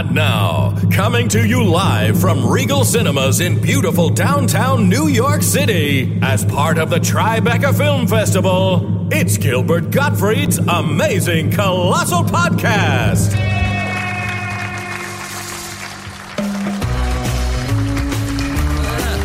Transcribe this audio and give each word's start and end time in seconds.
And 0.00 0.14
now, 0.14 0.74
coming 0.90 1.28
to 1.28 1.46
you 1.46 1.62
live 1.62 2.18
from 2.18 2.48
Regal 2.48 2.84
Cinemas 2.84 3.40
in 3.40 3.60
beautiful 3.60 4.08
downtown 4.08 4.88
New 4.88 5.08
York 5.08 5.42
City, 5.42 6.18
as 6.22 6.42
part 6.42 6.78
of 6.78 6.88
the 6.88 6.96
Tribeca 6.96 7.76
Film 7.76 8.06
Festival, 8.06 9.12
it's 9.12 9.36
Gilbert 9.36 9.90
Gottfried's 9.90 10.56
amazing 10.56 11.50
Colossal 11.50 12.22
Podcast. 12.22 13.32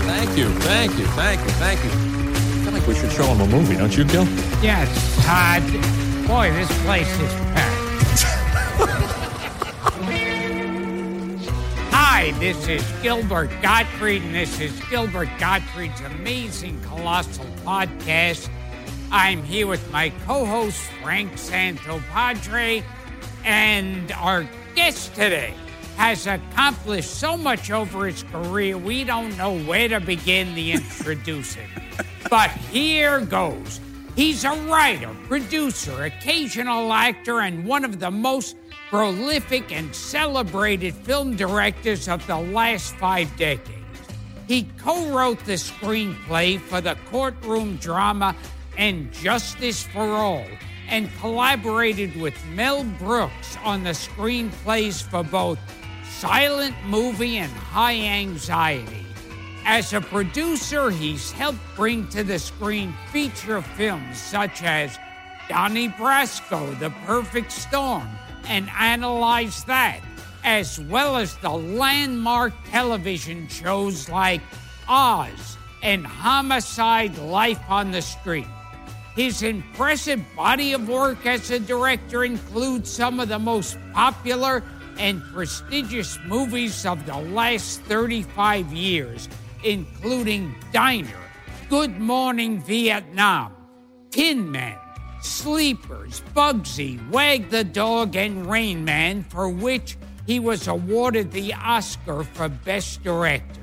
Thank 0.04 0.38
you, 0.38 0.50
thank 0.60 1.00
you, 1.00 1.06
thank 1.06 1.40
you, 1.40 1.52
thank 1.52 1.84
you. 1.86 1.90
I 1.90 2.64
feel 2.66 2.74
like 2.74 2.86
we 2.86 2.96
should 2.96 3.14
show 3.14 3.24
him 3.24 3.40
a 3.40 3.48
movie, 3.48 3.78
don't 3.78 3.96
you, 3.96 4.04
Gil? 4.04 4.26
Yes, 4.62 4.90
Todd. 5.26 5.64
Boy, 6.28 6.52
this 6.52 6.68
place 6.84 7.08
is 7.22 7.34
packed. 7.54 9.02
Hi, 12.18 12.32
this 12.40 12.70
is 12.70 12.82
Gilbert 13.02 13.50
Gottfried, 13.62 14.22
and 14.22 14.34
this 14.34 14.62
is 14.62 14.72
Gilbert 14.90 15.28
Gottfried's 15.38 16.00
amazing 16.00 16.82
colossal 16.84 17.44
podcast. 17.66 18.50
I'm 19.12 19.44
here 19.44 19.68
with 19.68 19.92
my 19.92 20.12
co-host 20.26 20.80
Frank 21.04 21.34
Santopadre, 21.34 22.86
and 23.44 24.14
our 24.14 24.48
guest 24.76 25.14
today 25.14 25.54
has 25.98 26.26
accomplished 26.26 27.12
so 27.12 27.36
much 27.36 27.70
over 27.70 28.06
his 28.06 28.24
career 28.24 28.78
we 28.78 29.04
don't 29.04 29.36
know 29.36 29.60
where 29.60 29.90
to 29.90 30.00
begin 30.00 30.56
the 30.56 30.72
introducing. 30.72 31.68
But 32.30 32.50
here 32.50 33.20
goes. 33.20 33.82
He's 34.16 34.46
a 34.46 34.56
writer, 34.70 35.14
producer, 35.28 36.06
occasional 36.06 36.94
actor, 36.94 37.42
and 37.42 37.66
one 37.66 37.84
of 37.84 38.00
the 38.00 38.10
most 38.10 38.56
prolific 38.90 39.72
and 39.72 39.94
celebrated 39.96 40.94
film 40.94 41.36
directors 41.36 42.08
of 42.08 42.26
the 42.28 42.38
last 42.38 42.96
five 42.96 43.36
decades. 43.38 43.72
He 44.48 44.68
co 44.78 45.10
wrote 45.10 45.44
the 45.46 45.54
screenplay 45.54 46.60
for 46.60 46.82
the 46.82 46.96
courtroom 47.10 47.78
drama 47.78 48.36
and 48.78 49.12
Justice 49.12 49.84
for 49.84 50.08
All 50.08 50.46
and 50.88 51.10
collaborated 51.20 52.16
with 52.20 52.36
Mel 52.54 52.84
Brooks 52.84 53.58
on 53.64 53.84
the 53.84 53.92
screenplays 53.92 55.02
for 55.02 55.24
both 55.24 55.58
Silent 56.08 56.76
Movie 56.86 57.38
and 57.38 57.52
High 57.52 58.00
Anxiety. 58.00 59.06
As 59.66 59.94
a 59.94 60.02
producer, 60.02 60.92
he's 60.92 61.32
helped 61.32 61.60
bring 61.76 62.08
to 62.10 62.24
the 62.24 62.38
screen 62.38 62.94
feature 63.12 63.64
films 63.64 64.22
such 64.22 64.62
as 64.62 65.00
Donnie 65.50 65.90
Brasco, 65.90 66.78
The 66.80 66.92
Perfect 67.06 67.52
Storm, 67.52 68.08
and 68.48 68.70
Analyze 68.80 69.64
That, 69.66 70.02
as 70.44 70.80
well 70.80 71.18
as 71.18 71.36
the 71.38 71.50
landmark 71.50 72.54
television 72.70 73.48
shows 73.48 74.10
like 74.10 74.42
Oz 74.88 75.58
and 75.82 76.06
Homicide 76.06 77.18
Life 77.18 77.62
on 77.70 77.92
the 77.92 78.02
Street. 78.02 78.48
His 79.16 79.44
impressive 79.44 80.22
body 80.36 80.74
of 80.74 80.90
work 80.90 81.26
as 81.26 81.50
a 81.50 81.60
director 81.60 82.26
includes 82.26 82.92
some 82.92 83.20
of 83.20 83.30
the 83.30 83.40
most 83.40 83.78
popular 83.94 84.62
and 84.98 85.22
prestigious 85.34 86.20
movies 86.26 86.86
of 86.86 87.06
the 87.06 87.18
last 87.18 87.82
35 87.84 88.74
years, 88.74 89.30
including 89.64 90.54
Diner, 90.72 91.22
Good 91.70 92.00
Morning 92.00 92.62
Vietnam, 92.62 93.54
Tin 94.12 94.52
Men, 94.52 94.78
Sleepers, 95.26 96.22
Bugsy, 96.36 97.00
Wag 97.10 97.50
the 97.50 97.64
Dog, 97.64 98.16
and 98.16 98.46
Rain 98.46 98.86
Man, 98.86 99.24
for 99.24 99.50
which 99.50 99.98
he 100.28 100.40
was 100.40 100.68
awarded 100.68 101.32
the 101.32 101.54
Oscar 101.54 102.24
for 102.24 102.48
Best 102.48 103.04
Director. 103.04 103.62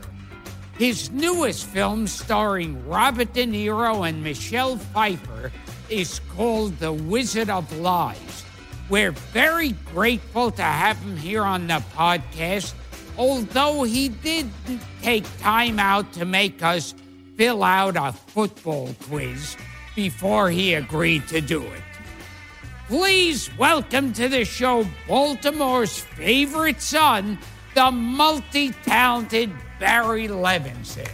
His 0.77 1.11
newest 1.11 1.67
film, 1.67 2.09
starring 2.09 2.87
Robert 2.89 3.33
De 3.33 3.47
Niro 3.47 4.07
and 4.09 4.25
Michelle 4.25 4.77
Pfeiffer, 4.77 5.53
is 5.89 6.21
called 6.35 6.77
The 6.79 6.93
Wizard 6.93 7.49
of 7.49 7.73
Lies. 7.79 8.45
We're 8.89 9.13
very 9.13 9.71
grateful 9.95 10.51
to 10.51 10.63
have 10.63 10.97
him 10.99 11.17
here 11.17 11.45
on 11.45 11.69
the 11.69 11.83
podcast, 11.95 12.75
although 13.17 13.85
he 13.85 14.09
did 14.09 14.51
take 15.01 15.25
time 15.39 15.79
out 15.79 16.13
to 16.15 16.25
make 16.25 16.63
us 16.63 16.95
fill 17.37 17.63
out 17.63 17.97
a 17.97 18.13
football 18.13 18.95
quiz 19.09 19.57
before 19.95 20.51
he 20.51 20.75
agreed 20.75 21.27
to 21.29 21.41
do 21.41 21.63
it. 21.63 21.83
Please 22.89 23.51
welcome 23.57 24.13
to 24.13 24.29
the 24.29 24.45
show 24.45 24.87
Baltimore's 25.09 25.99
favorite 26.01 26.81
son, 26.81 27.39
the 27.75 27.91
multi 27.91 28.71
talented 28.85 29.51
Barry 29.79 30.29
Levinson. 30.29 31.09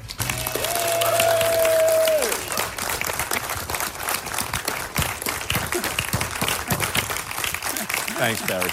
Thanks, 8.18 8.42
Barry. 8.46 8.70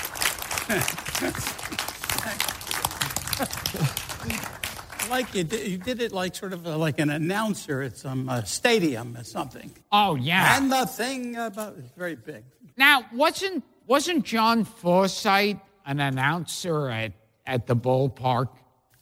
Like 5.10 5.34
you 5.36 5.44
did, 5.44 5.68
you 5.68 5.78
did 5.78 6.02
it 6.02 6.12
like 6.12 6.36
sort 6.36 6.54
of 6.54 6.66
uh, 6.66 6.78
like 6.78 7.00
an 7.00 7.10
announcer 7.10 7.82
at 7.82 7.98
some 7.98 8.28
uh, 8.28 8.44
stadium 8.44 9.16
or 9.18 9.24
something. 9.24 9.72
Oh, 9.92 10.16
yeah. 10.16 10.58
And 10.58 10.72
the 10.72 10.86
thing 10.86 11.36
about 11.36 11.76
it's 11.78 11.92
very 11.96 12.16
big. 12.16 12.44
Now, 12.78 13.06
wasn't 13.14 13.64
wasn't 13.88 14.26
John 14.26 14.66
Forsythe 14.66 15.58
an 15.86 16.00
announcer 16.00 16.90
at, 16.90 17.14
at 17.46 17.68
the 17.68 17.76
ballpark? 17.76 18.48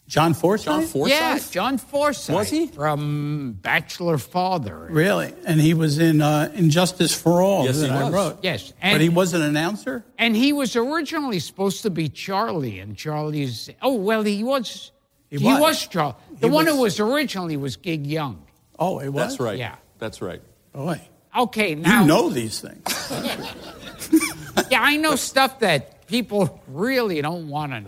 John 0.05 0.33
Forsythe. 0.33 0.65
John 0.65 0.83
Forsythe? 0.83 1.09
Yeah, 1.17 1.39
John 1.49 1.77
Forsythe. 1.77 2.35
Was 2.35 2.49
he? 2.49 2.67
From 2.67 3.57
Bachelor 3.61 4.17
Father. 4.17 4.87
Really, 4.91 5.33
and 5.45 5.61
he 5.61 5.73
was 5.73 5.97
in 5.97 6.21
uh, 6.21 6.51
And 6.53 6.69
Justice 6.69 7.15
for 7.15 7.41
All 7.41 7.65
Yes, 7.65 7.79
that 7.79 7.87
he 7.89 7.91
I 7.93 8.03
was. 8.03 8.13
wrote. 8.13 8.39
Yes, 8.43 8.73
but 8.81 8.99
he 8.99 9.07
was 9.09 9.33
an 9.33 9.41
announcer. 9.41 10.03
And 10.19 10.35
he 10.35 10.51
was 10.51 10.75
originally 10.75 11.39
supposed 11.39 11.83
to 11.83 11.89
be 11.89 12.09
Charlie, 12.09 12.79
and 12.79 12.97
Charlie's. 12.97 13.69
Oh, 13.81 13.95
well, 13.95 14.23
he 14.23 14.43
was. 14.43 14.91
He 15.33 15.39
He, 15.39 15.45
was. 15.45 15.59
was. 15.61 15.87
Charlie. 15.87 16.13
The 16.39 16.47
He 16.47 16.53
one 16.53 16.67
who 16.67 16.73
was- 16.79 16.99
was 16.99 17.11
originally 17.11 17.57
was 17.57 17.75
Gig 17.75 18.05
Young. 18.05 18.43
Oh, 18.77 18.99
it 18.99 19.09
was. 19.09 19.29
That's 19.29 19.39
right. 19.39 19.57
Yeah. 19.57 19.75
That's 19.97 20.21
right. 20.21 20.41
Boy, 20.73 21.01
Okay, 21.35 21.73
now. 21.73 22.01
you 22.01 22.07
know 22.07 22.29
these 22.29 22.61
things. 22.61 22.83
Yeah, 24.69 24.81
I 24.83 24.97
know 24.97 25.15
stuff 25.15 25.59
that 25.59 26.05
people 26.07 26.61
really 26.67 27.19
don't 27.21 27.47
want 27.49 27.71
to 27.73 27.81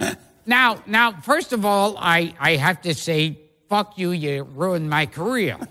know. 0.00 0.12
now, 0.46 0.82
now, 0.86 1.12
first 1.20 1.52
of 1.52 1.64
all, 1.66 1.96
I, 1.98 2.34
I 2.40 2.56
have 2.56 2.80
to 2.82 2.94
say, 2.94 3.38
fuck 3.68 3.98
you, 3.98 4.10
you 4.12 4.42
ruined 4.44 4.88
my 4.90 5.04
career. 5.06 5.58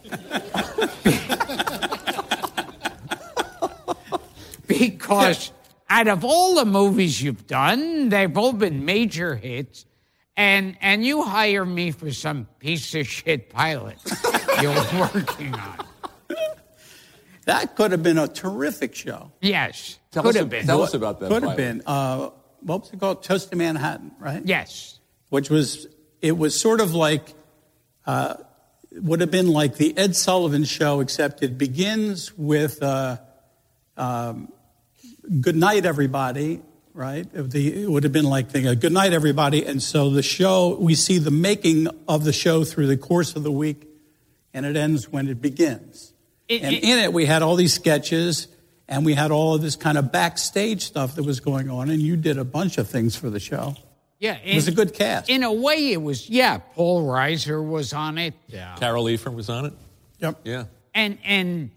because 4.67 5.51
out 5.89 6.07
of 6.07 6.23
all 6.23 6.55
the 6.55 6.66
movies 6.66 7.22
you've 7.22 7.47
done, 7.47 8.09
they've 8.09 8.35
all 8.38 8.53
been 8.53 8.85
major 8.85 9.35
hits. 9.35 9.85
And, 10.38 10.75
and 10.81 11.06
you 11.06 11.23
hire 11.23 11.66
me 11.66 11.91
for 11.91 12.12
some 12.12 12.47
piece 12.59 12.94
of 12.96 13.07
shit 13.07 13.50
pilot 13.50 13.97
you're 14.62 14.73
working 15.00 15.53
on. 15.53 15.78
That 17.46 17.75
could 17.75 17.91
have 17.91 18.01
been 18.03 18.18
a 18.18 18.28
terrific 18.28 18.96
show. 18.96 19.31
Yes, 19.41 20.00
Tell 20.12 20.23
could 20.23 20.29
us 20.31 20.35
have 20.38 20.50
been. 20.50 20.66
tell 20.66 20.81
us 20.81 20.94
about 20.94 21.19
that 21.19 21.29
Could 21.29 21.44
have 21.44 21.56
been. 21.57 21.84
Uh, 21.85 22.31
what 22.62 22.81
was 22.81 22.91
it 22.91 23.00
called? 23.00 23.22
Toast 23.23 23.51
to 23.51 23.56
Manhattan, 23.56 24.12
right? 24.19 24.41
Yes. 24.44 25.00
which 25.29 25.50
was 25.50 25.88
it 26.22 26.38
was 26.38 26.59
sort 26.59 26.81
of 26.81 26.96
like 26.96 27.34
uh, 28.07 28.35
would 28.94 29.22
have 29.22 29.29
been 29.31 29.47
like 29.50 29.75
the 29.75 29.96
Ed 29.97 30.16
Sullivan 30.16 30.63
Show, 30.63 31.02
except 31.02 31.44
it 31.44 31.57
begins 31.57 32.35
with 32.38 32.81
uh, 32.81 33.17
um, 33.96 34.52
"Good 35.40 35.56
night, 35.56 35.85
everybody." 35.85 36.62
Right? 36.95 37.28
It 37.33 37.90
would 37.90 38.03
have 38.03 38.14
been 38.14 38.25
like 38.25 38.49
the 38.53 38.69
uh, 38.69 38.73
"Good 38.73 38.93
night, 38.93 39.11
everybody," 39.11 39.66
and 39.66 39.84
so 39.84 40.09
the 40.09 40.23
show 40.23 40.78
we 40.79 40.96
see 40.96 41.17
the 41.17 41.29
making 41.29 41.87
of 42.08 42.23
the 42.23 42.31
show 42.34 42.64
through 42.64 42.87
the 42.87 42.96
course 42.97 43.35
of 43.35 43.43
the 43.43 43.52
week, 43.52 43.85
and 44.53 44.66
it 44.66 44.78
ends 44.78 45.11
when 45.11 45.28
it 45.28 45.41
begins. 45.41 46.14
It- 46.47 46.61
and 46.64 46.73
it- 46.73 46.84
in 46.84 46.97
it, 46.99 47.11
we 47.11 47.25
had 47.25 47.41
all 47.41 47.55
these 47.55 47.73
sketches. 47.73 48.47
And 48.87 49.03
we 49.03 49.16
had 49.16 49.31
all 49.31 49.55
of 49.55 49.64
this 49.64 49.75
kind 49.75 49.97
of 49.97 50.11
backstage 50.11 50.84
stuff 50.84 51.16
that 51.16 51.23
was 51.23 51.40
going 51.40 51.72
on, 51.72 51.90
and 51.90 51.99
you 51.99 52.16
did 52.16 52.37
a 52.37 52.43
bunch 52.46 52.78
of 52.78 52.87
things 52.87 53.16
for 53.16 53.31
the 53.31 53.40
show. 53.40 53.73
Yeah, 54.19 54.37
It 54.46 54.53
was 54.53 54.67
a 54.67 54.72
good 54.72 54.93
cast. 54.93 55.28
In 55.28 55.41
a 55.41 55.52
way, 55.52 55.91
it 55.91 55.99
was. 56.03 56.29
Yeah, 56.29 56.59
Paul 56.59 57.03
Reiser 57.03 57.67
was 57.67 57.93
on 57.93 58.19
it. 58.19 58.35
Yeah, 58.47 58.75
Carol 58.75 59.09
Ephraim 59.09 59.35
was 59.35 59.49
on 59.49 59.66
it. 59.66 59.73
Yep. 60.19 60.41
Yeah. 60.43 60.66
and 60.93 61.17
and 61.25 61.72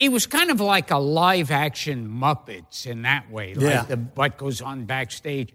it 0.00 0.10
was 0.10 0.26
kind 0.26 0.50
of 0.50 0.60
like 0.60 0.90
a 0.90 0.98
live 0.98 1.50
action 1.50 2.08
Muppets 2.08 2.86
in 2.86 3.02
that 3.02 3.30
way, 3.30 3.54
like 3.54 3.62
Yeah. 3.62 3.82
the 3.84 3.96
what 4.14 4.36
goes 4.38 4.60
on 4.62 4.86
backstage. 4.86 5.52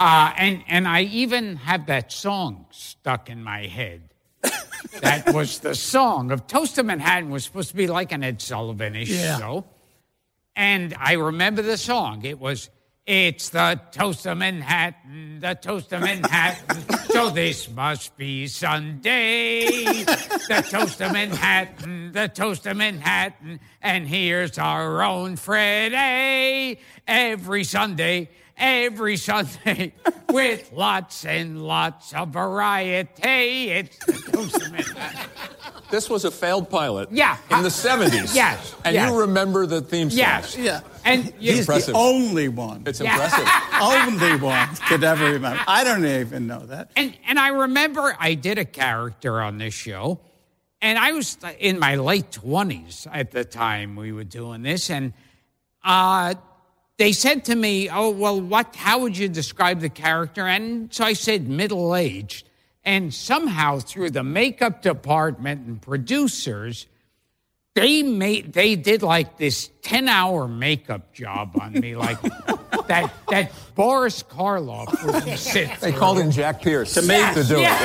Uh, 0.00 0.32
and 0.36 0.62
and 0.68 0.86
I 0.86 1.02
even 1.02 1.56
have 1.56 1.86
that 1.86 2.12
song 2.12 2.66
stuck 2.70 3.30
in 3.30 3.42
my 3.42 3.66
head. 3.66 4.02
that 5.00 5.32
was 5.34 5.60
the 5.60 5.74
song 5.74 6.30
of 6.30 6.46
Toast 6.46 6.74
to 6.76 6.82
Manhattan 6.82 7.30
was 7.30 7.44
supposed 7.44 7.70
to 7.70 7.76
be 7.76 7.86
like 7.86 8.12
an 8.12 8.22
Ed 8.22 8.40
Sullivan-ish 8.42 9.08
Yeah. 9.10 9.38
show. 9.38 9.64
And 10.54 10.94
I 10.98 11.12
remember 11.14 11.62
the 11.62 11.76
song. 11.76 12.24
It 12.24 12.38
was 12.38 12.70
It's 13.08 13.48
the 13.48 13.80
toast 13.90 14.26
of 14.26 14.36
Manhattan, 14.36 15.40
the 15.40 15.54
toast 15.54 15.94
of 15.94 16.02
Manhattan. 16.02 16.98
so 17.10 17.30
this 17.30 17.66
must 17.70 18.14
be 18.18 18.46
Sunday. 18.46 19.64
The 20.04 20.66
toast 20.68 21.00
of 21.00 21.14
Manhattan, 21.14 22.12
the 22.12 22.28
toast 22.28 22.66
of 22.66 22.76
Manhattan. 22.76 23.60
And 23.80 24.06
here's 24.06 24.58
our 24.58 25.02
own 25.02 25.36
Freddie. 25.36 26.80
Every 27.06 27.64
Sunday, 27.64 28.28
every 28.58 29.16
Sunday, 29.16 29.92
with 30.30 30.72
lots 30.72 31.24
and 31.24 31.62
lots 31.62 32.12
of 32.14 32.28
variety. 32.28 33.70
It's 33.70 33.96
the 34.04 34.12
toast 34.32 34.56
of 34.56 34.72
Manhattan. 34.72 35.30
This 35.90 36.10
was 36.10 36.24
a 36.26 36.30
failed 36.30 36.68
pilot. 36.68 37.08
Yeah. 37.10 37.38
In 37.50 37.62
the 37.62 37.70
70s. 37.70 38.34
Yes, 38.34 38.74
And 38.84 38.94
yes. 38.94 39.10
you 39.10 39.20
remember 39.20 39.64
the 39.64 39.80
theme 39.80 40.10
song. 40.10 40.18
Yes. 40.18 40.56
Yeah. 40.58 40.80
And 41.04 41.26
you, 41.40 41.52
He's 41.52 41.60
impressive. 41.60 41.94
the 41.94 41.98
only 42.00 42.48
one. 42.48 42.82
It's 42.86 43.00
Yeah. 43.00 43.12
impressive. 43.14 43.48
only 43.80 44.36
one 44.36 44.68
could 44.88 45.02
ever 45.02 45.32
remember. 45.32 45.62
I 45.66 45.84
don't 45.84 46.04
even 46.04 46.46
know 46.46 46.60
that. 46.66 46.90
And 46.96 47.14
and 47.26 47.38
I 47.38 47.48
remember 47.48 48.14
I 48.20 48.34
did 48.34 48.58
a 48.58 48.66
character 48.66 49.40
on 49.40 49.56
this 49.56 49.72
show, 49.72 50.20
and 50.82 50.98
I 50.98 51.12
was 51.12 51.38
in 51.58 51.78
my 51.78 51.94
late 51.96 52.32
twenties 52.32 53.06
at 53.10 53.30
the 53.30 53.46
time 53.46 53.96
we 53.96 54.12
were 54.12 54.24
doing 54.24 54.60
this, 54.62 54.90
and 54.90 55.14
uh, 55.82 56.34
they 56.98 57.12
said 57.12 57.44
to 57.46 57.54
me, 57.54 57.88
"Oh 57.88 58.10
well, 58.10 58.40
what? 58.40 58.74
How 58.76 58.98
would 59.00 59.16
you 59.16 59.28
describe 59.28 59.80
the 59.80 59.88
character?" 59.88 60.46
And 60.46 60.92
so 60.92 61.04
I 61.04 61.12
said 61.14 61.48
middle 61.48 61.94
aged, 61.96 62.48
and 62.84 63.12
somehow 63.14 63.78
through 63.78 64.10
the 64.10 64.24
makeup 64.24 64.82
department 64.82 65.66
and 65.66 65.80
producers. 65.80 66.86
They 67.74 68.02
made 68.02 68.54
they 68.54 68.74
did 68.74 69.02
like 69.04 69.36
this 69.36 69.70
ten 69.82 70.08
hour 70.08 70.48
makeup 70.48 71.14
job 71.14 71.52
on 71.60 71.74
me, 71.74 71.94
like 71.94 72.20
that 72.88 73.12
that 73.28 73.52
Boris 73.76 74.24
Karloff 74.24 74.90
wouldn't 75.06 75.38
sit 75.54 75.70
They 75.80 75.92
called 75.92 76.18
in 76.18 76.32
Jack 76.32 76.60
Pierce 76.60 76.94
to, 76.94 77.02
make- 77.02 77.34
to 77.34 77.44
do 77.44 77.60
Yeah. 77.60 77.76
it. 77.76 77.80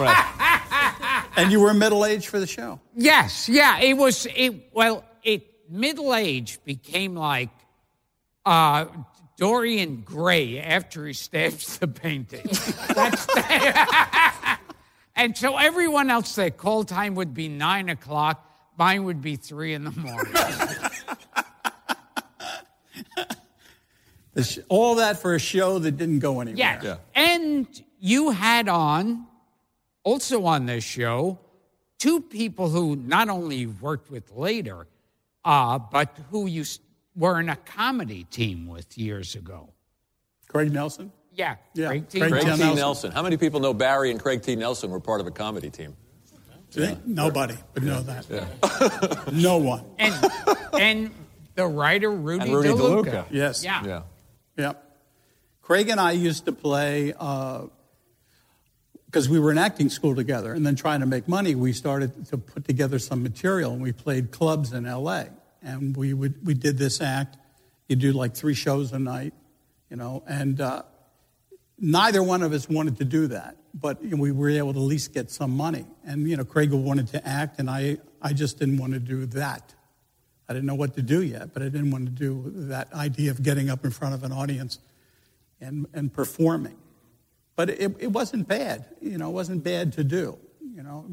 Yeah. 0.00 0.02
Right. 0.02 1.28
And 1.36 1.52
you 1.52 1.60
were 1.60 1.72
middle 1.72 2.04
aged 2.04 2.26
for 2.26 2.40
the 2.40 2.48
show. 2.48 2.80
Yes, 2.96 3.48
yeah, 3.48 3.78
it 3.78 3.94
was 3.96 4.26
it 4.34 4.70
well, 4.72 5.04
it 5.22 5.46
middle 5.70 6.16
age 6.16 6.58
became 6.64 7.14
like 7.14 7.50
uh 8.44 8.86
Dorian 9.38 10.02
Gray 10.02 10.60
after 10.60 11.06
he 11.06 11.12
stabs 11.14 11.78
the 11.78 11.88
painting. 11.88 12.46
That's 12.94 13.26
and 15.16 15.36
so 15.36 15.56
everyone 15.56 16.10
else 16.10 16.34
their 16.34 16.50
call 16.50 16.84
time 16.84 17.14
would 17.16 17.34
be 17.34 17.48
nine 17.48 17.88
o'clock, 17.88 18.46
mine 18.78 19.04
would 19.04 19.20
be 19.20 19.36
three 19.36 19.74
in 19.74 19.84
the 19.84 19.90
morning. 19.90 20.32
The 24.34 24.64
all 24.68 24.94
that 24.96 25.20
for 25.20 25.34
a 25.34 25.38
show 25.38 25.78
that 25.78 25.92
didn't 25.92 26.20
go 26.20 26.40
anywhere. 26.40 26.58
Yeah. 26.58 26.80
Yeah. 26.82 26.96
And 27.14 27.66
you 28.00 28.30
had 28.30 28.66
on, 28.68 29.26
also 30.04 30.44
on 30.46 30.64
this 30.66 30.84
show, 30.84 31.38
two 31.98 32.20
people 32.22 32.70
who 32.70 32.96
not 32.96 33.28
only 33.28 33.66
worked 33.66 34.10
with 34.10 34.30
later, 34.32 34.86
uh, 35.44 35.78
but 35.78 36.16
who 36.30 36.46
you 36.46 36.62
s- 36.62 36.78
were 37.14 37.40
in 37.40 37.48
a 37.48 37.56
comedy 37.56 38.24
team 38.24 38.66
with 38.66 38.96
years 38.96 39.34
ago. 39.34 39.70
Craig 40.48 40.72
Nelson. 40.72 41.12
Yeah. 41.34 41.56
Yeah, 41.74 41.88
Great 41.88 42.10
team. 42.10 42.20
Craig 42.20 42.32
Craig 42.32 42.42
T. 42.42 42.48
Nelson. 42.48 42.76
Nelson. 42.76 43.12
How 43.12 43.22
many 43.22 43.36
people 43.36 43.60
know 43.60 43.72
Barry 43.72 44.10
and 44.10 44.20
Craig 44.20 44.42
T. 44.42 44.54
Nelson 44.56 44.90
were 44.90 45.00
part 45.00 45.20
of 45.20 45.26
a 45.26 45.30
comedy 45.30 45.70
team? 45.70 45.96
Nobody 47.04 47.54
would 47.74 47.82
know 47.82 48.00
that. 48.02 48.26
Yeah. 48.30 49.24
no 49.32 49.58
one. 49.58 49.84
And, 49.98 50.32
and 50.72 51.10
the 51.54 51.66
writer, 51.66 52.10
Rudy, 52.10 52.44
And 52.44 52.54
Rudy 52.54 52.68
DeLuca. 52.70 53.04
DeLuca. 53.04 53.26
Yes. 53.30 53.62
Yeah. 53.62 53.84
Yeah. 53.84 54.02
Yep. 54.56 54.98
Craig 55.60 55.88
and 55.90 56.00
I 56.00 56.12
used 56.12 56.46
to 56.46 56.52
play 56.52 57.12
uh, 57.18 57.66
because 59.06 59.28
we 59.28 59.38
were 59.38 59.50
in 59.50 59.58
acting 59.58 59.90
school 59.90 60.14
together, 60.14 60.54
and 60.54 60.64
then 60.66 60.74
trying 60.74 61.00
to 61.00 61.06
make 61.06 61.28
money, 61.28 61.54
we 61.54 61.74
started 61.74 62.26
to 62.28 62.38
put 62.38 62.64
together 62.64 62.98
some 62.98 63.22
material, 63.22 63.72
and 63.72 63.82
we 63.82 63.92
played 63.92 64.30
clubs 64.30 64.72
in 64.72 64.86
L.A. 64.86 65.28
And 65.62 65.96
we 65.96 66.12
would 66.14 66.44
we 66.46 66.54
did 66.54 66.78
this 66.78 67.00
act. 67.00 67.36
You 67.88 67.96
do 67.96 68.12
like 68.12 68.34
three 68.34 68.54
shows 68.54 68.92
a 68.92 68.98
night, 68.98 69.34
you 69.90 69.96
know, 69.96 70.22
and 70.26 70.60
uh, 70.60 70.82
neither 71.78 72.22
one 72.22 72.42
of 72.42 72.52
us 72.52 72.68
wanted 72.68 72.96
to 72.98 73.04
do 73.04 73.26
that, 73.28 73.56
but 73.74 74.02
you 74.02 74.10
know, 74.10 74.22
we 74.22 74.32
were 74.32 74.50
able 74.50 74.72
to 74.72 74.78
at 74.78 74.84
least 74.84 75.12
get 75.12 75.30
some 75.30 75.50
money. 75.56 75.84
And 76.04 76.28
you 76.28 76.36
know, 76.36 76.44
Craig 76.44 76.72
wanted 76.72 77.08
to 77.08 77.26
act, 77.26 77.58
and 77.58 77.68
I 77.68 77.98
I 78.20 78.32
just 78.32 78.58
didn't 78.58 78.78
want 78.78 78.92
to 78.94 78.98
do 78.98 79.26
that. 79.26 79.74
I 80.48 80.54
didn't 80.54 80.66
know 80.66 80.74
what 80.74 80.94
to 80.96 81.02
do 81.02 81.22
yet, 81.22 81.54
but 81.54 81.62
I 81.62 81.66
didn't 81.66 81.90
want 81.90 82.04
to 82.06 82.10
do 82.10 82.52
that 82.68 82.92
idea 82.92 83.30
of 83.30 83.42
getting 83.42 83.70
up 83.70 83.84
in 83.84 83.90
front 83.90 84.14
of 84.14 84.22
an 84.22 84.32
audience 84.32 84.80
and, 85.62 85.86
and 85.94 86.12
performing. 86.12 86.76
But 87.56 87.70
it, 87.70 87.96
it 87.98 88.12
wasn't 88.12 88.48
bad, 88.48 88.84
you 89.00 89.18
know, 89.18 89.30
it 89.30 89.32
wasn't 89.32 89.62
bad 89.64 89.92
to 89.94 90.04
do, 90.04 90.38
you 90.74 90.82
know, 90.82 91.06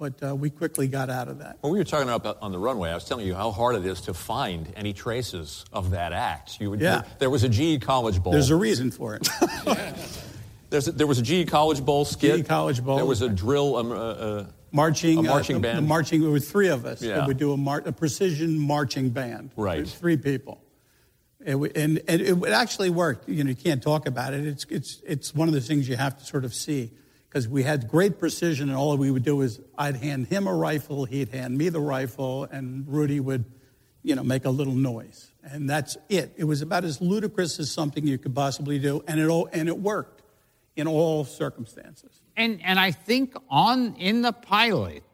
but 0.00 0.14
uh, 0.26 0.34
we 0.34 0.48
quickly 0.48 0.88
got 0.88 1.10
out 1.10 1.28
of 1.28 1.38
that. 1.40 1.58
When 1.60 1.74
we 1.74 1.78
were 1.78 1.84
talking 1.84 2.08
about 2.08 2.38
on 2.40 2.52
the 2.52 2.58
runway, 2.58 2.90
I 2.90 2.94
was 2.94 3.04
telling 3.04 3.26
you 3.26 3.34
how 3.34 3.50
hard 3.52 3.76
it 3.76 3.84
is 3.84 4.00
to 4.02 4.14
find 4.14 4.72
any 4.74 4.94
traces 4.94 5.66
of 5.74 5.90
that 5.90 6.14
act. 6.14 6.58
You 6.58 6.70
would, 6.70 6.80
Yeah. 6.80 7.02
There 7.18 7.28
was 7.28 7.44
a 7.44 7.48
GE 7.50 7.82
College 7.82 8.20
Bowl. 8.22 8.32
There's 8.32 8.48
a 8.48 8.56
reason 8.56 8.90
for 8.90 9.14
it. 9.14 9.28
There's 10.70 10.88
a- 10.88 10.92
there 10.92 11.06
was 11.06 11.18
a 11.18 11.22
GE 11.22 11.48
College 11.50 11.84
Bowl 11.84 12.04
skit. 12.06 12.44
GE 12.44 12.48
College 12.48 12.82
Bowl. 12.82 12.96
There 12.96 13.04
was 13.04 13.20
a 13.22 13.28
drill. 13.28 13.76
Um, 13.76 13.92
uh, 13.92 13.94
uh, 13.94 14.46
Marching, 14.72 15.18
A 15.18 15.22
marching 15.24 15.56
uh, 15.56 15.58
the, 15.58 15.62
band. 15.64 15.78
The 15.78 15.82
marching, 15.82 16.20
there 16.20 16.30
were 16.30 16.38
three 16.38 16.68
of 16.68 16.86
us 16.86 17.02
Yeah. 17.02 17.16
that 17.16 17.26
would 17.26 17.38
do 17.38 17.52
a, 17.52 17.56
mar- 17.56 17.82
a 17.84 17.90
precision 17.92 18.56
marching 18.56 19.10
band. 19.10 19.50
Right. 19.56 19.86
Three 19.86 20.16
people. 20.16 20.62
It, 21.44 21.56
and, 21.76 22.00
and 22.06 22.20
it 22.20 22.34
would 22.38 22.52
actually 22.52 22.88
worked. 22.90 23.28
You 23.28 23.42
know, 23.42 23.50
you 23.50 23.56
can't 23.56 23.82
talk 23.82 24.06
about 24.06 24.32
it. 24.32 24.46
It's, 24.46 24.64
it's, 24.70 25.02
it's 25.04 25.34
one 25.34 25.48
of 25.48 25.54
the 25.54 25.60
things 25.60 25.88
you 25.88 25.96
have 25.96 26.16
to 26.20 26.24
sort 26.24 26.44
of 26.44 26.54
see. 26.54 26.92
Because 27.30 27.46
we 27.46 27.62
had 27.62 27.86
great 27.86 28.18
precision, 28.18 28.70
and 28.70 28.76
all 28.76 28.96
we 28.96 29.08
would 29.08 29.22
do 29.22 29.40
is 29.42 29.60
I'd 29.78 29.94
hand 29.94 30.26
him 30.26 30.48
a 30.48 30.54
rifle, 30.54 31.04
he'd 31.04 31.28
hand 31.28 31.56
me 31.56 31.68
the 31.68 31.80
rifle, 31.80 32.42
and 32.50 32.84
Rudy 32.88 33.20
would, 33.20 33.44
you 34.02 34.16
know, 34.16 34.24
make 34.24 34.46
a 34.46 34.50
little 34.50 34.74
noise. 34.74 35.30
And 35.44 35.70
that's 35.70 35.96
it. 36.08 36.34
It 36.36 36.42
was 36.42 36.60
about 36.60 36.82
as 36.82 37.00
ludicrous 37.00 37.60
as 37.60 37.70
something 37.70 38.04
you 38.04 38.18
could 38.18 38.34
possibly 38.34 38.80
do, 38.80 39.04
and 39.06 39.20
it, 39.20 39.28
all, 39.28 39.48
and 39.52 39.68
it 39.68 39.78
worked 39.78 40.22
in 40.74 40.88
all 40.88 41.24
circumstances. 41.24 42.20
And, 42.36 42.60
and 42.64 42.80
I 42.80 42.90
think 42.90 43.36
on 43.48 43.94
in 43.94 44.22
the 44.22 44.32
pilot, 44.32 45.04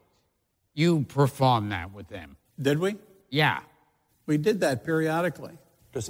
you 0.73 1.03
performed 1.03 1.71
that 1.71 1.93
with 1.93 2.07
them. 2.07 2.37
Did 2.59 2.79
we? 2.79 2.95
Yeah. 3.29 3.59
We 4.25 4.37
did 4.37 4.61
that 4.61 4.83
periodically. 4.83 5.53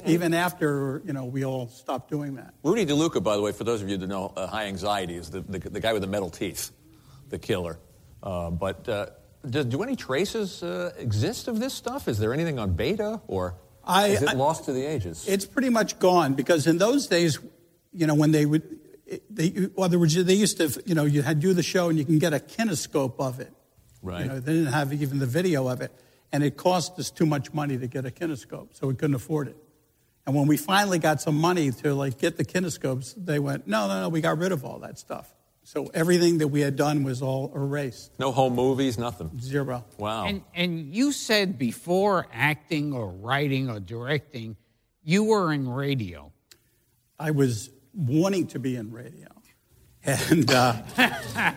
Even 0.06 0.34
after, 0.34 1.02
you 1.06 1.14
know, 1.14 1.26
we 1.26 1.46
all 1.46 1.68
stopped 1.68 2.10
doing 2.10 2.36
that. 2.36 2.54
Rudy 2.64 2.86
DeLuca, 2.86 3.22
by 3.24 3.36
the 3.36 3.42
way, 3.42 3.52
for 3.52 3.64
those 3.64 3.82
of 3.82 3.90
you 3.90 3.98
that 3.98 4.08
know, 4.08 4.34
uh, 4.36 4.48
high 4.48 4.66
anxiety 4.66 5.16
is 5.16 5.30
the, 5.30 5.42
the, 5.42 5.60
the 5.60 5.80
guy 5.80 5.94
with 5.94 6.02
the 6.02 6.08
metal 6.08 6.30
teeth, 6.30 6.72
the 7.30 7.40
killer. 7.40 7.80
Uh, 8.24 8.50
but 8.50 8.88
uh, 8.90 9.08
do, 9.50 9.64
do 9.64 9.84
any 9.84 9.96
traces 9.96 10.64
uh, 10.64 10.92
exist 10.98 11.48
of 11.48 11.60
this 11.60 11.74
stuff? 11.74 12.08
Is 12.08 12.20
there 12.20 12.34
anything 12.34 12.60
on 12.60 12.74
beta, 12.74 13.22
or 13.28 13.56
I- 13.84 14.08
is 14.08 14.22
it 14.22 14.30
I- 14.30 14.34
lost 14.34 14.66
to 14.66 14.74
the 14.74 14.86
ages? 14.86 15.26
It's 15.28 15.46
pretty 15.46 15.70
much 15.70 16.00
gone 16.00 16.34
because 16.34 16.68
in 16.68 16.78
those 16.78 17.08
days, 17.08 17.40
you 17.94 18.08
know, 18.08 18.16
when 18.16 18.32
they 18.32 18.46
would, 18.46 18.80
they, 19.30 19.48
in 19.48 19.72
other 19.78 19.98
words, 20.00 20.16
they 20.16 20.34
used 20.34 20.58
to, 20.58 20.82
you 20.86 20.96
know, 20.96 21.06
you 21.06 21.22
had 21.22 21.40
do 21.40 21.54
the 21.54 21.64
show 21.64 21.90
and 21.90 21.98
you 21.98 22.06
can 22.06 22.20
get 22.20 22.34
a 22.34 22.40
kinescope 22.40 23.20
of 23.20 23.40
it. 23.40 23.54
Right. 24.02 24.24
You 24.24 24.28
know, 24.28 24.40
they 24.40 24.54
didn't 24.54 24.74
have 24.74 24.92
even 24.94 25.20
the 25.20 25.26
video 25.26 25.68
of 25.68 25.82
it. 25.82 25.92
And 26.32 26.44
it 26.44 26.58
cost 26.58 27.00
us 27.00 27.10
too 27.10 27.26
much 27.26 27.54
money 27.54 27.78
to 27.78 27.88
get 27.88 28.06
a 28.06 28.12
kinescope, 28.12 28.76
so 28.76 28.88
we 28.88 28.96
couldn't 28.96 29.16
afford 29.16 29.48
it. 29.48 29.56
And 30.28 30.36
when 30.36 30.46
we 30.46 30.58
finally 30.58 31.00
got 31.00 31.22
some 31.22 31.38
money 31.38 31.72
to 31.72 31.96
like 31.96 32.20
get 32.20 32.36
the 32.36 32.44
kinescopes, 32.44 33.14
they 33.18 33.40
went, 33.40 33.66
no, 33.66 33.88
no, 33.88 34.02
no, 34.02 34.10
we 34.10 34.20
got 34.20 34.38
rid 34.38 34.52
of 34.52 34.66
all 34.66 34.80
that 34.80 35.00
stuff. 35.00 35.34
So 35.64 35.90
everything 35.94 36.40
that 36.40 36.50
we 36.50 36.60
had 36.60 36.76
done 36.76 37.04
was 37.04 37.22
all 37.22 37.52
erased. 37.56 38.12
no 38.20 38.34
home 38.34 38.54
movies, 38.54 38.98
nothing. 38.98 39.40
Zero. 39.40 39.86
Wow. 39.98 40.26
And, 40.26 40.44
and 40.54 40.94
you 40.94 41.14
said 41.14 41.58
before 41.58 42.28
acting 42.34 42.94
or 42.94 43.10
writing 43.10 43.70
or 43.70 43.80
directing, 43.80 44.58
you 45.02 45.24
were 45.24 45.54
in 45.54 45.70
radio. 45.70 46.34
I 47.18 47.32
was 47.32 47.70
wanting 47.94 48.48
to 48.48 48.60
be 48.60 48.76
in 48.76 48.92
radio. 48.92 49.30
And, 50.04 50.52
uh, 50.52 50.74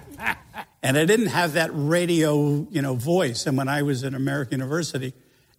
and 0.82 0.96
I 0.96 1.04
didn't 1.04 1.26
have 1.26 1.54
that 1.54 1.70
radio, 1.72 2.68
you 2.70 2.82
know, 2.82 2.94
voice. 2.94 3.46
And 3.46 3.58
when 3.58 3.68
I 3.68 3.82
was 3.82 4.04
at 4.04 4.14
American 4.14 4.60
University, 4.60 5.12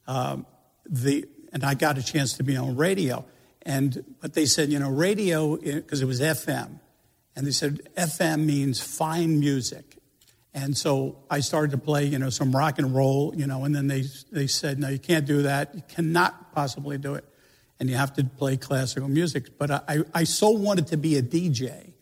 um, 0.07 0.45
the, 0.85 1.25
and 1.51 1.63
I 1.63 1.73
got 1.73 1.97
a 1.97 2.03
chance 2.03 2.33
to 2.33 2.43
be 2.43 2.55
on 2.57 2.75
radio. 2.75 3.25
And, 3.63 4.03
but 4.21 4.33
they 4.33 4.45
said, 4.45 4.69
you 4.69 4.79
know, 4.79 4.89
radio, 4.89 5.55
eh, 5.55 5.75
because 5.75 6.01
it 6.01 6.05
was 6.05 6.21
FM. 6.21 6.79
And 7.35 7.47
they 7.47 7.51
said, 7.51 7.87
FM 7.95 8.45
means 8.45 8.81
fine 8.81 9.39
music. 9.39 9.97
And 10.53 10.75
so 10.75 11.17
I 11.29 11.39
started 11.39 11.71
to 11.71 11.77
play, 11.77 12.05
you 12.05 12.19
know, 12.19 12.29
some 12.29 12.51
rock 12.51 12.77
and 12.77 12.93
roll, 12.93 13.33
you 13.35 13.47
know, 13.47 13.63
and 13.63 13.73
then 13.73 13.87
they, 13.87 14.03
they 14.31 14.47
said, 14.47 14.79
no, 14.79 14.89
you 14.89 14.99
can't 14.99 15.25
do 15.25 15.43
that. 15.43 15.73
You 15.73 15.83
cannot 15.87 16.53
possibly 16.53 16.97
do 16.97 17.15
it. 17.15 17.23
And 17.79 17.89
you 17.89 17.95
have 17.95 18.13
to 18.13 18.23
play 18.23 18.57
classical 18.57 19.07
music. 19.07 19.57
But 19.57 19.71
I, 19.71 19.99
I 20.13 20.23
so 20.25 20.49
wanted 20.49 20.87
to 20.87 20.97
be 20.97 21.17
a 21.17 21.21
DJ 21.21 21.93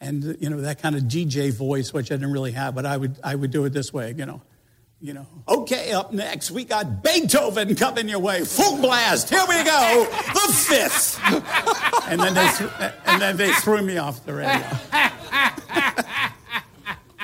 and, 0.00 0.36
you 0.40 0.50
know, 0.50 0.60
that 0.60 0.80
kind 0.80 0.94
of 0.94 1.02
DJ 1.02 1.52
voice, 1.52 1.92
which 1.92 2.12
I 2.12 2.16
didn't 2.16 2.32
really 2.32 2.52
have, 2.52 2.74
but 2.74 2.86
I 2.86 2.96
would, 2.96 3.18
I 3.24 3.34
would 3.34 3.50
do 3.50 3.64
it 3.64 3.72
this 3.72 3.92
way, 3.92 4.14
you 4.16 4.26
know. 4.26 4.42
You 4.98 5.12
know, 5.12 5.26
okay, 5.46 5.92
up 5.92 6.14
next, 6.14 6.50
we 6.50 6.64
got 6.64 7.02
Beethoven 7.02 7.74
coming 7.74 8.08
your 8.08 8.18
way. 8.18 8.44
Full 8.44 8.80
blast. 8.80 9.28
Here 9.28 9.44
we 9.46 9.62
go. 9.62 10.06
The 10.08 10.52
fifth. 10.54 11.20
and, 12.08 12.18
then 12.18 12.32
they, 12.32 12.50
and 13.04 13.20
then 13.20 13.36
they 13.36 13.52
threw 13.52 13.82
me 13.82 13.98
off 13.98 14.24
the 14.24 14.32
radio. 14.32 14.66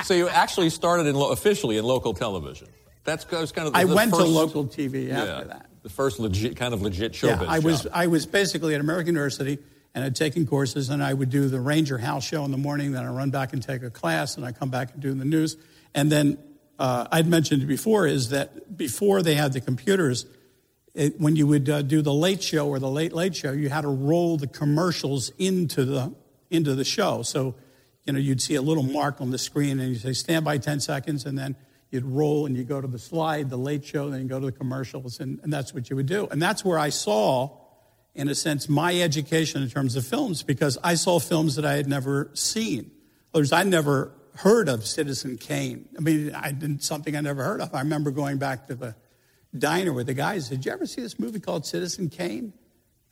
so 0.04 0.12
you 0.12 0.28
actually 0.28 0.68
started 0.68 1.06
in 1.06 1.14
lo- 1.14 1.30
officially 1.30 1.78
in 1.78 1.84
local 1.84 2.12
television. 2.12 2.68
That's, 3.04 3.24
that 3.24 3.40
was 3.40 3.52
kind 3.52 3.66
of 3.66 3.72
the, 3.72 3.78
I 3.78 3.84
the 3.84 3.94
went 3.94 4.10
first, 4.10 4.22
to 4.22 4.28
local 4.28 4.66
TV 4.66 5.10
after 5.10 5.32
yeah, 5.32 5.44
that. 5.44 5.66
The 5.82 5.88
first 5.88 6.20
legit, 6.20 6.56
kind 6.56 6.74
of 6.74 6.82
legit 6.82 7.12
showbiz 7.12 7.40
Yeah, 7.40 7.46
I 7.48 7.60
was, 7.60 7.84
job. 7.84 7.92
I 7.94 8.06
was 8.06 8.26
basically 8.26 8.74
at 8.74 8.82
American 8.82 9.14
University 9.14 9.58
and 9.94 10.04
I'd 10.04 10.14
taken 10.14 10.46
courses 10.46 10.90
and 10.90 11.02
I 11.02 11.14
would 11.14 11.30
do 11.30 11.48
the 11.48 11.58
Ranger 11.58 11.96
House 11.96 12.24
show 12.24 12.44
in 12.44 12.50
the 12.50 12.58
morning, 12.58 12.92
then 12.92 13.04
I 13.04 13.08
run 13.08 13.30
back 13.30 13.54
and 13.54 13.62
take 13.62 13.82
a 13.82 13.90
class 13.90 14.36
and 14.36 14.44
I 14.44 14.52
come 14.52 14.68
back 14.68 14.92
and 14.92 15.00
do 15.02 15.14
the 15.14 15.24
news. 15.24 15.56
And 15.94 16.12
then 16.12 16.36
uh, 16.82 17.06
I'd 17.12 17.28
mentioned 17.28 17.68
before 17.68 18.08
is 18.08 18.30
that 18.30 18.76
before 18.76 19.22
they 19.22 19.36
had 19.36 19.52
the 19.52 19.60
computers, 19.60 20.26
it, 20.94 21.20
when 21.20 21.36
you 21.36 21.46
would 21.46 21.70
uh, 21.70 21.82
do 21.82 22.02
the 22.02 22.12
late 22.12 22.42
show 22.42 22.68
or 22.68 22.80
the 22.80 22.90
late 22.90 23.12
late 23.12 23.36
show, 23.36 23.52
you 23.52 23.68
had 23.68 23.82
to 23.82 23.88
roll 23.88 24.36
the 24.36 24.48
commercials 24.48 25.30
into 25.38 25.84
the 25.84 26.12
into 26.50 26.74
the 26.74 26.84
show. 26.84 27.22
So, 27.22 27.54
you 28.02 28.12
know, 28.12 28.18
you'd 28.18 28.42
see 28.42 28.56
a 28.56 28.62
little 28.62 28.82
mark 28.82 29.20
on 29.20 29.30
the 29.30 29.38
screen 29.38 29.78
and 29.78 29.90
you 29.90 29.94
say 29.94 30.12
stand 30.12 30.44
by 30.44 30.58
10 30.58 30.80
seconds 30.80 31.24
and 31.24 31.38
then 31.38 31.54
you'd 31.92 32.04
roll 32.04 32.46
and 32.46 32.56
you 32.56 32.64
go 32.64 32.80
to 32.80 32.88
the 32.88 32.98
slide, 32.98 33.48
the 33.48 33.56
late 33.56 33.84
show, 33.84 34.10
then 34.10 34.22
you 34.22 34.26
go 34.26 34.40
to 34.40 34.46
the 34.46 34.52
commercials, 34.52 35.20
and, 35.20 35.38
and 35.44 35.52
that's 35.52 35.72
what 35.72 35.88
you 35.88 35.94
would 35.94 36.06
do. 36.06 36.26
And 36.32 36.42
that's 36.42 36.64
where 36.64 36.80
I 36.80 36.88
saw, 36.88 37.58
in 38.12 38.28
a 38.28 38.34
sense, 38.34 38.68
my 38.68 39.00
education 39.00 39.62
in 39.62 39.70
terms 39.70 39.94
of 39.94 40.04
films 40.04 40.42
because 40.42 40.78
I 40.82 40.96
saw 40.96 41.20
films 41.20 41.54
that 41.54 41.64
I 41.64 41.74
had 41.74 41.86
never 41.86 42.32
seen. 42.34 42.90
Others 43.34 43.52
I 43.52 43.62
never 43.62 44.12
heard 44.36 44.68
of 44.68 44.86
Citizen 44.86 45.36
Kane. 45.36 45.88
I 45.96 46.00
mean, 46.00 46.34
I 46.34 46.52
did 46.52 46.82
something 46.82 47.16
I 47.16 47.20
never 47.20 47.42
heard 47.42 47.60
of. 47.60 47.74
I 47.74 47.80
remember 47.80 48.10
going 48.10 48.38
back 48.38 48.66
to 48.68 48.74
the 48.74 48.94
diner 49.56 49.92
with 49.92 50.06
the 50.06 50.14
guys. 50.14 50.48
Did 50.48 50.64
you 50.64 50.72
ever 50.72 50.86
see 50.86 51.02
this 51.02 51.18
movie 51.18 51.40
called 51.40 51.66
Citizen 51.66 52.08
Kane? 52.08 52.52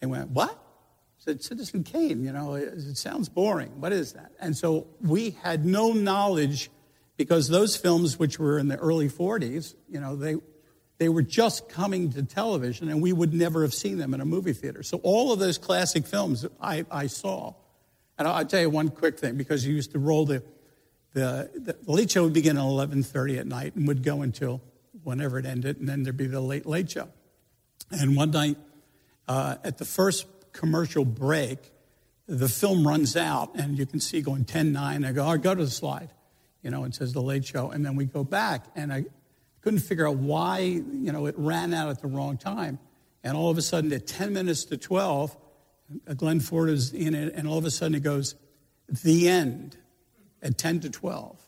They 0.01 0.07
went, 0.07 0.31
What? 0.31 0.51
I 0.51 1.23
said, 1.23 1.43
Citizen 1.43 1.85
Kane, 1.85 2.25
you 2.25 2.33
know, 2.33 2.55
it, 2.55 2.73
it 2.73 2.97
sounds 2.97 3.29
boring. 3.29 3.79
What 3.79 3.93
is 3.93 4.15
that? 4.15 4.33
And 4.41 4.57
so 4.57 4.87
we 5.03 5.33
had 5.43 5.67
no 5.67 5.93
knowledge 5.93 6.71
because 7.19 7.49
those 7.49 7.77
films, 7.77 8.19
which 8.19 8.39
were 8.39 8.59
in 8.59 8.69
the 8.69 8.79
early 8.79 9.11
40s, 9.11 9.75
you 9.91 10.01
know, 10.01 10.17
they, 10.17 10.37
they 10.97 11.11
were 11.11 11.21
just 11.21 11.69
coming 11.69 12.11
to 12.13 12.23
television 12.23 12.89
and 12.89 13.03
we 13.03 13.13
would 13.13 13.35
never 13.35 13.61
have 13.61 13.75
seen 13.75 13.99
them 13.99 14.15
in 14.15 14.23
a 14.23 14.25
movie 14.25 14.55
theater. 14.55 14.83
So 14.83 14.99
all 15.03 15.31
of 15.31 15.39
those 15.39 15.59
classic 15.59 16.07
films 16.07 16.47
I, 16.59 16.87
I 16.91 17.09
saw. 17.09 17.53
And 18.19 18.27
I'll, 18.27 18.47
tell 18.47 18.63
you 18.63 18.71
one 18.71 18.89
quick 18.89 19.19
thing 19.19 19.37
because 19.37 19.67
you 19.67 19.75
used 19.75 19.93
to 19.93 19.99
roll 19.99 20.25
the, 20.25 20.43
the, 21.13 21.51
the 21.55 21.77
late 21.91 22.11
show 22.11 22.25
would 22.25 22.33
begin 22.33 22.57
at 22.57 22.63
11.30 22.63 23.39
at 23.39 23.47
night 23.47 23.75
and 23.75 23.87
would 23.89 24.03
go 24.03 24.23
until 24.23 24.61
whenever 25.03 25.39
it 25.39 25.47
ended, 25.47 25.79
and 25.79 25.89
then 25.89 26.03
there'd 26.03 26.17
be 26.17 26.27
the 26.27 26.41
late, 26.41 26.67
late 26.67 26.91
show. 26.91 27.09
And 27.91 28.17
one 28.17 28.31
night, 28.31 28.57
uh, 29.27 29.57
at 29.65 29.79
the 29.79 29.85
first 29.85 30.27
commercial 30.53 31.05
break, 31.05 31.59
the 32.27 32.49
film 32.49 32.87
runs 32.87 33.17
out, 33.17 33.55
and 33.57 33.79
you 33.79 33.87
can 33.87 33.99
see 33.99 34.21
going 34.21 34.45
10 34.45 34.73
9. 34.73 35.05
I 35.05 35.13
go, 35.13 35.27
oh, 35.27 35.37
go 35.37 35.55
to 35.55 35.65
the 35.65 35.71
slide 35.71 36.11
you 36.63 36.71
know, 36.71 36.85
it 36.85 36.95
says 36.95 37.13
the 37.13 37.23
late 37.23 37.45
show. 37.45 37.71
And 37.71 37.85
then 37.85 37.97
we 37.97 38.05
go 38.05 38.25
back, 38.25 38.65
and 38.75 38.93
I 38.93 39.05
couldn't 39.63 39.81
figure 39.81 40.09
out 40.09 40.17
why, 40.17 40.59
you 40.59 41.13
know, 41.13 41.27
it 41.27 41.35
ran 41.39 41.73
out 41.75 41.89
at 41.89 42.01
the 42.01 42.07
wrong 42.07 42.37
time. 42.37 42.79
And 43.23 43.37
all 43.37 43.51
of 43.51 43.59
a 43.59 43.63
sudden, 43.63 43.93
at 43.93 44.07
10 44.07 44.33
minutes 44.33 44.65
to 44.67 44.77
12, 44.77 45.37
Glenn 46.17 46.41
Ford 46.41 46.71
is 46.71 46.93
in 46.93 47.15
it, 47.15 47.35
and 47.35 47.49
all 47.49 47.59
of 47.59 47.65
a 47.65 47.71
sudden 47.71 47.95
it 47.95 48.03
goes, 48.03 48.35
the 48.89 49.29
end 49.29 49.77
at 50.43 50.59
10 50.59 50.81
to 50.81 50.91
12. 50.91 51.39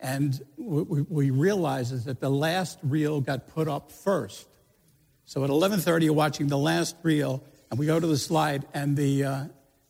And 0.00 0.40
we, 0.56 1.02
we 1.02 1.30
realize 1.30 1.92
is 1.92 2.04
that 2.04 2.20
the 2.20 2.30
last 2.30 2.78
reel 2.82 3.20
got 3.20 3.48
put 3.48 3.68
up 3.68 3.90
first. 3.90 4.48
So 5.24 5.44
at 5.44 5.50
11:30, 5.50 6.04
you're 6.04 6.12
watching 6.12 6.48
the 6.48 6.58
last 6.58 6.96
reel, 7.02 7.42
and 7.70 7.78
we 7.78 7.86
go 7.86 7.98
to 7.98 8.06
the 8.06 8.18
slide, 8.18 8.66
and 8.74 8.94
the 8.94 9.24
uh, 9.24 9.44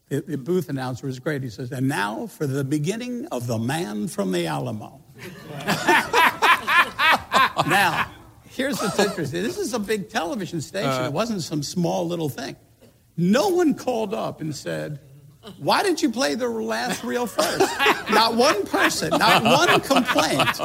the, 0.09 0.21
the 0.21 0.39
booth 0.39 0.69
announcer 0.69 1.09
is 1.09 1.19
great. 1.19 1.43
He 1.43 1.51
says, 1.51 1.73
and 1.73 1.89
now 1.89 2.27
for 2.27 2.47
the 2.47 2.63
beginning 2.63 3.27
of 3.33 3.47
The 3.47 3.59
Man 3.59 4.09
from 4.09 4.33
the 4.33 4.47
Alamo. 4.47 5.01
now, 7.67 8.11
here's 8.51 8.81
what's 8.81 8.99
interesting. 8.99 9.43
This 9.43 9.59
is 9.59 9.75
a 9.75 9.79
big 9.79 10.11
television 10.11 10.61
station. 10.61 10.91
Uh, 10.91 11.07
it 11.07 11.13
wasn't 11.13 11.43
some 11.43 11.63
small 11.63 12.07
little 12.07 12.29
thing. 12.29 12.57
No 13.17 13.49
one 13.49 13.75
called 13.75 14.13
up 14.13 14.41
and 14.41 14.55
said, 14.55 15.01
why 15.59 15.83
did 15.83 16.03
you 16.03 16.11
play 16.11 16.35
the 16.35 16.49
last 16.49 17.05
reel 17.05 17.27
first? 17.27 17.61
not 18.11 18.35
one 18.35 18.65
person, 18.67 19.11
not 19.11 19.43
one 19.43 19.81
complaint. 19.81 20.61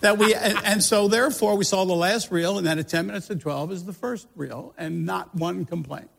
That 0.00 0.18
we 0.18 0.34
and, 0.34 0.58
and, 0.64 0.82
so 0.82 1.08
therefore 1.08 1.56
we 1.56 1.64
saw 1.64 1.84
the 1.84 1.94
last 1.94 2.30
reel, 2.30 2.58
and 2.58 2.66
then 2.66 2.78
at 2.78 2.88
10 2.88 3.06
minutes 3.06 3.26
to 3.28 3.36
12 3.36 3.72
is 3.72 3.84
the 3.84 3.92
first 3.92 4.28
reel, 4.34 4.74
and 4.78 5.04
not 5.04 5.34
one 5.34 5.64
complaint. 5.64 6.10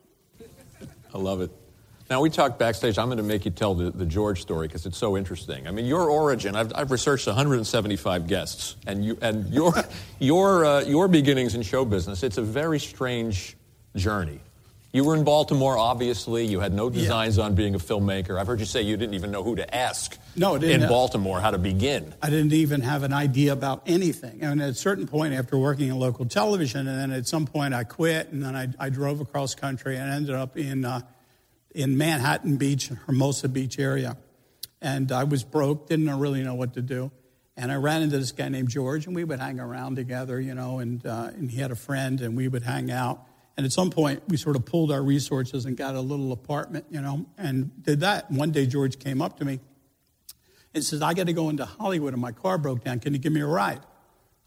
I 1.13 1.17
love 1.17 1.41
it. 1.41 1.51
Now, 2.11 2.19
we 2.19 2.29
talked 2.29 2.59
backstage. 2.59 2.97
I'm 2.97 3.07
going 3.07 3.19
to 3.19 3.23
make 3.23 3.45
you 3.45 3.51
tell 3.51 3.73
the, 3.73 3.89
the 3.89 4.05
George 4.05 4.41
story 4.41 4.67
because 4.67 4.85
it's 4.85 4.97
so 4.97 5.15
interesting. 5.15 5.65
I 5.65 5.71
mean, 5.71 5.85
your 5.85 6.09
origin, 6.09 6.57
I've, 6.57 6.73
I've 6.75 6.91
researched 6.91 7.25
175 7.25 8.27
guests, 8.27 8.75
and, 8.85 9.05
you, 9.05 9.17
and 9.21 9.47
your, 9.53 9.73
your, 10.19 10.65
uh, 10.65 10.81
your 10.81 11.07
beginnings 11.07 11.55
in 11.55 11.61
show 11.61 11.85
business, 11.85 12.21
it's 12.21 12.37
a 12.37 12.41
very 12.41 12.79
strange 12.79 13.55
journey. 13.95 14.41
You 14.93 15.05
were 15.05 15.15
in 15.15 15.23
Baltimore, 15.23 15.77
obviously. 15.77 16.45
You 16.45 16.59
had 16.59 16.73
no 16.73 16.89
designs 16.89 17.37
yeah. 17.37 17.45
on 17.45 17.55
being 17.55 17.75
a 17.75 17.79
filmmaker. 17.79 18.37
I've 18.37 18.47
heard 18.47 18.59
you 18.59 18.65
say 18.65 18.81
you 18.81 18.97
didn't 18.97 19.15
even 19.15 19.31
know 19.31 19.41
who 19.41 19.55
to 19.55 19.75
ask 19.75 20.17
no, 20.35 20.55
in 20.55 20.81
Baltimore 20.81 21.39
how 21.39 21.51
to 21.51 21.57
begin. 21.57 22.13
I 22.21 22.29
didn't 22.29 22.51
even 22.51 22.81
have 22.81 23.03
an 23.03 23.13
idea 23.13 23.53
about 23.53 23.83
anything. 23.85 24.41
And 24.41 24.61
at 24.61 24.69
a 24.69 24.73
certain 24.73 25.07
point, 25.07 25.33
after 25.33 25.57
working 25.57 25.87
in 25.87 25.97
local 25.97 26.25
television, 26.25 26.87
and 26.89 26.99
then 26.99 27.11
at 27.11 27.25
some 27.25 27.47
point 27.47 27.73
I 27.73 27.85
quit, 27.85 28.33
and 28.33 28.43
then 28.43 28.53
I, 28.53 28.67
I 28.77 28.89
drove 28.89 29.21
across 29.21 29.55
country 29.55 29.95
and 29.95 30.11
ended 30.11 30.35
up 30.35 30.57
in 30.57 30.83
uh, 30.83 31.01
in 31.73 31.97
Manhattan 31.97 32.57
Beach, 32.57 32.89
Hermosa 33.05 33.47
Beach 33.47 33.79
area. 33.79 34.17
And 34.81 35.11
I 35.11 35.23
was 35.23 35.43
broke, 35.43 35.87
didn't 35.87 36.09
really 36.19 36.43
know 36.43 36.55
what 36.55 36.73
to 36.73 36.81
do. 36.81 37.11
And 37.55 37.71
I 37.71 37.75
ran 37.75 38.01
into 38.01 38.17
this 38.17 38.31
guy 38.31 38.49
named 38.49 38.69
George, 38.69 39.05
and 39.05 39.15
we 39.15 39.23
would 39.23 39.39
hang 39.39 39.59
around 39.59 39.95
together, 39.95 40.39
you 40.39 40.55
know, 40.55 40.79
and, 40.79 41.05
uh, 41.05 41.29
and 41.33 41.51
he 41.51 41.61
had 41.61 41.71
a 41.71 41.75
friend, 41.75 42.19
and 42.19 42.35
we 42.35 42.47
would 42.47 42.63
hang 42.63 42.89
out. 42.89 43.25
And 43.57 43.65
at 43.65 43.71
some 43.71 43.89
point, 43.89 44.23
we 44.27 44.37
sort 44.37 44.55
of 44.55 44.65
pulled 44.65 44.91
our 44.91 45.03
resources 45.03 45.65
and 45.65 45.75
got 45.75 45.95
a 45.95 46.01
little 46.01 46.31
apartment, 46.31 46.85
you 46.89 47.01
know, 47.01 47.25
and 47.37 47.83
did 47.83 47.99
that. 47.99 48.31
One 48.31 48.51
day, 48.51 48.65
George 48.65 48.97
came 48.97 49.21
up 49.21 49.37
to 49.39 49.45
me 49.45 49.59
and 50.73 50.83
says, 50.83 51.01
I 51.01 51.13
got 51.13 51.27
to 51.27 51.33
go 51.33 51.49
into 51.49 51.65
Hollywood, 51.65 52.13
and 52.13 52.21
my 52.21 52.31
car 52.31 52.57
broke 52.57 52.83
down. 52.83 52.99
Can 52.99 53.13
you 53.13 53.19
give 53.19 53.33
me 53.33 53.41
a 53.41 53.45
ride? 53.45 53.81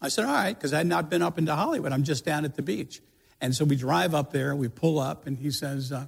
I 0.01 0.09
said, 0.09 0.25
All 0.25 0.33
right, 0.33 0.53
because 0.53 0.73
I 0.73 0.79
had 0.79 0.87
not 0.87 1.09
been 1.09 1.21
up 1.21 1.37
into 1.37 1.55
Hollywood. 1.55 1.91
I'm 1.91 2.03
just 2.03 2.25
down 2.25 2.45
at 2.45 2.55
the 2.55 2.61
beach. 2.61 3.01
And 3.41 3.53
so 3.55 3.65
we 3.65 3.75
drive 3.75 4.15
up 4.15 4.31
there, 4.31 4.55
we 4.55 4.69
pull 4.69 4.99
up, 4.99 5.27
and 5.27 5.37
he 5.37 5.51
says, 5.51 5.91
uh, 5.91 6.07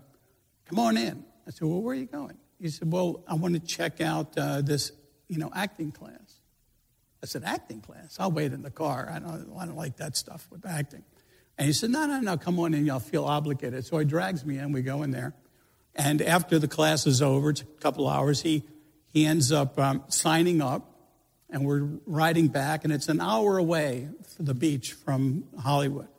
Come 0.65 0.79
on 0.79 0.97
in. 0.97 1.23
I 1.47 1.51
said, 1.51 1.67
Well, 1.67 1.81
where 1.81 1.95
are 1.95 1.99
you 1.99 2.05
going? 2.05 2.37
He 2.59 2.69
said, 2.69 2.91
Well, 2.91 3.23
I 3.27 3.35
want 3.35 3.53
to 3.53 3.59
check 3.59 4.01
out 4.01 4.37
uh, 4.37 4.61
this, 4.61 4.91
you 5.27 5.37
know, 5.37 5.51
acting 5.53 5.91
class. 5.91 6.41
I 7.21 7.25
said, 7.25 7.43
Acting 7.45 7.81
class? 7.81 8.17
I'll 8.19 8.31
wait 8.31 8.53
in 8.53 8.63
the 8.63 8.71
car. 8.71 9.09
I 9.11 9.19
don't, 9.19 9.53
I 9.57 9.65
don't 9.65 9.77
like 9.77 9.97
that 9.97 10.17
stuff 10.17 10.47
with 10.51 10.65
acting. 10.65 11.03
And 11.57 11.67
he 11.67 11.73
said, 11.73 11.89
No, 11.89 12.05
no, 12.05 12.19
no, 12.19 12.37
come 12.37 12.59
on 12.59 12.73
in. 12.73 12.85
Y'all 12.85 12.99
feel 12.99 13.25
obligated. 13.25 13.85
So 13.85 13.97
he 13.97 14.05
drags 14.05 14.45
me 14.45 14.57
in. 14.57 14.71
We 14.71 14.81
go 14.81 15.03
in 15.03 15.11
there. 15.11 15.33
And 15.95 16.21
after 16.21 16.59
the 16.59 16.67
class 16.67 17.07
is 17.07 17.21
over, 17.21 17.49
it's 17.49 17.61
a 17.61 17.65
couple 17.65 18.07
hours, 18.07 18.41
he, 18.41 18.63
he 19.07 19.25
ends 19.25 19.51
up 19.51 19.79
um, 19.79 20.03
signing 20.09 20.61
up. 20.61 20.93
And 21.49 21.65
we're 21.65 21.87
riding 22.05 22.49
back, 22.49 22.83
and 22.83 22.91
it's 22.91 23.07
an 23.07 23.21
hour 23.21 23.57
away 23.57 24.09
from 24.35 24.45
the 24.45 24.53
beach 24.53 24.91
from 24.91 25.45
Hollywood. 25.57 26.09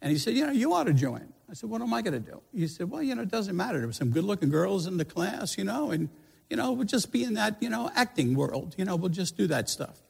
And 0.00 0.10
he 0.10 0.16
said, 0.16 0.34
You 0.34 0.46
know, 0.46 0.52
you 0.52 0.72
ought 0.72 0.84
to 0.84 0.94
join. 0.94 1.32
I 1.48 1.54
said, 1.54 1.68
What 1.68 1.82
am 1.82 1.92
I 1.92 2.00
going 2.00 2.14
to 2.14 2.30
do? 2.30 2.40
He 2.54 2.66
said, 2.66 2.90
Well, 2.90 3.02
you 3.02 3.14
know, 3.14 3.22
it 3.22 3.30
doesn't 3.30 3.54
matter. 3.54 3.78
There 3.78 3.86
were 3.86 3.92
some 3.92 4.10
good 4.10 4.24
looking 4.24 4.48
girls 4.48 4.86
in 4.86 4.96
the 4.96 5.04
class, 5.04 5.58
you 5.58 5.64
know, 5.64 5.90
and, 5.90 6.08
you 6.48 6.56
know, 6.56 6.72
we'll 6.72 6.86
just 6.86 7.12
be 7.12 7.22
in 7.22 7.34
that, 7.34 7.62
you 7.62 7.68
know, 7.68 7.90
acting 7.94 8.34
world. 8.34 8.74
You 8.78 8.86
know, 8.86 8.96
we'll 8.96 9.10
just 9.10 9.36
do 9.36 9.46
that 9.48 9.68
stuff. 9.68 10.00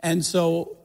And 0.00 0.24
so 0.24 0.76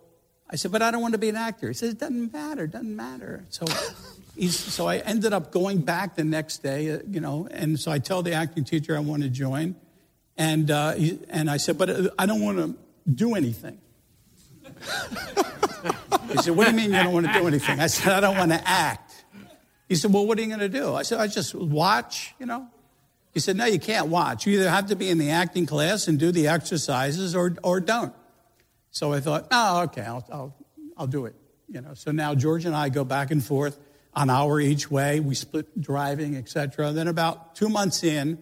I 0.54 0.56
said, 0.56 0.72
But 0.72 0.84
I 0.84 0.92
don't 0.92 1.02
want 1.02 1.14
to 1.14 1.18
be 1.18 1.30
an 1.30 1.36
actor. 1.36 1.68
He 1.68 1.74
says, 1.74 1.94
It 1.94 2.00
doesn't 2.00 2.32
matter, 2.32 2.66
it 2.66 2.72
doesn't 2.72 2.96
matter. 2.96 3.44
So, 3.50 3.66
he's, 4.36 4.58
so 4.58 4.88
I 4.88 4.98
ended 4.98 5.34
up 5.34 5.52
going 5.52 5.80
back 5.80 6.16
the 6.16 6.24
next 6.24 6.60
day, 6.60 6.92
uh, 6.92 7.00
you 7.10 7.20
know, 7.20 7.48
and 7.50 7.80
so 7.80 7.92
I 7.92 7.98
tell 7.98 8.22
the 8.22 8.34
acting 8.34 8.64
teacher 8.64 8.96
I 8.96 9.00
want 9.00 9.24
to 9.24 9.30
join. 9.30 9.76
And, 10.38 10.70
uh, 10.70 10.94
he, 10.94 11.20
and 11.30 11.50
I 11.50 11.58
said, 11.58 11.80
But 11.80 11.90
uh, 11.90 12.10
I 12.20 12.28
don't 12.28 12.42
want 12.42 12.60
to 12.60 12.78
do 13.12 13.34
anything. 13.34 13.80
he 16.30 16.38
said, 16.38 16.56
What 16.56 16.66
do 16.66 16.72
you 16.72 16.78
mean 16.78 16.92
you 16.94 17.02
don't 17.02 17.14
want 17.14 17.26
to 17.26 17.34
do 17.34 17.48
anything? 17.48 17.80
I 17.80 17.88
said, 17.88 18.14
I 18.14 18.20
don't 18.20 18.38
want 18.38 18.52
to 18.52 18.62
act. 18.64 19.26
He 19.90 19.96
said, 19.96 20.14
Well, 20.14 20.28
what 20.28 20.38
are 20.38 20.42
you 20.42 20.48
going 20.48 20.60
to 20.60 20.70
do? 20.70 20.94
I 20.94 21.02
said, 21.02 21.20
I 21.20 21.26
just 21.26 21.56
watch, 21.56 22.36
you 22.40 22.46
know. 22.46 22.68
He 23.34 23.40
said, 23.40 23.58
No, 23.58 23.66
you 23.66 23.80
can't 23.80 24.10
watch. 24.10 24.46
You 24.46 24.60
either 24.60 24.70
have 24.70 24.86
to 24.90 24.96
be 24.96 25.10
in 25.10 25.18
the 25.18 25.32
acting 25.32 25.66
class 25.66 26.08
and 26.08 26.20
do 26.20 26.32
the 26.32 26.48
exercises 26.48 27.36
or, 27.36 27.56
or 27.64 27.80
don't. 27.80 28.14
So 28.94 29.12
I 29.12 29.20
thought, 29.20 29.48
Oh, 29.52 29.82
okay, 29.84 30.04
I'll, 30.04 30.26
I'll, 30.32 30.56
I'll 30.98 31.08
do 31.08 31.26
it. 31.26 31.36
You 31.68 31.82
know, 31.82 31.94
so 31.94 32.12
now 32.12 32.34
George 32.34 32.64
and 32.64 32.74
I 32.74 32.88
go 32.88 33.04
back 33.04 33.30
and 33.32 33.44
forth 33.44 33.78
an 34.16 34.30
hour 34.30 34.62
each 34.62 34.90
way. 34.90 35.20
We 35.20 35.36
split 35.36 35.82
driving, 35.82 36.38
etc. 36.38 36.94
Then 36.94 37.10
about 37.10 37.56
two 37.56 37.68
months 37.68 38.04
in, 38.06 38.38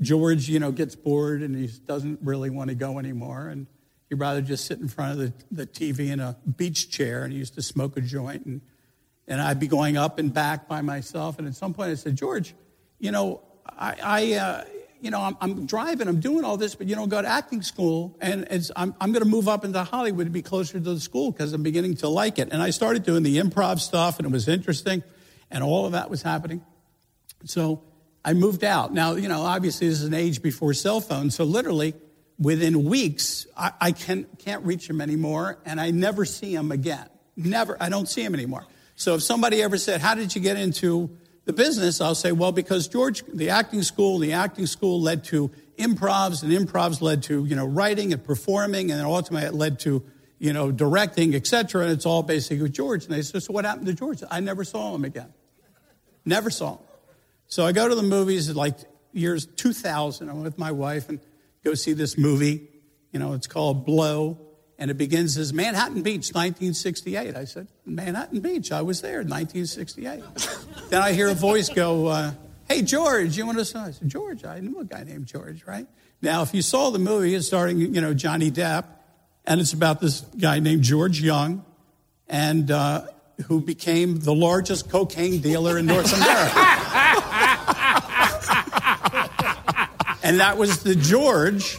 George, 0.00 0.48
you 0.48 0.60
know, 0.60 0.70
gets 0.70 0.94
bored 0.94 1.42
and 1.42 1.56
he 1.56 1.68
doesn't 1.86 2.20
really 2.22 2.50
want 2.50 2.68
to 2.68 2.76
go 2.76 3.00
anymore. 3.00 3.48
And 3.48 3.66
He'd 4.08 4.16
rather 4.16 4.40
just 4.40 4.66
sit 4.66 4.78
in 4.78 4.88
front 4.88 5.12
of 5.12 5.18
the, 5.18 5.32
the 5.50 5.66
TV 5.66 6.12
in 6.12 6.20
a 6.20 6.36
beach 6.56 6.90
chair, 6.90 7.24
and 7.24 7.32
he 7.32 7.38
used 7.38 7.54
to 7.54 7.62
smoke 7.62 7.96
a 7.96 8.00
joint. 8.00 8.46
And, 8.46 8.60
and 9.26 9.40
I'd 9.40 9.58
be 9.58 9.66
going 9.66 9.96
up 9.96 10.18
and 10.18 10.32
back 10.32 10.68
by 10.68 10.80
myself. 10.80 11.38
And 11.38 11.48
at 11.48 11.56
some 11.56 11.74
point, 11.74 11.90
I 11.90 11.94
said, 11.94 12.14
George, 12.14 12.54
you 13.00 13.10
know, 13.10 13.42
I, 13.68 13.96
I 14.02 14.32
uh, 14.34 14.64
you 15.06 15.12
know, 15.12 15.20
I'm, 15.20 15.36
I'm, 15.40 15.66
driving, 15.66 16.08
I'm 16.08 16.18
doing 16.18 16.44
all 16.44 16.56
this, 16.56 16.74
but, 16.74 16.88
you 16.88 16.96
know, 16.96 17.06
go 17.06 17.22
to 17.22 17.28
acting 17.28 17.62
school, 17.62 18.16
and 18.20 18.44
I'm, 18.74 18.92
I'm 19.00 19.12
going 19.12 19.22
to 19.22 19.28
move 19.28 19.46
up 19.46 19.64
into 19.64 19.84
Hollywood 19.84 20.26
to 20.26 20.32
be 20.32 20.42
closer 20.42 20.72
to 20.72 20.80
the 20.80 20.98
school 20.98 21.30
because 21.30 21.52
I'm 21.52 21.62
beginning 21.62 21.94
to 21.98 22.08
like 22.08 22.40
it. 22.40 22.48
And 22.50 22.60
I 22.60 22.70
started 22.70 23.04
doing 23.04 23.22
the 23.22 23.38
improv 23.38 23.78
stuff, 23.78 24.18
and 24.18 24.26
it 24.26 24.32
was 24.32 24.48
interesting, 24.48 25.04
and 25.48 25.62
all 25.62 25.86
of 25.86 25.92
that 25.92 26.10
was 26.10 26.22
happening. 26.22 26.60
So 27.44 27.84
I 28.24 28.32
moved 28.32 28.64
out. 28.64 28.92
Now, 28.92 29.14
you 29.14 29.28
know, 29.28 29.42
obviously, 29.42 29.88
this 29.88 30.00
is 30.00 30.08
an 30.08 30.14
age 30.14 30.42
before 30.42 30.74
cell 30.74 31.00
phones, 31.00 31.36
so 31.36 31.44
literally, 31.44 31.94
within 32.36 32.82
weeks, 32.82 33.46
I, 33.56 33.70
I 33.80 33.92
can, 33.92 34.26
can't 34.40 34.64
reach 34.64 34.90
him 34.90 35.00
anymore, 35.00 35.60
and 35.64 35.80
I 35.80 35.92
never 35.92 36.24
see 36.24 36.52
him 36.52 36.72
again. 36.72 37.08
Never. 37.36 37.76
I 37.80 37.90
don't 37.90 38.08
see 38.08 38.24
him 38.24 38.34
anymore. 38.34 38.66
So 38.96 39.14
if 39.14 39.22
somebody 39.22 39.62
ever 39.62 39.78
said, 39.78 40.00
How 40.00 40.16
did 40.16 40.34
you 40.34 40.40
get 40.40 40.56
into 40.56 41.16
the 41.46 41.54
business? 41.54 42.02
I'll 42.02 42.14
say, 42.14 42.32
Well, 42.32 42.52
because 42.52 42.86
George, 42.86 43.24
the 43.32 43.48
acting 43.48 43.82
school, 43.82 44.18
the 44.18 44.34
acting 44.34 44.66
school 44.66 45.00
led 45.00 45.24
to 45.24 45.50
improvs, 45.78 46.42
and 46.42 46.52
improvs 46.52 47.00
led 47.00 47.22
to, 47.24 47.44
you 47.46 47.56
know, 47.56 47.64
writing 47.66 48.12
and 48.12 48.22
performing, 48.22 48.90
and 48.90 49.00
ultimately 49.00 49.48
it 49.48 49.54
led 49.54 49.80
to, 49.80 50.04
you 50.38 50.52
know, 50.52 50.70
directing, 50.70 51.34
etc. 51.34 51.84
And 51.84 51.92
it's 51.92 52.04
all 52.04 52.22
basically 52.22 52.62
with 52.62 52.72
George. 52.72 53.04
And 53.04 53.14
they 53.14 53.22
said, 53.22 53.42
So 53.42 53.52
what 53.52 53.64
happened 53.64 53.86
to 53.86 53.94
George? 53.94 54.22
I 54.30 54.40
never 54.40 54.64
saw 54.64 54.94
him 54.94 55.04
again. 55.04 55.32
Never 56.24 56.50
saw 56.50 56.74
him. 56.74 56.84
So 57.46 57.64
I 57.64 57.72
go 57.72 57.88
to 57.88 57.94
the 57.94 58.02
movies 58.02 58.54
like 58.54 58.76
years 59.12 59.46
2000. 59.46 60.28
I'm 60.28 60.42
with 60.42 60.58
my 60.58 60.72
wife 60.72 61.08
and 61.08 61.20
go 61.64 61.74
see 61.74 61.92
this 61.92 62.18
movie. 62.18 62.68
You 63.12 63.20
know, 63.20 63.32
it's 63.32 63.46
called 63.46 63.86
Blow. 63.86 64.38
And 64.78 64.90
it 64.90 64.98
begins 64.98 65.38
as 65.38 65.52
Manhattan 65.52 66.02
Beach, 66.02 66.34
1968. 66.34 67.34
I 67.34 67.44
said, 67.44 67.68
Manhattan 67.86 68.40
Beach. 68.40 68.72
I 68.72 68.82
was 68.82 69.00
there 69.00 69.22
in 69.22 69.28
1968. 69.28 70.22
then 70.90 71.02
I 71.02 71.12
hear 71.12 71.28
a 71.28 71.34
voice 71.34 71.68
go, 71.70 72.06
uh, 72.06 72.32
Hey, 72.68 72.82
George, 72.82 73.36
you 73.36 73.46
want 73.46 73.58
to 73.58 73.64
see? 73.64 73.78
I 73.78 73.92
said, 73.92 74.08
George, 74.08 74.44
I 74.44 74.58
knew 74.58 74.80
a 74.80 74.84
guy 74.84 75.04
named 75.04 75.26
George, 75.26 75.64
right? 75.66 75.86
Now, 76.20 76.42
if 76.42 76.52
you 76.52 76.62
saw 76.62 76.90
the 76.90 76.98
movie, 76.98 77.32
it's 77.34 77.46
starting, 77.46 77.78
you 77.78 78.00
know, 78.00 78.12
Johnny 78.12 78.50
Depp, 78.50 78.86
and 79.44 79.60
it's 79.60 79.72
about 79.72 80.00
this 80.00 80.22
guy 80.22 80.58
named 80.58 80.82
George 80.82 81.20
Jung, 81.20 81.64
and 82.28 82.68
uh, 82.70 83.06
who 83.46 83.60
became 83.60 84.18
the 84.18 84.34
largest 84.34 84.90
cocaine 84.90 85.40
dealer 85.40 85.78
in 85.78 85.86
North 85.86 86.12
America. 86.12 86.58
and 90.24 90.40
that 90.40 90.56
was 90.58 90.82
the 90.82 90.96
George 90.96 91.78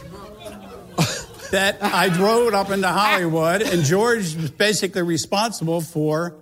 that 1.50 1.82
I 1.82 2.08
drove 2.08 2.54
up 2.54 2.70
into 2.70 2.88
Hollywood, 2.88 3.62
and 3.62 3.82
George 3.82 4.34
was 4.36 4.50
basically 4.50 5.02
responsible 5.02 5.80
for, 5.80 6.36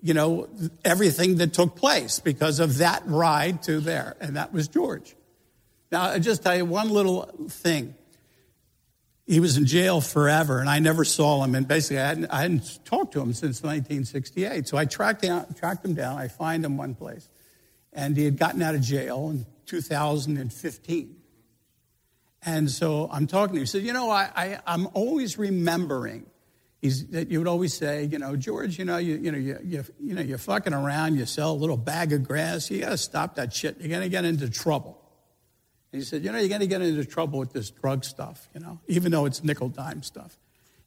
you 0.00 0.14
know, 0.14 0.48
everything 0.84 1.36
that 1.36 1.52
took 1.52 1.76
place 1.76 2.20
because 2.20 2.60
of 2.60 2.78
that 2.78 3.02
ride 3.06 3.62
to 3.64 3.80
there, 3.80 4.16
and 4.20 4.36
that 4.36 4.52
was 4.52 4.68
George. 4.68 5.14
Now, 5.90 6.02
I 6.02 6.18
just 6.18 6.42
tell 6.42 6.56
you 6.56 6.64
one 6.64 6.88
little 6.88 7.22
thing. 7.48 7.94
He 9.26 9.40
was 9.40 9.56
in 9.56 9.66
jail 9.66 10.00
forever, 10.00 10.58
and 10.58 10.68
I 10.68 10.78
never 10.78 11.04
saw 11.04 11.44
him. 11.44 11.54
And 11.54 11.68
basically, 11.68 12.00
I 12.00 12.08
hadn't, 12.08 12.26
I 12.26 12.42
hadn't 12.42 12.84
talked 12.84 13.12
to 13.12 13.20
him 13.20 13.32
since 13.34 13.62
1968. 13.62 14.66
So 14.66 14.76
I 14.76 14.84
tracked, 14.84 15.24
tracked 15.56 15.84
him 15.84 15.94
down. 15.94 16.18
I 16.18 16.28
find 16.28 16.64
him 16.64 16.76
one 16.76 16.94
place, 16.94 17.28
and 17.92 18.16
he 18.16 18.24
had 18.24 18.36
gotten 18.36 18.62
out 18.62 18.74
of 18.74 18.80
jail 18.80 19.30
in 19.30 19.46
2015. 19.66 21.21
And 22.44 22.70
so 22.70 23.08
I'm 23.12 23.26
talking 23.26 23.54
to 23.54 23.58
him. 23.60 23.62
He 23.62 23.66
said, 23.66 23.82
You 23.82 23.92
know, 23.92 24.10
I, 24.10 24.58
I, 24.66 24.74
am 24.74 24.88
always 24.94 25.38
remembering 25.38 26.26
he's, 26.80 27.06
that 27.08 27.30
you 27.30 27.38
would 27.38 27.48
always 27.48 27.74
say, 27.74 28.04
You 28.04 28.18
know, 28.18 28.36
George, 28.36 28.78
you 28.78 28.84
know, 28.84 28.98
you, 28.98 29.16
you, 29.16 29.32
know, 29.32 29.38
you, 29.38 29.58
you, 29.64 29.84
you 30.00 30.14
know, 30.14 30.22
you're 30.22 30.38
fucking 30.38 30.74
around, 30.74 31.16
you 31.16 31.26
sell 31.26 31.52
a 31.52 31.54
little 31.54 31.76
bag 31.76 32.12
of 32.12 32.24
grass. 32.24 32.70
You 32.70 32.80
got 32.80 32.90
to 32.90 32.98
stop 32.98 33.36
that 33.36 33.52
shit. 33.52 33.78
You're 33.78 33.88
going 33.88 34.02
to 34.02 34.08
get 34.08 34.24
into 34.24 34.50
trouble. 34.50 34.98
And 35.92 36.00
he 36.00 36.04
said, 36.04 36.24
You 36.24 36.32
know, 36.32 36.38
you're 36.38 36.48
going 36.48 36.60
to 36.60 36.66
get 36.66 36.82
into 36.82 37.04
trouble 37.04 37.38
with 37.38 37.52
this 37.52 37.70
drug 37.70 38.04
stuff, 38.04 38.48
you 38.54 38.60
know, 38.60 38.80
even 38.88 39.12
though 39.12 39.26
it's 39.26 39.44
nickel 39.44 39.68
dime 39.68 40.02
stuff. 40.02 40.36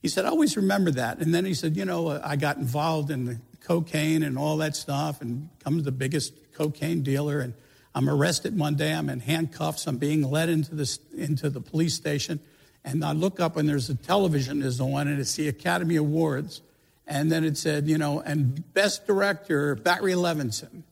He 0.01 0.10
said, 0.10 0.25
I 0.25 0.29
always 0.29 0.56
remember 0.58 0.91
that. 0.91 1.19
And 1.19 1.34
then 1.34 1.45
he 1.45 1.53
said, 1.53 1.77
You 1.77 1.86
know, 1.86 2.10
uh, 2.10 2.21
I 2.23 2.36
got 2.36 2.58
involved 2.58 3.12
in 3.12 3.25
the 3.25 3.39
cocaine 3.62 4.23
and 4.23 4.38
all 4.38 4.58
that 4.58 4.75
stuff 4.75 5.21
and 5.21 5.49
comes 5.63 5.84
the 5.84 5.91
biggest 5.91 6.34
cocaine 6.53 7.01
dealer. 7.01 7.39
And 7.39 7.53
I'm 7.95 8.10
arrested 8.10 8.60
one 8.60 8.75
day. 8.75 8.93
I'm 8.93 9.10
in 9.10 9.21
handcuffs. 9.21 9.88
I'm 9.88 9.95
being 9.97 10.29
led 10.29 10.49
into 10.49 10.75
the, 10.75 10.99
into 11.17 11.49
the 11.49 11.62
police 11.62 11.93
station. 11.93 12.41
And 12.84 13.03
I 13.05 13.13
look 13.13 13.39
up 13.39 13.55
and 13.55 13.67
there's 13.67 13.89
a 13.89 13.95
television 13.95 14.62
is 14.62 14.81
on 14.81 15.08
and 15.08 15.17
it's 15.19 15.36
the 15.36 15.47
Academy 15.47 15.95
Awards. 15.95 16.62
And 17.08 17.31
then 17.31 17.45
it 17.45 17.58
said, 17.58 17.88
you 17.88 17.97
know, 17.97 18.19
and 18.19 18.73
best 18.73 19.08
director, 19.08 19.75
Barry 19.75 20.12
Levinson. 20.12 20.84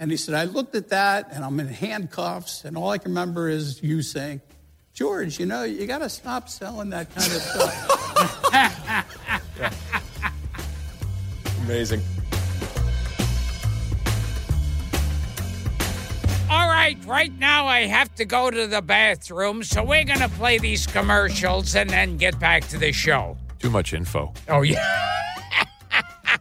And 0.00 0.10
he 0.10 0.16
said, 0.16 0.34
I 0.34 0.44
looked 0.44 0.74
at 0.74 0.88
that 0.88 1.28
and 1.32 1.44
I'm 1.44 1.60
in 1.60 1.68
handcuffs. 1.68 2.64
And 2.64 2.76
all 2.76 2.90
I 2.90 2.98
can 2.98 3.12
remember 3.12 3.48
is 3.48 3.80
you 3.80 4.02
saying, 4.02 4.40
George, 4.92 5.38
you 5.38 5.46
know, 5.46 5.62
you 5.62 5.86
got 5.86 5.98
to 5.98 6.08
stop 6.08 6.48
selling 6.48 6.90
that 6.90 7.14
kind 7.14 7.30
of 7.30 7.42
stuff. 7.42 7.94
Amazing. 11.64 12.02
Right, 16.88 17.06
right 17.06 17.38
now 17.38 17.66
I 17.66 17.80
have 17.80 18.14
to 18.14 18.24
go 18.24 18.50
to 18.50 18.66
the 18.66 18.80
bathroom, 18.80 19.62
so 19.62 19.84
we're 19.84 20.04
going 20.04 20.20
to 20.20 20.28
play 20.30 20.58
these 20.58 20.86
commercials 20.86 21.76
and 21.76 21.90
then 21.90 22.16
get 22.16 22.38
back 22.38 22.66
to 22.68 22.78
the 22.78 22.92
show. 22.92 23.36
Too 23.58 23.68
much 23.70 23.92
info. 23.92 24.32
Oh, 24.48 24.62
yeah. 24.62 24.78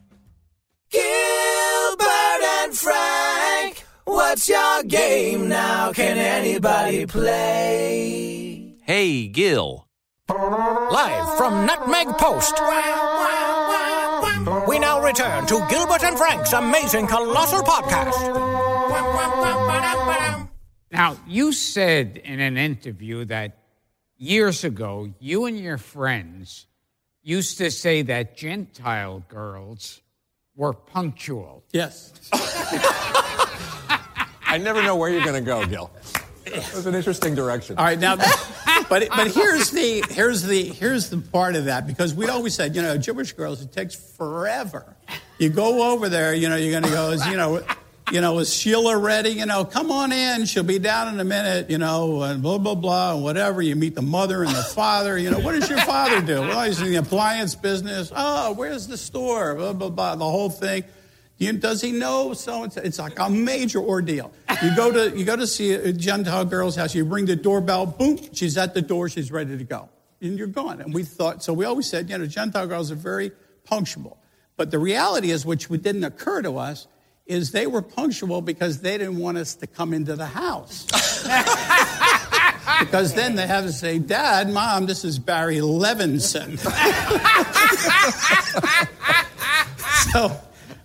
Gilbert 0.90 2.44
and 2.62 2.78
Frank, 2.78 3.86
what's 4.06 4.48
your 4.48 4.84
game 4.84 5.50
now? 5.50 5.92
Can 5.92 6.18
anybody 6.18 7.06
play? 7.06 8.76
Hey, 8.84 9.28
Gil. 9.28 9.86
Live 10.30 11.38
from 11.38 11.66
Nutmeg 11.66 12.08
Post. 12.18 12.54
We 14.68 14.80
now 14.80 15.02
return 15.04 15.46
to 15.48 15.66
Gilbert 15.70 16.04
and 16.04 16.18
Frank's 16.18 16.54
amazing 16.54 17.08
colossal 17.08 17.62
podcast. 17.62 18.67
Now, 20.92 21.18
you 21.28 21.52
said 21.52 22.22
in 22.24 22.40
an 22.40 22.58
interview 22.58 23.26
that 23.26 23.58
years 24.18 24.64
ago, 24.64 25.14
you 25.20 25.46
and 25.46 25.60
your 25.60 25.78
friends 25.78 26.66
used 27.22 27.58
to 27.60 27.70
say 27.70 28.02
that 28.04 28.38
Gentile 28.38 29.24
girls 29.28 30.02
were 30.56 30.74
punctual. 30.74 31.64
Yes. 31.72 32.14
I 34.50 34.58
never 34.60 34.82
know 34.82 34.96
where 34.96 35.10
you're 35.10 35.24
going 35.24 35.36
to 35.36 35.42
go, 35.42 35.66
Gil. 35.66 35.92
It 36.46 36.74
was 36.74 36.86
an 36.86 36.96
interesting 36.96 37.36
direction. 37.36 37.78
All 37.78 37.84
right, 37.84 38.00
now, 38.00 38.16
but 38.16 39.10
but 39.10 39.28
here's 39.32 39.70
the 39.72 40.06
here's 40.10 40.44
the 40.44 40.64
here's 40.64 41.10
the 41.10 41.18
part 41.18 41.58
of 41.58 41.66
that 41.66 41.86
because 41.86 42.14
we'd 42.14 42.30
always 42.30 42.56
said, 42.56 42.74
you 42.74 42.82
know, 42.82 42.98
Jewish 42.98 43.34
girls, 43.34 43.62
it 43.62 43.74
takes 43.74 43.94
forever. 43.94 44.96
You 45.40 45.50
go 45.50 45.92
over 45.92 46.08
there, 46.08 46.34
you 46.34 46.48
know, 46.48 46.56
you're 46.56 46.72
going 46.72 46.84
to 46.84 46.90
go, 46.90 47.12
you 47.30 47.36
know 47.36 47.62
you 48.12 48.22
know, 48.22 48.40
is 48.40 48.54
Sheila 48.54 48.98
ready? 48.98 49.32
You 49.32 49.46
know, 49.46 49.66
come 49.66 49.92
on 49.92 50.12
in. 50.12 50.46
She'll 50.46 50.64
be 50.64 50.80
down 50.80 51.14
in 51.14 51.20
a 51.20 51.26
minute, 51.26 51.70
you 51.70 51.78
know, 51.78 52.22
and 52.22 52.42
blah, 52.42 52.58
blah, 52.58 52.76
blah, 52.76 53.16
and 53.16 53.24
whatever. 53.24 53.62
You 53.62 53.76
meet 53.76 53.96
the 53.96 54.02
mother 54.02 54.44
and 54.44 54.56
the 54.56 54.64
father. 54.64 55.18
You 55.18 55.32
know, 55.32 55.40
what 55.40 55.54
does 55.54 55.70
your 55.70 55.82
father 55.82 56.22
do? 56.22 56.42
Well, 56.42 56.64
he's 56.64 56.82
in 56.82 56.90
the 56.90 56.96
appliance 56.96 57.56
business. 57.56 58.12
Oh, 58.16 58.54
where's 58.54 58.88
the 58.88 58.98
store? 58.98 59.56
Blah, 59.56 59.74
blah, 59.74 59.90
blah, 59.90 60.16
the 60.16 60.26
whole 60.26 60.50
thing. 60.50 60.84
You, 61.38 61.54
does 61.54 61.82
he 61.82 61.92
know 61.92 62.34
so 62.34 62.64
and 62.64 62.74
so? 62.74 62.82
It's 62.82 62.98
like 62.98 63.20
a 63.20 63.30
major 63.30 63.80
ordeal. 63.80 64.32
You 64.64 64.76
go 64.76 64.92
to 64.92 65.16
you 65.16 65.24
go 65.24 65.36
to 65.36 65.46
see 65.46 65.74
a 65.74 65.94
Gentile 65.94 66.46
girl's 66.46 66.76
house. 66.76 66.96
You 66.96 67.06
ring 67.06 67.26
the 67.26 67.36
doorbell. 67.36 67.86
Boom, 67.86 68.18
she's 68.34 68.58
at 68.58 68.74
the 68.74 68.82
door. 68.82 69.08
She's 69.08 69.32
ready 69.32 69.56
to 69.56 69.64
go, 69.64 69.90
and 70.20 70.38
you're 70.38 70.48
gone. 70.48 70.82
And 70.82 70.94
we 70.94 71.04
thought 71.04 71.44
so. 71.44 71.54
We 71.54 71.66
always 71.66 71.88
said, 71.88 72.10
you 72.10 72.18
know, 72.18 72.26
Gentile 72.26 72.66
girls 72.66 72.92
are 72.92 72.96
very 72.96 73.32
punctual. 73.66 74.18
But 74.56 74.72
the 74.72 74.80
reality 74.80 75.30
is, 75.30 75.46
which 75.46 75.68
didn't 75.68 76.04
occur 76.04 76.42
to 76.42 76.58
us, 76.58 76.88
is 77.28 77.52
they 77.52 77.68
were 77.68 77.82
punctual 77.82 78.42
because 78.42 78.82
they 78.82 78.98
didn't 78.98 79.18
want 79.18 79.38
us 79.38 79.56
to 79.56 79.68
come 79.68 79.94
into 79.94 80.16
the 80.16 80.26
house. 80.26 80.86
because 82.80 83.14
then 83.14 83.36
they 83.36 83.46
have 83.46 83.66
to 83.66 83.74
say, 83.74 84.00
Dad, 84.00 84.50
Mom, 84.50 84.86
this 84.86 85.04
is 85.04 85.20
Barry 85.20 85.58
Levinson. 85.58 86.58
so 90.14 90.40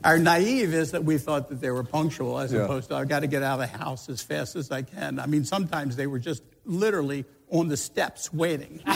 our 0.05 0.18
naive 0.18 0.74
is 0.74 0.90
that 0.92 1.05
we 1.05 1.18
thought 1.18 1.48
that 1.48 1.61
they 1.61 1.70
were 1.70 1.85
punctual 1.85 2.38
as 2.38 2.52
yeah. 2.52 2.62
opposed 2.62 2.88
to, 2.88 2.96
I've 2.96 3.09
got 3.09 3.20
to 3.20 3.28
get 3.28 3.42
out 3.42 3.61
of 3.61 3.70
the 3.70 3.78
house 3.78 4.09
as 4.09 4.22
fast 4.22 4.57
as 4.57 4.70
I 4.70 4.81
can. 4.83 5.20
I 5.20 5.26
mean, 5.26 5.44
sometimes 5.44 5.96
they 5.96 6.07
were 6.07 6.18
just 6.18 6.42
literally 6.64 7.26
on 7.50 7.68
the 7.68 7.76
steps 7.76 8.33
waiting. 8.33 8.81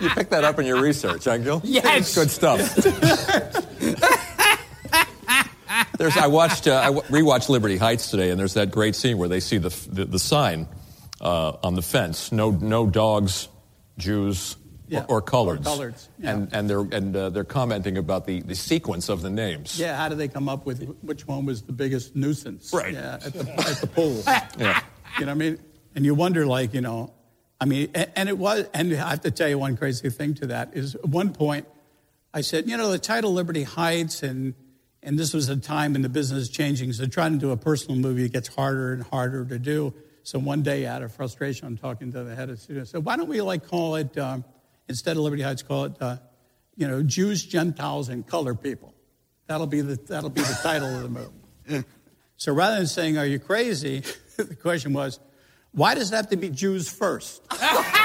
you 0.00 0.08
picked 0.10 0.30
that 0.30 0.44
up 0.44 0.58
in 0.58 0.64
your 0.66 0.80
research, 0.80 1.24
huh, 1.24 1.36
Gil? 1.38 1.60
Yes. 1.64 2.00
It's 2.00 2.14
good 2.14 2.30
stuff. 2.30 2.60
There's, 6.02 6.16
I 6.16 6.26
watched, 6.26 6.66
uh, 6.66 6.80
I 6.84 6.90
rewatched 7.12 7.48
Liberty 7.48 7.76
Heights 7.76 8.10
today, 8.10 8.30
and 8.30 8.40
there's 8.40 8.54
that 8.54 8.72
great 8.72 8.96
scene 8.96 9.18
where 9.18 9.28
they 9.28 9.38
see 9.38 9.58
the, 9.58 9.68
the, 9.88 10.04
the 10.04 10.18
sign 10.18 10.66
uh, 11.20 11.52
on 11.62 11.74
the 11.76 11.82
fence. 11.82 12.32
No, 12.32 12.50
no 12.50 12.86
dogs, 12.88 13.48
Jews, 13.98 14.56
Yeah, 14.88 15.04
or, 15.08 15.18
or 15.18 15.22
coloreds. 15.22 15.60
or 15.60 15.90
coloreds, 15.90 16.08
yeah. 16.18 16.32
And 16.32 16.52
and 16.52 16.68
they're 16.68 16.80
and 16.80 17.16
uh, 17.16 17.30
they're 17.30 17.44
commenting 17.44 17.98
about 17.98 18.26
the, 18.26 18.40
the 18.40 18.56
sequence 18.56 19.08
of 19.08 19.22
the 19.22 19.30
names. 19.30 19.78
Yeah, 19.78 19.96
how 19.96 20.08
did 20.08 20.18
they 20.18 20.26
come 20.26 20.48
up 20.48 20.66
with 20.66 20.82
which 21.02 21.28
one 21.28 21.46
was 21.46 21.62
the 21.62 21.72
biggest 21.72 22.16
nuisance? 22.16 22.72
Right. 22.72 22.94
Yeah, 22.94 23.20
at 23.24 23.32
the, 23.32 23.52
at 23.70 23.76
the 23.80 23.86
polls. 23.86 24.26
Yeah. 24.26 24.80
You 25.20 25.26
know 25.26 25.26
what 25.26 25.28
I 25.28 25.34
mean? 25.34 25.58
And 25.94 26.04
you 26.04 26.14
wonder, 26.14 26.46
like, 26.46 26.74
you 26.74 26.80
know, 26.80 27.12
I 27.60 27.64
mean, 27.66 27.90
and, 27.94 28.10
and 28.16 28.28
it 28.28 28.36
was, 28.36 28.66
and 28.74 28.92
I 28.92 29.10
have 29.10 29.20
to 29.20 29.30
tell 29.30 29.48
you 29.48 29.56
one 29.56 29.76
crazy 29.76 30.10
thing 30.10 30.34
to 30.34 30.46
that 30.48 30.74
is 30.74 30.96
at 30.96 31.06
one 31.06 31.32
point 31.32 31.68
I 32.34 32.40
said, 32.40 32.68
you 32.68 32.76
know, 32.76 32.90
the 32.90 32.98
title 32.98 33.32
Liberty 33.32 33.62
Heights, 33.62 34.24
and, 34.24 34.54
and 35.02 35.18
this 35.18 35.34
was 35.34 35.48
a 35.48 35.56
time 35.56 35.96
in 35.96 36.02
the 36.02 36.08
business 36.08 36.48
changing, 36.48 36.92
so 36.92 37.06
trying 37.06 37.32
to 37.32 37.38
do 37.38 37.50
a 37.50 37.56
personal 37.56 37.96
movie 37.96 38.28
gets 38.28 38.48
harder 38.48 38.92
and 38.92 39.02
harder 39.02 39.44
to 39.44 39.58
do. 39.58 39.92
So 40.22 40.38
one 40.38 40.62
day, 40.62 40.86
out 40.86 41.02
of 41.02 41.12
frustration, 41.12 41.66
I'm 41.66 41.76
talking 41.76 42.12
to 42.12 42.22
the 42.22 42.34
head 42.36 42.48
of 42.48 42.56
the 42.56 42.62
studio. 42.62 42.84
Said, 42.84 43.04
why 43.04 43.16
don't 43.16 43.28
we, 43.28 43.40
like, 43.40 43.66
call 43.66 43.96
it, 43.96 44.16
um, 44.16 44.44
instead 44.88 45.16
of 45.16 45.24
Liberty 45.24 45.42
Heights, 45.42 45.62
call 45.62 45.86
it, 45.86 45.92
uh, 46.00 46.18
you 46.76 46.86
know, 46.86 47.02
Jews, 47.02 47.44
Gentiles, 47.44 48.08
and 48.08 48.24
colored 48.26 48.62
people. 48.62 48.94
That'll 49.48 49.66
be 49.66 49.80
the, 49.80 49.96
that'll 49.96 50.30
be 50.30 50.42
the 50.42 50.58
title 50.62 50.94
of 50.94 51.02
the 51.02 51.08
movie. 51.08 51.84
So 52.36 52.52
rather 52.52 52.76
than 52.76 52.88
saying, 52.88 53.18
Are 53.18 53.26
you 53.26 53.38
crazy? 53.38 54.02
the 54.36 54.56
question 54.56 54.92
was, 54.92 55.20
Why 55.70 55.94
does 55.94 56.12
it 56.12 56.16
have 56.16 56.30
to 56.30 56.36
be 56.36 56.50
Jews 56.50 56.88
first? 56.88 57.42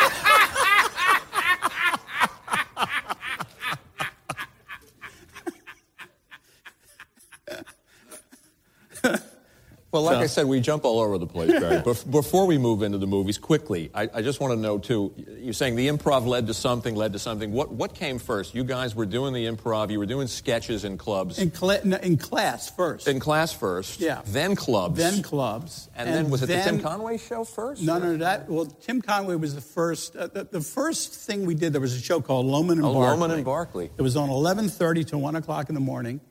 Well, 9.98 10.06
like 10.06 10.16
So- 10.18 10.22
I 10.22 10.28
said, 10.28 10.46
we 10.46 10.60
jump 10.62 10.86
all 10.86 11.00
over 11.00 11.18
the 11.18 11.26
place, 11.26 11.50
Barry. 11.52 11.82
Bef- 11.86 12.10
Before 12.10 12.46
we 12.46 12.58
move 12.60 12.84
into 12.84 12.98
the 13.00 13.08
movies, 13.08 13.38
quickly, 13.40 13.90
I, 13.96 14.08
I 14.14 14.22
just 14.22 14.40
want 14.40 14.54
to 14.54 14.60
know 14.60 14.78
too. 14.78 15.12
You're 15.40 15.54
saying 15.54 15.76
the 15.76 15.88
improv 15.88 16.28
led 16.28 16.46
to 16.48 16.54
something, 16.54 16.96
led 16.96 17.14
to 17.14 17.20
something. 17.20 17.52
What 17.52 17.72
what 17.72 17.96
came 17.96 18.20
first? 18.20 18.54
You 18.54 18.64
guys 18.64 18.96
were 18.96 19.06
doing 19.08 19.34
the 19.34 19.46
improv. 19.48 19.90
You 19.90 19.98
were 20.00 20.06
doing 20.06 20.28
sketches 20.28 20.84
in 20.84 20.98
clubs. 21.00 21.40
In, 21.40 21.52
no, 21.84 21.98
in 21.98 22.18
class 22.18 22.70
first. 22.70 23.08
in 23.08 23.20
class 23.20 23.52
first, 23.54 24.00
Yeah. 24.00 24.22
then 24.28 24.56
clubs, 24.56 24.98
then 25.00 25.24
clubs. 25.24 25.90
and, 25.96 26.08
then 26.08 26.30
was 26.30 26.44
it 26.44 26.48
the 26.48 26.62
Tim 26.62 26.80
Conway 26.80 27.18
show 27.18 27.44
first? 27.44 27.82
No, 27.82 27.98
no, 27.98 28.18
that, 28.18 28.48
well, 28.50 28.66
Tim 28.66 29.02
Conway 29.02 29.36
was 29.36 29.56
the 29.56 29.62
first, 29.62 30.16
uh, 30.16 30.28
the, 30.28 30.44
the 30.44 30.62
first 30.62 31.14
thing 31.14 31.46
we 31.46 31.56
did, 31.56 31.74
there 31.74 31.82
was 31.82 31.96
a 31.96 32.00
show 32.00 32.22
called 32.22 32.46
Lohman 32.46 32.74
and 32.74 32.86
Oh, 32.86 32.94
Barkley. 32.94 33.28
Lohman 33.28 33.34
and 33.34 33.46
Barkley. 33.46 33.90
It 33.98 34.02
was 34.02 34.16
on 34.16 34.30
11.30 34.30 35.08
to 35.08 35.18
1 35.18 35.36
o'clock 35.36 35.70
in 35.70 35.76
the 35.76 35.82
morning, 35.82 36.22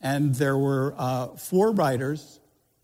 and 0.00 0.34
there 0.36 0.56
were 0.56 0.94
uh, 0.96 1.28
four 1.36 1.72
writers. 1.72 2.37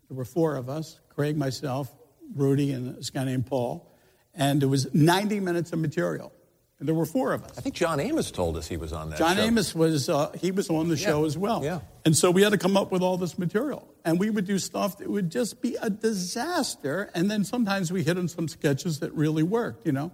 There 0.09 0.17
were 0.17 0.25
four 0.25 0.55
of 0.55 0.69
us, 0.69 0.99
Craig, 1.09 1.37
myself, 1.37 1.93
Rudy, 2.35 2.71
and 2.71 2.95
this 2.95 3.09
guy 3.09 3.23
named 3.23 3.47
Paul, 3.47 3.91
and 4.33 4.61
it 4.61 4.67
was 4.67 4.93
90 4.93 5.39
minutes 5.39 5.71
of 5.73 5.79
material. 5.79 6.31
And 6.77 6.89
there 6.89 6.95
were 6.95 7.05
four 7.05 7.31
of 7.31 7.41
us. 7.43 7.57
I 7.57 7.61
think 7.61 7.73
John 7.73 8.01
Amos 8.01 8.31
told 8.31 8.57
us 8.57 8.67
he 8.67 8.75
was 8.75 8.91
on 8.91 9.09
that. 9.09 9.17
John 9.17 9.37
show. 9.37 9.43
Amos 9.43 9.73
was 9.73 10.09
uh, 10.09 10.31
he 10.33 10.51
was 10.51 10.69
on 10.69 10.89
the 10.89 10.97
show 10.97 11.23
as 11.23 11.37
well. 11.37 11.63
yeah. 11.63 11.79
And 12.03 12.15
so 12.15 12.29
we 12.31 12.41
had 12.41 12.51
to 12.51 12.57
come 12.57 12.75
up 12.75 12.91
with 12.91 13.01
all 13.01 13.17
this 13.17 13.39
material, 13.39 13.87
and 14.03 14.19
we 14.19 14.29
would 14.29 14.45
do 14.45 14.59
stuff 14.59 14.97
that 14.97 15.09
would 15.09 15.31
just 15.31 15.61
be 15.61 15.77
a 15.81 15.89
disaster. 15.89 17.09
And 17.15 17.31
then 17.31 17.45
sometimes 17.45 17.93
we 17.93 18.03
hit 18.03 18.17
on 18.17 18.27
some 18.27 18.49
sketches 18.49 18.99
that 18.99 19.13
really 19.13 19.41
worked, 19.41 19.85
you 19.85 19.93
know. 19.93 20.11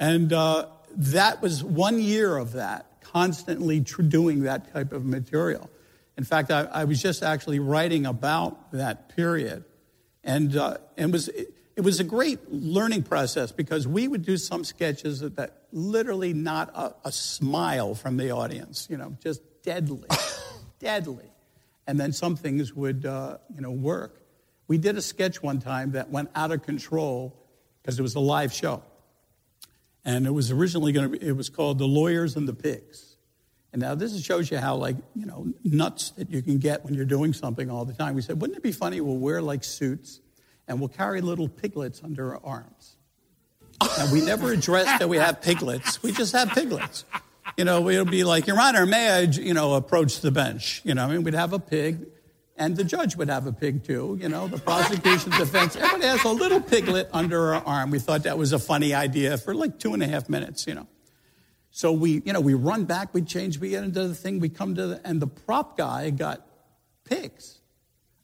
And 0.00 0.32
uh, 0.32 0.66
that 0.96 1.40
was 1.40 1.62
one 1.62 2.00
year 2.00 2.36
of 2.36 2.52
that, 2.54 3.00
constantly 3.02 3.80
tr- 3.80 4.02
doing 4.02 4.42
that 4.42 4.72
type 4.72 4.92
of 4.92 5.04
material. 5.04 5.70
In 6.16 6.24
fact, 6.24 6.50
I, 6.50 6.64
I 6.64 6.84
was 6.84 7.00
just 7.00 7.22
actually 7.22 7.58
writing 7.58 8.04
about 8.06 8.72
that 8.72 9.14
period, 9.16 9.64
and 10.22 10.54
uh, 10.56 10.78
and 10.96 11.12
was 11.12 11.28
it, 11.28 11.54
it 11.74 11.80
was 11.80 12.00
a 12.00 12.04
great 12.04 12.52
learning 12.52 13.02
process 13.02 13.50
because 13.50 13.88
we 13.88 14.06
would 14.06 14.24
do 14.24 14.36
some 14.36 14.62
sketches 14.62 15.20
that, 15.20 15.36
that 15.36 15.62
literally 15.72 16.34
not 16.34 16.70
a, 16.74 16.94
a 17.04 17.12
smile 17.12 17.94
from 17.94 18.18
the 18.18 18.30
audience, 18.30 18.86
you 18.90 18.98
know, 18.98 19.16
just 19.22 19.40
deadly, 19.62 20.08
deadly, 20.78 21.30
and 21.86 21.98
then 21.98 22.12
some 22.12 22.36
things 22.36 22.74
would 22.74 23.06
uh, 23.06 23.38
you 23.54 23.62
know 23.62 23.70
work. 23.70 24.20
We 24.68 24.78
did 24.78 24.96
a 24.96 25.02
sketch 25.02 25.42
one 25.42 25.60
time 25.60 25.92
that 25.92 26.10
went 26.10 26.30
out 26.34 26.52
of 26.52 26.62
control 26.62 27.36
because 27.80 27.98
it 27.98 28.02
was 28.02 28.14
a 28.14 28.20
live 28.20 28.52
show, 28.52 28.82
and 30.04 30.26
it 30.26 30.32
was 30.32 30.50
originally 30.50 30.92
going 30.92 31.10
to 31.10 31.18
be. 31.18 31.26
It 31.26 31.36
was 31.36 31.48
called 31.48 31.78
"The 31.78 31.88
Lawyers 31.88 32.36
and 32.36 32.46
the 32.46 32.54
Pigs." 32.54 33.11
And 33.72 33.80
now 33.80 33.94
this 33.94 34.22
shows 34.22 34.50
you 34.50 34.58
how 34.58 34.76
like, 34.76 34.96
you 35.14 35.26
know, 35.26 35.52
nuts 35.64 36.10
that 36.12 36.30
you 36.30 36.42
can 36.42 36.58
get 36.58 36.84
when 36.84 36.94
you're 36.94 37.04
doing 37.04 37.32
something 37.32 37.70
all 37.70 37.84
the 37.84 37.94
time. 37.94 38.14
We 38.14 38.22
said, 38.22 38.40
wouldn't 38.40 38.58
it 38.58 38.62
be 38.62 38.72
funny? 38.72 39.00
We'll 39.00 39.16
wear 39.16 39.40
like 39.40 39.64
suits 39.64 40.20
and 40.68 40.78
we'll 40.78 40.90
carry 40.90 41.20
little 41.20 41.48
piglets 41.48 42.02
under 42.04 42.34
our 42.34 42.40
arms. 42.44 42.96
And 43.98 44.12
we 44.12 44.20
never 44.20 44.52
address 44.52 44.98
that 44.98 45.08
we 45.08 45.16
have 45.16 45.40
piglets. 45.40 46.02
We 46.02 46.12
just 46.12 46.32
have 46.34 46.50
piglets. 46.50 47.04
You 47.56 47.64
know, 47.64 47.88
it'll 47.88 48.04
be 48.04 48.24
like, 48.24 48.46
Your 48.46 48.60
Honor, 48.60 48.86
may 48.86 49.08
I, 49.08 49.20
you 49.22 49.54
know, 49.54 49.74
approach 49.74 50.20
the 50.20 50.30
bench? 50.30 50.80
You 50.84 50.94
know, 50.94 51.04
I 51.04 51.08
mean, 51.08 51.24
we'd 51.24 51.34
have 51.34 51.52
a 51.52 51.58
pig, 51.58 52.06
and 52.56 52.76
the 52.76 52.84
judge 52.84 53.16
would 53.16 53.28
have 53.28 53.46
a 53.46 53.52
pig 53.52 53.84
too. 53.84 54.16
You 54.20 54.28
know, 54.28 54.46
the 54.46 54.58
prosecution, 54.58 55.30
defense, 55.32 55.74
everybody 55.74 56.06
has 56.06 56.22
a 56.24 56.28
little 56.28 56.60
piglet 56.60 57.08
under 57.12 57.54
our 57.54 57.64
arm. 57.66 57.90
We 57.90 57.98
thought 57.98 58.22
that 58.22 58.38
was 58.38 58.52
a 58.52 58.58
funny 58.58 58.94
idea 58.94 59.36
for 59.36 59.54
like 59.54 59.78
two 59.78 59.94
and 59.94 60.02
a 60.02 60.06
half 60.06 60.28
minutes, 60.28 60.66
you 60.66 60.74
know. 60.74 60.86
So 61.74 61.90
we, 61.90 62.22
you 62.24 62.34
know, 62.34 62.40
we 62.40 62.52
run 62.52 62.84
back, 62.84 63.14
we 63.14 63.22
change, 63.22 63.58
we 63.58 63.70
get 63.70 63.82
into 63.82 64.06
the 64.06 64.14
thing, 64.14 64.40
we 64.40 64.50
come 64.50 64.74
to 64.74 64.86
the, 64.88 65.00
and 65.04 65.20
the 65.20 65.26
prop 65.26 65.78
guy 65.78 66.10
got 66.10 66.46
pigs. 67.04 67.60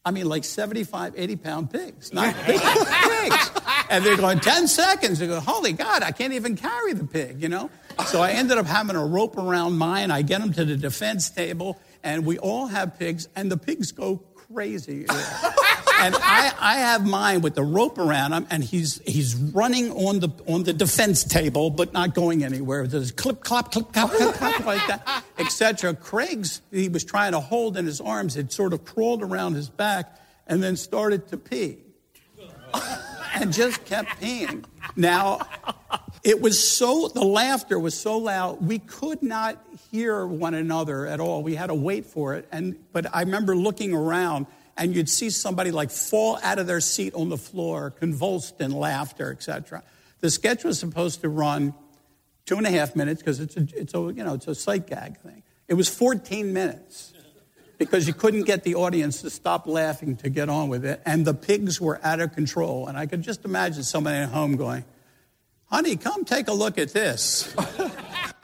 I 0.04 0.10
mean, 0.10 0.26
like 0.26 0.44
75, 0.44 1.14
80 1.16 1.36
pound 1.36 1.70
pigs, 1.70 2.12
not 2.12 2.34
big 2.46 2.60
pigs. 2.60 3.50
And 3.88 4.04
they're 4.04 4.18
going 4.18 4.40
10 4.40 4.68
seconds. 4.68 5.18
They 5.18 5.26
go, 5.26 5.40
holy 5.40 5.72
God, 5.72 6.02
I 6.02 6.12
can't 6.12 6.34
even 6.34 6.56
carry 6.56 6.92
the 6.92 7.06
pig, 7.06 7.42
you 7.42 7.48
know? 7.48 7.70
So 8.06 8.20
I 8.20 8.32
ended 8.32 8.58
up 8.58 8.66
having 8.66 8.96
a 8.96 9.04
rope 9.04 9.38
around 9.38 9.78
mine. 9.78 10.10
I 10.10 10.20
get 10.20 10.42
them 10.42 10.52
to 10.52 10.66
the 10.66 10.76
defense 10.76 11.30
table, 11.30 11.80
and 12.02 12.26
we 12.26 12.38
all 12.38 12.66
have 12.66 12.98
pigs, 12.98 13.28
and 13.34 13.50
the 13.50 13.56
pigs 13.56 13.92
go 13.92 14.18
crazy. 14.34 15.06
and 15.98 16.14
I, 16.16 16.52
I 16.58 16.76
have 16.78 17.06
mine 17.06 17.40
with 17.40 17.54
the 17.54 17.62
rope 17.62 17.98
around 17.98 18.32
him, 18.32 18.46
and 18.50 18.62
he's 18.62 19.00
he's 19.04 19.34
running 19.34 19.90
on 19.92 20.20
the 20.20 20.30
on 20.46 20.62
the 20.62 20.72
defense 20.72 21.24
table, 21.24 21.70
but 21.70 21.92
not 21.92 22.14
going 22.14 22.44
anywhere. 22.44 22.86
There's 22.86 23.12
clip, 23.12 23.40
clop, 23.40 23.72
clip, 23.72 23.92
clop, 23.92 24.10
clip, 24.10 24.34
clop, 24.34 24.64
like 24.64 24.86
that, 24.86 25.24
etc. 25.38 25.94
Craig's 25.94 26.62
he 26.70 26.88
was 26.88 27.04
trying 27.04 27.32
to 27.32 27.40
hold 27.40 27.76
in 27.76 27.86
his 27.86 28.00
arms. 28.00 28.36
It 28.36 28.52
sort 28.52 28.72
of 28.72 28.84
crawled 28.84 29.22
around 29.22 29.54
his 29.54 29.68
back, 29.68 30.20
and 30.46 30.62
then 30.62 30.76
started 30.76 31.28
to 31.28 31.36
pee, 31.36 31.78
and 33.34 33.52
just 33.52 33.84
kept 33.84 34.20
peeing. 34.20 34.64
Now, 34.96 35.40
it 36.22 36.40
was 36.40 36.62
so 36.66 37.08
the 37.08 37.24
laughter 37.24 37.78
was 37.78 37.98
so 37.98 38.18
loud 38.18 38.64
we 38.64 38.78
could 38.78 39.22
not 39.22 39.64
hear 39.90 40.26
one 40.26 40.54
another 40.54 41.06
at 41.06 41.20
all. 41.20 41.42
We 41.42 41.54
had 41.54 41.68
to 41.68 41.74
wait 41.74 42.06
for 42.06 42.34
it, 42.34 42.48
and 42.52 42.76
but 42.92 43.14
I 43.14 43.20
remember 43.22 43.56
looking 43.56 43.94
around 43.94 44.46
and 44.78 44.94
you'd 44.94 45.10
see 45.10 45.28
somebody 45.28 45.70
like 45.72 45.90
fall 45.90 46.38
out 46.42 46.58
of 46.58 46.66
their 46.66 46.80
seat 46.80 47.12
on 47.14 47.28
the 47.28 47.36
floor, 47.36 47.90
convulsed 47.90 48.60
in 48.60 48.70
laughter, 48.70 49.32
etc. 49.32 49.82
The 50.20 50.30
sketch 50.30 50.64
was 50.64 50.78
supposed 50.78 51.20
to 51.22 51.28
run 51.28 51.74
two 52.46 52.56
and 52.56 52.66
a 52.66 52.70
half 52.70 52.96
minutes 52.96 53.20
because 53.20 53.40
it's 53.40 53.56
a, 53.56 53.66
it's 53.76 53.92
a, 53.94 53.98
you 53.98 54.24
know, 54.24 54.34
it's 54.34 54.48
a 54.48 54.54
sight 54.54 54.86
gag 54.86 55.18
thing. 55.18 55.42
It 55.66 55.74
was 55.74 55.88
14 55.88 56.52
minutes 56.52 57.12
because 57.76 58.06
you 58.06 58.14
couldn't 58.14 58.44
get 58.44 58.62
the 58.64 58.76
audience 58.76 59.20
to 59.22 59.30
stop 59.30 59.66
laughing 59.66 60.16
to 60.16 60.30
get 60.30 60.48
on 60.48 60.68
with 60.68 60.84
it. 60.84 61.02
And 61.04 61.24
the 61.24 61.34
pigs 61.34 61.80
were 61.80 62.00
out 62.02 62.20
of 62.20 62.32
control. 62.34 62.86
And 62.86 62.96
I 62.96 63.06
could 63.06 63.22
just 63.22 63.44
imagine 63.44 63.82
somebody 63.82 64.16
at 64.16 64.30
home 64.30 64.56
going, 64.56 64.84
honey, 65.66 65.96
come 65.96 66.24
take 66.24 66.48
a 66.48 66.52
look 66.54 66.78
at 66.78 66.92
this. 66.92 67.54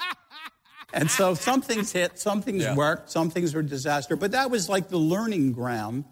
and 0.92 1.10
so 1.10 1.34
some 1.34 1.62
things 1.62 1.92
hit, 1.92 2.18
some 2.18 2.42
things 2.42 2.62
Yeah. 2.62 2.74
worked, 2.74 3.10
some 3.10 3.30
things 3.30 3.54
were 3.54 3.62
disaster. 3.62 4.16
But 4.16 4.32
that 4.32 4.50
was 4.50 4.68
like 4.68 4.88
the 4.88 4.98
learning 4.98 5.52
ground 5.52 6.04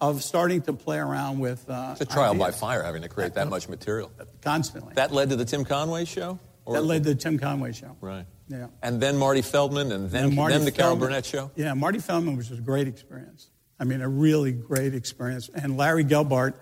of 0.00 0.22
starting 0.22 0.62
to 0.62 0.72
play 0.72 0.98
around 0.98 1.38
with 1.40 1.68
uh, 1.68 1.90
It's 1.92 2.00
a 2.00 2.06
trial 2.06 2.34
by 2.34 2.50
fire 2.52 2.82
having 2.82 3.02
to 3.02 3.08
create 3.08 3.34
that 3.34 3.48
much 3.48 3.68
material. 3.68 4.10
constantly. 4.42 4.94
That 4.94 5.12
led 5.12 5.30
to 5.30 5.36
the 5.36 5.44
Tim 5.44 5.64
Conway 5.64 6.04
show? 6.06 6.38
Or- 6.64 6.74
That 6.74 6.82
led 6.84 7.04
to 7.04 7.10
the 7.10 7.14
Tim 7.20 7.38
Conway 7.38 7.72
show. 7.72 7.96
Right. 8.00 8.24
Yeah. 8.48 8.68
And 8.82 9.00
then 9.00 9.16
Marty 9.16 9.42
Feldman, 9.42 9.92
and 9.92 10.10
then, 10.10 10.36
And 10.38 10.50
then 10.52 10.64
the 10.64 10.72
Carol 10.72 10.96
Burnett 10.96 11.24
show? 11.24 11.50
Yeah, 11.54 11.74
Marty 11.74 11.98
Feldman 12.00 12.36
was 12.36 12.50
a 12.50 12.56
great 12.56 12.88
experience. 12.88 13.48
I 13.78 13.84
mean, 13.84 14.00
a 14.02 14.08
really 14.08 14.52
great 14.52 14.94
experience. 14.94 15.48
And 15.54 15.76
Larry 15.76 16.04
Gelbart, 16.04 16.54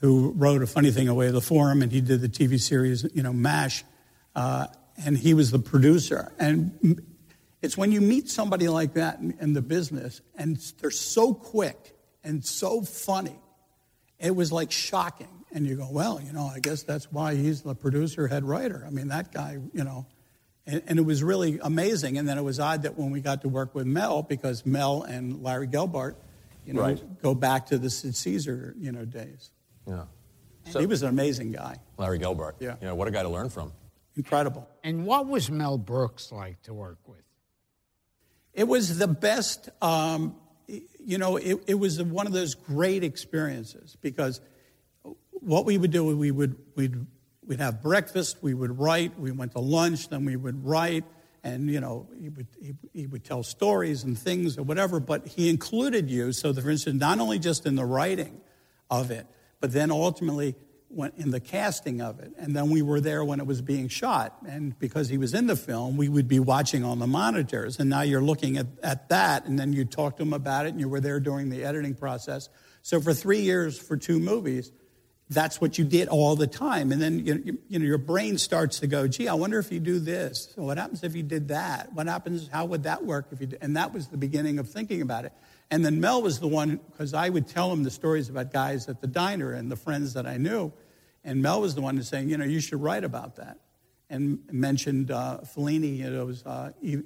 who 0.00 0.32
wrote 0.36 0.62
A 0.62 0.66
Funny 0.66 0.90
Thing 0.90 1.08
Away 1.08 1.30
the 1.30 1.40
Forum, 1.40 1.82
and 1.82 1.90
he 1.92 2.00
did 2.00 2.20
the 2.20 2.28
TV 2.28 2.58
series, 2.60 3.04
you 3.14 3.22
know, 3.22 3.32
MASH, 3.32 3.84
uh, 4.34 4.66
and 5.04 5.18
he 5.18 5.34
was 5.34 5.50
the 5.50 5.58
producer. 5.58 6.32
And 6.38 7.02
it's 7.60 7.76
when 7.76 7.92
you 7.92 8.00
meet 8.00 8.28
somebody 8.30 8.68
like 8.68 8.94
that 8.94 9.18
in, 9.18 9.36
in 9.40 9.52
the 9.52 9.62
business, 9.62 10.20
and 10.36 10.56
they're 10.80 10.90
so 10.90 11.34
quick 11.34 11.94
and 12.28 12.44
so 12.44 12.82
funny, 12.82 13.38
it 14.18 14.34
was 14.36 14.52
like 14.52 14.70
shocking. 14.70 15.44
And 15.50 15.66
you 15.66 15.76
go, 15.76 15.88
well, 15.90 16.20
you 16.20 16.32
know, 16.32 16.46
I 16.46 16.60
guess 16.60 16.82
that's 16.82 17.10
why 17.10 17.34
he's 17.34 17.62
the 17.62 17.74
producer, 17.74 18.28
head 18.28 18.44
writer. 18.44 18.84
I 18.86 18.90
mean, 18.90 19.08
that 19.08 19.32
guy, 19.32 19.56
you 19.72 19.82
know, 19.82 20.06
and, 20.66 20.82
and 20.86 20.98
it 20.98 21.02
was 21.02 21.22
really 21.22 21.58
amazing. 21.62 22.18
And 22.18 22.28
then 22.28 22.36
it 22.36 22.42
was 22.42 22.60
odd 22.60 22.82
that 22.82 22.98
when 22.98 23.10
we 23.10 23.22
got 23.22 23.40
to 23.42 23.48
work 23.48 23.74
with 23.74 23.86
Mel, 23.86 24.22
because 24.22 24.66
Mel 24.66 25.04
and 25.04 25.42
Larry 25.42 25.66
Gelbart, 25.66 26.16
you 26.66 26.74
know, 26.74 26.82
Right. 26.82 27.22
go 27.22 27.34
back 27.34 27.66
to 27.66 27.78
the 27.78 27.88
Sid 27.88 28.14
Caesar, 28.14 28.74
you 28.78 28.92
know, 28.92 29.06
days. 29.06 29.50
Yeah. 29.86 30.04
So, 30.70 30.80
he 30.80 30.86
was 30.86 31.02
an 31.02 31.08
amazing 31.08 31.52
guy. 31.52 31.78
Larry 31.96 32.18
Gelbart. 32.18 32.56
Yeah. 32.60 32.76
You 32.82 32.88
know, 32.88 32.94
what 32.94 33.08
a 33.08 33.10
guy 33.10 33.22
to 33.22 33.28
learn 33.30 33.48
from. 33.48 33.72
Incredible. 34.16 34.68
And 34.84 35.06
what 35.06 35.26
was 35.26 35.50
Mel 35.50 35.78
Brooks 35.78 36.30
like 36.30 36.60
to 36.64 36.74
work 36.74 36.98
with? 37.06 37.22
It 38.52 38.68
was 38.68 38.98
the 38.98 39.08
best, 39.08 39.70
um, 39.80 40.36
you 40.68 41.18
know, 41.18 41.36
it, 41.36 41.58
it 41.66 41.74
was 41.74 42.02
one 42.02 42.26
of 42.26 42.32
those 42.32 42.54
great 42.54 43.02
experiences 43.02 43.96
because 44.00 44.40
what 45.32 45.64
we 45.64 45.78
would 45.78 45.90
do, 45.90 46.04
we 46.16 46.30
would, 46.30 46.56
we'd, 46.74 47.06
we'd 47.46 47.60
have 47.60 47.82
breakfast, 47.82 48.38
we 48.42 48.54
would 48.54 48.78
write, 48.78 49.18
we 49.18 49.30
went 49.30 49.52
to 49.52 49.60
lunch, 49.60 50.08
then 50.08 50.24
we 50.24 50.36
would 50.36 50.66
write, 50.66 51.04
and, 51.42 51.70
you 51.70 51.80
know, 51.80 52.08
he 52.20 52.28
would, 52.28 52.46
he, 52.60 52.74
he 52.92 53.06
would 53.06 53.24
tell 53.24 53.42
stories 53.42 54.02
and 54.02 54.18
things 54.18 54.58
or 54.58 54.62
whatever, 54.62 55.00
but 55.00 55.26
he 55.26 55.48
included 55.48 56.10
you. 56.10 56.32
So 56.32 56.52
that, 56.52 56.60
for 56.60 56.70
instance, 56.70 57.00
not 57.00 57.20
only 57.20 57.38
just 57.38 57.64
in 57.64 57.76
the 57.76 57.84
writing 57.84 58.40
of 58.90 59.10
it, 59.10 59.26
but 59.60 59.72
then 59.72 59.90
ultimately 59.90 60.56
went 60.90 61.14
in 61.16 61.30
the 61.30 61.40
casting 61.40 62.00
of 62.00 62.18
it. 62.20 62.32
And 62.38 62.56
then 62.56 62.70
we 62.70 62.82
were 62.82 63.00
there 63.00 63.24
when 63.24 63.40
it 63.40 63.46
was 63.46 63.60
being 63.60 63.88
shot. 63.88 64.38
And 64.48 64.78
because 64.78 65.08
he 65.08 65.18
was 65.18 65.34
in 65.34 65.46
the 65.46 65.56
film, 65.56 65.96
we 65.96 66.08
would 66.08 66.28
be 66.28 66.40
watching 66.40 66.84
on 66.84 66.98
the 66.98 67.06
monitors. 67.06 67.78
And 67.78 67.90
now 67.90 68.02
you're 68.02 68.22
looking 68.22 68.56
at, 68.56 68.66
at 68.82 69.08
that, 69.10 69.44
and 69.44 69.58
then 69.58 69.72
you 69.72 69.84
talk 69.84 70.16
to 70.16 70.22
him 70.22 70.32
about 70.32 70.66
it, 70.66 70.70
and 70.70 70.80
you 70.80 70.88
were 70.88 71.00
there 71.00 71.20
during 71.20 71.50
the 71.50 71.64
editing 71.64 71.94
process. 71.94 72.48
So 72.82 73.00
for 73.00 73.12
three 73.12 73.40
years, 73.40 73.78
for 73.78 73.96
two 73.96 74.18
movies, 74.18 74.72
that's 75.30 75.60
what 75.60 75.76
you 75.76 75.84
did 75.84 76.08
all 76.08 76.36
the 76.36 76.46
time. 76.46 76.90
And 76.90 77.02
then 77.02 77.24
you, 77.24 77.42
you, 77.44 77.58
you 77.68 77.78
know 77.78 77.84
your 77.84 77.98
brain 77.98 78.38
starts 78.38 78.80
to 78.80 78.86
go, 78.86 79.06
gee, 79.06 79.28
I 79.28 79.34
wonder 79.34 79.58
if 79.58 79.70
you 79.70 79.80
do 79.80 79.98
this. 79.98 80.52
What 80.56 80.78
happens 80.78 81.04
if 81.04 81.14
you 81.14 81.22
did 81.22 81.48
that? 81.48 81.92
What 81.92 82.06
happens? 82.06 82.48
How 82.48 82.64
would 82.64 82.84
that 82.84 83.04
work 83.04 83.26
if 83.30 83.40
you? 83.40 83.48
Did? 83.48 83.58
And 83.60 83.76
that 83.76 83.92
was 83.92 84.08
the 84.08 84.16
beginning 84.16 84.58
of 84.58 84.70
thinking 84.70 85.02
about 85.02 85.26
it. 85.26 85.32
And 85.70 85.84
then 85.84 86.00
Mel 86.00 86.22
was 86.22 86.40
the 86.40 86.48
one 86.48 86.80
because 86.90 87.12
I 87.12 87.28
would 87.28 87.46
tell 87.46 87.70
him 87.72 87.82
the 87.82 87.90
stories 87.90 88.28
about 88.28 88.52
guys 88.52 88.88
at 88.88 89.00
the 89.00 89.06
diner 89.06 89.52
and 89.52 89.70
the 89.70 89.76
friends 89.76 90.14
that 90.14 90.26
I 90.26 90.38
knew, 90.38 90.72
and 91.24 91.42
Mel 91.42 91.60
was 91.60 91.74
the 91.74 91.82
one 91.82 91.96
who's 91.96 92.08
saying, 92.08 92.30
you 92.30 92.38
know, 92.38 92.44
you 92.44 92.60
should 92.60 92.80
write 92.80 93.04
about 93.04 93.36
that, 93.36 93.58
and 94.08 94.38
mentioned 94.50 95.10
uh, 95.10 95.40
Fellini, 95.44 95.98
you 95.98 96.10
know, 96.10 96.22
it 96.22 96.26
was 96.26 96.42
uh, 96.44 96.70
I 96.82 96.96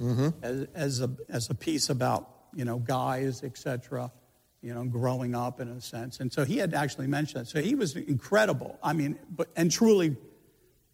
Mm-hmm. 0.00 0.28
as, 0.42 0.66
as 0.74 1.00
a 1.00 1.10
as 1.28 1.50
a 1.50 1.54
piece 1.54 1.88
about 1.88 2.28
you 2.54 2.64
know 2.64 2.78
guys, 2.78 3.44
etc 3.44 4.10
you 4.62 4.72
know, 4.72 4.84
growing 4.84 5.34
up 5.34 5.60
in 5.60 5.68
a 5.68 5.80
sense. 5.80 6.20
And 6.20 6.32
so 6.32 6.44
he 6.44 6.56
had 6.56 6.72
actually 6.72 7.08
mentioned 7.08 7.44
that. 7.44 7.48
So 7.48 7.60
he 7.60 7.74
was 7.74 7.96
incredible. 7.96 8.78
I 8.82 8.92
mean, 8.92 9.18
but, 9.28 9.48
and 9.56 9.70
truly 9.70 10.16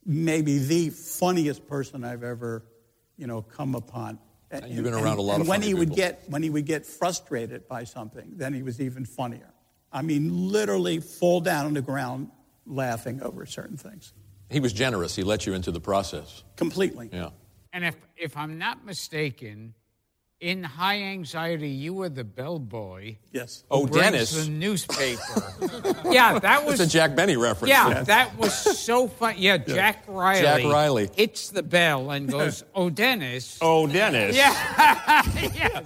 maybe 0.05 0.59
the 0.59 0.89
funniest 0.89 1.67
person 1.67 2.03
I've 2.03 2.25
ever, 2.25 2.65
you 3.19 3.27
know, 3.27 3.43
come 3.43 3.75
upon. 3.75 4.19
And, 4.51 4.73
You've 4.73 4.85
been 4.85 4.95
around 4.95 5.19
a 5.19 5.23
lot 5.23 5.35
and 5.35 5.43
of 5.43 5.49
when 5.49 5.61
funny 5.61 5.69
he 5.69 5.75
would 5.75 5.89
people. 5.91 5.97
get 5.97 6.23
when 6.29 6.43
he 6.43 6.51
would 6.51 6.65
get 6.65 6.87
frustrated 6.87 7.69
by 7.69 7.85
something, 7.85 8.33
then 8.37 8.55
he 8.55 8.63
was 8.63 8.81
even 8.81 9.05
funnier. 9.05 9.53
I 9.93 10.03
mean, 10.03 10.51
literally 10.51 11.01
fall 11.01 11.41
down 11.41 11.67
on 11.67 11.75
the 11.75 11.83
ground 11.83 12.31
laughing 12.67 13.23
over 13.23 13.45
certain 13.47 13.77
things. 13.77 14.13
He 14.51 14.61
was 14.61 14.73
generous. 14.73 15.15
He 15.15 15.23
let 15.23 15.47
you 15.47 15.53
into 15.55 15.71
the 15.71 15.81
process. 15.81 16.45
Completely. 16.57 17.11
Yeah. 17.13 17.31
And 17.73 17.85
if, 17.85 17.97
if 18.17 18.37
I'm 18.37 18.57
not 18.59 18.85
mistaken, 18.87 19.75
in 20.41 20.63
High 20.63 21.03
Anxiety, 21.03 21.69
you 21.69 21.95
were 21.95 22.09
the 22.09 22.25
bellboy. 22.25 23.17
Yes. 23.33 23.65
Oh, 23.71 23.83
who 23.83 23.89
brings 23.89 24.05
Dennis. 24.05 24.45
The 24.45 24.51
newspaper. 24.51 26.03
yeah, 26.11 26.39
that 26.39 26.65
was. 26.65 26.81
It's 26.81 26.95
a 26.95 26.97
Jack 26.99 27.17
Benny 27.17 27.37
reference. 27.37 27.71
Yeah, 27.71 28.03
that 28.05 28.37
was 28.39 28.55
so 28.55 29.09
fun. 29.09 29.35
Yeah, 29.39 29.59
Jack 29.59 30.05
Riley. 30.07 30.43
Jack 30.43 30.65
Riley. 30.65 31.11
hits 31.15 31.51
the 31.51 31.63
bell 31.63 32.11
and 32.11 32.29
goes, 32.29 32.63
"Oh, 32.75 32.89
Dennis." 32.91 33.59
Oh, 33.61 33.87
Dennis. 33.87 34.37
Yeah, 34.37 35.23
yeah. 35.55 35.83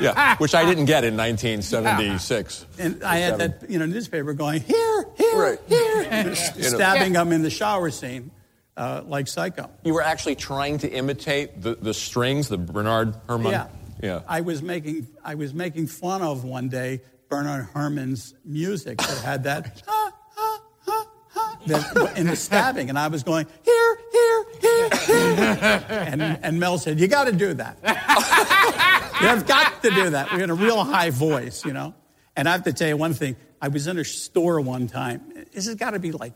Yeah, 0.00 0.36
which 0.36 0.54
I 0.54 0.64
didn't 0.64 0.84
get 0.84 1.02
in 1.02 1.16
1976. 1.16 2.64
And 2.78 3.02
I 3.02 3.16
had 3.16 3.38
that, 3.38 3.68
you 3.68 3.80
know, 3.80 3.86
newspaper 3.86 4.32
going, 4.32 4.60
here, 4.62 5.06
here, 5.16 5.36
Right. 5.36 5.58
here, 5.66 6.06
and 6.08 6.28
know. 6.28 6.34
stabbing 6.34 7.14
him 7.14 7.32
in 7.32 7.42
the 7.42 7.50
shower 7.50 7.90
scene 7.90 8.30
uh, 8.78 9.02
like 9.06 9.26
psycho. 9.26 9.68
You 9.84 9.92
were 9.92 10.02
actually 10.02 10.36
trying 10.36 10.78
to 10.78 10.88
imitate 10.88 11.60
the, 11.60 11.74
the 11.74 11.92
strings, 11.92 12.48
the 12.48 12.58
Bernard 12.58 13.14
Herrmann. 13.28 13.52
Yeah. 13.52 13.68
Yeah. 14.00 14.20
I 14.28 14.42
was 14.42 14.62
making 14.62 15.08
I 15.24 15.34
was 15.34 15.52
making 15.52 15.88
fun 15.88 16.22
of 16.22 16.44
one 16.44 16.68
day 16.68 17.00
Bernard 17.28 17.68
Herrmann's 17.74 18.34
music 18.44 18.98
that 18.98 19.18
had 19.18 19.44
that, 19.44 19.82
ha, 19.86 20.12
ha, 20.30 20.62
ha, 20.86 21.06
ha, 21.30 21.58
that 21.66 22.16
in 22.16 22.28
the 22.28 22.36
stabbing, 22.36 22.88
and 22.88 22.98
I 22.98 23.08
was 23.08 23.24
going 23.24 23.46
here, 23.64 23.98
here, 24.12 24.46
here, 24.60 24.88
here. 25.04 25.84
and 25.90 26.22
and 26.22 26.60
Mel 26.60 26.78
said, 26.78 27.00
"You 27.00 27.08
got 27.08 27.24
to 27.24 27.32
do 27.32 27.54
that. 27.54 27.78
You've 29.20 29.46
got 29.48 29.82
to 29.82 29.90
do 29.90 30.10
that." 30.10 30.32
We're 30.32 30.44
in 30.44 30.50
a 30.50 30.54
real 30.54 30.84
high 30.84 31.10
voice, 31.10 31.64
you 31.64 31.72
know. 31.72 31.94
And 32.36 32.48
I 32.48 32.52
have 32.52 32.62
to 32.62 32.72
tell 32.72 32.88
you 32.88 32.96
one 32.96 33.14
thing. 33.14 33.34
I 33.60 33.66
was 33.66 33.88
in 33.88 33.98
a 33.98 34.04
store 34.04 34.60
one 34.60 34.86
time. 34.86 35.32
This 35.52 35.66
has 35.66 35.74
got 35.74 35.90
to 35.90 35.98
be 35.98 36.12
like 36.12 36.34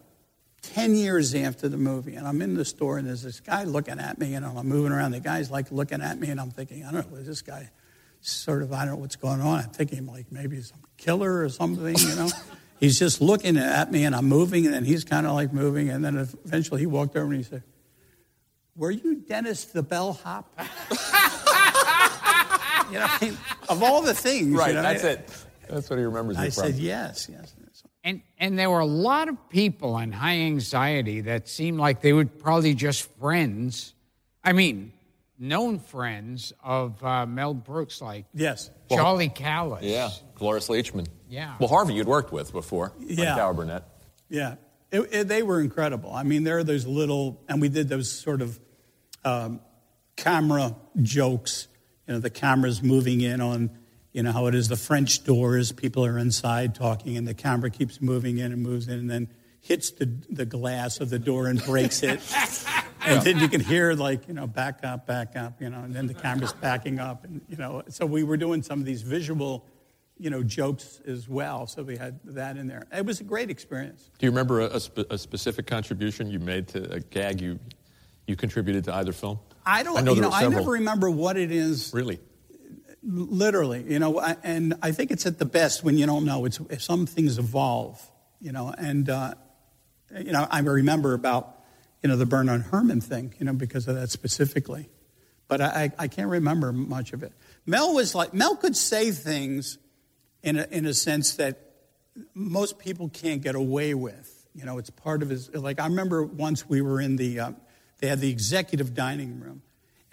10 0.63 0.95
years 0.95 1.35
after 1.35 1.69
the 1.69 1.77
movie, 1.77 2.15
and 2.15 2.27
I'm 2.27 2.41
in 2.41 2.55
the 2.55 2.65
store, 2.65 2.99
and 2.99 3.07
there's 3.07 3.23
this 3.23 3.41
guy 3.41 3.65
looking 3.65 3.99
at 3.99 4.19
me, 4.19 4.35
and 4.35 4.47
I'm 4.47 4.67
moving 4.67 4.93
around. 4.93 5.11
The 5.11 5.21
guy's 5.21 5.51
like 5.51 5.71
looking 5.73 6.01
at 6.01 6.19
me, 6.19 6.31
and 6.31 6.41
I'm 6.41 6.51
thinking, 6.51 6.85
I 6.85 6.93
don't 6.93 7.11
know, 7.11 7.19
is 7.19 7.27
this 7.27 7.43
guy 7.43 7.71
sort 8.21 8.63
of, 8.63 8.73
I 8.73 8.85
don't 8.85 8.95
know 8.95 9.01
what's 9.01 9.17
going 9.17 9.41
on. 9.41 9.65
I'm 9.65 9.71
thinking, 9.71 10.07
like, 10.07 10.31
maybe 10.31 10.59
a 10.59 10.63
killer 10.97 11.43
or 11.43 11.49
something, 11.49 11.97
you 11.99 12.15
know? 12.15 12.29
he's 12.81 12.99
just 12.99 13.21
looking 13.21 13.57
at 13.57 13.91
me, 13.91 14.05
and 14.05 14.15
I'm 14.15 14.27
moving, 14.27 14.65
and 14.67 14.75
then 14.75 14.85
he's 14.85 15.03
kind 15.05 15.27
of 15.27 15.35
like 15.35 15.53
moving, 15.53 15.91
and 15.91 16.05
then 16.05 16.17
eventually 16.17 16.81
he 16.81 16.87
walked 16.87 17.17
over 17.17 17.27
and 17.27 17.37
he 17.37 17.43
said, 17.43 17.65
Were 18.77 18.93
you 18.93 19.17
Dennis 19.17 19.65
the 19.65 19.83
bellhop? 19.83 20.49
you 22.91 22.99
know, 22.99 23.07
I 23.09 23.19
mean, 23.21 23.37
of 23.69 23.83
all 23.83 24.03
the 24.03 24.15
things. 24.15 24.57
Right, 24.57 24.69
you 24.69 24.75
know, 24.75 24.83
that's 24.83 25.03
it. 25.03 25.29
That's 25.69 25.91
what 25.91 25.99
he 25.99 26.05
remembers 26.05 26.37
I 26.37 26.51
said, 26.51 26.77
Yes, 26.77 27.29
yes. 27.31 27.53
Yes. 28.05 28.13
And 28.13 28.23
and 28.39 28.59
there 28.59 28.71
were 28.71 28.81
a 28.81 28.87
lot 28.87 29.29
of 29.29 29.37
people 29.49 29.95
on 29.95 30.13
high 30.13 30.39
anxiety 30.41 31.23
that 31.23 31.49
seemed 31.49 31.79
like 31.79 32.01
they 32.01 32.13
were 32.13 32.25
probably 32.25 32.75
just 32.75 33.09
friends. 33.21 33.95
I 34.45 34.53
mean, 34.53 34.93
known 35.39 35.79
friends 35.79 36.53
of 36.63 37.03
uh, 37.05 37.27
Mel 37.27 37.55
Brooks, 37.55 38.01
like 38.03 38.27
Yes. 38.35 38.71
Charlie 38.91 39.29
Callas. 39.29 39.85
Yeah, 39.85 40.11
Cloris 40.35 40.69
Leachman. 40.69 41.07
Yeah. 41.29 41.55
Well, 41.59 41.69
Harvey 41.69 41.95
you'd 41.95 42.07
worked 42.09 42.33
with 42.33 42.53
before. 42.53 42.93
Yeah. 42.99 43.31
Like 43.31 43.39
Howard 43.39 43.57
Burnett. 43.57 43.85
Yeah, 44.29 44.57
it, 44.91 45.01
it, 45.13 45.29
they 45.29 45.43
were 45.43 45.61
incredible. 45.61 46.13
I 46.13 46.23
mean, 46.25 46.45
there 46.45 46.59
are 46.59 46.65
those 46.65 46.87
little, 46.87 47.41
and 47.49 47.61
we 47.61 47.69
did 47.69 47.89
those 47.89 48.11
sort 48.11 48.43
of 48.43 48.59
um, 49.25 49.61
camera 50.17 50.75
jokes. 51.01 51.69
You 52.09 52.15
know, 52.15 52.21
the 52.21 52.31
camera's 52.31 52.83
moving 52.83 53.21
in 53.21 53.41
on, 53.41 53.71
you 54.13 54.23
know, 54.23 54.33
how 54.33 54.47
it 54.47 54.55
is 54.55 54.69
the 54.69 54.77
French 54.77 55.25
doors. 55.25 55.73
People 55.73 56.05
are 56.05 56.19
inside 56.19 56.75
talking, 56.75 57.17
and 57.17 57.27
the 57.27 57.35
camera 57.35 57.71
keeps 57.71 58.01
moving 58.01 58.39
in 58.39 58.53
and 58.53 58.63
moves 58.63 58.89
in, 58.89 58.99
and 58.99 59.11
then 59.11 59.29
hits 59.61 59.93
the, 59.93 60.07
the 60.29 60.45
glass 60.45 61.01
of 61.01 61.09
the 61.09 61.19
door 61.19 61.47
and 61.47 61.63
breaks 61.65 62.03
it. 62.03 62.21
and 63.07 63.23
then 63.23 63.39
you 63.39 63.49
can 63.49 63.61
hear, 63.61 63.95
like, 63.95 64.29
you 64.29 64.35
know, 64.35 64.47
back 64.47 64.81
up, 64.83 65.07
back 65.07 65.37
up, 65.37 65.63
you 65.63 65.71
know, 65.71 65.79
and 65.79 65.95
then 65.95 66.07
the 66.07 66.15
camera's 66.15 66.53
backing 66.53 66.99
up. 66.99 67.25
And, 67.25 67.41
you 67.49 67.57
know, 67.57 67.83
so 67.89 68.05
we 68.05 68.25
were 68.25 68.37
doing 68.37 68.63
some 68.63 68.81
of 68.81 68.85
these 68.85 69.03
visual, 69.03 69.65
you 70.19 70.31
know, 70.31 70.43
jokes 70.43 71.01
as 71.07 71.29
well. 71.29 71.67
So 71.67 71.85
we 71.85 71.97
had 71.97 72.19
that 72.25 72.57
in 72.57 72.67
there. 72.67 72.87
It 72.93 73.07
was 73.07 73.21
a 73.21 73.25
great 73.25 73.51
experience. 73.51 74.11
Do 74.19 74.27
you 74.27 74.31
remember 74.31 74.61
a, 74.63 74.67
a, 74.67 74.81
spe- 74.81 75.11
a 75.11 75.17
specific 75.17 75.67
contribution 75.67 76.29
you 76.29 76.41
made 76.41 76.69
to 76.69 76.93
a 76.93 77.01
gag 77.01 77.41
you 77.41 77.59
you 78.27 78.37
contributed 78.37 78.85
to 78.85 78.95
either 78.95 79.13
film? 79.13 79.39
I 79.65 79.83
don't, 79.83 79.97
I 79.97 80.01
know 80.01 80.15
you 80.15 80.21
know, 80.21 80.31
I 80.31 80.49
never 80.49 80.73
remember 80.73 81.11
what 81.11 81.37
it 81.37 81.51
is 81.51 81.93
Really? 81.95 82.21
Literally, 83.05 83.85
you 83.89 83.99
know, 83.99 84.21
and 84.21 84.75
I 84.81 84.93
think 84.93 85.11
it's 85.11 85.27
at 85.27 85.39
the 85.39 85.45
best 85.45 85.83
when 85.83 85.99
you 85.99 86.07
don't 86.07 86.25
know. 86.25 86.45
It's 86.45 86.61
some 86.79 87.07
things 87.07 87.37
evolve, 87.37 88.01
you 88.41 88.53
know, 88.53 88.73
and 88.79 89.11
uh, 89.11 89.35
you 90.17 90.33
know, 90.33 90.47
I 90.49 90.61
remember 90.61 91.15
about 91.15 91.59
you 92.03 92.09
know 92.09 92.17
the 92.17 92.27
Bernard 92.27 92.67
Herrmann 92.71 93.01
thing, 93.01 93.35
you 93.39 93.47
know, 93.47 93.55
because 93.55 93.89
of 93.89 93.97
that 93.97 94.11
specifically, 94.11 94.89
but 95.49 95.61
I, 95.61 95.91
I 95.99 96.07
can't 96.07 96.29
remember 96.29 96.73
much 96.73 97.13
of 97.13 97.25
it. 97.25 97.33
Mel 97.67 97.95
was 97.95 98.15
like 98.15 98.33
Mel 98.33 98.57
could 98.57 98.77
say 98.77 99.11
things 99.11 99.79
in 100.43 100.59
a, 100.59 100.67
in 100.71 100.87
a 100.87 100.95
sense 100.95 101.35
that 101.35 101.59
most 102.35 102.79
people 102.79 103.09
can't 103.09 103.43
get 103.43 103.55
away 103.55 103.95
with. 103.95 104.47
You 104.55 104.65
know, 104.65 104.79
it's 104.79 104.91
part 104.91 105.23
of 105.23 105.31
his. 105.31 105.53
Like 105.55 105.81
I 105.81 105.87
remember 105.87 106.25
once 106.25 106.69
we 106.69 106.83
were 106.83 107.01
in 107.01 107.17
the, 107.17 107.41
uh, 107.41 107.53
they 108.01 108.09
had 108.09 108.21
the 108.21 108.31
executive 108.31 108.95
dining 108.95 109.41
room, 109.41 109.63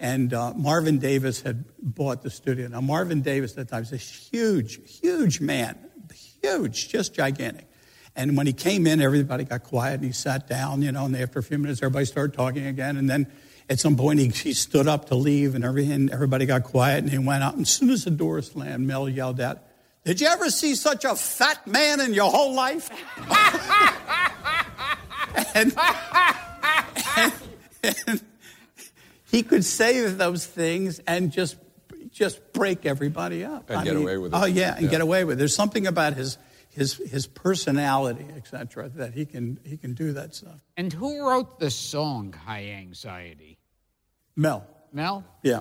and 0.00 0.32
uh, 0.34 0.52
Marvin 0.54 0.98
Davis 0.98 1.42
had 1.42 1.64
bought 1.80 2.22
the 2.22 2.30
studio. 2.30 2.66
Now 2.68 2.80
Marvin 2.80 3.20
Davis 3.20 3.52
at 3.52 3.56
that 3.58 3.68
time 3.68 3.82
was 3.82 3.92
a 3.92 3.96
huge, 3.96 4.80
huge 5.00 5.40
man, 5.40 5.78
huge, 6.42 6.88
just 6.88 7.14
gigantic. 7.14 7.66
And 8.16 8.36
when 8.36 8.46
he 8.46 8.52
came 8.52 8.86
in, 8.86 9.00
everybody 9.00 9.44
got 9.44 9.62
quiet 9.62 9.94
and 9.96 10.04
he 10.04 10.12
sat 10.12 10.48
down. 10.48 10.82
You 10.82 10.90
know, 10.90 11.04
and 11.04 11.16
after 11.16 11.38
a 11.38 11.42
few 11.42 11.58
minutes, 11.58 11.80
everybody 11.82 12.06
started 12.06 12.34
talking 12.36 12.66
again, 12.66 12.96
and 12.96 13.08
then. 13.08 13.30
At 13.68 13.78
some 13.78 13.96
point, 13.96 14.18
he, 14.18 14.26
he 14.30 14.52
stood 14.52 14.88
up 14.88 15.06
to 15.10 15.14
leave, 15.14 15.54
and 15.54 15.64
everything, 15.64 16.10
everybody 16.12 16.44
got 16.44 16.64
quiet, 16.64 17.04
and 17.04 17.08
he 17.08 17.18
went 17.18 17.44
out. 17.44 17.52
And 17.52 17.62
as 17.62 17.70
soon 17.70 17.90
as 17.90 18.02
the 18.02 18.10
door 18.10 18.42
slammed, 18.42 18.84
Mel 18.84 19.08
yelled 19.08 19.40
out, 19.40 19.60
Did 20.04 20.20
you 20.20 20.26
ever 20.26 20.50
see 20.50 20.74
such 20.74 21.04
a 21.04 21.14
fat 21.14 21.64
man 21.68 22.00
in 22.00 22.12
your 22.12 22.32
whole 22.32 22.52
life? 22.52 22.90
and, 25.54 25.72
and- 27.16 27.32
and 28.08 28.20
he 29.30 29.42
could 29.42 29.64
say 29.64 30.06
those 30.06 30.46
things 30.46 31.00
and 31.06 31.30
just 31.32 31.56
just 32.10 32.52
break 32.52 32.86
everybody 32.86 33.44
up. 33.44 33.70
And 33.70 33.84
get 33.84 33.96
away 33.96 34.18
with 34.18 34.34
it. 34.34 34.36
Oh 34.36 34.44
yeah, 34.46 34.74
and 34.74 34.84
Yeah. 34.84 34.90
get 34.90 35.00
away 35.00 35.24
with 35.24 35.36
it. 35.36 35.38
There's 35.38 35.54
something 35.54 35.86
about 35.86 36.14
his 36.14 36.38
his 36.68 36.94
his 36.94 37.26
personality, 37.26 38.26
etc. 38.36 38.88
That 38.90 39.14
he 39.14 39.26
can 39.26 39.58
he 39.64 39.76
can 39.76 39.94
do 39.94 40.12
that 40.14 40.34
stuff. 40.34 40.60
And 40.76 40.92
who 40.92 41.26
wrote 41.28 41.58
the 41.60 41.70
song 41.70 42.32
High 42.32 42.66
Anxiety? 42.70 43.58
Mel, 44.36 44.66
Mel? 44.92 45.24
yeah, 45.42 45.60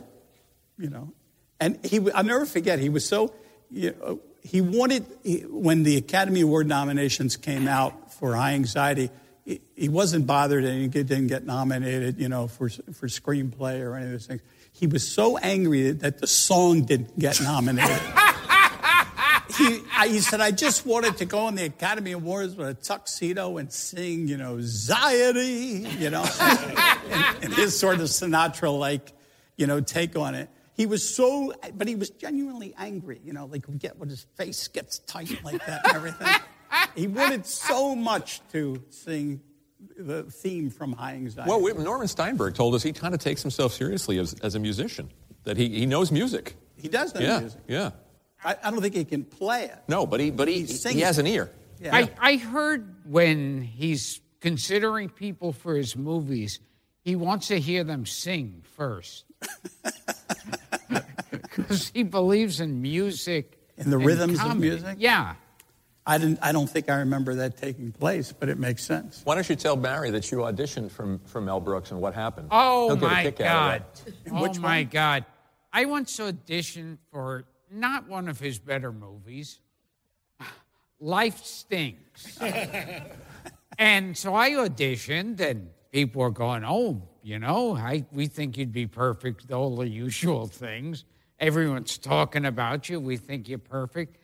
you 0.78 0.90
know, 0.90 1.14
and 1.60 1.84
he 1.86 2.00
I'll 2.12 2.24
never 2.24 2.46
forget. 2.46 2.80
He 2.80 2.90
was 2.90 3.06
so 3.06 3.34
you 3.70 3.94
know, 4.00 4.20
he 4.42 4.62
wanted 4.62 5.06
he, 5.24 5.40
when 5.42 5.84
the 5.84 5.98
Academy 5.98 6.42
Award 6.42 6.68
nominations 6.68 7.36
came 7.38 7.68
out 7.68 8.14
for 8.14 8.36
High 8.36 8.54
Anxiety. 8.54 9.10
He, 9.76 9.90
wasn't 9.90 10.28
bothered 10.28 10.64
and 10.64 10.82
he 10.82 10.88
didn't 10.88 11.28
get 11.28 11.44
nominated, 11.44 12.20
you 12.20 12.30
know, 12.30 12.48
for 12.48 12.70
for 12.70 13.08
screenplay 13.08 13.82
or 13.82 13.96
any 13.96 14.06
of 14.06 14.12
those 14.12 14.28
things. 14.28 14.42
He 14.72 14.86
was 14.86 15.08
so 15.08 15.38
angry 15.40 15.92
that 15.92 16.20
the 16.20 16.28
song 16.28 16.84
didn't 16.84 17.18
get 17.18 17.42
nominated. 17.42 18.00
he, 19.58 19.82
he 20.08 20.20
said, 20.20 20.40
I 20.40 20.52
just 20.52 20.86
wanted 20.86 21.18
to 21.18 21.26
go 21.26 21.40
on 21.40 21.56
the 21.56 21.66
Academy 21.66 22.12
Awards 22.12 22.56
with 22.56 22.68
a 22.68 22.74
tuxedo 22.76 23.58
and 23.58 23.72
sing, 23.74 24.28
you 24.28 24.38
know, 24.38 24.58
Anxiety, 24.58 25.88
you 25.98 26.10
know, 26.10 26.26
and, 26.40 27.44
and 27.44 27.54
his 27.54 27.78
sort 27.78 27.96
of 27.96 28.08
Sinatra 28.08 28.78
like, 28.78 29.12
you 29.58 29.68
know, 29.68 29.82
take 29.82 30.16
on 30.16 30.36
it. 30.36 30.50
He 30.74 30.86
was 30.86 31.04
so, 31.04 31.54
but 31.76 31.88
he 31.88 31.96
was 31.96 32.10
genuinely 32.12 32.74
angry, 32.78 33.20
you 33.26 33.34
know, 33.34 33.48
like 33.48 33.68
we 33.68 33.76
get 33.76 33.98
when 33.98 34.10
his 34.10 34.26
face 34.38 34.68
gets 34.70 35.00
tight 35.00 35.44
like 35.44 35.66
that 35.66 35.82
and 35.86 35.96
everything. 35.96 36.28
He 36.96 37.08
wanted 37.08 37.46
so 37.46 37.96
much 37.96 38.42
to 38.52 38.82
sing 38.90 39.42
the 39.98 40.24
theme 40.24 40.70
from 40.70 40.94
High 40.94 41.14
Anxiety. 41.14 41.50
Well, 41.50 41.76
Norman 41.76 42.08
Steinberg 42.08 42.56
told 42.56 42.76
us 42.76 42.84
he 42.84 42.94
kind 42.94 43.14
of 43.14 43.20
takes 43.20 43.42
himself 43.42 43.74
seriously 43.74 44.20
as, 44.20 44.34
as 44.42 44.56
a 44.56 44.60
musician, 44.60 45.10
that 45.44 45.58
he, 45.58 45.70
he 45.70 45.86
knows 45.86 46.12
music. 46.12 46.56
he 46.78 46.88
does 46.88 47.14
know 47.14 47.22
yeah, 47.22 47.40
music. 47.40 47.62
yeah. 47.68 47.92
I, 48.44 48.56
I 48.64 48.72
don't 48.72 48.82
think 48.82 48.96
he 48.96 49.06
can 49.06 49.24
play 49.24 49.66
it. 49.66 49.78
No, 49.88 50.06
but 50.06 50.20
he, 50.20 50.32
but 50.32 50.48
he, 50.48 50.64
He 50.64 50.94
he, 50.94 51.00
has 51.02 51.18
an 51.18 51.28
ear. 51.28 51.52
Yeah. 51.80 51.96
I, 51.96 52.10
I 52.20 52.36
heard 52.38 52.96
when 53.06 53.62
he's 53.62 54.22
considering 54.40 55.10
people 55.10 55.52
for 55.52 55.76
his 55.76 55.96
movies, 55.96 56.60
he 57.02 57.16
wants 57.16 57.48
to 57.48 57.60
hear 57.60 57.84
them 57.84 58.06
sing 58.06 58.64
first. 58.76 59.26
Because 61.60 61.92
he 61.94 62.04
believes 62.04 62.60
in 62.60 62.82
music. 62.82 63.60
In 63.78 63.90
the 63.90 63.98
and 63.98 64.06
rhythms 64.06 64.40
of 64.44 64.58
music? 64.58 64.96
Yeah. 65.00 65.36
I, 66.06 66.18
didn't, 66.18 66.40
I 66.42 66.52
don't 66.52 66.70
think 66.70 66.90
I 66.90 66.96
remember 67.00 67.36
that 67.36 67.58
taking 67.58 67.92
place, 67.92 68.32
but 68.32 68.50
it 68.50 68.58
makes 68.58 68.84
sense. 68.84 69.22
Why 69.26 69.36
don't 69.36 69.48
you 69.48 69.56
tell 69.56 69.76
Barry 69.76 70.10
that 70.12 70.32
you 70.32 70.40
auditioned 70.40 70.92
for, 70.92 71.20
for 71.26 71.40
Mel 71.42 71.60
Brooks 71.60 71.92
and 71.92 72.02
what 72.02 72.14
happened? 72.16 72.48
Oh 72.52 72.88
He'll 72.88 72.96
get 72.96 73.06
a 73.06 73.14
my 73.14 73.24
kick 73.24 73.42
out 73.42 73.46
God. 73.46 73.82
of 73.82 74.06
that. 74.06 74.14
Oh 74.34 74.42
Which 74.42 74.60
my 74.60 74.80
one? 74.80 74.90
God. 74.92 75.26
I 75.72 75.86
once 75.86 76.18
auditioned 76.20 76.98
for 77.12 77.46
not 77.72 78.08
one 78.08 78.28
of 78.28 78.40
his 78.40 78.58
better 78.58 78.92
movies. 78.92 79.60
Life 81.00 81.46
Stinks. 81.46 82.38
and 83.78 84.18
so 84.18 84.36
I 84.36 84.52
auditioned, 84.52 85.40
and 85.40 85.70
people 85.92 86.22
were 86.22 86.32
going, 86.32 86.64
Oh, 86.66 87.04
you 87.24 87.40
know, 87.40 87.76
I, 87.76 88.06
we 88.12 88.28
think 88.28 88.58
you'd 88.58 88.72
be 88.74 88.88
perfect, 88.88 89.52
all 89.52 89.76
the 89.76 89.88
usual 89.88 90.48
things. 90.48 91.06
Everyone's 91.40 91.98
talking 91.98 92.46
about 92.46 92.90
you. 92.90 93.00
We 93.00 93.16
think 93.18 93.48
you're 93.48 93.60
perfect. 93.60 94.18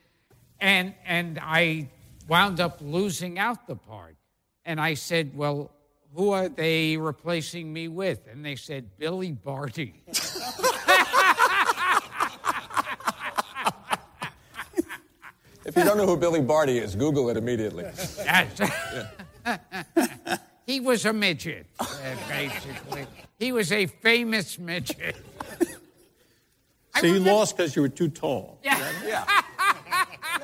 And, 0.65 0.95
and 1.06 1.39
I 1.39 1.89
wound 2.28 2.60
up 2.60 2.80
losing 2.82 3.38
out 3.38 3.67
the 3.67 3.75
part. 3.75 4.15
And 4.65 4.82
I 4.82 4.95
said, 4.95 5.38
Well, 5.38 5.69
who 6.15 6.32
are 6.32 6.49
they 6.49 6.97
replacing 6.97 7.71
me 7.71 7.88
with? 7.88 8.25
And 8.28 8.43
they 8.43 8.56
said, 8.56 8.97
Billy 8.97 9.32
Barty. 9.32 9.93
If 15.67 15.75
you 15.75 15.84
don't 15.84 15.97
know 15.97 16.06
who 16.06 16.15
Billy 16.15 16.41
Barty 16.41 16.78
is, 16.78 16.95
Google 16.95 17.28
it 17.32 17.38
immediately. 17.38 17.86
Yes. 18.17 18.62
he 20.67 20.80
was 20.80 21.06
a 21.06 21.12
midget, 21.12 21.65
uh, 21.80 21.88
basically. 22.30 23.08
He 23.39 23.51
was 23.51 23.71
a 23.71 23.88
famous 23.88 24.60
midget. 24.60 25.15
So 26.99 27.08
you 27.08 27.19
lost 27.19 27.58
because 27.58 27.75
you 27.75 27.82
were 27.82 27.89
too 27.89 28.08
tall. 28.08 28.58
Yeah. 28.63 28.89
Yeah. 29.06 29.25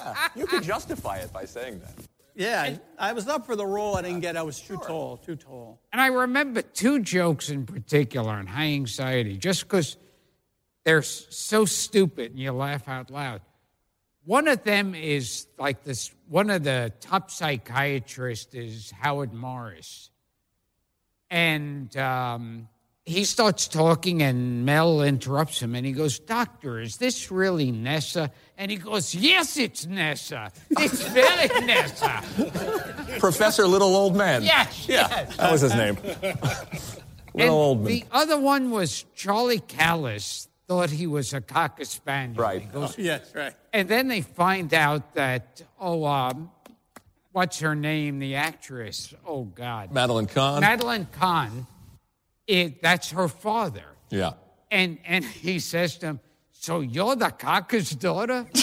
Yeah. 0.04 0.28
You 0.36 0.48
could 0.48 0.64
justify 0.64 1.18
it 1.18 1.32
by 1.32 1.46
saying 1.46 1.80
that. 1.80 2.06
Yeah, 2.36 2.78
I, 2.98 3.10
I 3.10 3.14
was 3.14 3.28
up 3.28 3.46
for 3.46 3.56
the 3.56 3.66
role. 3.66 3.98
I 3.98 4.02
didn't 4.02 4.22
get. 4.22 4.38
I 4.38 4.44
was 4.44 4.60
too 4.60 4.78
tall. 4.78 5.18
Too 5.18 5.36
tall. 5.36 5.80
And 5.92 6.02
I 6.02 6.08
remember 6.08 6.62
two 6.62 7.00
jokes 7.00 7.50
in 7.50 7.66
particular 7.66 8.32
on 8.32 8.48
high 8.48 8.70
anxiety, 8.70 9.38
just 9.38 9.64
because 9.64 9.98
they're 10.84 11.02
so 11.02 11.66
stupid 11.66 12.32
and 12.32 12.40
you 12.40 12.52
laugh 12.52 12.88
out 12.88 13.12
loud. 13.12 13.42
One 14.24 14.48
of 14.48 14.64
them 14.64 14.96
is 14.96 15.48
like 15.58 15.84
this 15.84 16.12
one 16.28 16.50
of 16.50 16.64
the 16.64 16.94
top 17.02 17.32
psychiatrists 17.32 18.54
is 18.54 18.92
Howard 18.92 19.34
Morris. 19.34 20.10
And 21.30 21.96
um, 21.98 22.68
he 23.06 23.24
starts 23.24 23.68
talking, 23.68 24.22
and 24.22 24.66
Mel 24.66 25.02
interrupts 25.02 25.60
him, 25.62 25.76
and 25.76 25.86
he 25.86 25.92
goes, 25.92 26.20
Doctor, 26.20 26.80
is 26.80 26.98
this 26.98 27.32
really 27.32 27.72
Nessa? 27.72 28.32
And 28.58 28.70
he 28.70 28.78
goes, 28.78 29.16
Yes, 29.16 29.58
it's 29.58 29.86
Nessa. 29.88 30.52
It's 30.70 31.02
very 31.10 31.48
Nessa. 31.66 32.22
Professor 33.20 33.66
Little 33.68 33.96
Old 33.96 34.16
Man. 34.16 34.44
Yes, 34.44 34.86
Yeah. 34.88 35.08
yes. 35.10 35.38
That 35.38 35.52
was 35.52 35.62
his 35.62 35.74
name. 35.76 35.98
Little 36.04 36.36
And 37.36 37.50
Old 37.50 37.78
Man. 37.80 37.88
The 37.88 38.06
other 38.12 38.40
one 38.40 38.72
was 38.72 39.06
Charlie 39.16 39.60
Callas 39.62 40.48
thought 40.68 40.90
he 40.90 41.08
was 41.08 41.34
a 41.34 41.42
cocker 41.42 41.84
spaniel. 41.86 42.42
Right. 42.42 42.62
He 42.62 42.68
goes- 42.68 42.98
Yes, 42.98 43.32
right. 43.36 43.54
and 43.74 43.90
then 43.90 44.08
they 44.10 44.22
find 44.22 44.74
out 44.74 45.16
that 45.16 45.62
oh, 45.80 46.06
um, 46.06 46.52
what's 47.32 47.60
her 47.60 47.74
name? 47.76 48.20
The 48.20 48.36
actress. 48.36 49.14
Oh 49.26 49.44
God, 49.46 49.92
Madeline 49.92 50.28
Kahn. 50.28 50.62
Madeline 50.62 51.08
Kahn. 51.12 51.68
It, 52.52 52.82
that's 52.82 53.12
her 53.12 53.28
father. 53.30 53.86
yeah. 54.10 54.34
And 54.70 54.98
and 55.06 55.24
he 55.26 55.60
says 55.60 55.98
to 56.00 56.06
him, 56.08 56.20
"So 56.52 56.80
you're 56.82 57.16
the 57.16 57.30
cocker's 57.30 57.92
daughter?" 57.92 58.46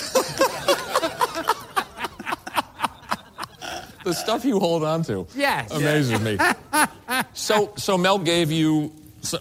The 4.04 4.14
stuff 4.14 4.44
you 4.44 4.58
hold 4.58 4.84
on 4.84 5.02
to. 5.04 5.26
Yes. 5.36 5.70
Amazes 5.70 6.18
me. 6.20 6.38
so, 7.34 7.74
so 7.76 7.98
Mel 7.98 8.18
gave 8.18 8.50
you 8.50 8.92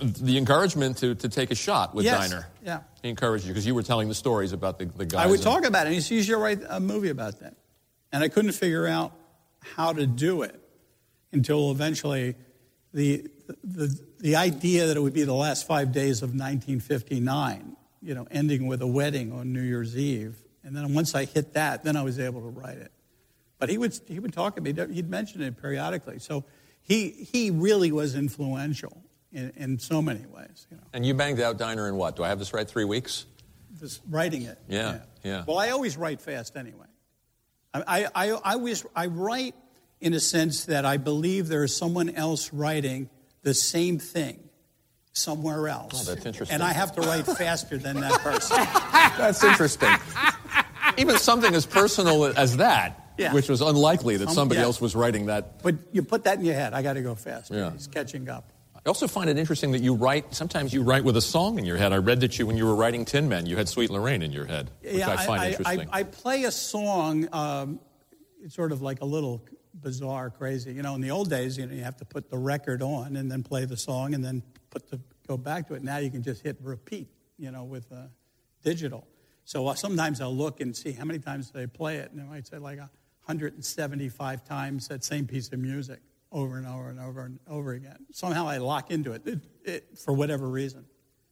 the 0.02 0.38
encouragement 0.38 0.98
to, 0.98 1.16
to 1.16 1.30
take 1.30 1.52
a 1.52 1.56
shot 1.56 1.96
with 1.96 2.04
Yes, 2.04 2.30
Diner. 2.30 2.48
yeah. 2.66 2.80
He 3.02 3.08
encouraged 3.10 3.46
you 3.46 3.54
because 3.54 3.66
you 3.66 3.74
were 3.76 3.84
telling 3.84 4.10
the 4.10 4.16
stories 4.16 4.52
about 4.52 4.78
the, 4.78 4.86
the 4.86 5.06
guys. 5.06 5.26
I 5.26 5.28
would 5.30 5.40
in- 5.40 5.44
talk 5.46 5.64
about 5.64 5.86
it. 5.86 5.90
And 5.90 5.96
he 5.96 6.02
said, 6.02 6.16
you 6.16 6.24
should 6.24 6.38
write 6.42 6.60
a 6.68 6.82
movie 6.82 7.10
about 7.10 7.40
that. 7.40 7.56
And 8.12 8.24
I 8.24 8.28
couldn't 8.28 8.52
figure 8.54 8.88
out 8.88 9.14
how 9.76 9.94
to 9.94 10.06
do 10.06 10.42
it 10.42 10.60
until 11.32 11.72
eventually 11.72 12.36
the, 12.94 13.28
the, 13.64 14.00
the 14.20 14.36
idea 14.36 14.88
that 14.88 14.98
it 14.98 15.00
would 15.00 15.14
be 15.14 15.24
the 15.24 15.34
last 15.34 15.68
five 15.68 15.92
days 15.92 16.22
of 16.22 16.30
1959, 16.30 17.76
you 18.02 18.16
know, 18.16 18.28
ending 18.32 18.68
with 18.68 18.82
a 18.82 18.88
wedding 18.88 19.32
on 19.32 19.54
New 19.54 19.62
Year's 19.62 19.98
Eve. 19.98 20.36
And 20.64 20.76
then 20.76 20.94
once 20.94 21.16
I 21.16 21.26
hit 21.26 21.54
that, 21.54 21.84
then 21.84 21.96
I 21.96 22.04
was 22.04 22.20
able 22.20 22.42
to 22.42 22.50
write 22.50 22.78
it. 22.78 22.92
But 23.60 23.70
he 23.70 23.78
would, 23.78 24.00
he 24.08 24.20
would 24.20 24.34
talk 24.34 24.56
to 24.56 24.62
me. 24.62 24.74
He'd 24.74 25.10
mention 25.10 25.42
it 25.42 25.60
periodically. 25.60 26.20
So 26.20 26.44
he, 26.82 27.10
he 27.10 27.52
really 27.52 27.92
was 27.92 28.16
influential 28.16 29.04
in, 29.32 29.52
in 29.56 29.80
so 29.80 30.02
many 30.02 30.26
ways, 30.26 30.68
you 30.70 30.78
know. 30.78 30.84
And 30.94 31.06
you 31.06 31.14
banged 31.14 31.40
out 31.40 31.58
Diner 31.58 31.88
in 31.88 31.96
what? 31.96 32.16
Do 32.16 32.24
I 32.24 32.30
have 32.30 32.40
this 32.40 32.54
right? 32.54 32.68
Three 32.68 32.86
weeks? 32.86 33.26
Just 33.80 34.02
writing 34.10 34.44
it. 34.44 34.58
Yeah, 34.68 35.00
yeah. 35.24 35.44
Well, 35.46 35.58
I 35.58 35.70
always 35.70 35.98
write 35.98 36.22
fast 36.22 36.56
anyway. 36.56 36.88
I, 37.74 37.84
I, 37.88 38.06
I, 38.16 38.30
I 38.30 38.54
always 38.54 38.86
I 38.96 39.08
write 39.08 39.56
in 40.00 40.14
a 40.14 40.20
sense 40.20 40.66
that 40.66 40.86
I 40.86 40.98
believe 40.98 41.48
there 41.48 41.64
is 41.64 41.76
someone 41.76 42.10
else 42.10 42.54
writing 42.54 43.10
the 43.48 43.54
same 43.54 43.98
thing 43.98 44.38
somewhere 45.14 45.70
else. 45.70 45.94
Oh, 45.96 46.14
that's 46.14 46.26
interesting. 46.26 46.54
And 46.54 46.62
I 46.62 46.74
have 46.74 46.94
to 46.96 47.02
write 47.02 47.26
faster 47.26 47.78
than 47.78 48.02
that 48.02 48.20
person. 48.20 48.58
That's 49.18 49.42
interesting. 49.42 49.90
Even 50.98 51.18
something 51.18 51.56
as 51.56 51.66
personal 51.66 52.26
as 52.26 52.58
that, 52.58 53.14
Yeah. 53.18 53.34
which 53.34 53.48
was 53.50 53.62
unlikely 53.62 54.18
that 54.18 54.26
Some- 54.28 54.36
somebody 54.36 54.60
yeah. 54.60 54.66
else 54.66 54.82
was 54.82 54.96
writing 54.96 55.28
that. 55.28 55.64
But 55.64 55.76
you 55.94 56.04
put 56.04 56.26
that 56.26 56.40
in 56.40 56.46
your 56.46 56.56
head. 56.56 56.74
I 56.74 56.82
got 56.82 56.94
to 56.94 57.02
go 57.02 57.16
faster. 57.16 57.56
Yeah. 57.56 57.72
He's 57.72 57.88
catching 57.88 58.28
up. 58.30 58.52
I 58.76 58.82
also 58.86 59.08
find 59.08 59.30
it 59.30 59.38
interesting 59.38 59.72
that 59.72 59.82
you 59.82 59.96
write, 59.96 60.36
sometimes 60.36 60.74
you 60.74 60.84
write 60.84 61.06
with 61.06 61.16
a 61.18 61.22
song 61.22 61.58
in 61.58 61.64
your 61.66 61.78
head. 61.78 61.94
I 61.94 61.98
read 61.98 62.20
that 62.20 62.38
you, 62.38 62.46
when 62.46 62.58
you 62.58 62.66
were 62.66 62.76
writing 62.76 63.06
Tin 63.06 63.30
Men, 63.30 63.46
you 63.46 63.56
had 63.56 63.70
Sweet 63.70 63.90
Lorraine 63.90 64.22
in 64.22 64.34
your 64.34 64.46
head, 64.46 64.70
which 64.84 65.02
I 65.02 65.26
find 65.26 65.42
I, 65.42 65.50
interesting. 65.52 65.90
I, 65.90 66.00
I 66.00 66.04
play 66.04 66.44
a 66.44 66.52
song. 66.52 67.28
Um, 67.32 67.80
it's 68.44 68.56
sort 68.56 68.74
of 68.74 68.82
like 68.82 69.02
a 69.02 69.06
little 69.06 69.42
bizarre, 69.82 70.30
crazy. 70.30 70.74
You 70.74 70.82
know, 70.82 70.96
in 70.96 71.02
the 71.02 71.12
old 71.12 71.30
days, 71.30 71.58
you 71.58 71.66
know, 71.66 71.74
you 71.74 71.84
have 71.84 71.98
to 71.98 72.06
put 72.06 72.30
the 72.30 72.38
record 72.38 72.82
on 72.82 73.16
and 73.16 73.32
then 73.32 73.44
play 73.44 73.66
the 73.66 73.78
song 73.78 74.14
and 74.14 74.24
then 74.24 74.44
put 74.70 74.90
the 74.90 75.00
go 75.28 75.38
back 75.38 75.68
to 75.68 75.74
it. 75.74 75.84
Now 75.84 75.98
you 75.98 76.10
can 76.10 76.24
just 76.24 76.42
hit 76.42 76.58
repeat. 76.62 77.10
You 77.38 77.52
know, 77.52 77.64
with 77.64 77.92
uh, 77.92 78.08
digital. 78.64 79.08
So 79.46 79.68
uh, 79.68 79.76
sometimes 79.76 80.20
I'll 80.20 80.36
look 80.36 80.60
and 80.60 80.76
see 80.76 80.92
how 80.92 81.06
many 81.06 81.20
times 81.20 81.52
they 81.52 81.68
play 81.68 81.98
it, 81.98 82.12
and 82.12 82.20
I 82.20 82.26
might 82.26 82.48
say 82.48 82.58
like 82.58 82.80
175 82.80 84.44
times 84.44 84.88
that 84.88 85.04
same 85.04 85.28
piece 85.28 85.52
of 85.54 85.60
music 85.60 86.00
over 86.32 86.58
and 86.58 86.68
over 86.68 86.90
and 86.90 87.00
over 87.00 87.22
and 87.22 87.40
over 87.48 87.74
again. 87.74 88.06
Somehow 88.12 88.48
I 88.48 88.58
lock 88.58 88.92
into 88.92 89.14
it, 89.14 89.26
it, 89.26 89.40
it 89.64 90.00
for 90.00 90.14
whatever 90.14 90.50
reason. 90.50 90.86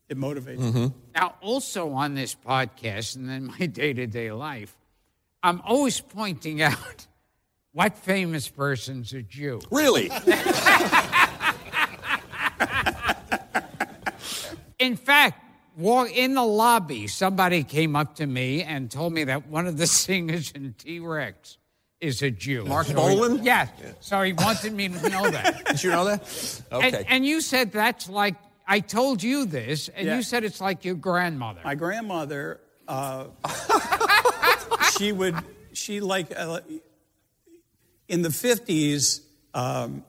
It 0.07 0.17
motivates 0.17 0.73
me. 0.73 0.91
Now, 1.15 1.35
also 1.41 1.91
on 1.91 2.13
this 2.13 2.35
podcast 2.35 3.15
and 3.15 3.29
in 3.29 3.45
my 3.47 3.65
day 3.65 3.91
to 3.93 4.05
day 4.05 4.31
life, 4.31 4.77
I'm 5.41 5.61
always 5.65 5.99
pointing 5.99 6.61
out 6.61 7.07
what 7.75 7.97
famous 7.97 8.47
person's 8.47 9.11
a 9.11 9.21
Jew. 9.21 9.59
Really? 9.69 10.09
In 14.79 14.95
fact, 14.97 15.41
wa- 15.77 16.05
in 16.05 16.33
the 16.35 16.43
lobby, 16.43 17.07
somebody 17.07 17.63
came 17.63 17.95
up 17.95 18.15
to 18.15 18.25
me 18.25 18.63
and 18.63 18.89
told 18.91 19.13
me 19.13 19.23
that 19.25 19.47
one 19.47 19.67
of 19.67 19.77
the 19.77 19.87
singers 20.03 20.51
in 20.51 20.73
T 20.77 20.99
Rex 20.99 21.57
is 22.01 22.21
a 22.21 22.29
Jew. 22.31 22.65
Mark 22.65 22.87
So 22.87 22.93
he- 22.93 23.15
Bolan? 23.15 23.43
Yes. 23.43 23.69
So 24.01 24.21
he 24.21 24.33
wanted 24.33 24.73
me 24.73 24.89
to 24.89 25.09
know 25.09 25.29
that. 25.29 25.65
Did 25.67 25.83
you 25.83 25.89
know 25.91 26.05
that? 26.05 26.61
Okay. 26.71 26.87
And, 26.87 27.05
and 27.09 27.25
you 27.25 27.41
said 27.41 27.71
that's 27.71 28.07
like, 28.09 28.35
I 28.67 28.79
told 28.79 29.21
you 29.23 29.45
this, 29.45 29.89
and 29.89 30.07
Yeah. 30.07 30.15
you 30.17 30.23
said 30.23 30.43
it's 30.43 30.59
like 30.61 30.85
your 30.85 30.95
grandmother. 30.95 31.61
My 31.63 31.75
grandmother, 31.75 32.59
uh, 32.87 33.25
she 34.97 35.11
would, 35.11 35.35
she 35.73 35.99
like, 35.99 36.33
uh, 36.35 36.59
in 38.07 38.21
the 38.21 38.29
50s, 38.29 39.21
um, 39.53 40.03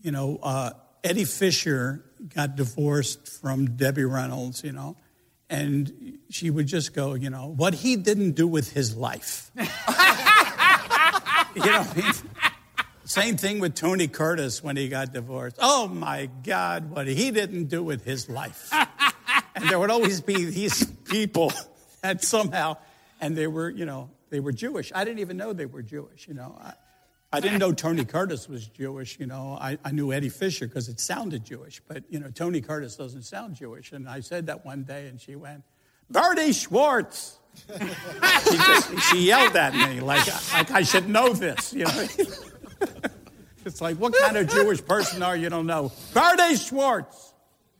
you 0.00 0.10
know, 0.10 0.38
uh, 0.42 0.70
Eddie 1.02 1.24
Fisher 1.24 2.04
got 2.34 2.56
divorced 2.56 3.28
from 3.28 3.76
Debbie 3.76 4.04
Reynolds, 4.04 4.64
you 4.64 4.72
know, 4.72 4.96
and 5.48 6.18
she 6.30 6.50
would 6.50 6.66
just 6.66 6.94
go, 6.94 7.14
you 7.14 7.30
know, 7.30 7.52
what 7.56 7.74
he 7.74 7.96
didn't 7.96 8.32
do 8.32 8.46
with 8.46 8.72
his 8.72 8.96
life. 8.96 9.50
you 11.54 11.64
know, 11.64 11.86
same 13.04 13.36
thing 13.36 13.60
with 13.60 13.74
Tony 13.74 14.08
Curtis 14.08 14.62
when 14.62 14.76
he 14.76 14.88
got 14.88 15.12
divorced. 15.12 15.56
Oh 15.60 15.86
my 15.86 16.28
God, 16.44 16.90
what 16.90 17.06
he 17.06 17.30
didn't 17.30 17.66
do 17.66 17.82
with 17.82 18.04
his 18.04 18.28
life. 18.28 18.72
and 19.54 19.68
there 19.68 19.78
would 19.78 19.90
always 19.90 20.20
be 20.20 20.44
these 20.46 20.84
people 21.04 21.52
that 22.02 22.24
somehow, 22.24 22.76
and 23.20 23.36
they 23.36 23.46
were, 23.46 23.70
you 23.70 23.86
know, 23.86 24.10
they 24.30 24.40
were 24.40 24.52
Jewish. 24.52 24.90
I 24.94 25.04
didn't 25.04 25.20
even 25.20 25.36
know 25.36 25.52
they 25.52 25.66
were 25.66 25.82
Jewish, 25.82 26.26
you 26.26 26.34
know. 26.34 26.58
I, 26.60 26.72
I 27.36 27.40
didn't 27.40 27.58
know 27.58 27.72
Tony 27.72 28.04
Curtis 28.04 28.48
was 28.48 28.66
Jewish, 28.66 29.18
you 29.20 29.26
know. 29.26 29.58
I, 29.60 29.76
I 29.84 29.90
knew 29.90 30.10
Eddie 30.12 30.30
Fisher 30.30 30.66
because 30.66 30.88
it 30.88 30.98
sounded 30.98 31.44
Jewish, 31.44 31.82
but, 31.86 32.04
you 32.08 32.18
know, 32.18 32.30
Tony 32.30 32.62
Curtis 32.62 32.96
doesn't 32.96 33.24
sound 33.24 33.56
Jewish. 33.56 33.92
And 33.92 34.08
I 34.08 34.20
said 34.20 34.46
that 34.46 34.64
one 34.64 34.84
day, 34.84 35.08
and 35.08 35.20
she 35.20 35.36
went, 35.36 35.62
Bertie 36.10 36.52
Schwartz. 36.52 37.38
she, 37.78 38.56
just, 38.56 39.02
she 39.10 39.26
yelled 39.26 39.54
at 39.54 39.74
me 39.74 40.00
like, 40.00 40.26
like 40.54 40.70
I 40.70 40.82
should 40.82 41.08
know 41.08 41.34
this, 41.34 41.74
you 41.74 41.84
know. 41.84 42.06
it's 43.66 43.80
like, 43.80 43.96
what 43.96 44.14
kind 44.18 44.38
of 44.38 44.48
Jewish 44.48 44.82
person 44.82 45.22
are 45.22 45.36
you? 45.36 45.50
Don't 45.50 45.66
know? 45.66 45.92
Bertie 46.14 46.56
Schwartz. 46.56 47.34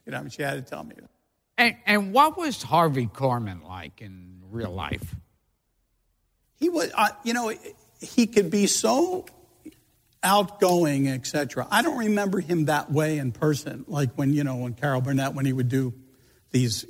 You 0.04 0.12
know, 0.12 0.28
she 0.28 0.42
had 0.42 0.54
to 0.54 0.62
tell 0.62 0.84
me 0.84 0.94
and, 1.59 1.76
and 1.86 2.12
what 2.12 2.36
was 2.36 2.62
Harvey 2.62 3.07
Korman 3.07 3.66
like 3.66 4.02
in 4.02 4.42
real 4.50 4.70
life? 4.70 5.14
He 6.59 6.68
was, 6.68 6.90
uh, 6.94 7.09
you 7.24 7.32
know, 7.32 7.52
he 8.00 8.26
could 8.26 8.50
be 8.50 8.66
so 8.66 9.26
outgoing, 10.22 11.08
etc. 11.08 11.66
I 11.70 11.82
don't 11.82 11.98
remember 11.98 12.40
him 12.40 12.66
that 12.66 12.90
way 12.90 13.18
in 13.18 13.32
person, 13.32 13.84
like 13.88 14.12
when 14.14 14.32
you 14.32 14.44
know 14.44 14.56
when 14.56 14.74
Carol 14.74 15.00
Burnett 15.00 15.34
when 15.34 15.46
he 15.46 15.52
would 15.52 15.68
do 15.68 15.94
these 16.50 16.84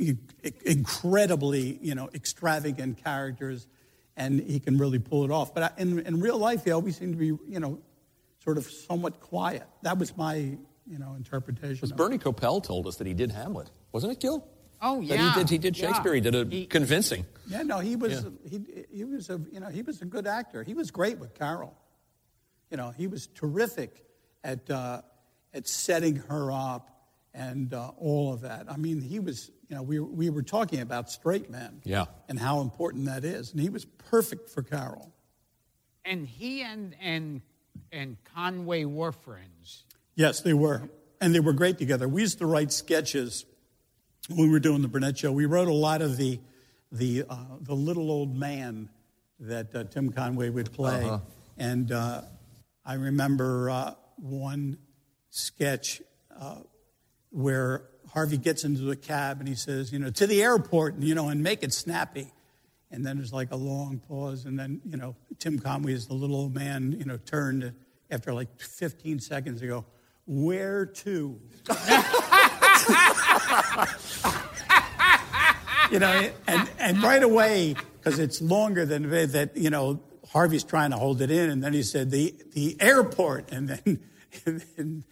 incredibly 0.65 1.79
you 1.83 1.95
know 1.95 2.09
extravagant 2.15 3.03
characters, 3.03 3.67
and 4.17 4.41
he 4.41 4.61
can 4.61 4.79
really 4.79 4.99
pull 4.99 5.25
it 5.25 5.31
off. 5.31 5.55
But 5.55 5.75
in 5.79 5.99
in 6.01 6.21
real 6.21 6.39
life, 6.39 6.65
he 6.65 6.71
always 6.71 6.97
seemed 6.97 7.13
to 7.13 7.19
be 7.19 7.27
you 7.51 7.61
know 7.61 7.79
sort 8.43 8.59
of 8.59 8.67
somewhat 8.67 9.21
quiet. 9.21 9.65
That 9.83 9.99
was 9.99 10.17
my 10.17 10.35
you 10.37 10.99
know 10.99 11.15
interpretation. 11.15 11.91
of. 11.91 11.97
Bernie 11.97 12.19
Kopell 12.19 12.63
told 12.63 12.87
us 12.87 12.97
that 12.97 13.07
he 13.07 13.15
did 13.15 13.33
Hamlet, 13.33 13.71
wasn't 13.93 14.13
it, 14.13 14.21
Gil? 14.21 14.47
Oh, 14.83 14.99
That 15.01 15.05
yeah. 15.07 15.33
he 15.35 15.41
did. 15.41 15.51
He 15.51 15.59
did 15.59 15.79
Yeah. 15.79 15.87
Shakespeare. 15.89 16.15
He 16.15 16.21
did 16.21 16.35
a 16.35 16.45
He- 16.45 16.67
convincing. 16.67 17.25
Yeah, 17.49 17.63
no, 17.63 17.79
he 17.79 17.97
was 17.97 18.27
he 18.49 18.61
he 18.91 19.05
was 19.05 19.31
a 19.31 19.41
you 19.53 19.61
know 19.61 19.69
he 19.69 19.83
was 19.83 20.03
a 20.03 20.05
good 20.05 20.27
actor. 20.27 20.63
He 20.63 20.75
was 20.75 20.91
great 20.91 21.19
with 21.19 21.35
Carol. 21.35 21.75
You 22.71 22.77
know, 22.77 22.91
he 22.91 23.07
was 23.07 23.27
terrific 23.29 24.05
at 24.43 24.69
uh, 24.71 25.03
at 25.55 25.69
setting 25.69 26.17
her 26.17 26.51
up 26.53 26.91
and 27.33 27.73
uh, 27.75 27.93
all 27.99 28.33
of 28.33 28.41
that. 28.43 28.67
I 28.71 28.77
mean, 28.77 29.01
he 29.01 29.21
was 29.21 29.51
you 29.69 29.77
know 29.77 29.83
we 29.83 30.01
we 30.01 30.31
were 30.31 30.43
talking 30.43 30.81
about 30.81 31.11
straight 31.11 31.51
men. 31.51 31.81
Yeah. 31.85 32.07
And 32.29 32.39
how 32.39 32.61
important 32.61 33.07
that 33.07 33.25
is, 33.25 33.53
and 33.53 33.61
he 33.61 33.69
was 33.69 33.85
perfect 33.85 34.51
for 34.51 34.63
Carol. 34.63 35.13
And 36.07 36.27
he 36.27 36.63
and, 36.63 36.95
and, 37.01 37.43
and 37.91 38.17
Conway 38.33 38.85
were 38.85 39.11
friends. 39.11 39.85
Yes, 40.15 40.41
they 40.41 40.55
were, 40.55 40.89
and 41.21 41.35
they 41.35 41.41
were 41.41 41.53
great 41.53 41.79
together. 41.79 42.09
We 42.09 42.21
used 42.23 42.39
to 42.39 42.47
write 42.47 42.71
sketches 42.73 43.45
when 44.29 44.47
we 44.47 44.51
were 44.51 44.61
doing 44.61 44.83
the 44.83 44.89
Burnett 44.89 45.19
Show. 45.19 45.33
We 45.33 45.47
wrote 45.47 45.69
a 45.69 45.75
lot 45.75 46.03
of 46.03 46.17
the 46.17 46.39
the 46.93 47.25
uh, 47.29 47.37
the 47.61 47.75
little 47.75 48.11
old 48.11 48.37
man 48.37 48.89
that 49.41 49.75
uh, 49.75 49.85
Tim 49.85 50.13
Conway 50.13 50.49
would 50.49 50.73
play, 50.73 51.11
and 51.59 51.91
uh, 51.91 52.23
I 52.89 52.95
remember 52.95 53.69
uh, 53.69 53.95
one 54.15 54.79
sketch 55.31 56.01
uh, 56.39 56.61
where 57.31 57.89
Harvey 58.13 58.39
gets 58.39 58.63
into 58.63 58.83
the 58.83 58.95
cab 58.95 59.41
and 59.41 59.49
he 59.49 59.57
says, 59.57 59.93
you 59.93 59.99
know, 59.99 60.11
to 60.11 60.27
the 60.27 60.41
airport, 60.41 60.95
and, 60.95 61.03
you 61.03 61.17
know, 61.17 61.29
and 61.29 61.43
make 61.43 61.65
it 61.65 61.73
snappy. 61.73 62.33
And 62.93 63.05
then 63.05 63.17
there's 63.17 63.33
like 63.33 63.51
a 63.51 63.57
long 63.57 63.99
pause, 63.99 64.45
and 64.45 64.57
then 64.57 64.81
you 64.85 64.97
know 64.97 65.17
Tim 65.41 65.59
Conway 65.59 65.93
is 65.93 66.07
the 66.07 66.15
little 66.15 66.37
old 66.37 66.55
man, 66.55 66.95
you 66.97 67.05
know, 67.05 67.17
turned 67.17 67.73
after 68.13 68.33
like 68.33 68.61
15 68.61 69.19
seconds 69.19 69.61
to 69.61 69.67
go, 69.67 69.85
where 70.27 70.87
to? 70.87 71.41
you 75.91 75.99
know, 75.99 76.31
and, 76.47 76.71
and 76.79 77.03
right 77.03 77.25
away, 77.25 77.75
because 77.99 78.21
it's 78.21 78.41
longer 78.41 78.87
than 78.87 79.11
that, 79.11 79.57
you 79.57 79.71
know, 79.71 80.01
Harvey's 80.37 80.65
trying 80.65 80.91
to 80.91 80.99
hold 80.99 81.23
it 81.23 81.31
in, 81.31 81.49
and 81.49 81.65
then 81.65 81.73
he 81.73 81.83
said 81.83 82.11
the 82.11 82.35
the 82.53 82.77
airport, 82.79 83.51
and 83.57 83.69
then, 83.71 84.01
and 84.45 84.61
then 84.77 85.05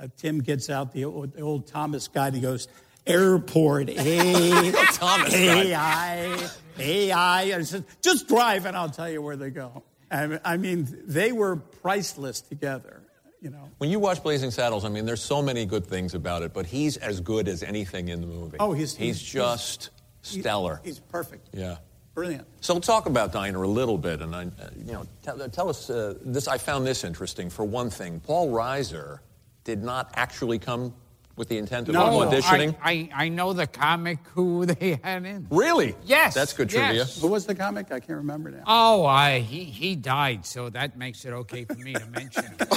uh, 0.00 0.06
Tim 0.16 0.38
gets 0.40 0.70
out 0.70 0.92
the 0.92 1.04
old, 1.04 1.34
the 1.34 1.42
old 1.42 1.66
Thomas 1.66 2.08
guy, 2.08 2.28
and 2.28 2.34
he 2.36 2.40
goes, 2.40 2.68
airport, 3.06 3.90
A, 3.90 4.72
Thomas 4.94 5.34
AI, 5.34 6.48
AI, 6.78 7.42
and 7.42 7.60
he 7.60 7.64
says, 7.66 7.82
just 8.00 8.28
drive, 8.28 8.64
and 8.64 8.74
I'll 8.74 8.88
tell 8.88 9.10
you 9.10 9.20
where 9.20 9.36
they 9.36 9.50
go. 9.50 9.82
I 10.10 10.40
I 10.42 10.56
mean, 10.56 10.88
they 11.06 11.32
were 11.32 11.56
priceless 11.56 12.40
together, 12.40 13.02
you 13.42 13.50
know. 13.50 13.68
When 13.76 13.90
you 13.90 13.98
watch 13.98 14.22
Blazing 14.22 14.50
Saddles, 14.52 14.86
I 14.86 14.88
mean, 14.88 15.04
there's 15.04 15.22
so 15.22 15.42
many 15.42 15.66
good 15.66 15.86
things 15.86 16.14
about 16.14 16.42
it, 16.42 16.54
but 16.54 16.64
he's 16.64 16.96
as 16.96 17.20
good 17.20 17.46
as 17.46 17.62
anything 17.62 18.08
in 18.08 18.22
the 18.22 18.26
movie. 18.26 18.56
Oh, 18.58 18.72
he's- 18.72 18.94
he's, 18.94 19.20
he's- 19.20 19.32
just 19.32 19.90
stellar. 20.22 20.80
He's 20.82 20.98
perfect, 20.98 21.50
yeah. 21.52 21.76
Brilliant. 22.14 22.46
So 22.60 22.78
talk 22.78 23.06
about 23.06 23.32
Diner 23.32 23.62
a 23.62 23.68
little 23.68 23.98
bit, 23.98 24.20
and 24.20 24.34
I, 24.34 24.44
uh, 24.44 24.68
you 24.76 24.92
know, 24.92 25.04
tell, 25.22 25.48
tell 25.48 25.68
us 25.68 25.90
uh, 25.90 26.14
this. 26.22 26.48
I 26.48 26.58
found 26.58 26.86
this 26.86 27.04
interesting. 27.04 27.50
For 27.50 27.64
one 27.64 27.90
thing, 27.90 28.20
Paul 28.20 28.50
Reiser 28.50 29.18
did 29.64 29.82
not 29.82 30.10
actually 30.14 30.58
come 30.58 30.94
with 31.36 31.48
the 31.48 31.56
intent 31.56 31.88
of 31.88 31.94
No. 31.94 32.02
auditioning. 32.20 32.76
I, 32.82 33.08
I, 33.14 33.24
I 33.24 33.28
know 33.30 33.52
the 33.54 33.66
comic 33.66 34.18
who 34.34 34.66
they 34.72 35.00
had 35.02 35.24
in. 35.24 35.46
Really? 35.50 35.94
Yes, 36.04 36.34
That's 36.34 36.52
good 36.52 36.70
yes. 36.72 36.78
trivia. 36.84 37.04
Who 37.22 37.28
was 37.28 37.46
the 37.46 37.54
comic? 37.54 37.86
I 37.86 38.00
can't 38.00 38.18
remember 38.18 38.50
now. 38.50 38.64
Oh, 38.66 39.06
I, 39.06 39.38
he, 39.40 39.64
he 39.64 39.96
died, 39.96 40.44
so 40.44 40.68
that 40.70 40.98
makes 40.98 41.24
it 41.24 41.32
okay 41.32 41.64
for 41.64 41.74
me 41.76 41.94
to 41.94 42.06
mention 42.06 42.44
him. 42.44 42.56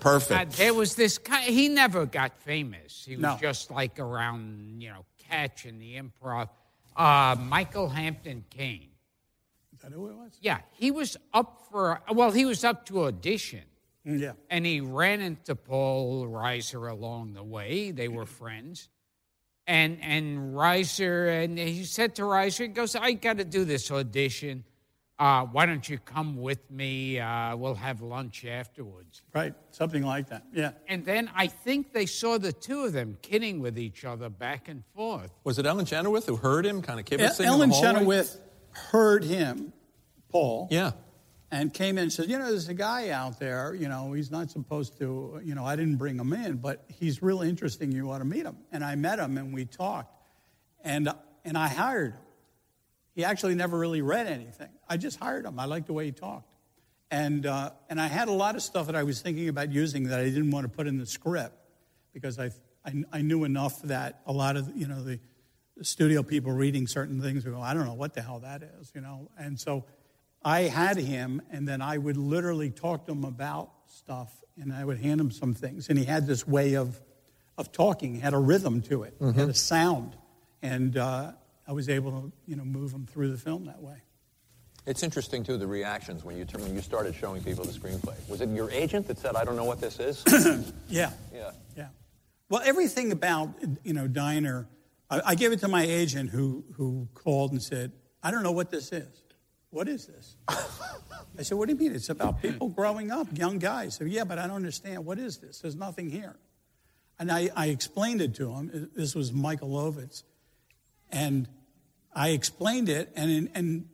Perfect. 0.00 0.40
Uh, 0.40 0.44
there 0.56 0.74
was 0.74 0.94
this 0.94 1.18
guy, 1.18 1.40
he 1.42 1.68
never 1.68 2.06
got 2.06 2.38
famous. 2.40 3.04
He 3.04 3.16
was 3.16 3.22
No. 3.22 3.38
just 3.40 3.70
like 3.72 3.98
around, 3.98 4.80
you 4.80 4.90
know, 4.90 5.04
catch 5.28 5.64
and 5.64 5.80
the 5.80 5.96
improv. 5.96 6.48
Uh, 6.96 7.36
Michael 7.38 7.88
Hampton 7.88 8.44
Kane. 8.50 8.88
Is 9.74 9.80
that 9.82 9.92
who 9.92 10.08
it 10.08 10.16
was? 10.16 10.32
Yeah, 10.40 10.58
he 10.72 10.90
was 10.90 11.16
up 11.34 11.62
for, 11.70 12.00
well, 12.10 12.30
he 12.30 12.44
was 12.44 12.64
up 12.64 12.86
to 12.86 13.04
audition. 13.04 13.62
Mm, 14.06 14.20
Yeah. 14.20 14.32
And 14.50 14.64
he 14.64 14.80
ran 14.80 15.20
into 15.20 15.54
Paul 15.54 16.26
Reiser 16.26 16.90
along 16.90 17.34
the 17.34 17.42
way. 17.42 17.90
They 17.90 18.08
were 18.08 18.24
friends. 18.26 18.88
And 19.68 20.00
and 20.00 20.54
Reiser, 20.54 21.42
and 21.42 21.58
he 21.58 21.82
said 21.84 22.14
to 22.16 22.22
Reiser, 22.22 22.60
he 22.62 22.68
goes, 22.68 22.94
I 22.94 23.12
got 23.14 23.38
to 23.38 23.44
do 23.44 23.64
this 23.64 23.90
audition. 23.90 24.62
Uh, 25.18 25.46
why 25.46 25.64
don't 25.64 25.88
you 25.88 25.98
come 25.98 26.36
with 26.36 26.70
me? 26.70 27.18
Uh, 27.18 27.56
we'll 27.56 27.74
have 27.74 28.02
lunch 28.02 28.44
afterwards. 28.44 29.22
Right, 29.34 29.54
something 29.70 30.02
like 30.02 30.28
that. 30.28 30.44
Yeah. 30.52 30.72
And 30.88 31.06
then 31.06 31.30
I 31.34 31.46
think 31.46 31.92
they 31.94 32.04
saw 32.04 32.36
the 32.36 32.52
two 32.52 32.84
of 32.84 32.92
them 32.92 33.16
kidding 33.22 33.60
with 33.60 33.78
each 33.78 34.04
other 34.04 34.28
back 34.28 34.68
and 34.68 34.84
forth. 34.94 35.30
Was 35.42 35.58
it 35.58 35.64
Ellen 35.64 35.86
Chenoweth 35.86 36.26
who 36.26 36.36
heard 36.36 36.66
him, 36.66 36.82
kind 36.82 37.00
of 37.00 37.06
kibitzing 37.06 37.40
in 37.40 37.46
Ellen 37.46 37.70
the? 37.70 37.76
Chenoweth 37.80 38.38
heard 38.72 39.24
him, 39.24 39.72
Paul, 40.28 40.68
Yeah. 40.70 40.92
and 41.50 41.72
came 41.72 41.96
in 41.96 42.02
and 42.02 42.12
said, 42.12 42.28
You 42.28 42.38
know, 42.38 42.50
there's 42.50 42.68
a 42.68 42.74
guy 42.74 43.08
out 43.08 43.38
there, 43.40 43.74
you 43.74 43.88
know, 43.88 44.12
he's 44.12 44.30
not 44.30 44.50
supposed 44.50 44.98
to, 44.98 45.40
you 45.42 45.54
know, 45.54 45.64
I 45.64 45.76
didn't 45.76 45.96
bring 45.96 46.18
him 46.18 46.34
in, 46.34 46.56
but 46.58 46.84
he's 46.88 47.22
real 47.22 47.40
interesting. 47.40 47.90
You 47.90 48.10
ought 48.10 48.18
to 48.18 48.26
meet 48.26 48.44
him. 48.44 48.58
And 48.70 48.84
I 48.84 48.96
met 48.96 49.18
him 49.18 49.38
and 49.38 49.54
we 49.54 49.64
talked, 49.64 50.12
and, 50.84 51.08
and 51.42 51.56
I 51.56 51.68
hired 51.68 52.12
him. 52.12 52.20
He 53.16 53.24
actually 53.24 53.54
never 53.54 53.78
really 53.78 54.02
read 54.02 54.26
anything. 54.26 54.68
I 54.86 54.98
just 54.98 55.18
hired 55.18 55.46
him. 55.46 55.58
I 55.58 55.64
liked 55.64 55.86
the 55.86 55.94
way 55.94 56.04
he 56.04 56.12
talked. 56.12 56.52
And, 57.10 57.46
uh, 57.46 57.70
and 57.88 57.98
I 57.98 58.08
had 58.08 58.28
a 58.28 58.32
lot 58.32 58.56
of 58.56 58.62
stuff 58.62 58.86
that 58.86 58.94
I 58.94 59.04
was 59.04 59.22
thinking 59.22 59.48
about 59.48 59.72
using 59.72 60.04
that 60.08 60.20
I 60.20 60.24
didn't 60.24 60.50
want 60.50 60.64
to 60.64 60.68
put 60.68 60.86
in 60.86 60.98
the 60.98 61.06
script 61.06 61.56
because 62.12 62.38
I, 62.38 62.50
I, 62.84 63.04
I 63.12 63.22
knew 63.22 63.44
enough 63.44 63.80
that 63.82 64.20
a 64.26 64.32
lot 64.32 64.56
of, 64.56 64.70
you 64.76 64.86
know, 64.86 65.02
the, 65.02 65.18
the 65.78 65.84
studio 65.84 66.22
people 66.22 66.52
reading 66.52 66.86
certain 66.86 67.22
things 67.22 67.46
would 67.46 67.54
go, 67.54 67.60
I 67.62 67.72
don't 67.72 67.86
know 67.86 67.94
what 67.94 68.12
the 68.12 68.20
hell 68.20 68.40
that 68.40 68.62
is, 68.62 68.92
you 68.94 69.00
know. 69.00 69.30
And 69.38 69.58
so 69.58 69.86
I 70.44 70.62
had 70.62 70.98
him, 70.98 71.40
and 71.50 71.66
then 71.66 71.80
I 71.80 71.96
would 71.96 72.18
literally 72.18 72.70
talk 72.70 73.06
to 73.06 73.12
him 73.12 73.24
about 73.24 73.70
stuff, 73.86 74.30
and 74.60 74.74
I 74.74 74.84
would 74.84 74.98
hand 74.98 75.22
him 75.22 75.30
some 75.30 75.54
things. 75.54 75.88
And 75.88 75.98
he 75.98 76.04
had 76.04 76.26
this 76.26 76.46
way 76.46 76.74
of, 76.74 77.00
of 77.56 77.72
talking, 77.72 78.14
he 78.14 78.20
had 78.20 78.34
a 78.34 78.38
rhythm 78.38 78.82
to 78.82 79.04
it, 79.04 79.14
he 79.18 79.40
had 79.40 79.48
a 79.48 79.54
sound. 79.54 80.16
And 80.60 80.98
uh, 80.98 81.32
I 81.66 81.72
was 81.72 81.88
able 81.88 82.12
to, 82.12 82.32
you 82.46 82.56
know, 82.56 82.64
move 82.64 82.92
them 82.92 83.06
through 83.06 83.30
the 83.30 83.38
film 83.38 83.64
that 83.66 83.82
way. 83.82 83.96
It's 84.86 85.02
interesting 85.02 85.42
too 85.42 85.56
the 85.56 85.66
reactions 85.66 86.24
when 86.24 86.36
you 86.36 86.46
when 86.58 86.72
you 86.74 86.80
started 86.80 87.14
showing 87.14 87.42
people 87.42 87.64
the 87.64 87.72
screenplay. 87.72 88.16
Was 88.28 88.40
it 88.40 88.48
your 88.50 88.70
agent 88.70 89.08
that 89.08 89.18
said, 89.18 89.34
"I 89.34 89.44
don't 89.44 89.56
know 89.56 89.64
what 89.64 89.80
this 89.80 89.98
is"? 89.98 90.22
Yeah. 90.88 91.10
yeah. 91.34 91.50
Yeah. 91.76 91.88
Well, 92.48 92.62
everything 92.64 93.10
about 93.10 93.50
you 93.82 93.92
know 93.92 94.06
Diner, 94.06 94.68
I, 95.10 95.20
I 95.26 95.34
gave 95.34 95.50
it 95.50 95.58
to 95.60 95.68
my 95.68 95.82
agent 95.82 96.30
who 96.30 96.64
who 96.74 97.08
called 97.14 97.50
and 97.50 97.60
said, 97.60 97.92
"I 98.22 98.30
don't 98.30 98.44
know 98.44 98.52
what 98.52 98.70
this 98.70 98.92
is. 98.92 99.22
What 99.70 99.88
is 99.88 100.06
this?" 100.06 100.36
I 100.48 101.42
said, 101.42 101.58
"What 101.58 101.66
do 101.68 101.74
you 101.74 101.80
mean? 101.80 101.92
It's 101.92 102.08
about 102.08 102.40
people 102.40 102.68
growing 102.68 103.10
up, 103.10 103.26
young 103.36 103.58
guys." 103.58 103.96
Said, 103.96 104.08
"Yeah, 104.08 104.22
but 104.22 104.38
I 104.38 104.46
don't 104.46 104.56
understand. 104.56 105.04
What 105.04 105.18
is 105.18 105.38
this? 105.38 105.58
There's 105.58 105.74
nothing 105.74 106.10
here." 106.10 106.36
And 107.18 107.32
I, 107.32 107.50
I 107.56 107.66
explained 107.68 108.20
it 108.20 108.36
to 108.36 108.52
him. 108.52 108.90
This 108.94 109.16
was 109.16 109.32
Michael 109.32 109.70
Lovitz, 109.70 110.22
and 111.10 111.48
I 112.16 112.30
explained 112.30 112.88
it, 112.88 113.12
and 113.14 113.50
and 113.54 113.88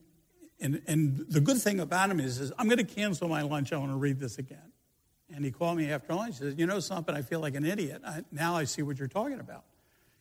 and 0.61 0.83
and 0.87 1.27
the 1.29 1.41
good 1.41 1.59
thing 1.59 1.81
about 1.81 2.09
him 2.09 2.21
is, 2.21 2.39
is 2.39 2.53
I'm 2.57 2.69
going 2.69 2.79
to 2.79 2.85
cancel 2.85 3.29
my 3.29 3.43
lunch. 3.43 3.73
I 3.73 3.79
want 3.79 3.91
to 3.91 3.97
read 3.97 4.21
this 4.21 4.39
again. 4.39 4.71
And 5.35 5.45
he 5.45 5.51
called 5.51 5.77
me 5.77 5.91
after 5.91 6.15
lunch. 6.15 6.39
He 6.39 6.45
says, 6.45 6.55
"You 6.57 6.67
know 6.67 6.79
something? 6.79 7.15
I 7.15 7.23
feel 7.23 7.41
like 7.41 7.57
an 7.57 7.65
idiot. 7.65 8.01
I, 8.07 8.23
now 8.31 8.55
I 8.55 8.65
see 8.65 8.83
what 8.83 8.99
you're 8.99 9.09
talking 9.09 9.41
about." 9.41 9.65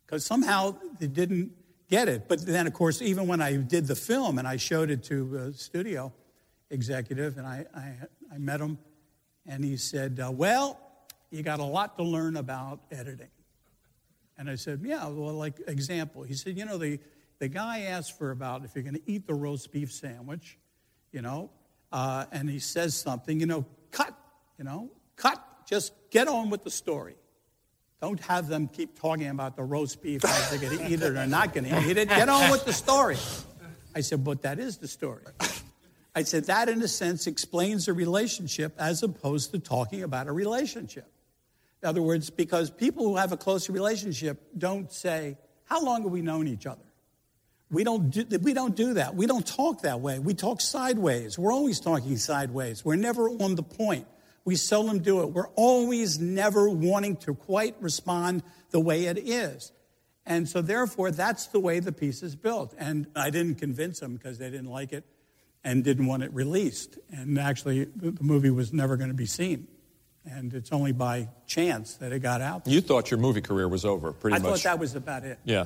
Because 0.06 0.26
somehow 0.26 0.76
they 1.00 1.06
didn't 1.08 1.52
get 1.90 2.10
it. 2.10 2.28
But 2.28 2.44
then, 2.44 2.66
of 2.66 2.74
course, 2.74 3.04
even 3.04 3.28
when 3.28 3.40
I 3.40 3.58
did 3.58 3.86
the 3.86 3.96
film 3.96 4.40
and 4.40 4.48
I 4.48 4.58
showed 4.58 4.90
it 4.90 5.04
to 5.04 5.36
a 5.38 5.54
studio 5.54 6.12
executive, 6.72 7.38
and 7.38 7.46
I 7.46 7.66
I, 7.76 7.96
I 8.34 8.38
met 8.40 8.60
him, 8.62 8.80
and 9.46 9.64
he 9.64 9.78
said, 9.78 10.20
uh, 10.20 10.32
"Well, 10.32 10.80
you 11.30 11.44
got 11.44 11.60
a 11.60 11.66
lot 11.66 11.98
to 11.98 12.04
learn 12.04 12.36
about 12.36 12.80
editing." 12.90 13.30
And 14.40 14.50
I 14.50 14.56
said, 14.56 14.82
"Yeah, 14.84 15.08
well, 15.08 15.36
like 15.36 15.62
example." 15.68 16.24
He 16.24 16.34
said, 16.34 16.58
"You 16.58 16.66
know 16.66 16.80
the." 16.80 17.00
The 17.42 17.48
guy 17.48 17.86
asked 17.88 18.20
for 18.20 18.30
about 18.30 18.66
if 18.66 18.76
you're 18.76 18.84
going 18.84 18.94
to 18.94 19.12
eat 19.12 19.26
the 19.26 19.34
roast 19.34 19.72
beef 19.72 19.92
sandwich, 19.92 20.60
you 21.12 21.24
know, 21.24 21.50
uh, 21.92 22.26
and 22.32 22.48
he 22.48 22.60
says 22.60 22.94
something, 22.94 23.40
you 23.40 23.48
know, 23.48 23.66
cut, 23.90 24.16
you 24.60 24.64
know, 24.64 24.92
cut. 25.16 25.44
Just 25.66 25.92
get 26.12 26.28
on 26.28 26.52
with 26.52 26.64
the 26.64 26.70
story. 26.70 27.16
Don't 28.00 28.20
have 28.20 28.48
them 28.48 28.68
keep 28.68 29.00
talking 29.00 29.26
about 29.26 29.56
the 29.56 29.64
roast 29.64 30.04
beef, 30.04 30.24
if 30.24 30.50
they're 30.52 30.60
going 30.60 30.78
to 30.78 30.88
eat 30.88 31.02
it 31.02 31.18
or 31.18 31.26
not 31.26 31.52
going 31.52 31.64
to 31.64 31.90
eat 31.90 31.98
it. 31.98 32.10
Get 32.10 32.30
on 32.30 32.52
with 32.52 32.64
the 32.64 32.74
story. 32.74 33.18
I 33.96 34.02
said, 34.02 34.24
but 34.24 34.44
that 34.44 34.60
is 34.60 34.78
the 34.78 34.88
story. 34.88 35.24
I 36.14 36.22
said, 36.22 36.46
that 36.46 36.70
in 36.70 36.80
a 36.84 36.88
sense 36.88 37.26
explains 37.26 37.88
a 37.88 37.94
relationship 37.94 38.76
as 38.78 39.02
opposed 39.02 39.50
to 39.54 39.58
talking 39.58 40.04
about 40.04 40.28
a 40.28 40.32
relationship. 40.32 41.12
In 41.82 41.90
other 41.90 42.04
words, 42.04 42.30
because 42.30 42.70
people 42.70 43.04
who 43.08 43.16
have 43.16 43.32
a 43.32 43.38
closer 43.38 43.74
relationship 43.74 44.40
don't 44.56 44.92
say, 44.94 45.40
how 45.64 45.84
long 45.84 46.04
have 46.04 46.12
we 46.12 46.22
known 46.22 46.48
each 46.48 46.68
other? 46.68 46.84
We 47.72 47.86
don't, 47.86 48.10
do, 48.10 48.26
we 48.40 48.54
don't 48.54 48.76
do 48.76 48.96
that. 48.96 49.16
We 49.16 49.26
don't 49.26 49.48
talk 49.48 49.84
that 49.84 50.02
way. 50.02 50.20
We 50.20 50.34
talk 50.34 50.60
sideways. 50.60 51.40
We're 51.40 51.54
always 51.54 51.80
talking 51.80 52.18
sideways. 52.18 52.84
We're 52.84 52.98
never 52.98 53.30
on 53.30 53.56
the 53.56 53.64
point. 53.64 54.08
We 54.44 54.56
seldom 54.56 55.00
do 55.00 55.22
it. 55.22 55.28
We're 55.28 55.50
always 55.50 56.20
never 56.20 56.70
wanting 56.70 57.16
to 57.18 57.34
quite 57.34 57.76
respond 57.80 58.44
the 58.72 58.80
way 58.80 59.06
it 59.06 59.18
is. 59.18 59.72
And 60.26 60.50
so, 60.50 60.62
therefore, 60.62 61.12
that's 61.12 61.48
the 61.48 61.60
way 61.60 61.80
the 61.80 61.92
piece 61.92 62.24
is 62.24 62.36
built. 62.36 62.74
And 62.78 63.08
I 63.16 63.30
didn't 63.30 63.56
convince 63.56 64.00
them 64.00 64.16
because 64.16 64.38
they 64.38 64.50
didn't 64.50 64.70
like 64.70 64.94
it 64.94 65.06
and 65.64 65.84
didn't 65.84 66.08
want 66.08 66.24
it 66.24 66.34
released. 66.34 66.98
And 67.10 67.40
actually, 67.40 67.86
the 67.86 68.16
movie 68.22 68.50
was 68.50 68.74
never 68.74 68.98
going 68.98 69.10
to 69.10 69.16
be 69.16 69.26
seen. 69.26 69.68
And 70.26 70.54
it's 70.54 70.72
only 70.72 70.92
by 70.92 71.30
chance 71.48 71.96
that 71.96 72.12
it 72.12 72.20
got 72.20 72.42
out. 72.42 72.68
You 72.68 72.82
thought 72.82 73.10
your 73.10 73.20
movie 73.20 73.42
career 73.42 73.68
was 73.68 73.86
over, 73.86 74.12
pretty 74.12 74.36
I 74.36 74.40
much. 74.40 74.48
I 74.48 74.52
thought 74.52 74.64
that 74.64 74.80
was 74.80 74.96
about 74.96 75.24
it. 75.24 75.40
Yeah. 75.44 75.66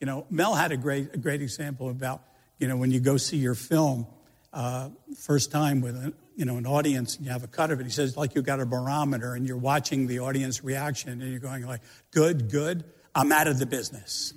You 0.00 0.06
know, 0.06 0.26
Mel 0.30 0.54
had 0.54 0.72
a 0.72 0.76
great, 0.76 1.14
a 1.14 1.18
great 1.18 1.42
example 1.42 1.88
about, 1.88 2.22
you 2.58 2.68
know, 2.68 2.76
when 2.76 2.90
you 2.90 3.00
go 3.00 3.16
see 3.16 3.36
your 3.36 3.54
film 3.54 4.06
uh, 4.52 4.90
first 5.16 5.50
time 5.50 5.80
with, 5.80 5.96
a, 5.96 6.12
you 6.36 6.44
know, 6.44 6.56
an 6.56 6.66
audience 6.66 7.16
and 7.16 7.26
you 7.26 7.32
have 7.32 7.44
a 7.44 7.48
cut 7.48 7.70
of 7.70 7.80
it, 7.80 7.84
he 7.84 7.90
says, 7.90 8.16
like 8.16 8.34
you 8.34 8.42
got 8.42 8.60
a 8.60 8.66
barometer 8.66 9.34
and 9.34 9.46
you're 9.46 9.56
watching 9.56 10.06
the 10.06 10.20
audience 10.20 10.62
reaction 10.64 11.22
and 11.22 11.30
you're 11.30 11.40
going 11.40 11.64
like, 11.66 11.80
good, 12.10 12.50
good, 12.50 12.84
I'm 13.14 13.30
out 13.30 13.46
of 13.46 13.58
the 13.58 13.66
business. 13.66 14.34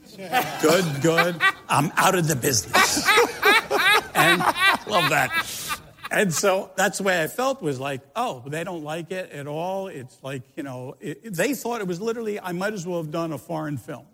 good, 0.61 1.01
good, 1.01 1.41
I'm 1.67 1.91
out 1.97 2.15
of 2.15 2.27
the 2.27 2.35
business. 2.35 3.07
and 4.15 4.43
Love 4.87 5.09
that. 5.09 5.79
and 6.11 6.33
so 6.33 6.71
that's 6.75 6.99
the 6.99 7.03
way 7.03 7.21
I 7.21 7.27
felt 7.27 7.61
was 7.61 7.79
like, 7.79 8.01
oh, 8.15 8.43
they 8.47 8.63
don't 8.63 8.83
like 8.83 9.11
it 9.11 9.31
at 9.31 9.47
all. 9.47 9.87
It's 9.87 10.17
like, 10.23 10.43
you 10.55 10.63
know, 10.63 10.95
it, 10.99 11.33
they 11.33 11.53
thought 11.53 11.81
it 11.81 11.87
was 11.87 11.99
literally, 11.99 12.39
I 12.39 12.53
might 12.53 12.73
as 12.73 12.87
well 12.87 13.01
have 13.01 13.11
done 13.11 13.33
a 13.33 13.37
foreign 13.37 13.77
film. 13.77 14.05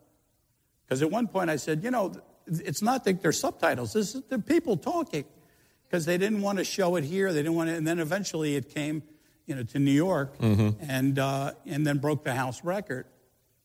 Because 0.94 1.02
at 1.02 1.10
one 1.10 1.28
point 1.28 1.50
I 1.50 1.56
said, 1.56 1.84
you 1.84 1.90
know, 1.90 2.14
it's 2.46 2.84
not 2.84 3.04
that 3.06 3.24
there's 3.24 3.40
subtitles, 3.40 3.94
this 3.94 4.14
is 4.14 4.22
the 4.30 4.38
people 4.38 4.78
talking. 4.78 5.26
Because 5.86 6.06
they 6.06 6.20
didn't 6.20 6.44
want 6.44 6.60
to 6.60 6.64
show 6.64 6.98
it 6.98 7.04
here, 7.04 7.34
they 7.34 7.40
didn't 7.40 7.56
want 7.56 7.72
to, 7.72 7.76
and 7.76 7.88
then 7.88 7.98
eventually 7.98 8.56
it 8.56 8.70
came, 8.70 9.02
you 9.48 9.56
know, 9.56 9.64
to 9.64 9.80
New 9.80 9.90
York 9.90 10.36
and, 10.40 11.18
uh, 11.18 11.54
and 11.66 11.88
then 11.88 11.98
broke 11.98 12.24
the 12.24 12.36
house 12.36 12.64
record. 12.64 13.08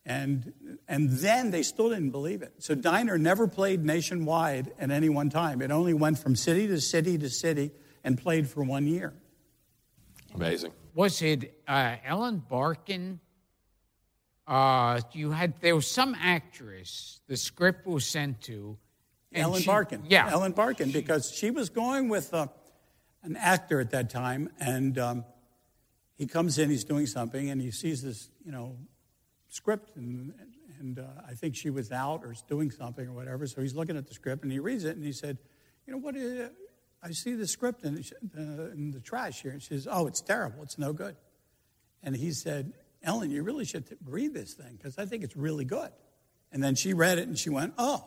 And, 0.06 0.54
and 0.88 1.10
then 1.10 1.50
they 1.50 1.62
still 1.62 1.90
didn't 1.90 2.12
believe 2.12 2.40
it. 2.40 2.54
So 2.60 2.74
Diner 2.74 3.18
never 3.18 3.46
played 3.46 3.84
nationwide 3.84 4.72
at 4.78 4.90
any 4.90 5.10
one 5.10 5.28
time. 5.28 5.60
It 5.60 5.70
only 5.70 5.92
went 5.92 6.18
from 6.18 6.34
city 6.34 6.66
to 6.68 6.80
city 6.80 7.18
to 7.18 7.28
city 7.28 7.72
and 8.04 8.16
played 8.16 8.48
for 8.48 8.64
one 8.64 8.86
year. 8.86 9.12
Amazing. 10.34 10.72
Was 10.94 11.20
it 11.20 11.60
uh, 11.68 11.96
Ellen 12.06 12.42
Barkin? 12.48 13.20
Uh, 14.48 15.02
you 15.12 15.30
had 15.30 15.52
there 15.60 15.76
was 15.76 15.86
some 15.86 16.16
actress 16.18 17.20
the 17.28 17.36
script 17.36 17.86
was 17.86 18.06
sent 18.06 18.40
to. 18.40 18.78
Ellen 19.34 19.60
she- 19.60 19.66
Barkin. 19.66 20.04
Yeah, 20.08 20.30
Ellen 20.30 20.52
Barkin, 20.52 20.90
because 20.90 21.30
she 21.30 21.50
was 21.50 21.68
going 21.68 22.08
with 22.08 22.32
uh, 22.32 22.46
an 23.22 23.36
actor 23.36 23.78
at 23.78 23.90
that 23.90 24.08
time, 24.08 24.48
and 24.58 24.98
um, 24.98 25.24
he 26.14 26.26
comes 26.26 26.58
in, 26.58 26.70
he's 26.70 26.84
doing 26.84 27.06
something, 27.06 27.50
and 27.50 27.60
he 27.60 27.70
sees 27.70 28.00
this, 28.00 28.30
you 28.42 28.50
know, 28.50 28.76
script, 29.48 29.96
and, 29.96 30.32
and 30.80 30.98
uh, 30.98 31.02
I 31.28 31.34
think 31.34 31.54
she 31.54 31.68
was 31.68 31.92
out 31.92 32.24
or 32.24 32.34
doing 32.48 32.70
something 32.70 33.06
or 33.06 33.12
whatever. 33.12 33.46
So 33.46 33.60
he's 33.60 33.74
looking 33.74 33.98
at 33.98 34.06
the 34.06 34.14
script, 34.14 34.44
and 34.44 34.50
he 34.50 34.60
reads 34.60 34.84
it, 34.84 34.96
and 34.96 35.04
he 35.04 35.12
said, 35.12 35.36
"You 35.86 35.92
know 35.92 35.98
what? 35.98 36.16
Is, 36.16 36.48
I 37.02 37.10
see 37.10 37.34
the 37.34 37.46
script 37.46 37.84
in, 37.84 38.02
uh, 38.34 38.40
in 38.72 38.92
the 38.92 39.00
trash 39.00 39.42
here." 39.42 39.52
And 39.52 39.62
she 39.62 39.74
says, 39.74 39.86
"Oh, 39.90 40.06
it's 40.06 40.22
terrible. 40.22 40.62
It's 40.62 40.78
no 40.78 40.94
good." 40.94 41.16
And 42.02 42.16
he 42.16 42.32
said, 42.32 42.72
"Ellen, 43.02 43.30
you 43.30 43.42
really 43.42 43.64
should 43.64 43.84
read 44.04 44.34
this 44.34 44.54
thing 44.54 44.76
because 44.76 44.98
I 44.98 45.06
think 45.06 45.24
it's 45.24 45.36
really 45.36 45.64
good." 45.64 45.90
And 46.50 46.62
then 46.62 46.74
she 46.74 46.94
read 46.94 47.18
it, 47.18 47.28
and 47.28 47.38
she 47.38 47.50
went, 47.50 47.74
"Oh," 47.78 48.04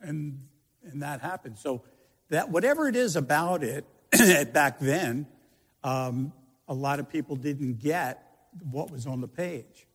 and 0.00 0.46
and 0.82 1.02
that 1.02 1.20
happened. 1.20 1.58
So 1.58 1.84
that 2.30 2.50
whatever 2.50 2.88
it 2.88 2.96
is 2.96 3.16
about 3.16 3.62
it 3.62 3.84
back 4.52 4.78
then, 4.78 5.26
um, 5.82 6.32
a 6.68 6.74
lot 6.74 7.00
of 7.00 7.08
people 7.08 7.36
didn't 7.36 7.78
get 7.78 8.22
what 8.70 8.90
was 8.90 9.06
on 9.06 9.20
the 9.20 9.28
page. 9.28 9.86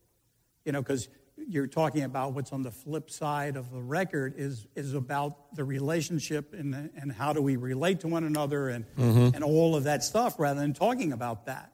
You 0.65 0.71
know, 0.71 0.81
because 0.81 1.07
you're 1.47 1.67
talking 1.67 2.03
about 2.03 2.33
what's 2.33 2.51
on 2.51 2.63
the 2.63 2.71
flip 2.71 3.09
side 3.09 3.55
of 3.55 3.71
the 3.71 3.81
record 3.81 4.33
is 4.37 4.67
is 4.75 4.93
about 4.93 5.55
the 5.55 5.63
relationship 5.63 6.53
and 6.53 6.91
and 6.95 7.11
how 7.11 7.33
do 7.33 7.41
we 7.41 7.55
relate 7.55 8.01
to 8.01 8.07
one 8.07 8.23
another 8.23 8.69
and 8.69 8.85
and 8.97 9.43
all 9.43 9.75
of 9.75 9.85
that 9.85 10.03
stuff 10.03 10.35
rather 10.37 10.59
than 10.59 10.73
talking 10.73 11.11
about 11.11 11.45
that. 11.45 11.73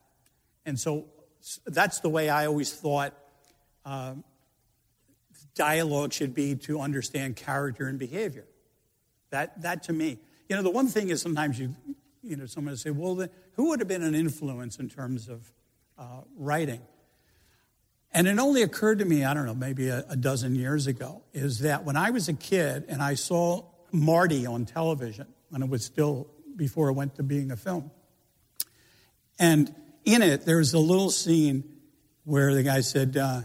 And 0.65 0.80
so 0.80 1.05
that's 1.66 2.00
the 2.00 2.10
way 2.10 2.30
I 2.30 2.46
always 2.48 2.74
thought 2.74 3.14
um, 3.86 4.24
dialogue 5.56 6.14
should 6.14 6.34
be 6.34 6.56
to 6.56 6.80
understand 6.82 7.36
character 7.36 7.88
and 7.88 7.98
behavior. 7.98 8.46
That, 9.30 9.62
that 9.62 9.84
to 9.84 9.93
me, 9.93 10.20
you 10.50 10.56
know, 10.56 10.62
the 10.62 10.70
one 10.70 10.88
thing 10.88 11.10
is 11.10 11.22
sometimes 11.22 11.60
you, 11.60 11.76
you 12.22 12.36
know, 12.36 12.46
someone 12.46 12.72
will 12.72 12.78
say, 12.78 12.91
well, 12.91 13.16
then, 13.16 13.30
who 13.54 13.70
would 13.70 13.80
have 13.80 13.88
been 13.88 14.04
an 14.04 14.16
influence 14.16 14.78
in 14.78 14.89
terms 14.89 15.28
of 15.28 15.52
uh, 15.98 16.22
writing? 16.38 16.82
And 18.12 18.28
it 18.28 18.39
only 18.39 18.62
occurred 18.62 19.00
to 19.00 19.06
me, 19.06 19.26
I 19.26 19.34
don't 19.34 19.46
know, 19.46 19.56
maybe 19.56 19.89
a, 19.89 20.06
a 20.10 20.16
dozen 20.16 20.56
years 20.56 20.88
ago, 20.88 21.24
is 21.34 21.60
that 21.60 21.84
when 21.84 21.98
I 21.98 22.12
was 22.12 22.30
a 22.30 22.34
kid 22.34 22.86
and 22.88 23.02
I 23.02 23.16
saw 23.16 23.64
Marty 23.91 24.46
on 24.46 24.66
television, 24.66 25.28
when 25.50 25.62
it 25.62 25.70
was 25.70 25.84
still 25.84 26.28
before 26.56 26.89
it 26.89 26.93
went 26.93 27.16
to 27.16 27.24
being 27.24 27.52
a 27.52 27.58
film, 27.58 27.91
and 29.38 29.74
in 30.06 30.22
it, 30.22 30.45
there 30.45 30.58
was 30.58 30.74
a 30.74 30.80
little 30.80 31.10
scene 31.10 31.64
where 32.24 32.53
the 32.53 32.64
guy 32.64 32.82
said, 32.82 33.18
uh, 33.18 33.41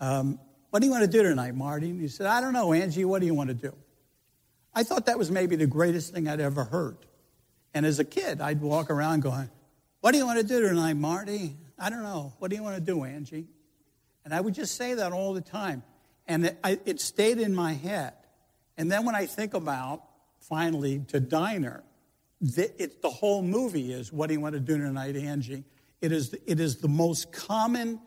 um, 0.00 0.40
What 0.70 0.80
do 0.80 0.86
you 0.86 0.92
want 0.92 1.04
to 1.04 1.10
do 1.10 1.22
tonight, 1.22 1.54
Marty? 1.54 1.90
And 1.90 2.00
he 2.00 2.08
said, 2.08 2.26
I 2.26 2.40
don't 2.40 2.52
know, 2.52 2.72
Angie, 2.72 3.04
what 3.04 3.20
do 3.20 3.26
you 3.26 3.34
want 3.34 3.48
to 3.48 3.54
do? 3.54 3.74
I 4.74 4.82
thought 4.82 5.06
that 5.06 5.18
was 5.18 5.30
maybe 5.30 5.56
the 5.56 5.66
greatest 5.66 6.12
thing 6.12 6.28
I'd 6.28 6.40
ever 6.40 6.64
heard. 6.64 6.98
And 7.72 7.86
as 7.86 7.98
a 7.98 8.04
kid, 8.04 8.40
I'd 8.40 8.60
walk 8.60 8.90
around 8.90 9.20
going, 9.20 9.50
What 10.00 10.12
do 10.12 10.18
you 10.18 10.26
want 10.26 10.40
to 10.40 10.46
do 10.46 10.66
tonight, 10.66 10.94
Marty? 10.94 11.56
I 11.78 11.90
don't 11.90 12.02
know. 12.02 12.34
What 12.38 12.50
do 12.50 12.56
you 12.56 12.62
want 12.62 12.76
to 12.76 12.80
do, 12.82 13.04
Angie? 13.04 13.46
And 14.24 14.34
I 14.34 14.40
would 14.40 14.54
just 14.54 14.76
say 14.76 14.94
that 14.94 15.12
all 15.12 15.34
the 15.34 15.40
time. 15.40 15.82
And 16.26 16.46
it, 16.46 16.58
I, 16.64 16.80
it 16.84 17.00
stayed 17.00 17.38
in 17.38 17.54
my 17.54 17.74
head. 17.74 18.14
And 18.76 18.90
then 18.90 19.04
when 19.04 19.14
I 19.14 19.26
think 19.26 19.54
about 19.54 20.02
finally 20.40 21.00
to 21.08 21.20
Diner, 21.20 21.84
the, 22.54 22.82
it, 22.82 23.02
the 23.02 23.10
whole 23.10 23.42
movie 23.42 23.92
is 23.92 24.12
what 24.12 24.28
do 24.28 24.34
you 24.34 24.40
want 24.40 24.54
to 24.54 24.60
do 24.60 24.78
tonight, 24.78 25.16
Angie? 25.16 25.64
It 26.00 26.12
is, 26.12 26.34
it 26.46 26.60
is 26.60 26.76
the 26.76 26.88
most 26.88 27.32
common, 27.32 28.00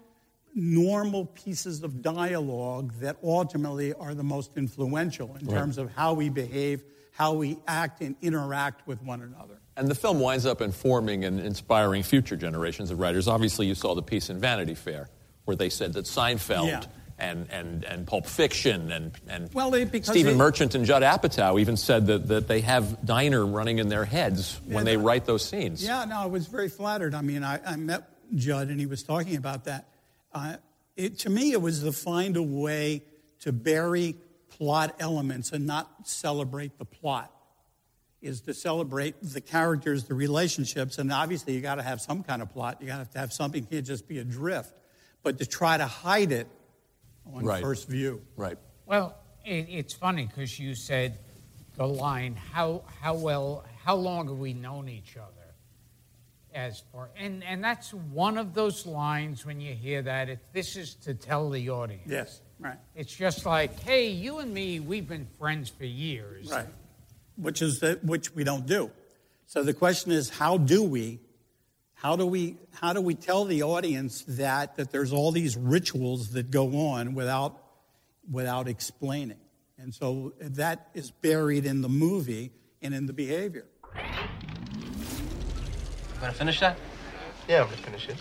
normal 0.54 1.26
pieces 1.26 1.84
of 1.84 2.02
dialogue 2.02 2.94
that 3.00 3.18
ultimately 3.24 3.94
are 3.94 4.14
the 4.14 4.24
most 4.24 4.52
influential 4.56 5.36
in 5.40 5.48
terms 5.48 5.78
of 5.78 5.92
how 5.92 6.14
we 6.14 6.30
behave, 6.30 6.84
how 7.12 7.34
we 7.34 7.58
act 7.68 8.02
and 8.02 8.16
interact 8.22 8.88
with 8.88 9.02
one 9.02 9.22
another. 9.22 9.60
And 9.76 9.88
the 9.88 9.96
film 9.96 10.20
winds 10.20 10.46
up 10.46 10.62
informing 10.62 11.26
and 11.26 11.40
inspiring 11.40 12.04
future 12.04 12.36
generations 12.36 12.92
of 12.92 13.00
writers. 13.00 13.28
Obviously, 13.28 13.66
you 13.66 13.76
saw 13.76 13.96
the 13.96 14.04
piece 14.04 14.30
in 14.30 14.40
Vanity 14.40 14.76
Fair 14.76 15.10
where 15.46 15.56
they 15.56 15.70
said 15.70 15.94
that 15.94 16.06
Seinfeld 16.06 16.68
Yeah. 16.68 16.84
And, 17.20 17.48
and, 17.52 17.84
and 17.84 18.08
Pulp 18.08 18.26
Fiction 18.26 18.92
and, 18.92 19.12
and 19.28 19.54
Well, 19.54 19.74
it- 19.74 20.06
Stephen 20.06 20.34
it- 20.34 20.38
Merchant 20.38 20.76
and 20.76 20.86
Judd 20.86 21.04
Apatow 21.04 21.60
even 21.60 21.78
said 21.78 22.08
that, 22.08 22.28
that 22.30 22.48
they 22.48 22.62
have 22.62 23.06
Diner 23.06 23.46
running 23.46 23.80
in 23.80 23.90
their 23.90 24.06
heads 24.06 24.60
when 24.66 24.78
Yeah, 24.78 24.84
they 24.84 24.98
write 24.98 25.26
those 25.26 25.44
scenes. 25.46 25.84
Yeah, 25.84 26.06
no, 26.06 26.18
I 26.18 26.26
was 26.26 26.48
very 26.48 26.70
flattered. 26.70 27.14
I 27.14 27.22
mean, 27.22 27.44
I, 27.44 27.60
I 27.66 27.76
met 27.76 28.10
Judd 28.36 28.70
and 28.70 28.80
he 28.80 28.86
was 28.86 29.04
talking 29.04 29.36
about 29.36 29.66
that. 29.66 29.88
Uh, 30.34 30.56
it, 30.96 31.20
to 31.20 31.30
me, 31.30 31.52
it 31.52 31.62
was 31.62 31.84
to 31.84 31.92
find 31.92 32.38
a 32.38 32.44
way 32.44 33.04
to 33.42 33.52
bury 33.52 34.16
plot 34.58 34.96
elements 35.00 35.52
and 35.52 35.66
not 35.66 36.08
celebrate 36.08 36.78
the 36.78 36.86
plot. 36.86 37.32
Is 38.22 38.42
to 38.42 38.54
celebrate 38.54 39.16
the 39.22 39.40
characters, 39.40 40.04
the 40.04 40.14
relationships, 40.14 40.98
and 40.98 41.10
obviously 41.10 41.54
you 41.54 41.62
got 41.62 41.76
to 41.76 41.82
have 41.84 42.02
some 42.02 42.22
kind 42.22 42.42
of 42.42 42.50
plot. 42.52 42.80
You 42.82 42.88
got 42.88 43.10
to 43.14 43.18
have 43.18 43.32
something. 43.32 43.64
Can't 43.64 43.86
just 43.86 44.10
be 44.10 44.18
a 44.20 44.26
drift. 44.26 44.74
But 45.24 45.38
to 45.38 45.46
try 45.46 45.78
to 45.78 45.86
hide 45.86 46.34
it 46.34 46.48
on 47.34 47.44
Right. 47.46 47.62
first 47.62 47.88
view. 47.88 48.22
Right. 48.36 48.58
Well, 48.86 49.16
it, 49.46 49.68
it's 49.70 49.94
funny 49.94 50.26
because 50.28 50.60
you 50.60 50.76
said 50.76 51.18
the 51.76 51.88
line, 51.88 52.36
how, 52.36 52.84
how 53.02 53.14
well, 53.16 53.64
how 53.84 53.96
long 53.96 54.28
have 54.28 54.38
we 54.38 54.54
known 54.54 54.90
each 54.90 55.16
other? 55.18 55.26
As 56.52 56.82
far, 56.92 57.12
and, 57.16 57.44
and 57.44 57.64
that's 57.64 57.94
one 57.94 58.40
of 58.40 58.56
those 58.56 58.88
lines 58.88 59.46
when 59.46 59.62
you 59.62 59.76
hear 59.76 60.02
that, 60.02 60.30
it, 60.30 60.40
this 60.52 60.76
is 60.76 60.96
to 60.96 61.14
tell 61.14 61.52
the 61.52 61.70
audience. 61.70 62.02
Yes, 62.08 62.42
right, 62.60 62.76
It's 62.96 63.14
just 63.16 63.46
like, 63.46 63.80
hey, 63.82 64.08
you 64.10 64.40
and 64.40 64.52
me, 64.52 64.80
we've 64.80 65.08
been 65.08 65.28
friends 65.38 65.70
for 65.70 65.86
years. 65.86 66.50
right. 66.52 66.66
Which 67.36 67.62
is 67.62 67.80
the, 67.80 68.00
which 68.02 68.34
we 68.34 68.44
don't 68.44 68.66
do. 68.66 68.90
So 69.46 69.62
the 69.62 69.76
question 69.76 70.12
is, 70.12 70.30
how 70.32 70.58
do 70.58 70.82
we 70.84 71.20
How 72.02 72.16
do 72.16 72.26
we 72.26 72.56
how 72.72 72.94
do 72.94 73.02
we 73.02 73.14
tell 73.14 73.44
the 73.44 73.64
audience 73.64 74.24
that 74.30 74.78
that 74.78 74.90
there's 74.90 75.12
all 75.12 75.34
these 75.34 75.58
rituals 75.58 76.30
that 76.30 76.50
go 76.50 76.88
on 76.88 77.14
without 77.14 77.62
without 78.32 78.70
explaining? 78.70 79.40
And 79.78 79.94
so 79.94 80.32
that 80.40 80.88
is 80.94 81.12
buried 81.12 81.66
in 81.66 81.82
the 81.82 81.90
movie 81.90 82.52
and 82.82 82.94
in 82.94 83.06
the 83.06 83.12
behavior. 83.12 83.66
You 83.96 84.02
Gonna 86.22 86.32
finish 86.32 86.62
that? 86.62 86.78
Yeah, 87.50 87.64
I'm 87.64 87.66
gonna 87.66 87.78
finish 87.78 88.08
it. 88.08 88.16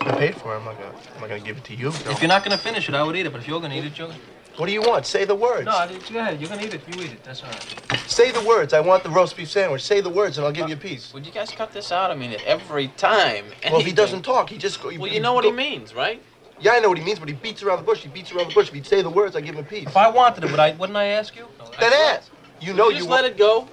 I 0.00 0.16
paid 0.16 0.34
for 0.34 0.54
it. 0.54 0.58
I'm 0.58 0.64
not 0.64 0.78
gonna. 0.78 0.94
I'm 1.14 1.20
not 1.20 1.28
gonna 1.28 1.40
give 1.40 1.58
it 1.58 1.64
to 1.64 1.76
you. 1.76 1.90
No. 1.90 2.10
If 2.10 2.20
you're 2.20 2.28
not 2.28 2.42
gonna 2.42 2.58
finish 2.58 2.88
it, 2.88 2.94
I 2.96 3.04
would 3.04 3.14
eat 3.14 3.26
it. 3.26 3.30
But 3.30 3.40
if 3.42 3.46
you're 3.46 3.60
gonna 3.60 3.76
eat 3.76 3.84
it, 3.84 3.96
you're 3.96 4.08
gonna... 4.08 4.20
What 4.58 4.66
do 4.66 4.72
you 4.72 4.82
want? 4.82 5.06
Say 5.06 5.24
the 5.24 5.36
words. 5.36 5.66
No, 5.66 5.70
I- 5.70 5.86
go 5.86 6.18
ahead. 6.18 6.40
You're 6.40 6.50
gonna 6.50 6.62
eat 6.64 6.74
it. 6.74 6.80
You 6.92 7.00
eat 7.04 7.12
it. 7.12 7.22
That's 7.22 7.44
all 7.44 7.48
right. 7.50 8.00
Say 8.08 8.32
the 8.32 8.40
words. 8.42 8.72
I 8.74 8.80
want 8.80 9.04
the 9.04 9.10
roast 9.10 9.36
beef 9.36 9.48
sandwich. 9.48 9.82
Say 9.82 10.00
the 10.00 10.10
words, 10.10 10.36
and 10.36 10.44
I'll 10.44 10.52
give 10.52 10.68
you 10.68 10.74
a 10.74 10.78
piece. 10.78 11.14
Would 11.14 11.24
you 11.24 11.30
guys 11.30 11.52
cut 11.52 11.72
this 11.72 11.92
out? 11.92 12.10
I 12.10 12.16
mean, 12.16 12.36
every 12.44 12.88
time. 12.96 13.44
Well, 13.70 13.78
if 13.78 13.86
he 13.86 13.92
doesn't 13.92 14.22
talk, 14.22 14.50
he 14.50 14.58
just 14.58 14.82
go. 14.82 14.88
Well, 14.98 15.06
you 15.06 15.20
know 15.20 15.32
what 15.32 15.44
he 15.44 15.52
means, 15.52 15.94
right? 15.94 16.20
Yeah, 16.60 16.72
I 16.72 16.80
know 16.80 16.88
what 16.88 16.98
he 16.98 17.04
means, 17.04 17.20
but 17.20 17.28
he 17.28 17.36
beats 17.36 17.62
around 17.62 17.76
the 17.78 17.84
bush. 17.84 18.00
He 18.00 18.08
beats 18.08 18.32
around 18.32 18.48
the 18.48 18.54
bush. 18.54 18.66
If 18.66 18.74
he'd 18.74 18.86
say 18.86 19.00
the 19.00 19.08
words, 19.08 19.36
I'd 19.36 19.44
give 19.44 19.54
him 19.54 19.64
a 19.64 19.68
piece. 19.68 19.86
If 19.86 19.96
I 19.96 20.10
wanted 20.10 20.42
it, 20.42 20.50
would 20.50 20.58
I? 20.58 20.72
Wouldn't 20.72 20.96
I 20.98 21.04
ask 21.06 21.36
you? 21.36 21.46
Then 21.78 21.92
ask. 21.92 22.32
You 22.60 22.74
know 22.74 22.86
You 22.88 22.94
you 22.94 22.98
just 22.98 23.08
want. 23.08 23.22
let 23.22 23.30
it 23.30 23.38
go. 23.38 23.68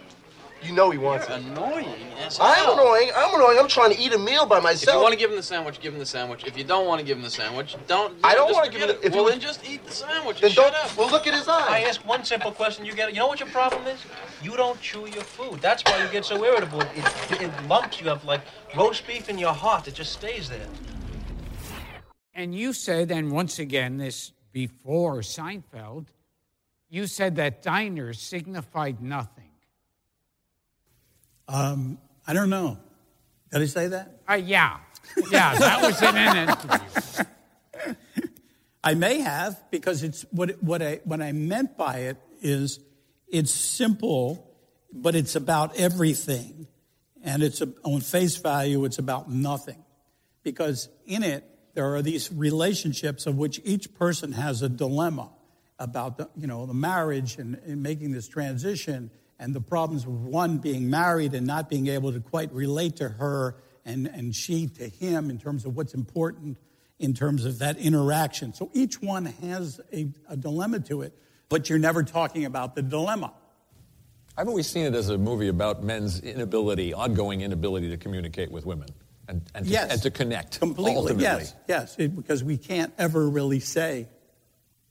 You 0.63 0.73
know 0.73 0.89
he 0.89 0.97
wants 0.97 1.27
You're 1.29 1.37
it. 1.37 1.43
annoying. 1.43 1.85
as 2.17 2.39
I'm 2.41 2.73
annoying. 2.73 3.11
I'm 3.15 3.35
annoying. 3.35 3.59
I'm 3.59 3.67
trying 3.67 3.93
to 3.93 3.99
eat 3.99 4.13
a 4.13 4.17
meal 4.17 4.45
by 4.47 4.59
myself. 4.59 4.87
If 4.89 4.93
you 4.95 5.01
want 5.01 5.13
to 5.13 5.19
give 5.19 5.29
him 5.29 5.35
the 5.35 5.43
sandwich, 5.43 5.79
give 5.79 5.93
him 5.93 5.99
the 5.99 6.05
sandwich. 6.07 6.43
If 6.45 6.57
you 6.57 6.63
don't 6.63 6.87
want 6.87 6.99
to 7.01 7.05
give 7.05 7.17
him 7.17 7.23
the 7.23 7.29
sandwich, 7.29 7.75
don't. 7.87 8.17
I 8.23 8.33
don't 8.33 8.51
wanna 8.51 8.69
give 8.71 8.81
him 8.81 8.89
it. 8.89 9.01
the- 9.01 9.07
if 9.07 9.13
Well, 9.13 9.23
you 9.25 9.29
then 9.29 9.37
would- 9.37 9.41
just 9.45 9.69
eat 9.69 9.85
the 9.85 9.91
sandwich 9.91 10.39
then 10.41 10.47
and 10.47 10.53
shut 10.55 10.73
don't. 10.73 10.85
up. 10.85 10.97
Well, 10.97 11.09
look 11.11 11.27
at 11.27 11.33
his 11.35 11.47
eyes. 11.47 11.65
I 11.69 11.77
eyes. 11.81 11.87
ask 11.97 12.05
one 12.07 12.23
simple 12.23 12.51
question. 12.51 12.83
You 12.85 12.93
get 12.95 13.09
it. 13.09 13.13
You 13.15 13.19
know 13.19 13.27
what 13.27 13.39
your 13.39 13.49
problem 13.49 13.85
is? 13.85 13.99
You 14.41 14.55
don't 14.57 14.79
chew 14.81 15.05
your 15.07 15.23
food. 15.23 15.61
That's 15.61 15.83
why 15.83 16.01
you 16.03 16.09
get 16.09 16.25
so 16.25 16.43
irritable. 16.43 16.81
It, 16.81 17.41
it 17.41 17.51
lumps. 17.67 18.01
You 18.01 18.07
have 18.09 18.23
like 18.25 18.41
roast 18.75 19.05
beef 19.05 19.29
in 19.29 19.37
your 19.37 19.53
heart. 19.53 19.87
It 19.87 19.93
just 19.93 20.13
stays 20.13 20.49
there. 20.49 20.67
And 22.33 22.55
you 22.55 22.73
said, 22.73 23.11
and 23.11 23.31
once 23.31 23.59
again, 23.59 23.97
this 23.97 24.31
before 24.51 25.19
Seinfeld, 25.19 26.07
you 26.89 27.07
said 27.07 27.35
that 27.35 27.61
diners 27.61 28.19
signified 28.19 29.01
nothing. 29.01 29.44
Um, 31.47 31.99
I 32.27 32.33
don't 32.33 32.49
know. 32.49 32.77
Did 33.51 33.61
I 33.61 33.65
say 33.65 33.87
that? 33.89 34.21
Uh, 34.27 34.33
yeah, 34.33 34.77
yeah, 35.31 35.55
that 35.55 35.81
was 35.81 36.01
in 36.01 36.15
an 36.15 36.49
interview. 36.49 37.25
I 38.83 38.93
may 38.93 39.21
have 39.21 39.61
because 39.71 40.03
it's 40.03 40.23
what 40.31 40.61
what 40.61 40.81
I 40.81 41.01
what 41.03 41.21
I 41.21 41.31
meant 41.31 41.77
by 41.77 41.99
it 41.99 42.17
is 42.41 42.79
it's 43.27 43.51
simple, 43.51 44.55
but 44.91 45.15
it's 45.15 45.35
about 45.35 45.75
everything, 45.77 46.67
and 47.23 47.43
it's 47.43 47.61
a, 47.61 47.69
on 47.83 48.01
face 48.01 48.37
value 48.37 48.85
it's 48.85 48.99
about 48.99 49.29
nothing, 49.29 49.83
because 50.43 50.89
in 51.05 51.23
it 51.23 51.43
there 51.73 51.95
are 51.95 52.01
these 52.01 52.31
relationships 52.31 53.25
of 53.27 53.37
which 53.37 53.59
each 53.63 53.93
person 53.93 54.31
has 54.31 54.61
a 54.61 54.69
dilemma 54.69 55.29
about 55.77 56.17
the 56.17 56.29
you 56.35 56.47
know 56.47 56.65
the 56.65 56.73
marriage 56.73 57.37
and, 57.37 57.55
and 57.65 57.83
making 57.83 58.11
this 58.11 58.27
transition 58.27 59.11
and 59.39 59.53
the 59.53 59.61
problems 59.61 60.05
with 60.05 60.15
one 60.15 60.57
being 60.57 60.89
married 60.89 61.33
and 61.33 61.45
not 61.45 61.69
being 61.69 61.87
able 61.87 62.11
to 62.13 62.19
quite 62.19 62.51
relate 62.53 62.95
to 62.97 63.09
her 63.09 63.55
and, 63.85 64.07
and 64.07 64.33
she 64.35 64.67
to 64.67 64.87
him 64.87 65.29
in 65.29 65.37
terms 65.37 65.65
of 65.65 65.75
what's 65.75 65.93
important 65.93 66.57
in 66.97 67.13
terms 67.13 67.43
of 67.45 67.59
that 67.59 67.77
interaction. 67.77 68.53
So 68.53 68.71
each 68.73 69.01
one 69.01 69.25
has 69.25 69.81
a, 69.91 70.07
a 70.29 70.37
dilemma 70.37 70.79
to 70.81 71.01
it, 71.01 71.13
but 71.49 71.69
you're 71.69 71.79
never 71.79 72.03
talking 72.03 72.45
about 72.45 72.73
the 72.75 72.81
dilemma. 72.81 73.33
I've 74.37 74.47
always 74.47 74.67
seen 74.67 74.85
it 74.85 74.95
as 74.95 75.09
a 75.09 75.17
movie 75.17 75.47
about 75.49 75.83
men's 75.83 76.19
inability, 76.21 76.93
ongoing 76.93 77.41
inability 77.41 77.89
to 77.89 77.97
communicate 77.97 78.51
with 78.51 78.65
women 78.65 78.89
and, 79.27 79.41
and, 79.53 79.65
to, 79.65 79.71
Yes. 79.71 79.91
and 79.91 80.01
to 80.03 80.11
connect. 80.11 80.59
Completely, 80.59 80.95
ultimately. 80.95 81.23
yes, 81.23 81.55
yes, 81.67 81.95
it- 81.97 82.15
because 82.15 82.43
we 82.43 82.57
can't 82.57 82.93
ever 82.97 83.29
really 83.29 83.59
say 83.59 84.07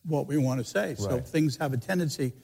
what 0.06 0.26
we 0.26 0.36
want 0.36 0.60
to 0.60 0.64
say. 0.64 0.94
So 0.96 1.18
things 1.20 1.56
have 1.56 1.72
a 1.72 1.78
tendency 1.78 2.34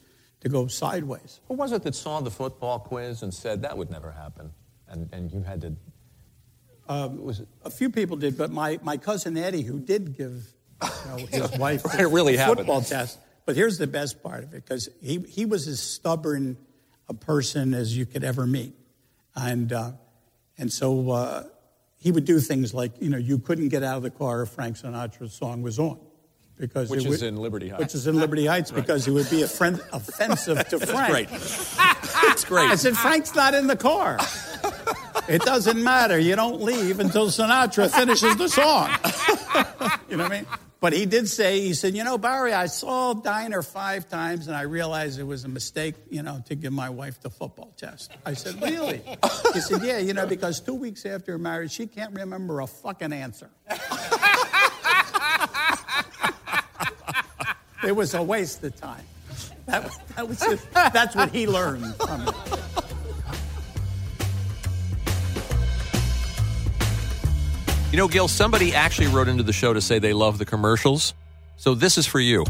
to 0.41 0.49
go 0.49 0.67
sideways. 0.67 1.39
Who 1.47 1.53
was 1.55 1.71
it 1.71 1.83
that 1.83 1.95
saw 1.95 2.19
the 2.19 2.31
football 2.31 2.79
quiz 2.79 3.23
and 3.23 3.33
said 3.33 3.61
that 3.61 3.77
would 3.77 3.89
never 3.89 4.11
happen? 4.11 4.51
And, 4.87 5.09
and 5.13 5.31
you 5.31 5.41
had 5.41 5.61
to. 5.61 5.75
Um, 6.89 7.23
was 7.23 7.39
it? 7.39 7.47
A 7.63 7.69
few 7.69 7.89
people 7.89 8.17
did, 8.17 8.37
but 8.37 8.51
my, 8.51 8.79
my 8.83 8.97
cousin 8.97 9.37
Eddie, 9.37 9.61
who 9.61 9.79
did 9.79 10.17
give 10.17 10.43
you 10.83 10.89
know, 11.09 11.25
his 11.27 11.51
wife 11.59 11.85
It 11.97 12.07
really 12.07 12.35
happened. 12.35 12.57
football 12.57 12.81
test, 12.81 13.19
but 13.45 13.55
here's 13.55 13.77
the 13.77 13.87
best 13.87 14.21
part 14.21 14.43
of 14.43 14.53
it 14.53 14.65
because 14.65 14.89
he, 15.01 15.19
he 15.19 15.45
was 15.45 15.67
as 15.67 15.79
stubborn 15.79 16.57
a 17.07 17.13
person 17.13 17.73
as 17.73 17.95
you 17.95 18.05
could 18.05 18.23
ever 18.23 18.45
meet. 18.45 18.73
And, 19.35 19.71
uh, 19.71 19.91
and 20.57 20.71
so 20.73 21.11
uh, 21.11 21.43
he 21.97 22.11
would 22.11 22.25
do 22.25 22.39
things 22.39 22.73
like, 22.73 22.93
you 22.99 23.09
know, 23.09 23.17
you 23.17 23.37
couldn't 23.37 23.69
get 23.69 23.83
out 23.83 23.97
of 23.97 24.03
the 24.03 24.09
car 24.09 24.41
if 24.41 24.49
Frank 24.49 24.77
Sinatra's 24.77 25.33
song 25.33 25.61
was 25.61 25.79
on. 25.79 25.99
Because 26.61 26.89
Which 26.91 26.99
it 27.01 27.09
is 27.09 27.21
would- 27.21 27.27
in 27.27 27.37
Liberty 27.37 27.69
Heights. 27.69 27.81
Which 27.81 27.95
is 27.95 28.05
in 28.05 28.19
Liberty 28.19 28.45
Heights 28.45 28.69
because 28.69 29.07
it 29.07 29.11
would 29.11 29.27
be 29.31 29.41
offend- 29.41 29.81
offensive 29.91 30.67
to 30.69 30.79
Frank. 30.79 31.29
That's 31.31 31.75
great. 31.75 32.31
It's 32.31 32.45
great. 32.45 32.69
I 32.69 32.75
said, 32.75 32.95
Frank's 32.95 33.33
not 33.33 33.55
in 33.55 33.65
the 33.65 33.75
car. 33.75 34.19
It 35.27 35.41
doesn't 35.41 35.83
matter. 35.83 36.19
You 36.19 36.35
don't 36.35 36.61
leave 36.61 36.99
until 36.99 37.27
Sinatra 37.29 37.89
finishes 37.89 38.35
the 38.37 38.47
song. 38.47 38.89
you 40.07 40.17
know 40.17 40.23
what 40.25 40.31
I 40.31 40.35
mean? 40.37 40.45
But 40.79 40.93
he 40.93 41.05
did 41.05 41.27
say, 41.29 41.61
he 41.61 41.73
said, 41.75 41.95
you 41.95 42.03
know, 42.03 42.17
Barry, 42.17 42.53
I 42.53 42.65
saw 42.67 43.13
Diner 43.13 43.61
five 43.61 44.09
times 44.09 44.47
and 44.47 44.55
I 44.55 44.61
realized 44.63 45.19
it 45.19 45.23
was 45.23 45.43
a 45.45 45.47
mistake, 45.47 45.93
you 46.09 46.23
know, 46.23 46.43
to 46.47 46.55
give 46.55 46.73
my 46.73 46.89
wife 46.89 47.21
the 47.21 47.29
football 47.29 47.71
test. 47.77 48.11
I 48.25 48.33
said, 48.33 48.61
really? 48.61 49.01
He 49.53 49.61
said, 49.61 49.83
yeah, 49.83 49.97
you 49.99 50.13
know, 50.13 50.25
because 50.27 50.59
two 50.59 50.73
weeks 50.75 51.05
after 51.05 51.37
marriage, 51.37 51.71
she 51.71 51.85
can't 51.87 52.13
remember 52.15 52.61
a 52.61 52.67
fucking 52.67 53.13
answer. 53.13 53.49
It 57.85 57.95
was 57.95 58.13
a 58.13 58.21
waste 58.23 58.63
of 58.63 58.75
time. 58.79 59.03
That, 59.65 59.83
was- 59.83 59.97
that 60.15 60.27
was 60.27 60.39
just, 60.39 60.71
that's 60.73 61.15
what 61.15 61.29
he 61.33 61.47
learned 61.47 61.95
from 61.95 62.27
it. 62.27 62.35
You 67.91 67.97
know, 67.97 68.07
Gil, 68.07 68.29
somebody 68.29 68.73
actually 68.73 69.07
wrote 69.07 69.27
into 69.27 69.43
the 69.43 69.51
show 69.51 69.73
to 69.73 69.81
say 69.81 69.99
they 69.99 70.13
love 70.13 70.37
the 70.37 70.45
commercials. 70.45 71.13
So 71.57 71.75
this 71.75 71.97
is 71.97 72.07
for 72.07 72.21
you. 72.21 72.45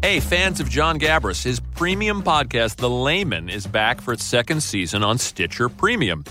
Hey, 0.00 0.20
fans 0.20 0.58
of 0.58 0.70
Jon 0.70 0.98
Gabrus, 0.98 1.44
his 1.44 1.60
premium 1.60 2.22
podcast, 2.22 2.76
The 2.76 2.88
Layman, 2.88 3.50
is 3.50 3.66
back 3.66 4.00
for 4.00 4.12
its 4.14 4.24
second 4.24 4.62
season 4.62 5.04
on 5.04 5.18
Stitcher 5.18 5.68
Premium. 5.68 6.24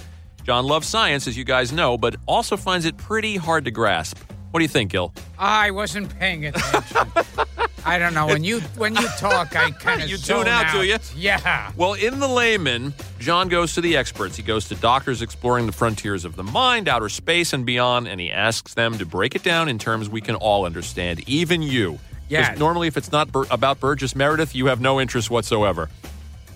John 0.44 0.66
loves 0.66 0.88
science, 0.88 1.28
as 1.28 1.38
you 1.38 1.44
guys 1.44 1.72
know, 1.72 1.96
but 1.98 2.16
also 2.28 2.58
finds 2.58 2.86
it 2.88 2.98
pretty 2.98 3.38
hard 3.38 3.66
to 3.66 3.72
grasp. 3.72 4.18
What 4.50 4.60
do 4.60 4.64
you 4.64 4.68
think, 4.70 4.92
Gil? 4.92 5.14
I 5.38 5.70
wasn't 5.70 6.18
paying 6.18 6.48
attention. 6.48 7.08
I 7.86 7.98
don't 7.98 8.14
know. 8.14 8.28
When 8.28 8.44
you 8.44 8.60
when 8.78 8.96
you 8.96 9.08
talk, 9.18 9.56
I 9.56 9.72
kind 9.80 10.02
of 10.02 10.10
You 10.10 10.18
tune 10.18 10.48
out, 10.48 10.72
do 10.72 10.84
you? 10.84 10.98
Yeah. 11.16 11.72
Well, 11.76 11.94
in 11.94 12.20
The 12.20 12.28
Layman, 12.28 12.94
John 13.20 13.48
goes 13.50 13.74
to 13.76 13.82
the 13.82 13.98
experts. 13.98 14.36
He 14.38 14.44
goes 14.44 14.68
to 14.70 14.76
doctors 14.76 15.22
exploring 15.22 15.66
the 15.66 15.72
frontiers 15.72 16.26
of 16.26 16.36
the 16.36 16.44
mind, 16.44 16.88
outer 16.88 17.10
space, 17.10 17.54
and 17.54 17.66
beyond, 17.66 18.08
and 18.08 18.20
he 18.22 18.32
asks 18.32 18.74
them 18.76 18.98
to 19.00 19.06
break 19.06 19.36
it 19.36 19.44
down 19.44 19.68
in 19.70 19.80
terms 19.80 20.10
we 20.10 20.22
can 20.22 20.36
all 20.36 20.66
understand, 20.66 21.28
even 21.28 21.62
you. 21.62 22.00
Yeah. 22.30 22.56
Normally, 22.58 22.88
if 22.88 22.96
it's 22.98 23.12
not 23.12 23.32
Bur- 23.32 23.46
about 23.52 23.80
Burgess 23.80 24.16
Meredith, 24.16 24.56
you 24.56 24.68
have 24.68 24.80
no 24.80 25.02
interest 25.02 25.30
whatsoever. 25.30 25.90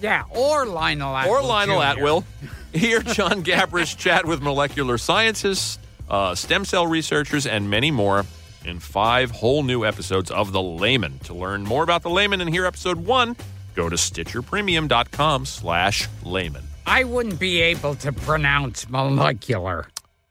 Yeah, 0.02 0.24
or 0.30 0.66
Lionel 0.66 1.16
Atwill. 1.16 1.34
or 1.34 1.42
Lionel 1.42 1.80
Jr. 1.82 1.86
Atwill. 2.00 2.24
Here, 2.74 3.00
Jon 3.02 3.44
Gabrus 3.44 3.98
chat 3.98 4.26
with 4.26 4.42
molecular 4.42 4.98
scientists, 4.98 5.80
uh, 6.10 6.36
stem 6.36 6.66
cell 6.66 6.86
researchers, 6.86 7.46
and 7.48 7.70
many 7.70 7.92
more 7.92 8.26
in 8.66 8.80
five 8.80 9.32
whole 9.32 9.64
new 9.64 9.86
episodes 9.86 10.32
of 10.32 10.52
The 10.52 10.62
Layman. 10.62 11.20
To 11.20 11.34
learn 11.34 11.64
more 11.64 11.84
about 11.84 12.04
The 12.04 12.10
Layman 12.10 12.42
and 12.42 12.50
hear 12.50 12.66
episode 12.66 12.98
one, 12.98 13.36
go 13.76 13.90
to 13.90 13.96
StitcherPremium.com 13.96 15.46
slash 15.46 16.08
layman. 16.24 16.64
I 16.86 17.04
wouldn't 17.04 17.40
be 17.40 17.62
able 17.62 17.96
to 17.96 18.12
pronounce 18.12 18.90
molecular. 18.90 19.88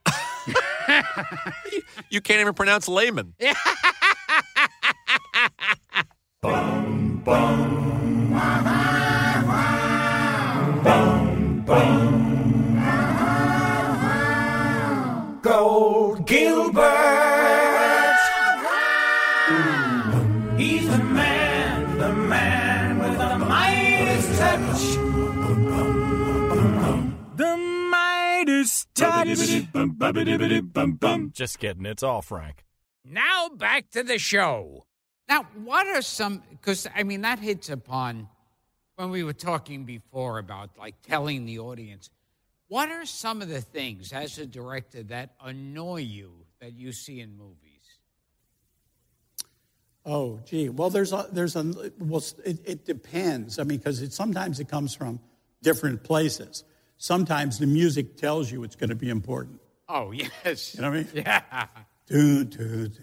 You 2.11 2.21
can't 2.21 2.41
even 2.41 2.55
pronounce 2.55 2.87
layman. 2.89 3.35
Gold 15.43 16.27
Gilbert. 16.27 17.24
Just 31.33 31.59
kidding. 31.59 31.87
It's 31.87 32.03
all 32.03 32.23
Frank. 32.23 32.65
Now 33.05 33.49
back 33.49 33.91
to 33.91 34.03
the 34.03 34.19
show. 34.19 34.87
Now, 35.29 35.47
what 35.65 35.87
are 35.87 36.03
some? 36.03 36.43
Because 36.51 36.87
I 36.95 37.03
mean, 37.03 37.23
that 37.23 37.39
hits 37.39 37.71
upon 37.71 38.29
when 38.97 39.11
we 39.11 39.25
were 39.25 39.33
talking 39.33 39.85
before 39.85 40.39
about 40.39 40.71
like 40.79 40.95
telling 41.03 41.47
the 41.47 41.59
audience. 41.59 42.11
What 42.69 42.91
are 42.91 43.05
some 43.05 43.43
of 43.43 43.49
the 43.49 43.61
things 43.61 44.13
as 44.13 44.39
a 44.39 44.47
director 44.47 45.03
that 45.05 45.35
annoy 45.43 46.01
you 46.01 46.33
that 46.61 46.73
you 46.73 46.93
see 46.93 47.21
in 47.21 47.37
movies? 47.37 47.61
Oh, 50.07 50.41
gee. 50.45 50.69
Well, 50.69 50.91
there's 50.91 51.13
a, 51.13 51.29
there's 51.33 51.57
a, 51.57 51.93
well, 51.99 52.23
it, 52.45 52.59
it 52.65 52.85
depends. 52.85 53.59
I 53.59 53.65
mean, 53.65 53.79
because 53.79 54.03
it, 54.03 54.13
sometimes 54.13 54.61
it 54.61 54.69
comes 54.69 54.95
from 54.95 55.19
different 55.63 56.03
places. 56.05 56.65
Sometimes 56.97 57.59
the 57.59 57.67
music 57.67 58.17
tells 58.17 58.51
you 58.51 58.65
it's 58.65 58.77
going 58.77 58.91
to 58.91 58.97
be 58.97 59.11
important. 59.11 59.61
Oh 59.89 60.13
yes, 60.13 60.75
You 60.75 60.83
know 60.83 60.91
what 60.91 60.97
I 60.99 61.03
mean? 61.03 61.09
yeah. 61.15 61.67
Do, 62.07 62.45
do, 62.45 62.89
do. 62.89 63.01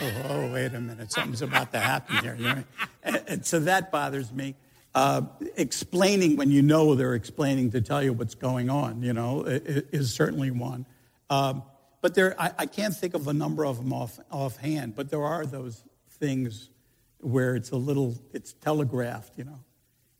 Oh, 0.00 0.12
oh, 0.30 0.52
wait 0.52 0.72
a 0.74 0.80
minute. 0.80 1.12
Something's 1.12 1.42
about 1.42 1.72
to 1.72 1.78
happen 1.80 2.16
here. 2.18 2.34
You 2.36 2.42
know 2.42 2.48
what 2.48 2.56
I 2.56 2.56
mean? 2.56 2.64
and, 3.02 3.22
and 3.28 3.46
so 3.46 3.60
that 3.60 3.92
bothers 3.92 4.32
me. 4.32 4.54
Uh, 4.94 5.22
explaining 5.56 6.36
when 6.36 6.50
you 6.52 6.62
know 6.62 6.94
they're 6.94 7.14
explaining 7.14 7.72
to 7.72 7.80
tell 7.80 8.00
you 8.02 8.12
what's 8.12 8.36
going 8.36 8.70
on, 8.70 9.02
you 9.02 9.12
know, 9.12 9.42
is 9.44 10.14
certainly 10.14 10.52
one. 10.52 10.86
Um, 11.28 11.64
but 12.00 12.14
there, 12.14 12.40
I, 12.40 12.52
I 12.60 12.66
can't 12.66 12.94
think 12.94 13.14
of 13.14 13.26
a 13.26 13.32
number 13.32 13.66
of 13.66 13.78
them 13.78 13.92
off, 13.92 14.20
offhand, 14.30 14.94
but 14.94 15.10
there 15.10 15.24
are 15.24 15.44
those 15.46 15.82
things 16.18 16.70
where 17.18 17.56
it's 17.56 17.72
a 17.72 17.76
little, 17.76 18.14
it's 18.32 18.52
telegraphed, 18.52 19.36
you 19.36 19.44
know, 19.44 19.58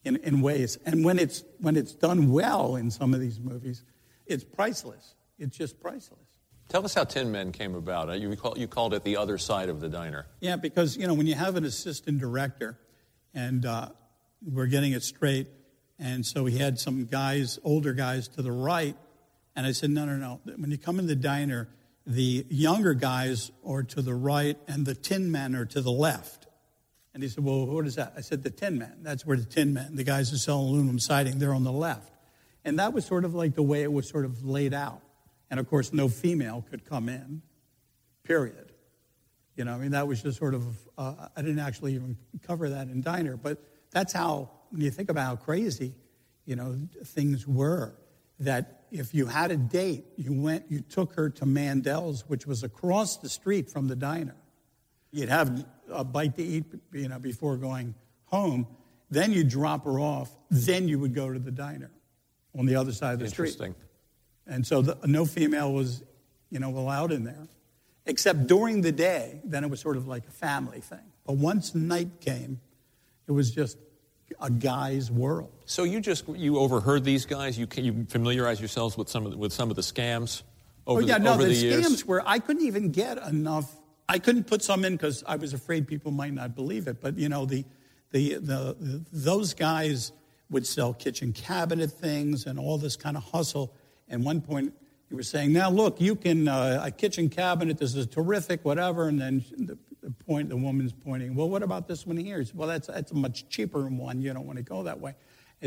in, 0.05 0.17
in 0.17 0.41
ways. 0.41 0.79
And 0.87 1.05
when 1.05 1.19
it's, 1.19 1.43
when 1.61 1.77
it's 1.77 1.93
done 1.93 2.31
well 2.31 2.77
in 2.77 2.91
some 2.91 3.15
of 3.15 3.21
these 3.21 3.41
movies, 3.41 3.83
it's 4.27 4.45
priceless. 4.45 5.15
It's 5.39 5.57
just 5.57 5.81
priceless. 5.81 6.21
Tell 6.69 6.85
us 6.85 6.95
how 6.95 7.05
Tin 7.05 7.31
Men 7.31 7.53
came 7.53 7.75
about. 7.75 8.09
Uh, 8.09 8.13
You, 8.15 8.31
recall, 8.31 8.59
you 8.59 8.67
called 8.67 8.95
it 8.95 9.05
the 9.05 9.17
other 9.17 9.37
side 9.37 9.69
of 9.69 9.81
the 9.81 9.89
diner. 9.89 10.27
Yeah, 10.41 10.57
because 10.57 10.97
you 10.97 11.07
know 11.07 11.15
when 11.15 11.27
you 11.27 11.35
have 11.35 11.57
an 11.57 11.65
assistant 11.65 12.21
director, 12.21 12.79
and 13.35 13.67
uh, 13.67 13.91
we're 14.43 14.67
getting 14.67 14.93
it 14.93 15.03
straight, 15.03 15.49
and 15.99 16.25
so 16.25 16.47
he 16.47 16.57
had 16.57 16.79
some 16.79 17.05
guys, 17.05 17.59
older 17.65 17.93
guys, 17.93 18.29
to 18.29 18.43
the 18.43 18.53
right, 18.53 18.97
and 19.55 19.67
I 19.67 19.73
said, 19.73 19.91
no, 19.91 20.05
no, 20.07 20.17
no. 20.17 20.41
When 20.57 20.71
you 20.71 20.79
come 20.79 20.99
in 20.99 21.07
the 21.07 21.15
diner, 21.15 21.69
the 22.07 22.47
younger 22.49 22.95
guys 22.95 23.51
are 23.65 23.83
to 23.83 24.03
the 24.03 24.15
right, 24.15 24.59
and 24.67 24.87
the 24.87 24.95
tin 24.95 25.31
men 25.31 25.55
are 25.55 25.67
to 25.67 25.81
the 25.81 25.93
left. 25.93 26.44
And 27.15 27.23
he 27.23 27.29
said, 27.29 27.45
well, 27.45 27.65
what 27.67 27.87
is 27.87 27.95
that? 27.95 28.13
I 28.17 28.21
said, 28.21 28.43
the 28.43 28.51
tin 28.51 28.77
men. 28.77 28.97
That's 29.03 29.25
where 29.25 29.37
the 29.37 29.45
tin 29.45 29.73
men, 29.73 29.95
the 29.95 30.03
guys 30.03 30.31
who 30.31 30.37
sell 30.37 30.59
aluminum 30.59 30.99
siding, 30.99 31.39
they're 31.39 31.55
on 31.55 31.63
the 31.63 31.73
left. 31.73 32.13
And 32.65 32.79
that 32.81 32.93
was 32.93 33.07
sort 33.07 33.25
of 33.25 33.35
like 33.35 33.55
the 33.55 33.63
way 33.63 33.83
it 33.83 33.93
was 33.93 34.09
sort 34.09 34.25
of 34.25 34.45
laid 34.45 34.75
out. 34.75 35.01
And 35.49 35.61
of 35.61 35.71
course, 35.71 35.93
no 35.93 36.09
female 36.09 36.65
could 36.69 36.85
come 36.85 37.09
in, 37.09 37.43
period. 38.25 38.73
You 39.55 39.65
know, 39.65 39.75
I 39.75 39.79
mean, 39.79 39.93
that 39.93 40.09
was 40.09 40.23
just 40.23 40.39
sort 40.39 40.55
of, 40.55 40.65
uh, 40.99 41.29
I 41.37 41.43
didn't 41.43 41.61
actually 41.61 41.95
even 41.95 42.17
cover 42.43 42.71
that 42.71 42.89
in 42.89 43.01
Diner, 43.01 43.37
but 43.37 43.63
that's 43.93 44.13
how, 44.13 44.51
when 44.71 44.81
you 44.81 44.91
think 44.91 45.09
about 45.09 45.27
how 45.27 45.37
crazy, 45.37 45.95
you 46.45 46.57
know, 46.57 46.77
things 47.05 47.47
were. 47.47 47.95
That 48.41 48.87
if 48.91 49.15
you 49.15 49.27
had 49.27 49.53
a 49.53 49.57
date, 49.57 50.07
you 50.17 50.33
went, 50.33 50.65
you 50.69 50.81
took 50.81 51.15
her 51.15 51.31
to 51.31 51.47
Mandel's, 51.47 52.29
which 52.29 52.49
was 52.49 52.65
across 52.65 53.19
the 53.19 53.29
street 53.29 53.71
from 53.71 53.87
the 53.87 53.95
diner. 53.95 54.35
You'd 55.13 55.29
have 55.29 55.65
a 55.91 56.05
bite 56.05 56.37
to 56.37 56.43
eat, 56.43 56.65
you 56.93 57.09
know, 57.09 57.19
before 57.19 57.57
going 57.57 57.95
home. 58.27 58.67
Then 59.11 59.33
you'd 59.33 59.49
drop 59.49 59.85
her 59.85 60.01
off. 60.01 60.31
Then 60.51 60.89
you 60.89 60.99
would 60.99 61.15
go 61.15 61.33
to 61.33 61.39
the 61.39 61.51
diner 61.51 61.91
on 62.59 62.67
the 62.67 62.77
other 62.77 62.93
side 62.93 63.15
of 63.15 63.21
the 63.21 63.29
street. 63.29 63.49
Interesting. 63.49 63.75
And 64.47 64.67
so 64.67 64.83
the, 64.83 64.99
no 65.07 65.25
female 65.25 65.73
was, 65.73 66.03
you 66.51 66.59
know, 66.59 66.71
allowed 66.71 67.13
in 67.13 67.25
there, 67.25 67.49
except 68.07 68.47
during 68.47 68.81
the 68.83 68.93
day. 68.93 69.41
Then 69.45 69.65
it 69.65 69.71
was 69.71 69.81
sort 69.81 69.97
of 69.97 70.07
like 70.07 70.27
a 70.27 70.31
family 70.31 70.81
thing. 70.81 71.13
But 71.27 71.37
once 71.37 71.75
night 71.75 72.21
came, 72.21 72.61
it 73.27 73.33
was 73.33 73.51
just 73.51 73.79
a 74.41 74.51
guy's 74.51 75.11
world. 75.11 75.53
So 75.65 75.85
you 75.85 76.01
just 76.01 76.29
you 76.29 76.59
overheard 76.59 77.05
these 77.05 77.27
guys. 77.27 77.59
You 77.59 77.67
you 77.77 78.07
familiarize 78.09 78.61
yourselves 78.61 78.97
with 78.97 79.09
some 79.09 79.25
of 79.25 79.33
the, 79.33 79.39
with 79.39 79.53
some 79.53 79.71
of 79.71 79.77
the 79.77 79.83
scams 79.83 80.43
oh, 80.87 80.93
over 80.93 81.03
oh 81.03 81.07
yeah, 81.07 81.19
the, 81.19 81.25
no, 81.25 81.35
over 81.35 81.43
the, 81.45 81.49
the 81.49 81.55
years. 81.55 81.87
scams 81.87 82.05
were. 82.05 82.23
I 82.27 82.39
couldn't 82.39 82.67
even 82.67 82.91
get 82.91 83.19
enough. 83.19 83.71
I 84.09 84.19
couldn't 84.19 84.45
put 84.45 84.63
some 84.63 84.85
in 84.85 84.93
because 84.95 85.25
I 85.27 85.37
was 85.37 85.55
afraid 85.55 85.87
people 85.87 86.11
might 86.11 86.35
not 86.35 86.55
believe 86.55 86.89
it. 86.89 87.01
But 87.01 87.19
you 87.19 87.29
know, 87.29 87.47
the, 87.47 87.65
the 88.11 88.35
the 88.35 89.05
those 89.13 89.55
guys 89.55 90.13
would 90.51 90.67
sell 90.67 90.93
kitchen 90.93 91.33
cabinet 91.33 91.91
things 91.91 92.47
and 92.47 92.59
all 92.59 92.79
this 92.79 92.97
kind 92.97 93.17
of 93.17 93.25
hustle. 93.25 93.75
And 94.09 94.25
one 94.25 94.41
point, 94.41 94.75
you 95.11 95.17
were 95.17 95.23
saying, 95.23 95.53
"Now 95.53 95.71
look, 95.71 96.01
you 96.01 96.17
can 96.17 96.49
uh, 96.49 96.83
a 96.85 96.91
kitchen 96.91 97.29
cabinet. 97.29 97.79
This 97.79 97.95
is 97.95 98.07
terrific, 98.07 98.65
whatever." 98.65 99.09
And 99.09 99.21
then 99.21 99.45
the, 99.57 99.79
the 100.03 100.11
point, 100.11 100.51
the 100.51 100.57
woman's 100.57 100.93
pointing, 100.93 101.35
"Well, 101.35 101.49
what 101.49 101.63
about 101.63 101.89
this 101.89 102.07
one 102.07 102.19
here?" 102.19 102.45
Said, 102.45 102.57
well, 102.57 102.69
that's 102.69 102.89
that's 102.89 103.13
a 103.13 103.17
much 103.17 103.49
cheaper 103.49 103.87
one. 103.87 104.21
You 104.21 104.35
don't 104.35 104.47
want 104.47 104.59
to 104.59 104.65
go 104.65 104.83
that 104.83 105.01
way. 105.01 105.15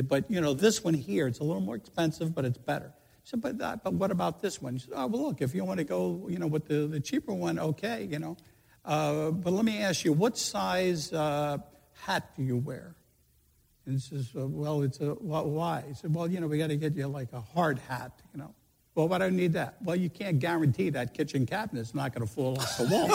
But 0.03 0.29
you 0.29 0.41
know, 0.41 0.53
this 0.53 0.83
one 0.83 0.93
here, 0.93 1.27
it's 1.27 1.39
a 1.39 1.43
little 1.43 1.61
more 1.61 1.75
expensive, 1.75 2.35
but 2.35 2.45
it's 2.45 2.57
better. 2.57 2.93
Said, 3.27 3.41
but, 3.41 3.59
uh, 3.59 3.75
but 3.83 3.91
what 3.91 4.09
about 4.09 4.41
this 4.41 4.61
one? 4.61 4.75
He 4.75 4.79
said, 4.79 4.93
oh, 4.95 5.05
well, 5.07 5.23
look, 5.23 5.41
if 5.41 5.53
you 5.53 5.65
want 5.65 5.79
to 5.79 5.83
go, 5.83 6.27
you 6.29 6.39
know, 6.39 6.47
with 6.47 6.65
the, 6.65 6.87
the 6.87 7.01
cheaper 7.01 7.33
one, 7.33 7.59
okay, 7.59 8.07
you 8.09 8.19
know. 8.19 8.37
Uh, 8.85 9.31
but 9.31 9.51
let 9.51 9.65
me 9.65 9.79
ask 9.79 10.05
you, 10.05 10.13
what 10.13 10.37
size 10.37 11.11
uh, 11.11 11.57
hat 12.05 12.29
do 12.37 12.43
you 12.43 12.55
wear? 12.55 12.95
And 13.85 13.95
he 13.95 13.99
says, 13.99 14.29
uh, 14.33 14.47
well, 14.47 14.81
it's 14.81 15.01
a, 15.01 15.07
wh- 15.07 15.45
why? 15.45 15.83
He 15.89 15.93
said, 15.93 16.15
well, 16.15 16.31
you 16.31 16.39
know, 16.39 16.47
we 16.47 16.57
got 16.57 16.67
to 16.67 16.77
get 16.77 16.95
you 16.95 17.05
like 17.07 17.33
a 17.33 17.41
hard 17.41 17.79
hat, 17.79 18.13
you 18.33 18.39
know. 18.39 18.55
Well, 18.95 19.09
why 19.09 19.17
do 19.17 19.25
I 19.25 19.29
need 19.29 19.51
that? 19.53 19.75
Well, 19.83 19.97
you 19.97 20.09
can't 20.09 20.39
guarantee 20.39 20.89
that 20.91 21.13
kitchen 21.13 21.45
cabinet's 21.45 21.93
not 21.93 22.15
going 22.15 22.25
to 22.25 22.33
fall 22.33 22.57
off 22.57 22.77
the 22.77 22.85
wall. 22.85 23.11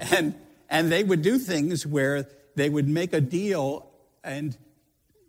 and 0.00 0.34
and 0.68 0.90
they 0.90 1.04
would 1.04 1.22
do 1.22 1.38
things 1.38 1.86
where 1.86 2.26
they 2.56 2.68
would 2.68 2.88
make 2.88 3.12
a 3.12 3.20
deal 3.20 3.88
and 4.24 4.58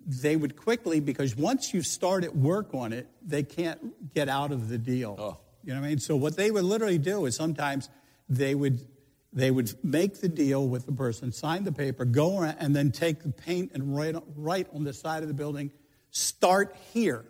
they 0.06 0.36
would 0.36 0.56
quickly 0.56 0.99
because 0.99 1.36
once 1.36 1.74
you 1.74 1.82
start 1.82 2.24
at 2.24 2.36
work 2.36 2.74
on 2.74 2.93
it 2.93 3.08
they 3.26 3.43
can't 3.43 4.14
get 4.14 4.30
out 4.30 4.52
of 4.52 4.70
the 4.70 4.78
deal. 4.78 5.39
You 5.64 5.74
know 5.74 5.80
what 5.80 5.86
i 5.86 5.89
mean? 5.89 5.99
So 5.99 6.16
what 6.16 6.36
they 6.36 6.52
would 6.52 6.64
literally 6.64 6.97
do 6.97 7.26
is 7.26 7.36
sometimes 7.36 7.89
they 8.30 8.56
would 8.56 8.86
they 9.34 9.49
would 9.49 9.72
make 9.84 10.20
the 10.20 10.28
deal 10.28 10.68
with 10.68 10.86
the 10.86 10.91
person 10.91 11.32
sign 11.32 11.64
the 11.64 11.72
paper 11.72 12.04
go 12.04 12.39
around 12.39 12.58
and 12.60 12.76
then 12.76 12.91
take 12.91 13.24
the 13.24 13.32
paint 13.32 13.72
and 13.74 13.95
write, 13.95 14.16
write 14.36 14.68
on 14.74 14.84
the 14.84 14.91
side 14.91 15.22
of 15.22 15.30
the 15.30 15.34
building 15.34 15.72
start 16.12 16.76
here 16.93 17.26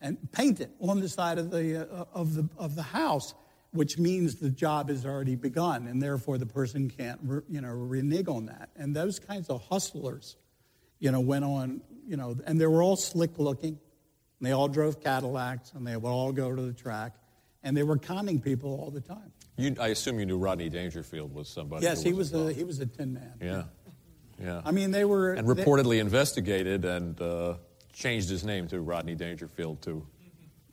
and 0.00 0.18
paint 0.32 0.60
it 0.60 0.70
on 0.80 1.00
the 1.00 1.08
side 1.08 1.38
of 1.38 1.50
the, 1.50 1.88
uh, 1.90 2.04
of 2.12 2.34
the, 2.34 2.48
of 2.58 2.74
the 2.74 2.82
house, 2.82 3.34
which 3.72 3.98
means 3.98 4.36
the 4.36 4.50
job 4.50 4.88
has 4.88 5.06
already 5.06 5.36
begun, 5.36 5.86
and 5.86 6.02
therefore 6.02 6.38
the 6.38 6.46
person 6.46 6.90
can't, 6.90 7.20
you 7.48 7.60
know, 7.60 7.68
renege 7.68 8.28
on 8.28 8.46
that. 8.46 8.70
And 8.76 8.94
those 8.94 9.18
kinds 9.18 9.48
of 9.48 9.62
hustlers, 9.68 10.36
you 11.00 11.10
know, 11.10 11.20
went 11.20 11.44
on, 11.44 11.80
you 12.06 12.16
know, 12.16 12.36
and 12.46 12.60
they 12.60 12.66
were 12.66 12.82
all 12.82 12.96
slick 12.96 13.38
looking. 13.38 13.78
And 14.38 14.46
they 14.46 14.52
all 14.52 14.68
drove 14.68 15.02
Cadillacs, 15.02 15.72
and 15.74 15.86
they 15.86 15.96
would 15.96 16.08
all 16.08 16.32
go 16.32 16.54
to 16.54 16.62
the 16.62 16.72
track, 16.72 17.12
and 17.62 17.76
they 17.76 17.82
were 17.82 17.98
conning 17.98 18.40
people 18.40 18.70
all 18.80 18.90
the 18.90 19.00
time. 19.02 19.32
You, 19.58 19.76
I 19.78 19.88
assume 19.88 20.18
you 20.18 20.24
knew 20.24 20.38
Rodney 20.38 20.70
Dangerfield 20.70 21.34
was 21.34 21.46
somebody. 21.48 21.84
Yes, 21.84 22.02
who 22.02 22.08
he 22.10 22.14
was 22.14 22.32
a 22.32 22.50
he 22.52 22.64
was 22.64 22.80
a 22.80 22.86
tin 22.86 23.12
man. 23.12 23.34
Yeah, 23.42 23.64
yeah. 24.42 24.62
I 24.64 24.70
mean, 24.70 24.92
they 24.92 25.04
were 25.04 25.34
and 25.34 25.46
they- 25.46 25.62
reportedly 25.62 26.00
investigated 26.00 26.86
and 26.86 27.20
uh, 27.20 27.54
changed 27.92 28.30
his 28.30 28.44
name 28.44 28.66
to 28.68 28.80
Rodney 28.80 29.14
Dangerfield 29.14 29.82
to. 29.82 30.06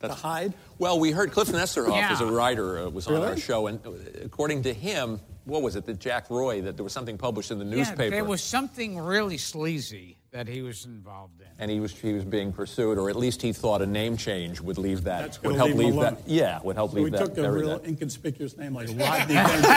to 0.00 0.08
hide. 0.08 0.54
Well, 0.78 0.98
we 0.98 1.10
heard 1.10 1.32
Kliph 1.32 1.52
Nesteroff 1.52 1.94
Yeah. 1.94 2.12
as 2.12 2.22
a 2.22 2.26
writer 2.26 2.86
uh, 2.86 2.88
was 2.88 3.06
on 3.06 3.20
our 3.22 3.36
show, 3.36 3.66
and 3.66 3.84
uh, 3.86 3.90
according 4.24 4.62
to 4.62 4.72
him, 4.72 5.20
what 5.44 5.60
was 5.60 5.76
it 5.76 5.84
that 5.86 5.98
Jack 5.98 6.30
Roy 6.30 6.62
that 6.62 6.76
there 6.76 6.84
was 6.84 6.92
something 6.94 7.18
published 7.18 7.50
in 7.50 7.58
the 7.58 7.64
newspaper, 7.66 8.04
Yeah, 8.04 8.10
there 8.10 8.24
was 8.24 8.42
something 8.42 8.98
really 8.98 9.36
sleazy 9.38 10.17
that 10.30 10.46
he 10.46 10.60
was 10.62 10.84
involved 10.84 11.40
in. 11.40 11.46
and 11.58 11.70
he 11.70 11.80
was 11.80 11.92
he 11.92 12.12
was 12.12 12.24
being 12.24 12.52
pursued, 12.52 12.98
or 12.98 13.08
at 13.08 13.16
least 13.16 13.40
he 13.42 13.52
thought 13.52 13.80
a 13.82 13.86
name 13.86 14.16
change 14.16 14.60
would 14.60 14.76
leave 14.78 15.04
that 15.04 15.20
That's 15.22 15.42
would 15.42 15.56
help 15.56 15.68
leave 15.74 15.94
leave 15.94 16.00
that 16.00 16.22
yeah 16.28 16.60
would 16.62 16.76
help 16.76 16.90
So 16.90 16.96
leave 16.96 17.04
we 17.04 17.10
that 17.10 17.20
We 17.30 17.34
took 17.34 17.38
a 17.44 17.50
real 17.52 17.78
that. 17.78 17.86
inconspicuous 17.88 18.56
name 18.56 18.74
like 18.74 18.88
Rodney 18.98 19.34
Dangerfield. 19.34 19.74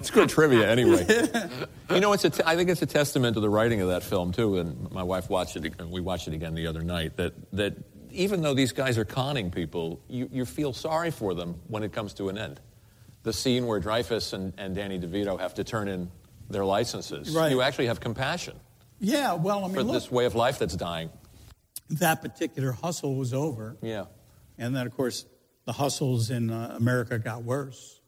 It's 0.00 0.10
good 0.10 0.28
trivia, 0.28 0.70
anyway. 0.70 1.06
you 1.90 2.00
know, 2.00 2.12
it's 2.12 2.24
a 2.24 2.30
t- 2.30 2.42
I 2.46 2.56
think 2.56 2.70
it's 2.70 2.82
a 2.82 2.86
testament 2.86 3.34
to 3.34 3.40
the 3.40 3.48
writing 3.50 3.80
of 3.80 3.88
that 3.88 4.02
film 4.02 4.32
too. 4.32 4.58
And 4.58 4.90
my 4.92 5.02
wife 5.02 5.28
watched 5.28 5.56
it. 5.56 5.64
ag- 5.64 5.80
We 5.88 6.00
watched 6.00 6.28
it 6.28 6.34
again 6.34 6.54
the 6.54 6.66
other 6.66 6.82
night. 6.82 7.16
That 7.16 7.34
that 7.52 7.74
even 8.10 8.40
though 8.42 8.54
these 8.54 8.72
guys 8.72 8.96
are 8.96 9.04
conning 9.04 9.50
people, 9.50 10.00
you, 10.08 10.28
you 10.32 10.44
feel 10.44 10.72
sorry 10.72 11.10
for 11.10 11.34
them 11.34 11.56
when 11.68 11.82
it 11.82 11.92
comes 11.92 12.14
to 12.14 12.28
an 12.28 12.38
end. 12.38 12.60
The 13.24 13.32
scene 13.32 13.66
where 13.66 13.80
Dreyfuss 13.80 14.32
and, 14.32 14.52
and 14.56 14.74
Danny 14.74 14.98
DeVito 14.98 15.38
have 15.38 15.54
to 15.54 15.64
turn 15.64 15.88
in 15.88 16.10
their 16.48 16.64
licenses. 16.64 17.34
Right. 17.34 17.50
You 17.50 17.62
actually 17.62 17.86
have 17.86 18.00
compassion 18.00 18.58
yeah, 19.00 19.34
well, 19.34 19.64
I 19.64 19.68
for 19.68 19.76
mean, 19.76 19.86
look, 19.86 19.94
this 19.94 20.10
way 20.10 20.24
of 20.24 20.34
life 20.34 20.58
that's 20.58 20.74
dying. 20.74 21.10
that 21.90 22.20
particular 22.20 22.72
hustle 22.72 23.14
was 23.14 23.32
over, 23.32 23.76
Yeah. 23.80 24.06
and 24.58 24.74
then 24.74 24.86
of 24.86 24.96
course 24.96 25.24
the 25.66 25.72
hustles 25.72 26.30
in 26.30 26.50
uh, 26.50 26.74
America 26.76 27.18
got 27.18 27.44
worse. 27.44 28.00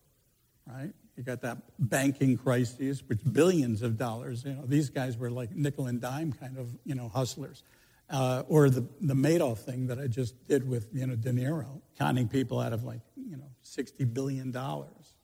Right? 0.66 0.92
You 1.16 1.22
got 1.22 1.42
that 1.42 1.58
banking 1.78 2.38
crisis, 2.38 3.02
which 3.06 3.20
billions 3.30 3.82
of 3.82 3.98
dollars. 3.98 4.44
You 4.44 4.54
know, 4.54 4.64
these 4.66 4.88
guys 4.90 5.16
were 5.18 5.30
like 5.30 5.54
nickel 5.54 5.86
and 5.86 6.00
dime 6.00 6.32
kind 6.32 6.56
of 6.58 6.68
you 6.84 6.94
know 6.94 7.08
hustlers. 7.08 7.62
Uh, 8.08 8.42
or 8.48 8.68
the, 8.70 8.84
the 9.00 9.14
Madoff 9.14 9.58
thing 9.58 9.86
that 9.86 10.00
I 10.00 10.08
just 10.08 10.34
did 10.48 10.68
with 10.68 10.88
you 10.92 11.06
know 11.06 11.14
De 11.14 11.30
Niro, 11.30 11.80
conning 11.98 12.26
people 12.26 12.58
out 12.58 12.72
of 12.72 12.82
like 12.82 13.00
you 13.16 13.36
know 13.36 13.50
sixty 13.62 14.04
billion 14.04 14.50
dollars. 14.50 15.14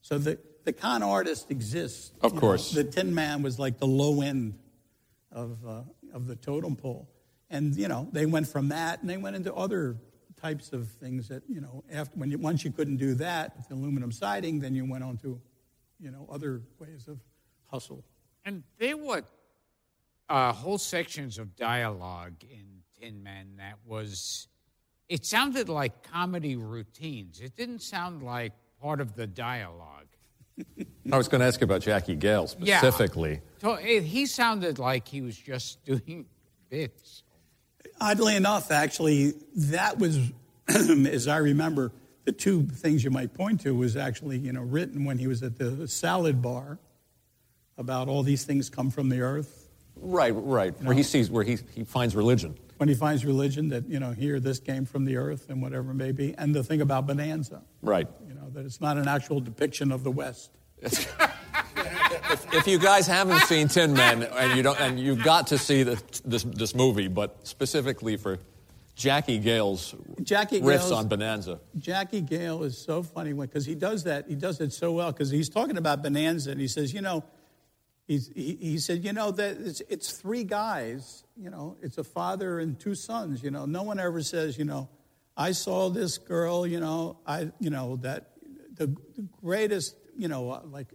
So 0.00 0.16
the 0.18 0.38
the 0.64 0.72
con 0.72 1.02
artist 1.02 1.50
exists. 1.50 2.12
Of 2.20 2.32
you 2.32 2.34
know. 2.36 2.40
course. 2.40 2.70
the 2.72 2.84
Tin 2.84 3.14
Man 3.14 3.42
was 3.42 3.58
like 3.58 3.78
the 3.78 3.86
low 3.86 4.20
end 4.20 4.58
of 5.30 5.58
uh, 5.66 5.82
of 6.12 6.26
the 6.26 6.36
totem 6.36 6.76
pole, 6.76 7.08
and 7.50 7.74
you 7.76 7.88
know 7.88 8.08
they 8.12 8.26
went 8.26 8.48
from 8.48 8.68
that 8.68 9.00
and 9.00 9.08
they 9.08 9.16
went 9.16 9.36
into 9.36 9.52
other 9.54 9.96
types 10.40 10.72
of 10.72 10.88
things 10.88 11.28
that 11.28 11.42
you 11.48 11.60
know 11.60 11.84
after 11.90 12.12
when 12.18 12.30
you, 12.30 12.38
once 12.38 12.64
you 12.64 12.70
couldn't 12.70 12.96
do 12.96 13.14
that 13.14 13.56
with 13.56 13.70
aluminum 13.70 14.12
siding, 14.12 14.60
then 14.60 14.74
you 14.74 14.84
went 14.84 15.04
on 15.04 15.16
to 15.18 15.40
you 15.98 16.10
know 16.10 16.28
other 16.30 16.62
ways 16.78 17.08
of 17.08 17.18
hustle. 17.66 18.04
And 18.44 18.62
there 18.78 18.96
were 18.96 19.22
uh, 20.28 20.52
whole 20.52 20.78
sections 20.78 21.38
of 21.38 21.56
dialogue 21.56 22.34
in 22.42 22.66
Tin 23.00 23.22
Men 23.22 23.56
that 23.58 23.78
was, 23.86 24.48
it 25.08 25.24
sounded 25.24 25.68
like 25.68 26.10
comedy 26.10 26.56
routines. 26.56 27.40
It 27.40 27.56
didn't 27.56 27.80
sound 27.80 28.22
like 28.22 28.52
part 28.80 29.00
of 29.00 29.16
the 29.16 29.26
dialogue. 29.26 30.06
I 31.12 31.16
was 31.16 31.28
going 31.28 31.40
to 31.40 31.46
ask 31.46 31.60
you 31.60 31.64
about 31.64 31.80
Jackie 31.82 32.16
Gayle 32.16 32.48
Yeah. 32.58 32.78
specifically. 32.78 33.40
So 33.60 33.76
he 33.76 34.26
sounded 34.26 34.78
like 34.78 35.08
he 35.08 35.20
was 35.20 35.36
just 35.36 35.84
doing 35.84 36.26
bits. 36.68 37.22
Oddly 38.00 38.36
enough, 38.36 38.70
actually, 38.70 39.34
that 39.56 39.98
was, 39.98 40.18
as 40.68 41.28
I 41.28 41.38
remember, 41.38 41.92
the 42.24 42.32
two 42.32 42.62
things 42.66 43.04
you 43.04 43.10
might 43.10 43.34
point 43.34 43.60
to 43.62 43.74
was 43.74 43.96
actually 43.96 44.38
you 44.38 44.52
know 44.52 44.62
written 44.62 45.04
when 45.04 45.18
he 45.18 45.26
was 45.26 45.42
at 45.42 45.58
the 45.58 45.86
salad 45.86 46.40
bar 46.40 46.78
about 47.76 48.08
all 48.08 48.22
these 48.22 48.44
things 48.44 48.70
come 48.70 48.90
from 48.90 49.10
the 49.10 49.20
earth. 49.20 49.68
Right, 49.96 50.30
right. 50.30 50.74
Where 50.82 50.94
he 50.94 51.02
sees 51.02 51.30
where 51.30 51.44
he, 51.44 51.58
he 51.74 51.84
finds 51.84 52.16
religion. 52.16 52.56
When 52.78 52.88
he 52.88 52.94
finds 52.94 53.24
religion, 53.24 53.68
that 53.68 53.86
you 53.88 54.00
know 54.00 54.12
here 54.12 54.40
this 54.40 54.58
came 54.58 54.86
from 54.86 55.04
the 55.04 55.16
earth 55.18 55.50
and 55.50 55.60
whatever 55.62 55.90
it 55.90 55.94
may 55.94 56.12
be, 56.12 56.34
and 56.38 56.54
the 56.54 56.64
thing 56.64 56.80
about 56.80 57.06
Bonanza, 57.06 57.62
Right. 57.82 58.08
That 58.54 58.64
it's 58.64 58.80
not 58.80 58.96
an 58.96 59.08
actual 59.08 59.40
depiction 59.40 59.92
of 59.92 60.04
the 60.04 60.10
West. 60.10 60.50
if 62.52 62.66
you 62.66 62.78
guys 62.78 63.06
haven't 63.06 63.40
seen 63.40 63.68
Tin 63.68 63.94
Men 63.94 64.22
and 64.22 64.56
you 64.56 64.62
don't, 64.62 64.78
and 64.80 64.98
you've 64.98 65.22
got 65.22 65.48
to 65.48 65.58
see 65.58 65.82
the, 65.82 66.00
this 66.24 66.44
this 66.44 66.74
movie, 66.74 67.08
but 67.08 67.46
specifically 67.46 68.16
for 68.16 68.38
Jackie 68.94 69.38
Gayle's 69.38 69.94
Jackie 70.22 70.60
riffs 70.60 70.78
Gayle's- 70.78 70.92
on 70.92 71.08
Bonanza. 71.08 71.60
Jackie 71.76 72.20
Gayle 72.20 72.62
is 72.62 72.78
so 72.78 73.02
funny 73.02 73.32
because 73.32 73.66
he 73.66 73.74
does 73.74 74.04
that. 74.04 74.26
He 74.28 74.36
does 74.36 74.60
it 74.60 74.72
so 74.72 74.92
well 74.92 75.10
because 75.10 75.30
he's 75.30 75.48
talking 75.48 75.76
about 75.76 76.02
Bonanza 76.02 76.52
and 76.52 76.60
he 76.60 76.68
says, 76.68 76.94
you 76.94 77.00
know, 77.00 77.24
he's, 78.06 78.28
he, 78.28 78.56
he 78.60 78.78
said, 78.78 79.04
you 79.04 79.12
know, 79.12 79.32
that 79.32 79.56
it's, 79.58 79.82
it's 79.88 80.12
three 80.12 80.44
guys. 80.44 81.24
You 81.36 81.50
know, 81.50 81.76
it's 81.82 81.98
a 81.98 82.04
father 82.04 82.60
and 82.60 82.78
two 82.78 82.94
sons. 82.94 83.42
You 83.42 83.50
know, 83.50 83.66
no 83.66 83.82
one 83.82 83.98
ever 83.98 84.22
says, 84.22 84.56
you 84.56 84.64
know, 84.64 84.88
I 85.36 85.50
saw 85.50 85.90
this 85.90 86.18
girl. 86.18 86.64
You 86.64 86.78
know, 86.78 87.18
I, 87.26 87.50
you 87.58 87.70
know, 87.70 87.96
that 87.96 88.28
the, 88.76 88.86
the 89.16 89.28
greatest. 89.42 89.96
You 90.16 90.28
know, 90.28 90.50
uh, 90.50 90.60
like, 90.70 90.86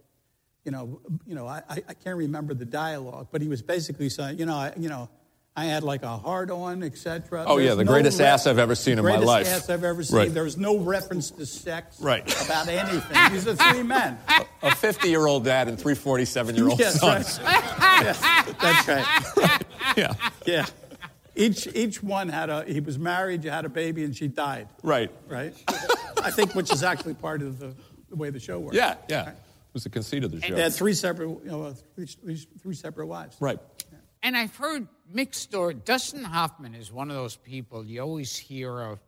you 0.64 0.72
know, 0.72 1.00
you 1.26 1.34
know, 1.34 1.46
I, 1.46 1.62
I 1.68 1.94
can't 1.94 2.16
remember 2.16 2.54
the 2.54 2.64
dialogue, 2.64 3.28
but 3.30 3.42
he 3.42 3.48
was 3.48 3.60
basically 3.62 4.08
saying, 4.08 4.38
you 4.38 4.46
know, 4.46 4.54
I, 4.54 4.72
you 4.76 4.88
know. 4.88 5.08
I 5.56 5.64
had 5.64 5.82
like 5.82 6.04
a 6.04 6.16
hard 6.16 6.52
on, 6.52 6.84
etc. 6.84 7.44
Oh, 7.46 7.58
yeah, 7.58 7.74
the 7.74 7.84
greatest 7.84 8.20
ass 8.20 8.46
I've 8.46 8.60
ever 8.60 8.76
seen 8.76 8.98
in 8.98 9.04
my 9.04 9.16
life. 9.16 9.44
greatest 9.46 9.64
ass 9.64 9.70
I've 9.70 9.82
ever 9.82 10.04
seen. 10.04 10.16
Right. 10.16 10.32
There's 10.32 10.56
no 10.56 10.78
reference 10.78 11.32
to 11.32 11.44
sex 11.44 12.00
Right. 12.00 12.22
about 12.46 12.68
anything. 12.68 13.32
These 13.32 13.48
are 13.48 13.56
three 13.56 13.82
men. 13.82 14.16
A 14.62 14.74
50 14.74 15.08
year 15.08 15.26
old 15.26 15.44
dad 15.44 15.66
and 15.66 15.76
three 15.78 15.96
47 15.96 16.54
year 16.54 16.68
old 16.68 16.78
Yes, 16.78 17.00
sons. 17.00 17.40
right. 17.42 17.64
Yes, 18.04 18.20
that's 18.62 18.88
right. 18.88 19.62
Yeah, 19.96 20.14
Yeah. 20.46 20.66
Each 21.40 21.66
each 21.74 22.02
one 22.02 22.28
had 22.28 22.50
a 22.50 22.64
he 22.64 22.80
was 22.80 22.98
married, 22.98 23.44
you 23.44 23.50
had 23.50 23.64
a 23.64 23.68
baby, 23.70 24.04
and 24.04 24.14
she 24.14 24.28
died. 24.28 24.68
right. 24.82 25.10
Right. 25.26 25.54
I 26.22 26.30
think 26.30 26.54
which 26.54 26.70
is 26.70 26.82
actually 26.82 27.14
part 27.14 27.40
of 27.40 27.58
the, 27.58 27.74
the 28.10 28.16
way 28.16 28.28
the 28.28 28.40
show 28.40 28.58
works. 28.58 28.76
Yeah, 28.76 28.96
yeah. 29.08 29.30
It 29.30 29.36
was 29.72 29.84
the 29.84 29.90
conceit 29.90 30.22
of 30.22 30.32
the 30.32 30.40
show. 30.40 30.54
They 30.54 30.62
had 30.62 30.74
three 30.74 30.92
separate 30.92 31.28
you 31.28 31.40
know, 31.44 31.72
three, 31.94 32.06
three, 32.06 32.36
three 32.36 32.74
separate 32.74 33.06
wives. 33.06 33.36
Right. 33.40 33.58
And 34.22 34.36
I've 34.36 34.54
heard 34.54 34.86
mixed 35.10 35.40
story. 35.40 35.74
Dustin 35.74 36.24
Hoffman 36.24 36.74
is 36.74 36.92
one 36.92 37.10
of 37.10 37.16
those 37.16 37.36
people 37.36 37.84
you 37.84 38.02
always 38.02 38.36
hear 38.36 38.80
of. 38.80 39.00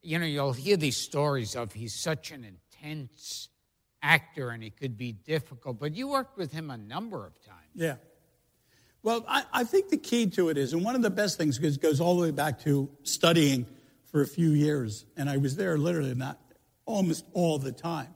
You 0.00 0.18
know, 0.18 0.26
you'll 0.26 0.52
hear 0.52 0.76
these 0.76 0.96
stories 0.96 1.54
of 1.54 1.72
he's 1.72 1.94
such 1.94 2.30
an 2.30 2.44
intense 2.44 3.50
actor 4.00 4.50
and 4.50 4.62
he 4.62 4.70
could 4.70 4.96
be 4.96 5.12
difficult. 5.12 5.78
But 5.78 5.94
you 5.94 6.08
worked 6.08 6.38
with 6.38 6.52
him 6.52 6.70
a 6.70 6.78
number 6.78 7.26
of 7.26 7.34
times. 7.44 7.58
Yeah. 7.74 7.96
Well, 9.02 9.24
I, 9.28 9.44
I 9.52 9.64
think 9.64 9.90
the 9.90 9.96
key 9.96 10.26
to 10.30 10.48
it 10.48 10.58
is, 10.58 10.72
and 10.72 10.84
one 10.84 10.94
of 10.94 11.02
the 11.02 11.10
best 11.10 11.38
things 11.38 11.58
goes, 11.58 11.76
goes 11.76 12.00
all 12.00 12.16
the 12.16 12.22
way 12.22 12.30
back 12.30 12.60
to 12.62 12.90
studying 13.04 13.66
for 14.10 14.22
a 14.22 14.26
few 14.26 14.50
years, 14.50 15.04
and 15.16 15.30
I 15.30 15.36
was 15.36 15.56
there 15.56 15.78
literally 15.78 16.14
not 16.14 16.40
almost 16.84 17.24
all 17.32 17.58
the 17.58 17.72
time. 17.72 18.14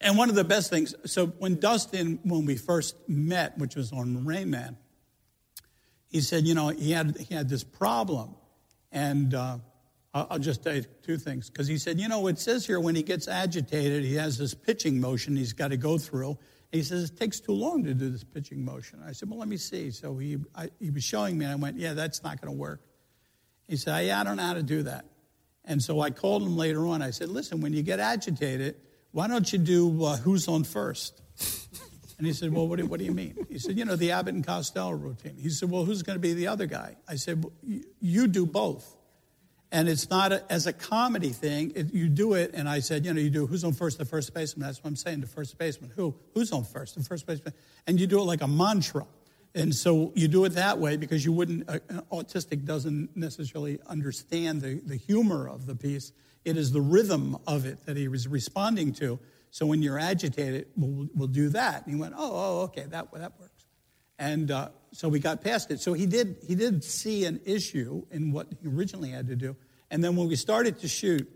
And 0.00 0.16
one 0.16 0.28
of 0.28 0.34
the 0.34 0.44
best 0.44 0.70
things, 0.70 0.94
so 1.06 1.26
when 1.26 1.58
Dustin, 1.58 2.20
when 2.22 2.44
we 2.44 2.56
first 2.56 2.96
met, 3.08 3.58
which 3.58 3.74
was 3.74 3.92
on 3.92 4.24
Rain 4.24 4.50
Man, 4.50 4.76
he 6.08 6.20
said, 6.20 6.46
you 6.46 6.54
know, 6.54 6.68
he 6.68 6.92
had 6.92 7.16
he 7.18 7.34
had 7.34 7.48
this 7.48 7.64
problem, 7.64 8.34
and 8.92 9.34
uh, 9.34 9.58
I'll 10.14 10.38
just 10.38 10.62
tell 10.62 10.74
you 10.74 10.84
two 11.02 11.18
things 11.18 11.50
because 11.50 11.66
he 11.66 11.78
said, 11.78 12.00
you 12.00 12.08
know, 12.08 12.26
it 12.28 12.38
says 12.38 12.66
here 12.66 12.80
when 12.80 12.94
he 12.94 13.02
gets 13.02 13.28
agitated, 13.28 14.04
he 14.04 14.14
has 14.14 14.38
this 14.38 14.54
pitching 14.54 15.00
motion 15.00 15.36
he's 15.36 15.52
got 15.52 15.68
to 15.68 15.76
go 15.76 15.98
through. 15.98 16.38
And 16.72 16.78
he 16.78 16.82
says 16.82 17.10
it 17.10 17.18
takes 17.18 17.40
too 17.40 17.52
long 17.52 17.84
to 17.84 17.94
do 17.94 18.10
this 18.10 18.24
pitching 18.24 18.64
motion. 18.64 19.02
I 19.06 19.12
said, 19.12 19.30
well, 19.30 19.38
let 19.38 19.48
me 19.48 19.56
see. 19.56 19.90
So 19.90 20.16
he 20.18 20.38
I, 20.54 20.68
he 20.78 20.90
was 20.90 21.04
showing 21.04 21.38
me, 21.38 21.44
and 21.44 21.52
I 21.52 21.56
went, 21.56 21.78
yeah, 21.78 21.94
that's 21.94 22.22
not 22.22 22.40
going 22.40 22.52
to 22.52 22.58
work. 22.58 22.82
He 23.66 23.76
said, 23.76 24.06
yeah, 24.06 24.20
I 24.20 24.24
don't 24.24 24.36
know 24.36 24.44
how 24.44 24.54
to 24.54 24.62
do 24.62 24.82
that. 24.84 25.04
And 25.64 25.82
so 25.82 26.00
I 26.00 26.10
called 26.10 26.42
him 26.42 26.56
later 26.56 26.86
on. 26.86 27.02
I 27.02 27.10
said, 27.10 27.28
listen, 27.28 27.60
when 27.60 27.72
you 27.72 27.82
get 27.82 28.00
agitated, 28.00 28.76
why 29.12 29.28
don't 29.28 29.50
you 29.52 29.58
do 29.58 30.04
uh, 30.04 30.16
who's 30.16 30.48
on 30.48 30.64
first? 30.64 31.20
And 32.18 32.26
he 32.26 32.32
said, 32.32 32.52
Well, 32.52 32.66
what 32.66 32.78
do, 32.78 32.86
what 32.86 32.98
do 32.98 33.04
you 33.04 33.12
mean? 33.12 33.46
He 33.48 33.58
said, 33.58 33.78
You 33.78 33.84
know, 33.84 33.96
the 33.96 34.10
Abbott 34.10 34.34
and 34.34 34.44
Costello 34.44 34.90
routine. 34.90 35.36
He 35.36 35.50
said, 35.50 35.70
Well, 35.70 35.84
who's 35.84 36.02
going 36.02 36.16
to 36.16 36.20
be 36.20 36.34
the 36.34 36.48
other 36.48 36.66
guy? 36.66 36.96
I 37.08 37.14
said, 37.14 37.44
well, 37.44 37.52
you, 37.62 37.84
you 38.00 38.26
do 38.26 38.44
both. 38.44 38.96
And 39.70 39.88
it's 39.88 40.08
not 40.08 40.32
a, 40.32 40.50
as 40.50 40.66
a 40.66 40.72
comedy 40.72 41.30
thing. 41.30 41.72
It, 41.74 41.92
you 41.92 42.08
do 42.08 42.32
it, 42.34 42.52
and 42.54 42.68
I 42.68 42.80
said, 42.80 43.04
You 43.04 43.12
know, 43.12 43.20
you 43.20 43.30
do 43.30 43.46
who's 43.46 43.64
on 43.64 43.74
first, 43.74 43.98
the 43.98 44.04
first 44.04 44.32
baseman. 44.32 44.66
That's 44.66 44.82
what 44.82 44.88
I'm 44.88 44.96
saying, 44.96 45.20
the 45.20 45.26
first 45.26 45.58
baseman. 45.58 45.90
Who? 45.94 46.14
Who's 46.34 46.52
on 46.52 46.64
first, 46.64 46.94
the 46.96 47.04
first 47.04 47.26
baseman? 47.26 47.52
And 47.86 48.00
you 48.00 48.06
do 48.06 48.18
it 48.20 48.24
like 48.24 48.40
a 48.40 48.48
mantra. 48.48 49.06
And 49.54 49.74
so 49.74 50.12
you 50.14 50.28
do 50.28 50.44
it 50.44 50.50
that 50.50 50.78
way 50.78 50.96
because 50.96 51.24
you 51.24 51.32
wouldn't, 51.32 51.68
uh, 51.68 51.78
an 51.88 52.02
autistic 52.12 52.64
doesn't 52.64 53.16
necessarily 53.16 53.78
understand 53.86 54.60
the, 54.60 54.80
the 54.84 54.96
humor 54.96 55.48
of 55.48 55.66
the 55.66 55.74
piece. 55.74 56.12
It 56.44 56.56
is 56.56 56.72
the 56.72 56.80
rhythm 56.80 57.36
of 57.46 57.66
it 57.66 57.84
that 57.86 57.96
he 57.96 58.08
was 58.08 58.28
responding 58.28 58.92
to. 58.94 59.18
So 59.50 59.66
when 59.66 59.82
you're 59.82 59.98
agitated, 59.98 60.68
we'll, 60.76 61.08
we'll 61.14 61.28
do 61.28 61.48
that. 61.50 61.84
And 61.86 61.94
he 61.94 62.00
went, 62.00 62.14
oh, 62.16 62.30
oh, 62.32 62.60
okay, 62.64 62.84
that, 62.88 63.10
that 63.12 63.32
works. 63.40 63.66
And 64.18 64.50
uh, 64.50 64.68
so 64.92 65.08
we 65.08 65.20
got 65.20 65.42
past 65.42 65.70
it. 65.70 65.80
So 65.80 65.92
he 65.92 66.06
did, 66.06 66.36
he 66.46 66.54
did 66.54 66.82
see 66.84 67.24
an 67.24 67.40
issue 67.44 68.04
in 68.10 68.32
what 68.32 68.48
he 68.60 68.68
originally 68.68 69.10
had 69.10 69.28
to 69.28 69.36
do. 69.36 69.56
And 69.90 70.02
then 70.02 70.16
when 70.16 70.28
we 70.28 70.36
started 70.36 70.80
to 70.80 70.88
shoot, 70.88 71.28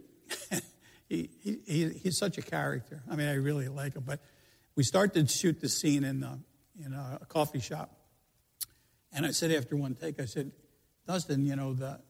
he, 1.08 1.30
he, 1.40 1.58
he, 1.66 1.88
he's 1.90 2.18
such 2.18 2.38
a 2.38 2.42
character. 2.42 3.02
I 3.10 3.16
mean, 3.16 3.28
I 3.28 3.34
really 3.34 3.68
like 3.68 3.94
him. 3.94 4.04
But 4.06 4.20
we 4.74 4.82
started 4.84 5.28
to 5.28 5.32
shoot 5.32 5.60
the 5.60 5.68
scene 5.68 6.04
in, 6.04 6.20
the, 6.20 6.38
in 6.84 6.92
a, 6.92 7.18
a 7.22 7.26
coffee 7.26 7.60
shop. 7.60 7.90
And 9.12 9.26
I 9.26 9.30
said 9.30 9.52
after 9.52 9.76
one 9.76 9.94
take, 9.94 10.20
I 10.20 10.24
said, 10.24 10.52
Dustin, 11.06 11.44
you 11.44 11.56
know, 11.56 11.74
the, 11.74 12.00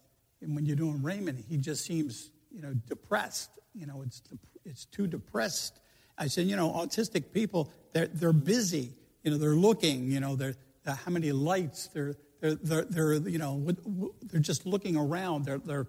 when 0.41 0.67
you're 0.67 0.77
doing 0.77 1.03
Raymond, 1.03 1.45
he 1.49 1.57
just 1.57 1.85
seems, 1.85 2.31
you 2.51 2.63
know, 2.63 2.75
depressed. 2.87 3.51
You 3.75 3.87
know, 3.87 4.03
it's, 4.03 4.23
it's 4.65 4.85
too 4.85 5.07
depressed. 5.07 5.81
I 6.19 6.27
said, 6.29 6.47
you 6.47 6.57
know, 6.57 6.71
autistic 6.71 7.33
people, 7.33 7.73
they're, 7.93 8.09
they're 8.09 8.33
busy. 8.33 8.93
You 9.23 9.33
know, 9.33 9.39
they're 9.39 9.51
looking, 9.51 10.11
you 10.11 10.21
know, 10.21 10.37
they're, 10.37 10.55
uh, 10.87 10.95
how 10.95 11.11
many 11.11 11.33
lights, 11.33 11.89
they're, 11.89 12.15
they're, 12.41 12.55
they're, 12.55 12.85
they're, 12.85 13.15
you 13.29 13.39
know, 13.39 13.73
they're 14.23 14.41
just 14.41 14.67
looking 14.67 14.97
around. 14.97 15.45
They're, 15.45 15.59
they're 15.59 15.89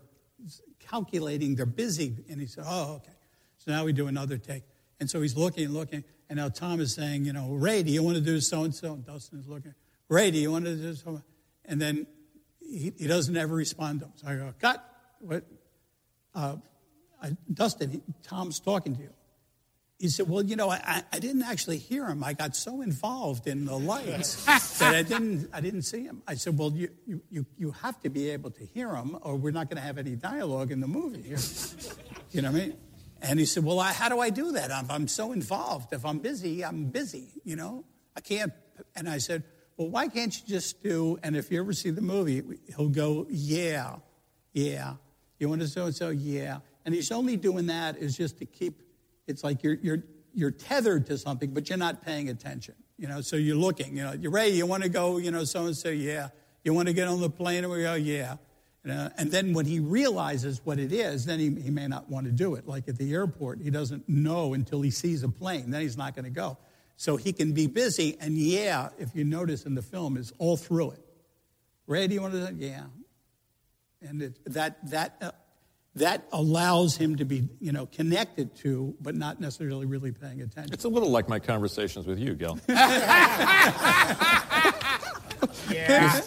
calculating. 0.79 1.55
They're 1.55 1.65
busy. 1.65 2.15
And 2.29 2.39
he 2.39 2.47
said, 2.47 2.65
oh, 2.67 2.95
okay. 2.95 3.11
So 3.57 3.71
now 3.71 3.85
we 3.85 3.93
do 3.93 4.07
another 4.07 4.37
take. 4.37 4.63
And 4.99 5.09
so 5.09 5.21
he's 5.21 5.35
looking, 5.35 5.65
and 5.65 5.73
looking. 5.73 6.03
And 6.29 6.37
now 6.37 6.49
Tom 6.49 6.79
is 6.79 6.93
saying, 6.95 7.25
you 7.25 7.33
know, 7.33 7.49
Ray, 7.49 7.83
do 7.83 7.91
you 7.91 8.03
want 8.03 8.15
to 8.15 8.21
do 8.21 8.39
so 8.39 8.63
and 8.63 8.73
so? 8.73 8.93
And 8.93 9.05
Dustin 9.05 9.39
is 9.39 9.47
looking. 9.47 9.73
Ray, 10.09 10.31
do 10.31 10.37
you 10.37 10.51
want 10.51 10.65
to 10.65 10.75
do 10.75 10.93
so? 10.93 11.21
And 11.65 11.81
then 11.81 12.07
he, 12.59 12.93
he 12.97 13.07
doesn't 13.07 13.35
ever 13.35 13.55
respond 13.55 13.99
to 14.01 14.05
him. 14.05 14.11
So 14.15 14.27
I 14.27 14.35
go, 14.35 14.53
cut. 14.59 14.83
What? 15.19 15.43
Uh, 16.35 16.57
I, 17.21 17.35
Dustin, 17.53 17.89
he, 17.91 18.01
Tom's 18.23 18.59
talking 18.59 18.95
to 18.95 19.01
you. 19.01 19.13
He 20.03 20.09
said, 20.09 20.27
Well, 20.27 20.43
you 20.43 20.57
know, 20.57 20.69
I, 20.69 21.01
I 21.13 21.19
didn't 21.19 21.43
actually 21.43 21.77
hear 21.77 22.05
him. 22.07 22.25
I 22.25 22.33
got 22.33 22.57
so 22.57 22.81
involved 22.81 23.47
in 23.47 23.63
the 23.63 23.79
lights 23.79 24.43
that 24.79 24.93
I 24.93 25.01
didn't, 25.01 25.49
I 25.53 25.61
didn't 25.61 25.83
see 25.83 26.03
him. 26.03 26.21
I 26.27 26.35
said, 26.35 26.57
Well, 26.57 26.73
you, 26.73 26.89
you, 27.31 27.45
you 27.57 27.71
have 27.71 28.01
to 28.01 28.09
be 28.09 28.31
able 28.31 28.51
to 28.51 28.65
hear 28.65 28.93
him, 28.93 29.17
or 29.21 29.37
we're 29.37 29.53
not 29.53 29.69
going 29.69 29.77
to 29.77 29.81
have 29.81 29.97
any 29.97 30.17
dialogue 30.17 30.73
in 30.73 30.81
the 30.81 30.89
movie 30.89 31.21
here. 31.21 31.37
you 32.31 32.41
know 32.41 32.51
what 32.51 32.61
I 32.61 32.65
mean? 32.65 32.77
And 33.21 33.39
he 33.39 33.45
said, 33.45 33.63
Well, 33.63 33.79
I, 33.79 33.93
how 33.93 34.09
do 34.09 34.19
I 34.19 34.29
do 34.29 34.51
that? 34.51 34.73
I'm, 34.73 34.91
I'm 34.91 35.07
so 35.07 35.31
involved. 35.31 35.93
If 35.93 36.05
I'm 36.05 36.19
busy, 36.19 36.65
I'm 36.65 36.87
busy, 36.87 37.29
you 37.45 37.55
know? 37.55 37.85
I 38.13 38.19
can't. 38.19 38.51
And 38.97 39.07
I 39.07 39.19
said, 39.19 39.43
Well, 39.77 39.87
why 39.87 40.09
can't 40.09 40.35
you 40.35 40.45
just 40.45 40.83
do, 40.83 41.17
and 41.23 41.37
if 41.37 41.49
you 41.49 41.61
ever 41.61 41.71
see 41.71 41.91
the 41.91 42.01
movie, 42.01 42.43
he'll 42.75 42.89
go, 42.89 43.25
Yeah, 43.29 43.99
yeah. 44.51 44.95
You 45.39 45.47
want 45.47 45.61
to 45.61 45.67
so 45.69 45.85
and 45.85 45.95
so? 45.95 46.09
Yeah. 46.09 46.57
And 46.83 46.93
he's 46.93 47.09
only 47.09 47.37
doing 47.37 47.67
that 47.67 47.95
is 47.95 48.17
just 48.17 48.39
to 48.39 48.45
keep 48.45 48.81
it's 49.27 49.43
like 49.43 49.63
you're, 49.63 49.77
you're, 49.81 50.03
you're 50.33 50.51
tethered 50.51 51.05
to 51.07 51.17
something, 51.17 51.53
but 51.53 51.69
you're 51.69 51.77
not 51.77 52.05
paying 52.05 52.29
attention. 52.29 52.75
You 52.97 53.07
know, 53.07 53.21
so 53.21 53.35
you're 53.35 53.55
looking, 53.55 53.97
you 53.97 54.03
know, 54.03 54.13
you're 54.13 54.31
ready, 54.31 54.51
you 54.51 54.65
want 54.65 54.83
to 54.83 54.89
go, 54.89 55.17
you 55.17 55.31
know, 55.31 55.43
so 55.43 55.65
and 55.65 55.75
so, 55.75 55.89
yeah. 55.89 56.29
You 56.63 56.73
want 56.73 56.87
to 56.87 56.93
get 56.93 57.07
on 57.07 57.19
the 57.19 57.29
plane, 57.29 57.63
and 57.63 57.73
we 57.73 57.81
go, 57.81 57.95
yeah. 57.95 58.37
You 58.85 58.91
know, 58.91 59.09
and 59.17 59.31
then 59.31 59.53
when 59.53 59.65
he 59.65 59.79
realizes 59.79 60.61
what 60.63 60.79
it 60.79 60.91
is, 60.91 61.25
then 61.25 61.39
he, 61.39 61.49
he 61.61 61.69
may 61.69 61.87
not 61.87 62.09
want 62.09 62.25
to 62.25 62.31
do 62.31 62.55
it. 62.55 62.67
Like 62.67 62.87
at 62.87 62.97
the 62.97 63.13
airport, 63.13 63.59
he 63.61 63.69
doesn't 63.69 64.07
know 64.07 64.53
until 64.53 64.81
he 64.81 64.91
sees 64.91 65.23
a 65.23 65.29
plane. 65.29 65.71
Then 65.71 65.81
he's 65.81 65.97
not 65.97 66.15
going 66.15 66.25
to 66.25 66.31
go. 66.31 66.57
So 66.95 67.17
he 67.17 67.33
can 67.33 67.53
be 67.53 67.67
busy, 67.67 68.17
and 68.21 68.37
yeah, 68.37 68.89
if 68.99 69.15
you 69.15 69.23
notice 69.23 69.65
in 69.65 69.75
the 69.75 69.81
film, 69.81 70.15
is 70.15 70.31
all 70.37 70.55
through 70.55 70.91
it. 70.91 70.99
Ray, 71.87 72.07
do 72.07 72.13
you 72.13 72.21
want 72.21 72.33
to? 72.33 72.53
Yeah. 72.53 72.83
And 74.01 74.21
it, 74.21 74.39
that 74.53 74.89
that 74.89 75.17
uh, 75.21 75.31
that 75.95 76.27
allows 76.31 76.97
him 76.97 77.17
to 77.17 77.25
be, 77.25 77.47
you 77.59 77.71
know, 77.71 77.85
connected 77.85 78.55
to, 78.57 78.95
but 78.99 79.15
not 79.15 79.39
necessarily 79.39 79.85
really 79.85 80.11
paying 80.11 80.41
attention. 80.41 80.73
It's 80.73 80.85
a 80.85 80.89
little 80.89 81.09
like 81.09 81.29
my 81.29 81.39
conversations 81.39 82.07
with 82.07 82.19
you, 82.19 82.33
Gil. 82.35 82.59
Yeah. 85.71 86.19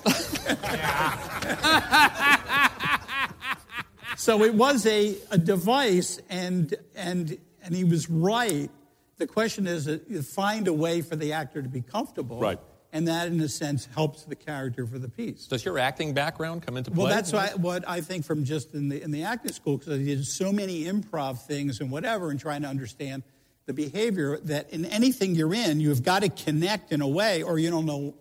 so 4.16 4.42
it 4.42 4.54
was 4.54 4.86
a, 4.86 5.16
a 5.30 5.38
device, 5.38 6.20
and, 6.28 6.74
and, 6.94 7.38
and 7.62 7.74
he 7.74 7.84
was 7.84 8.10
right. 8.10 8.70
The 9.18 9.26
question 9.26 9.66
is, 9.66 9.88
uh, 9.88 9.98
find 10.22 10.68
a 10.68 10.72
way 10.72 11.02
for 11.02 11.16
the 11.16 11.32
actor 11.32 11.62
to 11.62 11.68
be 11.68 11.80
comfortable. 11.80 12.38
Right. 12.40 12.58
And 12.96 13.08
that, 13.08 13.28
in 13.28 13.38
a 13.42 13.48
sense, 13.48 13.84
helps 13.94 14.24
the 14.24 14.34
character 14.34 14.86
for 14.86 14.98
the 14.98 15.10
piece. 15.10 15.48
Does 15.48 15.62
your 15.66 15.78
acting 15.78 16.14
background 16.14 16.62
come 16.62 16.78
into 16.78 16.90
play? 16.90 17.04
Well, 17.04 17.12
that's 17.14 17.30
why, 17.30 17.50
what 17.54 17.86
I 17.86 18.00
think 18.00 18.24
from 18.24 18.46
just 18.46 18.72
in 18.72 18.88
the, 18.88 19.02
in 19.02 19.10
the 19.10 19.24
acting 19.24 19.52
school, 19.52 19.76
because 19.76 20.00
I 20.00 20.02
did 20.02 20.26
so 20.26 20.50
many 20.50 20.84
improv 20.84 21.42
things 21.46 21.80
and 21.80 21.90
whatever, 21.90 22.30
and 22.30 22.40
trying 22.40 22.62
to 22.62 22.68
understand 22.68 23.22
the 23.66 23.74
behavior 23.74 24.38
that 24.44 24.70
in 24.70 24.86
anything 24.86 25.34
you're 25.34 25.52
in, 25.52 25.78
you've 25.78 26.04
got 26.04 26.22
to 26.22 26.30
connect 26.30 26.90
in 26.90 27.02
a 27.02 27.06
way, 27.06 27.42
or 27.42 27.58
you 27.58 27.68
don't 27.70 27.84
know, 27.84 28.14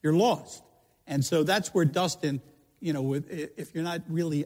you're 0.00 0.14
lost. 0.14 0.62
And 1.08 1.24
so 1.24 1.42
that's 1.42 1.74
where 1.74 1.84
Dustin, 1.84 2.40
you 2.78 2.92
know, 2.92 3.02
with, 3.02 3.28
if 3.28 3.74
you're 3.74 3.82
not 3.82 4.02
really 4.08 4.44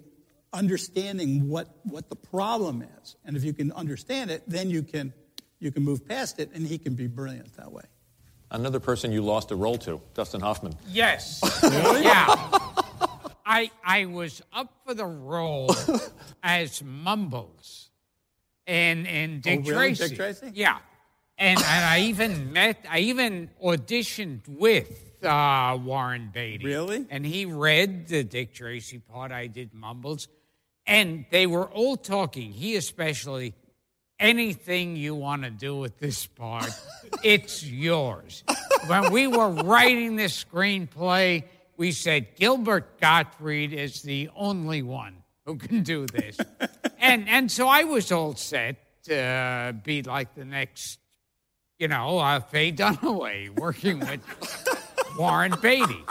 understanding 0.51 1.51
what, 1.51 1.69
what 1.83 2.09
the 2.09 2.17
problem 2.17 2.87
is, 3.03 3.17
and 3.27 3.37
if 3.37 3.45
you 3.45 3.53
can 3.53 3.71
understand 3.73 4.31
it, 4.31 4.45
then 4.47 4.71
you 4.71 4.83
can, 4.83 5.13
you 5.59 5.71
can 5.71 5.83
move 5.83 6.09
past 6.09 6.41
it, 6.41 6.53
and 6.55 6.67
he 6.67 6.79
can 6.79 6.95
be 6.95 7.07
brilliant 7.07 7.55
that 7.59 7.71
way. 7.71 7.85
Another 8.55 8.79
person 8.79 9.11
you 9.11 9.21
lost 9.21 9.51
a 9.51 9.57
role 9.57 9.77
to, 9.79 10.01
Dustin 10.15 10.41
Hoffman. 10.41 10.75
Yes. 10.89 11.41
yeah. 11.63 12.27
I 13.45 13.71
I 13.85 14.07
was 14.07 14.43
up 14.53 14.73
for 14.87 14.95
the 14.95 15.05
role 15.05 15.75
as 16.43 16.81
Mumbles 16.83 17.91
and 18.65 19.09
and 19.09 19.43
Dick 19.43 19.63
oh, 19.65 19.71
really? 19.71 19.95
Tracy. 19.95 20.09
Dick 20.09 20.17
Tracy? 20.17 20.53
Yeah. 20.55 20.79
And 21.37 21.59
and 21.59 21.85
I 21.85 22.03
even 22.03 22.53
met 22.53 22.87
I 22.89 23.01
even 23.01 23.51
auditioned 23.61 24.49
with 24.49 25.15
uh, 25.25 25.77
Warren 25.83 26.31
Beatty. 26.33 26.65
Really? 26.65 27.07
And 27.11 27.27
he 27.27 27.47
read 27.47 28.07
the 28.07 28.23
Dick 28.23 28.55
Tracy 28.55 29.01
part. 29.01 29.33
I 29.33 29.49
did 29.49 29.75
Mumbles. 29.75 30.29
And 30.87 31.25
they 31.31 31.49
were 31.49 31.67
all 31.67 31.97
talking, 31.97 32.53
he 32.53 32.77
especially, 32.77 33.55
anything 34.19 34.97
you 34.97 35.15
want 35.15 35.43
to 35.45 35.51
do 35.51 35.77
with 35.77 35.99
this 35.99 36.27
part, 36.27 36.71
it's 37.23 37.65
yours. 37.65 38.45
When 38.87 39.13
we 39.13 39.27
were 39.27 39.51
writing 39.51 40.17
this 40.17 40.45
screenplay, 40.45 41.45
we 41.77 41.93
said 41.93 42.37
Gilbert 42.37 43.01
Gottfried 43.01 43.73
is 43.73 44.03
the 44.03 44.31
only 44.37 44.83
one 44.83 45.17
who 45.47 45.57
can 45.57 45.83
do 45.83 46.07
this. 46.07 46.39
and 46.99 47.29
and 47.29 47.51
so 47.51 47.69
I 47.69 47.85
was 47.85 48.13
all 48.13 48.35
set 48.35 48.77
to 49.05 49.77
be 49.85 50.03
like 50.03 50.35
the 50.35 50.45
next, 50.45 50.99
you 51.79 51.89
know, 51.89 52.19
uh, 52.19 52.41
Faye 52.41 52.73
Dunaway 52.73 53.51
working 53.59 54.01
with 54.01 54.21
Warren 55.19 55.55
Beatty. 55.61 56.05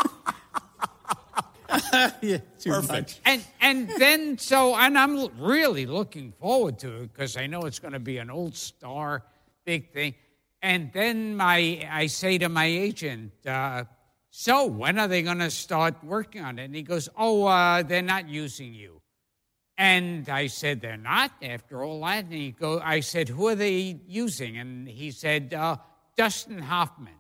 yeah, 2.21 2.37
Perfect. 2.63 2.91
much. 2.91 3.19
And 3.25 3.43
and 3.61 3.89
then 3.97 4.37
so 4.37 4.75
and 4.75 4.97
I'm 4.97 5.27
really 5.39 5.85
looking 5.85 6.31
forward 6.33 6.79
to 6.79 7.03
it 7.03 7.13
because 7.13 7.37
I 7.37 7.47
know 7.47 7.61
it's 7.61 7.79
going 7.79 7.93
to 7.93 7.99
be 7.99 8.17
an 8.17 8.29
old 8.29 8.55
star 8.55 9.23
big 9.65 9.91
thing. 9.91 10.15
And 10.61 10.91
then 10.93 11.35
my 11.35 11.87
I 11.91 12.07
say 12.07 12.37
to 12.37 12.49
my 12.49 12.65
agent, 12.65 13.31
uh, 13.45 13.85
so 14.29 14.65
when 14.65 14.97
are 14.97 15.07
they 15.07 15.21
going 15.21 15.39
to 15.39 15.51
start 15.51 16.03
working 16.03 16.43
on 16.43 16.57
it? 16.57 16.65
And 16.65 16.75
he 16.75 16.81
goes, 16.81 17.07
oh, 17.17 17.45
uh, 17.45 17.83
they're 17.83 18.01
not 18.01 18.27
using 18.27 18.73
you. 18.73 19.01
And 19.77 20.29
I 20.29 20.47
said, 20.47 20.81
they're 20.81 20.97
not 20.97 21.31
after 21.41 21.83
all 21.83 22.01
that. 22.01 22.25
And 22.25 22.33
he 22.33 22.51
go, 22.51 22.79
I 22.79 22.99
said, 23.01 23.29
who 23.29 23.47
are 23.47 23.55
they 23.55 23.99
using? 24.07 24.57
And 24.57 24.87
he 24.87 25.11
said, 25.11 25.53
uh, 25.53 25.77
Dustin 26.15 26.59
Hoffman. 26.59 27.13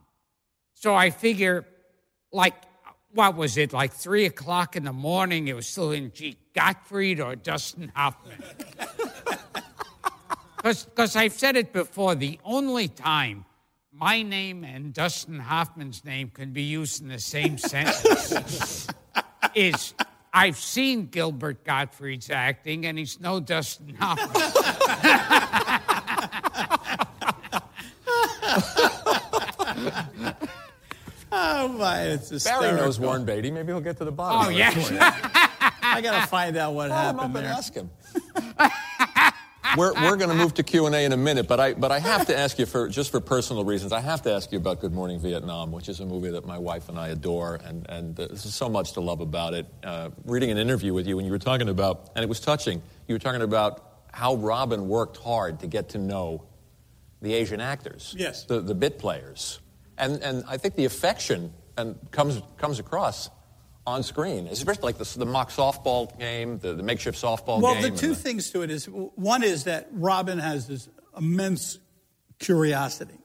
So 0.73 0.95
I 0.95 1.09
figure, 1.09 1.65
like, 2.31 2.55
what 3.13 3.35
was 3.35 3.57
it, 3.57 3.73
like 3.73 3.93
three 3.93 4.25
o'clock 4.25 4.75
in 4.75 4.83
the 4.83 4.93
morning? 4.93 5.47
It 5.47 5.55
was 5.55 5.67
still 5.67 5.91
in 5.91 6.11
G. 6.11 6.37
Gottfried 6.53 7.19
or 7.19 7.35
Dustin 7.35 7.91
Hoffman. 7.95 8.41
Because 10.63 11.17
I've 11.17 11.33
said 11.33 11.57
it 11.57 11.73
before, 11.73 12.15
the 12.15 12.39
only 12.45 12.87
time 12.87 13.43
my 13.91 14.21
name 14.21 14.63
and 14.63 14.93
Dustin 14.93 15.37
Hoffman's 15.37 16.05
name 16.05 16.29
can 16.29 16.53
be 16.53 16.63
used 16.63 17.01
in 17.01 17.09
the 17.09 17.19
same 17.19 17.57
sentence 17.59 18.87
is 19.53 19.93
I've 20.33 20.57
seen 20.57 21.07
Gilbert 21.07 21.63
Gottfried's 21.63 22.29
acting, 22.29 22.85
and 22.85 22.97
he's 22.97 23.19
no 23.19 23.39
Dustin 23.39 23.95
Hoffman. 23.99 25.39
Oh 31.63 31.67
my, 31.69 32.01
it's 32.03 32.29
Barry 32.29 32.35
hysterical. 32.35 32.77
knows 32.85 32.99
Warren 32.99 33.25
Beatty. 33.25 33.51
Maybe 33.51 33.71
he'll 33.71 33.81
get 33.81 33.97
to 33.97 34.05
the 34.05 34.11
bottom 34.11 34.47
Oh, 34.47 34.49
of 34.49 34.91
it. 34.91 34.97
I 35.85 36.01
got 36.01 36.21
to 36.21 36.27
find 36.27 36.57
out 36.57 36.73
what 36.73 36.89
Call 36.89 37.09
him 37.09 37.19
up 37.19 37.21
happened 37.31 37.37
and 37.37 37.45
there. 37.45 37.53
ask 37.53 37.73
him. 37.73 37.89
we're 39.77 39.93
we're 39.93 40.15
going 40.17 40.29
to 40.29 40.35
move 40.35 40.53
to 40.55 40.63
Q 40.63 40.85
and 40.85 40.93
A 40.95 41.03
in 41.05 41.13
a 41.13 41.17
minute, 41.17 41.47
but 41.47 41.59
I 41.59 41.73
but 41.73 41.91
I 41.91 41.99
have 41.99 42.27
to 42.27 42.37
ask 42.37 42.59
you 42.59 42.65
for 42.65 42.87
just 42.89 43.11
for 43.11 43.19
personal 43.19 43.63
reasons. 43.63 43.91
I 43.91 44.01
have 44.01 44.21
to 44.23 44.31
ask 44.33 44.51
you 44.51 44.57
about 44.57 44.81
Good 44.81 44.93
Morning 44.93 45.19
Vietnam, 45.19 45.71
which 45.71 45.89
is 45.89 45.99
a 45.99 46.05
movie 46.05 46.29
that 46.31 46.45
my 46.45 46.57
wife 46.57 46.89
and 46.89 46.99
I 46.99 47.09
adore, 47.09 47.55
and 47.63 47.85
and 47.89 48.19
uh, 48.19 48.27
there's 48.27 48.53
so 48.53 48.69
much 48.69 48.93
to 48.93 49.01
love 49.01 49.21
about 49.21 49.53
it. 49.53 49.65
Uh, 49.83 50.09
reading 50.25 50.51
an 50.51 50.57
interview 50.57 50.93
with 50.93 51.07
you, 51.07 51.15
when 51.15 51.25
you 51.25 51.31
were 51.31 51.39
talking 51.39 51.69
about, 51.69 52.09
and 52.15 52.23
it 52.23 52.29
was 52.29 52.39
touching. 52.39 52.81
You 53.07 53.15
were 53.15 53.19
talking 53.19 53.41
about 53.41 53.83
how 54.11 54.35
Robin 54.35 54.87
worked 54.87 55.17
hard 55.17 55.59
to 55.61 55.67
get 55.67 55.89
to 55.89 55.97
know 55.97 56.43
the 57.21 57.33
Asian 57.33 57.59
actors, 57.61 58.13
Yes. 58.17 58.43
the 58.45 58.59
the 58.61 58.75
bit 58.75 58.99
players, 58.99 59.59
and 60.03 60.23
and 60.23 60.43
I 60.47 60.57
think 60.57 60.75
the 60.75 60.85
affection 60.85 61.53
and 61.77 61.95
comes 62.11 62.41
comes 62.57 62.79
across 62.79 63.29
on 63.85 64.03
screen, 64.03 64.47
especially 64.47 64.83
like 64.83 64.97
the, 64.97 65.19
the 65.19 65.25
mock 65.25 65.49
softball 65.49 66.17
game, 66.17 66.57
the, 66.59 66.73
the 66.73 66.83
makeshift 66.83 67.21
softball 67.21 67.61
well, 67.61 67.73
game. 67.73 67.83
Well, 67.83 67.91
the 67.91 67.97
two 67.97 68.15
things 68.15 68.49
to 68.51 68.61
it 68.61 68.71
is 68.71 68.85
one 68.85 69.43
is 69.43 69.65
that 69.65 69.89
Robin 69.91 70.39
has 70.39 70.67
this 70.67 70.87
immense 71.17 71.79
curiosity, 72.39 73.19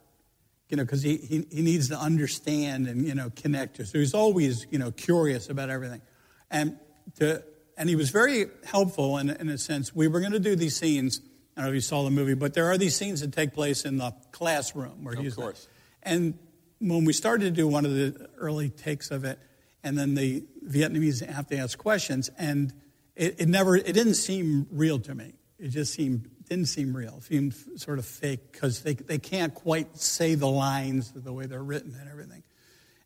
you 0.68 0.76
know, 0.76 0.84
because 0.84 1.02
he, 1.02 1.16
he, 1.16 1.46
he 1.50 1.62
needs 1.62 1.88
to 1.90 1.96
understand 1.96 2.88
and, 2.88 3.06
you 3.06 3.14
know, 3.14 3.30
connect 3.36 3.76
to. 3.76 3.86
So 3.86 3.98
he's 3.98 4.14
always, 4.14 4.66
you 4.70 4.78
know, 4.78 4.90
curious 4.90 5.48
about 5.48 5.70
everything. 5.70 6.02
And, 6.50 6.76
to, 7.20 7.44
and 7.76 7.88
he 7.88 7.94
was 7.94 8.10
very 8.10 8.46
helpful 8.64 9.18
in, 9.18 9.30
in 9.30 9.48
a 9.48 9.58
sense. 9.58 9.94
We 9.94 10.08
were 10.08 10.18
going 10.18 10.32
to 10.32 10.40
do 10.40 10.56
these 10.56 10.76
scenes. 10.76 11.20
I 11.56 11.60
don't 11.60 11.66
know 11.66 11.70
if 11.70 11.74
you 11.76 11.80
saw 11.80 12.02
the 12.02 12.10
movie, 12.10 12.34
but 12.34 12.54
there 12.54 12.66
are 12.66 12.78
these 12.78 12.96
scenes 12.96 13.20
that 13.20 13.32
take 13.32 13.54
place 13.54 13.84
in 13.84 13.98
the 13.98 14.12
classroom 14.32 15.04
where 15.04 15.14
Of 15.14 15.20
he's 15.20 15.34
course. 15.34 15.68
And 16.02 16.38
when 16.80 17.04
we 17.04 17.12
started 17.12 17.44
to 17.44 17.50
do 17.50 17.66
one 17.66 17.84
of 17.84 17.92
the 17.92 18.28
early 18.36 18.70
takes 18.70 19.10
of 19.10 19.24
it, 19.24 19.38
and 19.82 19.96
then 19.96 20.14
the 20.14 20.44
Vietnamese 20.66 21.24
have 21.26 21.46
to 21.48 21.56
ask 21.56 21.78
questions, 21.78 22.30
and 22.38 22.72
it, 23.16 23.36
it 23.40 23.48
never, 23.48 23.76
it 23.76 23.92
didn't 23.92 24.14
seem 24.14 24.66
real 24.70 24.98
to 25.00 25.14
me. 25.14 25.34
It 25.58 25.68
just 25.68 25.92
seemed 25.94 26.30
didn't 26.48 26.66
seem 26.66 26.96
real. 26.96 27.16
It 27.18 27.24
seemed 27.24 27.54
sort 27.76 27.98
of 27.98 28.06
fake 28.06 28.52
because 28.52 28.82
they 28.82 28.94
they 28.94 29.18
can't 29.18 29.54
quite 29.54 29.96
say 29.98 30.34
the 30.34 30.48
lines 30.48 31.12
the 31.12 31.32
way 31.32 31.46
they're 31.46 31.62
written 31.62 31.94
and 31.98 32.08
everything. 32.08 32.42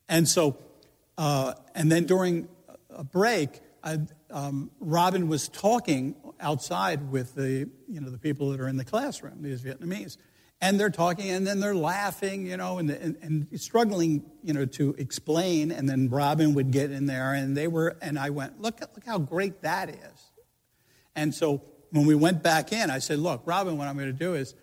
And 0.07 0.27
so, 0.27 0.57
uh, 1.17 1.53
and 1.75 1.91
then 1.91 2.05
during 2.05 2.47
a 2.89 3.03
break, 3.03 3.59
I, 3.83 3.99
um, 4.29 4.71
Robin 4.79 5.27
was 5.27 5.49
talking 5.49 6.15
outside 6.39 7.11
with 7.11 7.35
the 7.35 7.69
you 7.87 8.01
know 8.01 8.09
the 8.09 8.17
people 8.17 8.51
that 8.51 8.59
are 8.59 8.67
in 8.67 8.77
the 8.77 8.85
classroom, 8.85 9.41
these 9.41 9.61
Vietnamese, 9.61 10.17
and 10.63 10.79
they're 10.79 10.89
talking, 10.89 11.29
and 11.29 11.45
then 11.45 11.59
they're 11.59 11.75
laughing, 11.75 12.47
you 12.47 12.55
know, 12.55 12.77
and, 12.77 12.89
and, 12.89 13.17
and 13.21 13.59
struggling, 13.59 14.23
you 14.43 14.53
know, 14.53 14.63
to 14.65 14.95
explain. 14.97 15.73
And 15.73 15.89
then 15.89 16.09
Robin 16.09 16.53
would 16.53 16.71
get 16.71 16.89
in 16.89 17.05
there, 17.05 17.33
and 17.33 17.55
they 17.55 17.67
were, 17.67 17.97
and 18.01 18.17
I 18.17 18.29
went, 18.29 18.61
look, 18.61 18.79
look 18.79 19.05
how 19.05 19.17
great 19.17 19.61
that 19.63 19.89
is. 19.89 20.31
And 21.17 21.35
so 21.35 21.61
when 21.91 22.05
we 22.05 22.15
went 22.15 22.43
back 22.43 22.71
in, 22.71 22.89
I 22.89 22.99
said, 22.99 23.19
look, 23.19 23.41
Robin, 23.45 23.77
what 23.77 23.89
I'm 23.89 23.97
going 23.97 24.07
to 24.07 24.13
do 24.13 24.35
is. 24.35 24.55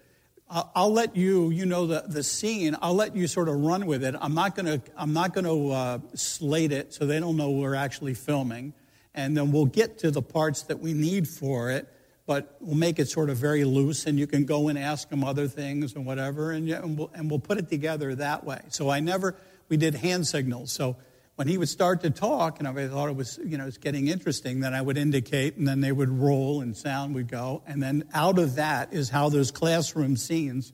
I'll, 0.52 0.72
I'll 0.74 0.92
let 0.92 1.14
you, 1.14 1.50
you 1.50 1.64
know, 1.64 1.86
the, 1.86 2.02
the 2.08 2.24
scene. 2.24 2.76
I'll 2.82 2.94
let 2.94 3.14
you 3.14 3.28
sort 3.28 3.48
of 3.48 3.54
run 3.54 3.86
with 3.86 4.02
it. 4.02 4.16
I'm 4.20 4.34
not 4.34 4.56
going 4.56 4.66
to, 4.66 4.82
I'm 4.96 5.12
not 5.12 5.32
going 5.32 5.44
to 5.44 5.70
uh, 5.70 5.98
slate 6.14 6.72
it 6.72 6.92
so 6.92 7.06
they 7.06 7.20
don't 7.20 7.36
know 7.36 7.50
we're 7.50 7.76
actually 7.76 8.14
filming. 8.14 8.72
And 9.14 9.36
then 9.36 9.52
we'll 9.52 9.66
get 9.66 9.98
to 9.98 10.10
the 10.10 10.22
parts 10.22 10.62
that 10.62 10.80
we 10.80 10.92
need 10.92 11.28
for 11.28 11.70
it 11.70 11.86
but 12.30 12.54
we'll 12.60 12.76
make 12.76 13.00
it 13.00 13.08
sort 13.08 13.28
of 13.28 13.38
very 13.38 13.64
loose, 13.64 14.06
and 14.06 14.16
you 14.16 14.24
can 14.24 14.44
go 14.44 14.68
and 14.68 14.78
ask 14.78 15.08
them 15.08 15.24
other 15.24 15.48
things 15.48 15.96
and 15.96 16.06
whatever, 16.06 16.52
and, 16.52 16.68
and, 16.68 16.96
we'll, 16.96 17.10
and 17.12 17.28
we'll 17.28 17.40
put 17.40 17.58
it 17.58 17.68
together 17.68 18.14
that 18.14 18.44
way. 18.44 18.60
So 18.68 18.88
I 18.88 19.00
never, 19.00 19.34
we 19.68 19.76
did 19.76 19.96
hand 19.96 20.28
signals. 20.28 20.70
So 20.70 20.96
when 21.34 21.48
he 21.48 21.58
would 21.58 21.68
start 21.68 22.02
to 22.02 22.10
talk, 22.10 22.60
and 22.60 22.68
I 22.68 22.86
thought 22.86 23.08
it 23.08 23.16
was, 23.16 23.40
you 23.44 23.58
know, 23.58 23.66
it's 23.66 23.78
getting 23.78 24.06
interesting, 24.06 24.60
then 24.60 24.74
I 24.74 24.80
would 24.80 24.96
indicate, 24.96 25.56
and 25.56 25.66
then 25.66 25.80
they 25.80 25.90
would 25.90 26.08
roll, 26.08 26.60
and 26.60 26.76
sound 26.76 27.16
would 27.16 27.26
go, 27.26 27.64
and 27.66 27.82
then 27.82 28.04
out 28.14 28.38
of 28.38 28.54
that 28.54 28.92
is 28.92 29.10
how 29.10 29.28
those 29.28 29.50
classroom 29.50 30.16
scenes 30.16 30.72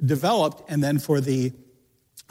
developed. 0.00 0.70
And 0.70 0.84
then 0.84 1.00
for 1.00 1.20
the, 1.20 1.52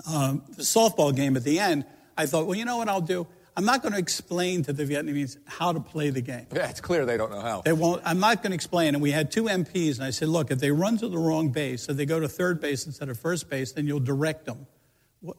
um, 0.10 0.44
the 0.56 0.64
softball 0.64 1.14
game 1.14 1.36
at 1.36 1.44
the 1.44 1.60
end, 1.60 1.84
I 2.18 2.26
thought, 2.26 2.48
well, 2.48 2.56
you 2.56 2.64
know 2.64 2.78
what 2.78 2.88
I'll 2.88 3.02
do? 3.02 3.28
I'm 3.58 3.66
not 3.66 3.82
going 3.82 3.94
to 3.94 4.00
explain 4.00 4.64
to 4.64 4.74
the 4.74 4.86
Vietnamese 4.86 5.38
how 5.46 5.74
to 5.74 5.80
play 5.80 6.10
the 6.10 6.22
game. 6.22 6.48
Yeah, 6.54 6.70
it's 6.70 6.80
clear 6.82 7.06
they 7.06 7.18
don't 7.18 7.32
know 7.32 7.42
how. 7.42 7.62
They 7.62 7.74
won't. 7.74 8.02
I'm 8.06 8.20
not 8.20 8.42
going 8.42 8.52
to 8.52 8.56
explain. 8.56 8.96
And 8.96 9.02
we 9.02 9.12
had 9.12 9.32
two 9.32 9.44
MPs, 9.44 9.96
and 9.96 10.04
I 10.06 10.12
said, 10.12 10.30
look, 10.30 10.52
if 10.52 10.60
they 10.60 10.72
run 10.72 10.98
to 11.00 11.10
the 11.10 11.18
wrong 11.18 11.50
base, 11.50 11.90
if 11.90 11.98
they 11.98 12.06
go 12.06 12.20
to 12.20 12.30
third 12.30 12.62
base 12.62 12.86
instead 12.86 13.10
of 13.10 13.20
first 13.20 13.50
base, 13.50 13.74
then 13.74 13.88
you'll 13.88 14.00
direct 14.00 14.46
them 14.46 14.68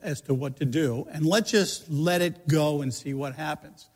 as 0.02 0.20
to 0.22 0.34
what 0.34 0.56
to 0.56 0.64
do, 0.64 1.06
and 1.10 1.26
let's 1.26 1.50
just 1.50 1.90
let 1.90 2.22
it 2.22 2.46
go 2.46 2.82
and 2.82 2.94
see 2.94 3.14
what 3.14 3.34
happens. 3.34 3.88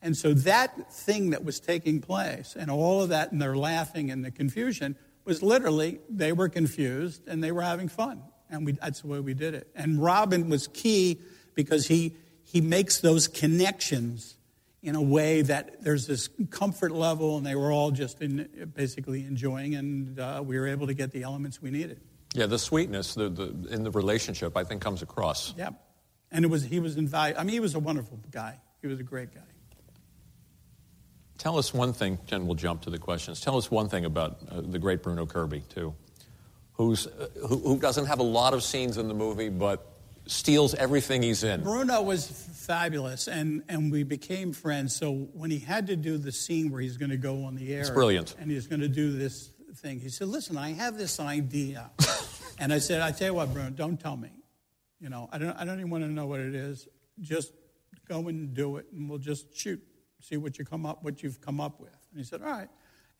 And 0.00 0.16
so 0.16 0.34
that 0.34 0.92
thing 0.92 1.30
that 1.30 1.44
was 1.44 1.60
taking 1.60 2.00
place, 2.00 2.56
and 2.58 2.70
all 2.70 3.02
of 3.02 3.08
that, 3.08 3.32
and 3.32 3.40
they're 3.40 3.56
laughing 3.56 4.10
and 4.10 4.24
the 4.24 4.30
confusion, 4.30 4.96
was 5.24 5.42
literally 5.42 6.00
they 6.08 6.32
were 6.32 6.48
confused 6.48 7.26
and 7.28 7.42
they 7.42 7.52
were 7.52 7.62
having 7.62 7.88
fun, 7.88 8.22
and 8.50 8.66
we, 8.66 8.72
that's 8.72 9.00
the 9.00 9.08
way 9.08 9.20
we 9.20 9.34
did 9.34 9.54
it. 9.54 9.68
And 9.74 10.02
Robin 10.02 10.48
was 10.48 10.68
key 10.68 11.20
because 11.54 11.86
he 11.86 12.16
he 12.52 12.60
makes 12.60 13.00
those 13.00 13.28
connections 13.28 14.36
in 14.82 14.94
a 14.94 15.00
way 15.00 15.40
that 15.40 15.82
there's 15.82 16.06
this 16.06 16.28
comfort 16.50 16.92
level, 16.92 17.38
and 17.38 17.46
they 17.46 17.54
were 17.54 17.72
all 17.72 17.90
just 17.90 18.20
in, 18.20 18.46
basically 18.74 19.24
enjoying, 19.24 19.74
and 19.74 20.20
uh, 20.20 20.42
we 20.44 20.58
were 20.58 20.66
able 20.66 20.86
to 20.86 20.92
get 20.92 21.12
the 21.12 21.22
elements 21.22 21.62
we 21.62 21.70
needed. 21.70 21.98
Yeah, 22.34 22.44
the 22.46 22.58
sweetness 22.58 23.14
the, 23.14 23.30
the, 23.30 23.68
in 23.70 23.84
the 23.84 23.90
relationship, 23.90 24.54
I 24.54 24.64
think, 24.64 24.82
comes 24.82 25.00
across. 25.00 25.54
Yeah, 25.56 25.70
and 26.30 26.44
it 26.44 26.48
was 26.48 26.62
he 26.62 26.78
was 26.78 26.98
invaluable. 26.98 27.40
I 27.40 27.44
mean, 27.44 27.54
he 27.54 27.60
was 27.60 27.74
a 27.74 27.78
wonderful 27.78 28.20
guy. 28.30 28.60
He 28.82 28.86
was 28.86 29.00
a 29.00 29.02
great 29.02 29.34
guy. 29.34 29.40
Tell 31.38 31.58
us 31.58 31.72
one 31.72 31.94
thing, 31.94 32.18
Jen. 32.26 32.46
We'll 32.46 32.54
jump 32.54 32.82
to 32.82 32.90
the 32.90 32.98
questions. 32.98 33.40
Tell 33.40 33.56
us 33.56 33.70
one 33.70 33.88
thing 33.88 34.04
about 34.04 34.40
uh, 34.50 34.60
the 34.60 34.78
great 34.78 35.02
Bruno 35.02 35.24
Kirby, 35.24 35.62
too, 35.70 35.94
who's 36.74 37.06
uh, 37.06 37.28
who, 37.48 37.58
who 37.60 37.78
doesn't 37.78 38.06
have 38.06 38.18
a 38.18 38.24
lot 38.24 38.52
of 38.52 38.62
scenes 38.62 38.98
in 38.98 39.08
the 39.08 39.14
movie, 39.14 39.48
but 39.48 39.91
steals 40.26 40.74
everything 40.74 41.22
he's 41.22 41.42
in. 41.44 41.62
Bruno 41.62 42.02
was 42.02 42.26
fabulous, 42.26 43.28
and, 43.28 43.62
and 43.68 43.90
we 43.90 44.02
became 44.04 44.52
friends. 44.52 44.94
So 44.94 45.12
when 45.32 45.50
he 45.50 45.58
had 45.58 45.86
to 45.88 45.96
do 45.96 46.18
the 46.18 46.32
scene 46.32 46.70
where 46.70 46.80
he's 46.80 46.96
going 46.96 47.10
to 47.10 47.16
go 47.16 47.44
on 47.44 47.54
the 47.54 47.74
air, 47.74 47.80
It's 47.80 47.90
brilliant. 47.90 48.36
and 48.38 48.50
he's 48.50 48.66
going 48.66 48.80
to 48.80 48.88
do 48.88 49.12
this 49.12 49.50
thing, 49.76 49.98
he 50.00 50.08
said, 50.08 50.28
"Listen, 50.28 50.56
I 50.56 50.72
have 50.72 50.96
this 50.98 51.18
idea," 51.18 51.90
and 52.58 52.72
I 52.72 52.78
said, 52.78 53.00
"I 53.00 53.10
tell 53.10 53.28
you 53.28 53.34
what, 53.34 53.52
Bruno, 53.52 53.70
don't 53.70 53.98
tell 53.98 54.16
me. 54.16 54.30
You 55.00 55.08
know, 55.08 55.28
I 55.32 55.38
don't, 55.38 55.56
I 55.56 55.64
don't 55.64 55.78
even 55.78 55.90
want 55.90 56.04
to 56.04 56.10
know 56.10 56.26
what 56.26 56.40
it 56.40 56.54
is. 56.54 56.86
Just 57.20 57.52
go 58.08 58.28
and 58.28 58.54
do 58.54 58.76
it, 58.76 58.86
and 58.92 59.08
we'll 59.08 59.18
just 59.18 59.56
shoot, 59.56 59.82
see 60.20 60.36
what 60.36 60.58
you 60.58 60.64
come 60.64 60.86
up, 60.86 61.02
what 61.02 61.22
you've 61.22 61.40
come 61.40 61.60
up 61.60 61.80
with." 61.80 61.96
And 62.10 62.20
he 62.20 62.24
said, 62.24 62.42
"All 62.42 62.48
right." 62.50 62.68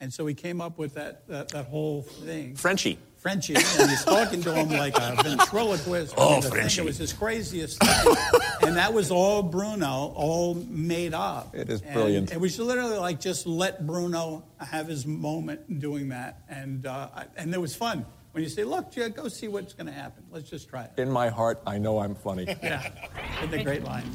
And 0.01 0.13
so 0.13 0.27
he 0.27 0.35
came 0.35 0.61
up 0.61 0.79
with 0.79 0.95
that, 0.95 1.29
that, 1.29 1.49
that 1.51 1.67
whole 1.67 2.03
thing. 2.03 2.57
Frenchie. 2.57 2.99
Frenchie, 3.23 3.55
and 3.55 3.89
he's 3.89 4.05
talking 4.05 4.43
to 4.43 4.53
him 4.53 4.69
like 4.71 4.97
a 4.99 5.15
ventriloquist. 5.23 6.13
Oh, 6.17 6.41
the 6.41 6.43
thing, 6.43 6.51
Frenchie. 6.51 6.81
It 6.83 6.85
was 6.85 6.99
his 6.99 7.13
craziest 7.13 7.79
thing. 7.81 8.17
and 8.63 8.77
that 8.77 8.93
was 8.93 9.13
all 9.13 9.45
Bruno, 9.45 10.13
all 10.17 10.55
made 10.69 11.15
up. 11.15 11.55
It 11.55 11.71
is 11.71 11.81
brilliant. 11.81 11.87
And 11.87 11.95
brilliant. 11.95 12.33
It 12.33 12.41
was 12.41 12.59
literally 12.59 12.99
like 12.99 13.21
just 13.21 13.47
let 13.47 13.87
Bruno 13.87 14.43
have 14.59 14.89
his 14.89 15.07
moment 15.07 15.61
in 15.69 15.79
doing 15.79 16.09
that. 16.09 16.43
And, 16.49 16.85
uh, 16.85 17.11
and 17.37 17.55
it 17.55 17.61
was 17.61 17.77
fun. 17.77 18.05
When 18.33 18.43
you 18.43 18.51
say, 18.51 18.65
look, 18.65 18.91
Joe, 18.91 19.09
go 19.09 19.29
see 19.29 19.47
what's 19.47 19.73
going 19.73 19.87
to 19.87 19.93
happen. 19.93 20.25
Let's 20.33 20.51
just 20.51 20.69
try 20.69 20.85
it. 20.85 20.91
In 20.97 21.09
my 21.09 21.29
heart, 21.29 21.63
I 21.65 21.79
know 21.79 22.01
I'm 22.01 22.17
funny. 22.17 22.45
Yeah. 22.61 22.91
It's 23.41 23.53
a 23.53 23.63
great 23.63 23.85
line. 23.85 24.11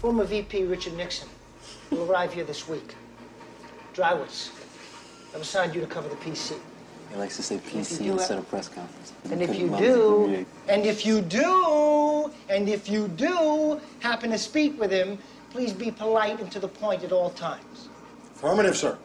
Former 0.00 0.24
VP 0.24 0.64
Richard 0.64 0.94
Nixon 0.96 1.28
will 1.92 2.10
arrive 2.10 2.32
here 2.32 2.44
this 2.44 2.68
week. 2.68 2.96
Dreiwitz, 3.94 4.50
I've 5.32 5.42
assigned 5.42 5.76
you 5.76 5.80
to 5.80 5.86
cover 5.86 6.08
the 6.08 6.16
PC. 6.16 6.58
He 7.12 7.18
likes 7.18 7.36
to 7.36 7.42
say 7.42 7.58
PC 7.58 8.06
instead 8.06 8.38
of 8.38 8.48
press 8.48 8.68
conference. 8.68 9.12
And 9.30 9.42
if 9.42 9.58
you 9.58 9.68
do, 9.76 10.46
and 10.66 10.86
if 10.86 11.04
you 11.04 11.20
do, 11.20 12.32
and 12.48 12.68
if 12.68 12.88
you 12.88 13.08
do 13.08 13.78
happen 14.00 14.30
to 14.30 14.38
speak 14.38 14.80
with 14.80 14.90
him, 14.90 15.18
please 15.50 15.74
be 15.74 15.90
polite 15.90 16.40
and 16.40 16.50
to 16.50 16.58
the 16.58 16.68
point 16.68 17.04
at 17.04 17.12
all 17.12 17.28
times. 17.30 17.88
Affirmative, 18.36 18.76
sir. 18.76 18.98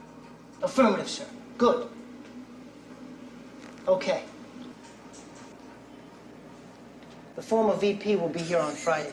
Affirmative, 0.64 1.10
sir. 1.10 1.26
Good. 1.57 1.90
Okay. 3.88 4.23
The 7.36 7.41
former 7.41 7.76
VP 7.76 8.15
will 8.15 8.30
be 8.30 8.40
here 8.40 8.60
on 8.60 8.73
Friday. 8.73 9.11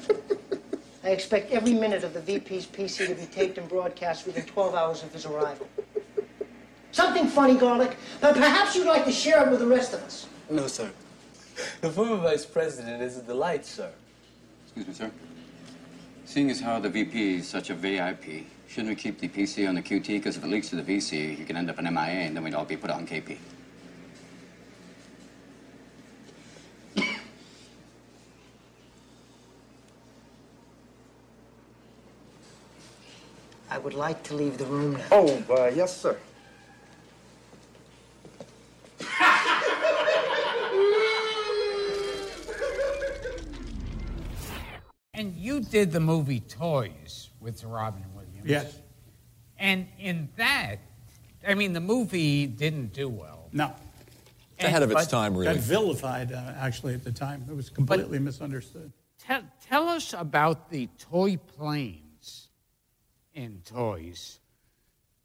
I 1.05 1.09
expect 1.09 1.51
every 1.51 1.75
minute 1.75 2.05
of 2.05 2.15
the 2.15 2.21
VP's 2.21 2.65
PC 2.65 3.09
to 3.09 3.15
be 3.15 3.27
taped 3.27 3.59
and 3.59 3.69
broadcast 3.69 4.25
within 4.25 4.45
12 4.45 4.75
hours 4.75 5.03
of 5.03 5.13
his 5.13 5.27
arrival. 5.27 5.69
Something 6.95 7.27
funny, 7.27 7.57
Garlick, 7.57 7.97
but 8.21 8.37
perhaps 8.37 8.77
you'd 8.77 8.87
like 8.87 9.05
to 9.05 9.11
share 9.11 9.45
it 9.45 9.51
with 9.51 9.59
the 9.59 9.67
rest 9.67 9.95
of 9.95 10.03
us. 10.05 10.29
No, 10.49 10.69
sir. 10.69 10.89
The 11.81 11.91
former 11.91 12.19
vice 12.19 12.47
president 12.47 13.03
is 13.03 13.19
a 13.19 13.23
delight, 13.23 13.67
sir. 13.67 13.91
Excuse 14.63 14.87
me, 14.87 14.95
sir. 14.95 15.11
Seeing 16.25 16.51
as 16.51 16.61
how 16.61 16.79
the 16.79 16.89
VP 16.89 17.39
is 17.39 17.49
such 17.49 17.71
a 17.71 17.75
VIP, 17.75 18.47
shouldn't 18.69 18.91
we 18.91 18.95
keep 18.95 19.19
the 19.19 19.27
PC 19.27 19.69
on 19.69 19.75
the 19.75 19.83
QT? 19.83 20.07
Because 20.07 20.37
if 20.37 20.45
it 20.45 20.47
leaks 20.47 20.69
to 20.69 20.77
the 20.77 20.85
VC, 20.85 21.37
you 21.37 21.45
can 21.45 21.57
end 21.57 21.69
up 21.69 21.79
an 21.79 21.93
MIA, 21.93 22.27
and 22.27 22.37
then 22.37 22.45
we'd 22.45 22.55
all 22.55 22.65
be 22.65 22.77
put 22.77 22.91
on 22.91 23.09
KP. 23.09 23.39
I 33.69 33.79
would 33.79 33.95
like 33.95 34.23
to 34.23 34.35
leave 34.35 34.59
the 34.59 34.67
room 34.67 34.93
now. 34.93 35.07
Oh, 35.11 35.43
uh, 35.51 35.73
yes, 35.75 36.01
sir. 36.01 36.17
And 45.17 45.37
you 45.37 45.61
did 45.75 45.91
the 45.91 45.99
movie 45.99 46.39
Toys 46.39 47.31
with 47.41 47.65
Robin 47.65 48.05
Williams. 48.15 48.49
Yes. 48.49 48.79
And 49.59 49.89
in 49.99 50.29
that, 50.37 50.77
I 51.45 51.55
mean, 51.55 51.73
the 51.73 51.81
movie 51.81 52.47
didn't 52.47 52.93
do 52.93 53.09
well. 53.09 53.49
No. 53.53 53.73
It's 54.57 54.69
ahead 54.69 54.85
of 54.85 54.93
its 54.93 55.09
time, 55.09 55.37
really. 55.37 55.53
Got 55.53 55.65
vilified, 55.65 56.31
uh, 56.31 56.53
actually, 56.61 56.95
at 56.95 57.03
the 57.03 57.11
time. 57.11 57.45
It 57.51 57.57
was 57.57 57.71
completely 57.71 58.21
misunderstood. 58.21 58.93
Tell, 59.19 59.43
tell 59.67 59.89
us 59.89 60.15
about 60.17 60.71
the 60.71 60.89
toy 60.97 61.39
planes 61.39 62.51
in 63.35 63.61
toys? 63.65 64.39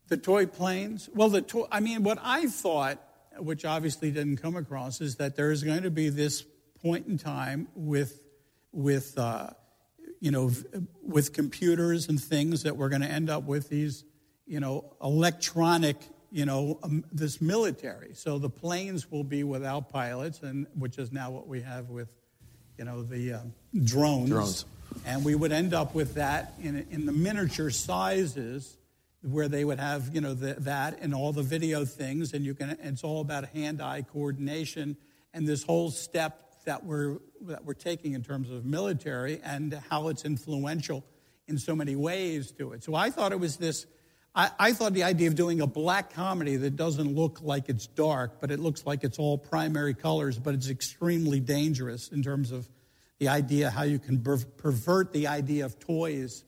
The 0.07 0.17
toy 0.17 0.47
planes? 0.47 1.11
Well, 1.13 1.30
the 1.30 1.43
toy, 1.43 1.65
I 1.71 1.80
mean, 1.80 2.01
what 2.01 2.17
I 2.23 2.47
thought, 2.47 2.97
which 3.38 3.65
obviously 3.65 4.09
didn't 4.09 4.38
come 4.38 4.55
across, 4.55 4.99
is 4.99 5.17
that 5.17 5.35
there's 5.35 5.61
going 5.61 5.84
to 5.84 5.91
be 5.91 6.09
this 6.09 6.43
point 6.81 7.05
in 7.05 7.19
time 7.19 7.67
with, 7.76 8.23
with 8.71 9.15
uh, 9.15 9.51
you 10.19 10.31
know, 10.31 10.51
with 11.01 11.33
computers 11.33 12.09
and 12.09 12.21
things 12.21 12.63
that 12.63 12.75
we're 12.75 12.89
going 12.89 13.01
to 13.01 13.07
end 13.07 13.29
up 13.29 13.43
with 13.43 13.69
these, 13.69 14.03
you 14.45 14.59
know, 14.59 14.93
electronic, 15.01 15.97
you 16.31 16.45
know, 16.45 16.79
um, 16.83 17.05
this 17.11 17.41
military. 17.41 18.13
So 18.13 18.37
the 18.37 18.49
planes 18.49 19.09
will 19.09 19.23
be 19.23 19.43
without 19.43 19.89
pilots, 19.89 20.41
and 20.41 20.67
which 20.77 20.97
is 20.97 21.11
now 21.11 21.31
what 21.31 21.47
we 21.47 21.61
have 21.61 21.89
with, 21.89 22.09
you 22.77 22.85
know, 22.85 23.01
the 23.01 23.33
uh, 23.33 23.39
drones. 23.83 24.29
Drones. 24.29 24.65
And 25.05 25.23
we 25.23 25.35
would 25.35 25.51
end 25.51 25.73
up 25.73 25.93
with 25.93 26.15
that 26.15 26.53
in, 26.61 26.85
in 26.89 27.05
the 27.05 27.11
miniature 27.11 27.69
sizes 27.69 28.77
where 29.21 29.47
they 29.47 29.65
would 29.65 29.79
have, 29.79 30.13
you 30.13 30.21
know, 30.21 30.33
the, 30.33 30.55
that 30.55 30.97
and 31.01 31.13
all 31.13 31.31
the 31.31 31.43
video 31.43 31.85
things, 31.85 32.33
and 32.33 32.45
you 32.45 32.55
can, 32.55 32.77
it's 32.81 33.03
all 33.03 33.21
about 33.21 33.45
hand-eye 33.49 34.03
coordination 34.11 34.97
and 35.33 35.47
this 35.47 35.63
whole 35.63 35.91
step 35.91 36.48
that 36.69 36.85
we're, 36.85 37.17
that 37.41 37.65
we're 37.65 37.73
taking 37.73 38.13
in 38.13 38.21
terms 38.21 38.51
of 38.51 38.63
military 38.63 39.41
and 39.43 39.73
how 39.89 40.09
it's 40.09 40.23
influential 40.23 41.03
in 41.47 41.57
so 41.57 41.75
many 41.75 41.95
ways 41.95 42.51
to 42.51 42.73
it. 42.73 42.83
So 42.83 42.93
I 42.93 43.09
thought 43.09 43.31
it 43.31 43.39
was 43.39 43.57
this, 43.57 43.87
I, 44.35 44.51
I 44.59 44.73
thought 44.73 44.93
the 44.93 45.01
idea 45.01 45.29
of 45.29 45.35
doing 45.35 45.61
a 45.61 45.65
black 45.65 46.13
comedy 46.13 46.57
that 46.57 46.75
doesn't 46.75 47.15
look 47.15 47.41
like 47.41 47.69
it's 47.69 47.87
dark, 47.87 48.39
but 48.39 48.51
it 48.51 48.59
looks 48.59 48.85
like 48.85 49.03
it's 49.03 49.17
all 49.17 49.35
primary 49.35 49.95
colors, 49.95 50.37
but 50.37 50.53
it's 50.53 50.69
extremely 50.69 51.39
dangerous 51.39 52.09
in 52.09 52.21
terms 52.21 52.51
of 52.51 52.69
the 53.17 53.29
idea 53.29 53.71
how 53.71 53.81
you 53.81 53.97
can 53.97 54.21
pervert 54.21 55.11
the 55.11 55.25
idea 55.25 55.65
of 55.65 55.79
toys 55.79 56.43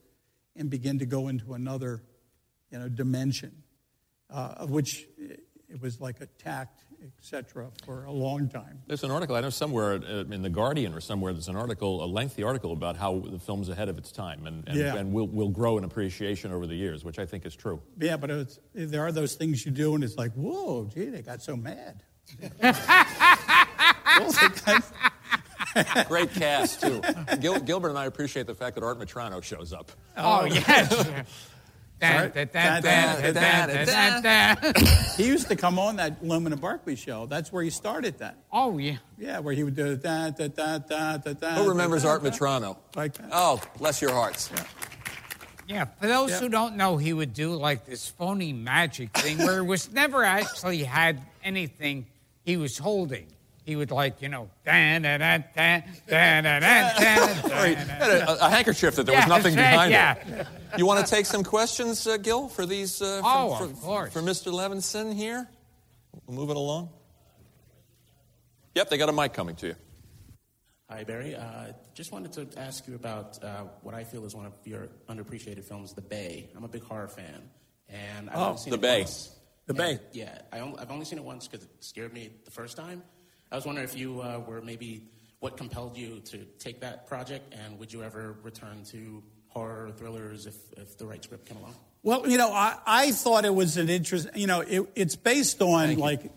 and 0.54 0.70
begin 0.70 1.00
to 1.00 1.04
go 1.04 1.26
into 1.26 1.54
another 1.54 2.00
you 2.70 2.78
know, 2.78 2.88
dimension, 2.88 3.64
uh, 4.30 4.54
of 4.58 4.70
which 4.70 5.04
it 5.18 5.80
was 5.80 6.00
like 6.00 6.20
attacked, 6.20 6.84
etc., 7.18 7.68
for 7.84 8.04
a 8.04 8.12
long 8.12 8.48
time. 8.48 8.80
There's 8.86 9.04
an 9.04 9.10
article, 9.10 9.36
I 9.36 9.40
know 9.40 9.50
somewhere 9.50 9.94
uh, 9.94 10.24
in 10.30 10.42
The 10.42 10.50
Guardian 10.50 10.94
or 10.94 11.00
somewhere, 11.00 11.32
there's 11.32 11.48
an 11.48 11.56
article, 11.56 12.04
a 12.04 12.06
lengthy 12.06 12.42
article 12.42 12.72
about 12.72 12.96
how 12.96 13.20
the 13.20 13.38
film's 13.38 13.68
ahead 13.68 13.88
of 13.88 13.98
its 13.98 14.12
time 14.12 14.46
and, 14.46 14.66
and, 14.68 14.78
Yeah. 14.78 14.96
and 14.96 15.12
will, 15.12 15.26
will 15.28 15.48
grow 15.48 15.78
in 15.78 15.84
appreciation 15.84 16.52
over 16.52 16.66
the 16.66 16.74
years, 16.76 17.04
which 17.04 17.18
I 17.18 17.26
think 17.26 17.44
is 17.46 17.54
true. 17.56 17.80
Yeah, 17.98 18.16
but 18.16 18.30
it's, 18.30 18.58
there 18.74 19.02
are 19.02 19.12
those 19.12 19.34
things 19.34 19.64
you 19.66 19.72
do, 19.72 19.94
and 19.94 20.04
it's 20.04 20.16
like, 20.16 20.32
whoa, 20.34 20.88
gee, 20.94 21.06
they 21.06 21.22
got 21.22 21.42
so 21.42 21.56
mad. 21.56 22.02
Great 26.08 26.32
cast, 26.34 26.82
too. 26.82 27.00
Gil, 27.40 27.58
Gilbert 27.60 27.88
and 27.90 27.98
I 27.98 28.04
appreciate 28.04 28.46
the 28.46 28.54
fact 28.54 28.74
that 28.74 28.84
Art 28.84 28.98
Metrano 28.98 29.42
shows 29.42 29.72
up. 29.72 29.90
Oh, 30.16 30.44
yes. 30.44 31.08
he 35.16 35.26
used 35.26 35.48
to 35.48 35.56
come 35.56 35.78
on 35.78 35.96
that 35.96 36.22
Lohman 36.22 36.52
and 36.52 36.60
Barkley 36.60 36.96
show. 36.96 37.26
That's 37.26 37.52
where 37.52 37.62
he 37.62 37.70
started 37.70 38.18
that. 38.18 38.36
Oh, 38.52 38.78
yeah. 38.78 38.96
Yeah, 39.18 39.38
where 39.38 39.54
he 39.54 39.62
would 39.64 39.76
do 39.76 39.96
da 39.96 40.30
da 40.30 40.48
da 40.48 40.78
da 40.78 41.16
da 41.18 41.32
da. 41.32 41.54
Who 41.54 41.68
remembers 41.68 42.04
Art 42.04 42.22
da. 42.22 42.30
Metrano? 42.30 42.76
Like 42.96 43.14
that. 43.14 43.28
Oh, 43.32 43.60
bless 43.78 44.02
your 44.02 44.12
hearts. 44.12 44.50
Yeah, 45.68 45.84
for 46.00 46.06
those 46.06 46.30
Yeah. 46.30 46.40
who 46.40 46.48
don't 46.48 46.76
know, 46.76 46.96
he 46.96 47.12
would 47.12 47.32
do 47.32 47.54
like 47.54 47.86
this 47.86 48.08
phony 48.08 48.52
magic 48.52 49.16
thing 49.16 49.38
where 49.38 49.58
it 49.58 49.64
was 49.64 49.90
never 49.92 50.24
actually 50.24 50.82
had 50.82 51.20
anything 51.44 52.06
he 52.44 52.56
was 52.56 52.76
holding. 52.78 53.26
He 53.64 53.76
would 53.76 53.92
like, 53.92 54.20
you 54.20 54.28
know, 54.28 54.50
da 54.66 54.98
da 54.98 55.18
da 55.18 55.38
da 55.38 55.80
da 56.08 56.40
da 56.40 56.58
da 56.58 57.62
Or 57.62 57.66
he 57.66 57.74
da. 57.76 57.80
had 57.80 58.10
a, 58.10 58.46
a 58.46 58.50
handkerchief 58.50 58.96
that 58.96 59.06
there 59.06 59.16
was 59.16 59.28
nothing 59.28 59.54
that's 59.54 59.76
right, 59.76 59.88
behind 59.88 59.92
yeah. 59.92 60.40
it. 60.40 60.46
You 60.78 60.86
want 60.86 61.04
to 61.06 61.10
take 61.14 61.26
some 61.26 61.44
questions, 61.44 62.06
uh, 62.06 62.16
Gil, 62.16 62.48
for 62.48 62.64
these? 62.66 63.00
Uh, 63.02 63.18
from, 63.20 63.26
Oh, 63.30 63.54
from- 63.56 63.70
of 63.70 63.80
course. 63.80 64.12
For 64.12 64.20
Mr. 64.22 64.52
Levinson 64.52 65.12
here? 65.14 65.48
We'll 66.26 66.36
move 66.36 66.50
it 66.50 66.56
along. 66.56 66.90
Yep, 68.74 68.88
they 68.90 68.96
got 68.96 69.08
a 69.08 69.12
mic 69.12 69.32
coming 69.34 69.54
to 69.56 69.68
you. 69.68 69.74
Hi, 70.88 71.04
Barry. 71.04 71.34
Uh, 71.34 71.72
just 71.94 72.12
wanted 72.12 72.32
to 72.34 72.58
ask 72.60 72.86
you 72.86 72.94
about 72.94 73.42
uh, 73.42 73.64
what 73.82 73.94
I 73.94 74.04
feel 74.04 74.24
is 74.24 74.34
one 74.34 74.46
of 74.46 74.52
your 74.64 74.88
underappreciated 75.08 75.64
films, 75.64 75.92
The 75.94 76.00
Bay. 76.02 76.48
I'm 76.56 76.64
a 76.64 76.68
big 76.68 76.82
horror 76.84 77.08
fan, 77.08 77.48
and 77.88 78.30
I've 78.30 78.36
Oh, 78.36 78.44
only 78.46 78.58
seen 78.58 78.70
The 78.70 78.76
it 78.78 78.80
Bay. 78.82 79.00
once. 79.00 79.30
The 79.66 79.74
Bay. 79.74 79.98
Yeah, 80.12 80.38
I 80.52 80.60
only, 80.60 80.78
I've 80.78 80.90
only 80.90 81.04
seen 81.04 81.18
it 81.18 81.24
once 81.24 81.48
because 81.48 81.64
it 81.66 81.70
scared 81.80 82.12
me 82.12 82.30
the 82.44 82.50
first 82.50 82.76
time. 82.76 83.02
I 83.50 83.56
was 83.56 83.64
wondering 83.66 83.86
if 83.86 83.96
you 83.96 84.20
uh, 84.20 84.38
were 84.46 84.60
maybe 84.60 85.04
what 85.40 85.56
compelled 85.56 85.96
you 85.96 86.20
to 86.20 86.44
take 86.58 86.80
that 86.80 87.06
project, 87.06 87.54
and 87.54 87.78
would 87.78 87.92
you 87.92 88.02
ever 88.02 88.36
return 88.42 88.84
to 88.90 89.22
horror 89.52 89.90
thrillers 89.96 90.46
if, 90.46 90.56
if 90.76 90.98
the 90.98 91.06
right 91.06 91.22
script 91.22 91.46
came 91.46 91.58
along? 91.58 91.74
Well, 92.02 92.28
you 92.28 92.38
know, 92.38 92.52
I, 92.52 92.78
I 92.84 93.12
thought 93.12 93.44
it 93.44 93.54
was 93.54 93.76
an 93.76 93.88
interest. 93.88 94.28
You 94.34 94.46
know, 94.46 94.60
it, 94.60 94.88
it's 94.94 95.16
based 95.16 95.62
on 95.62 95.96
like 95.96 96.32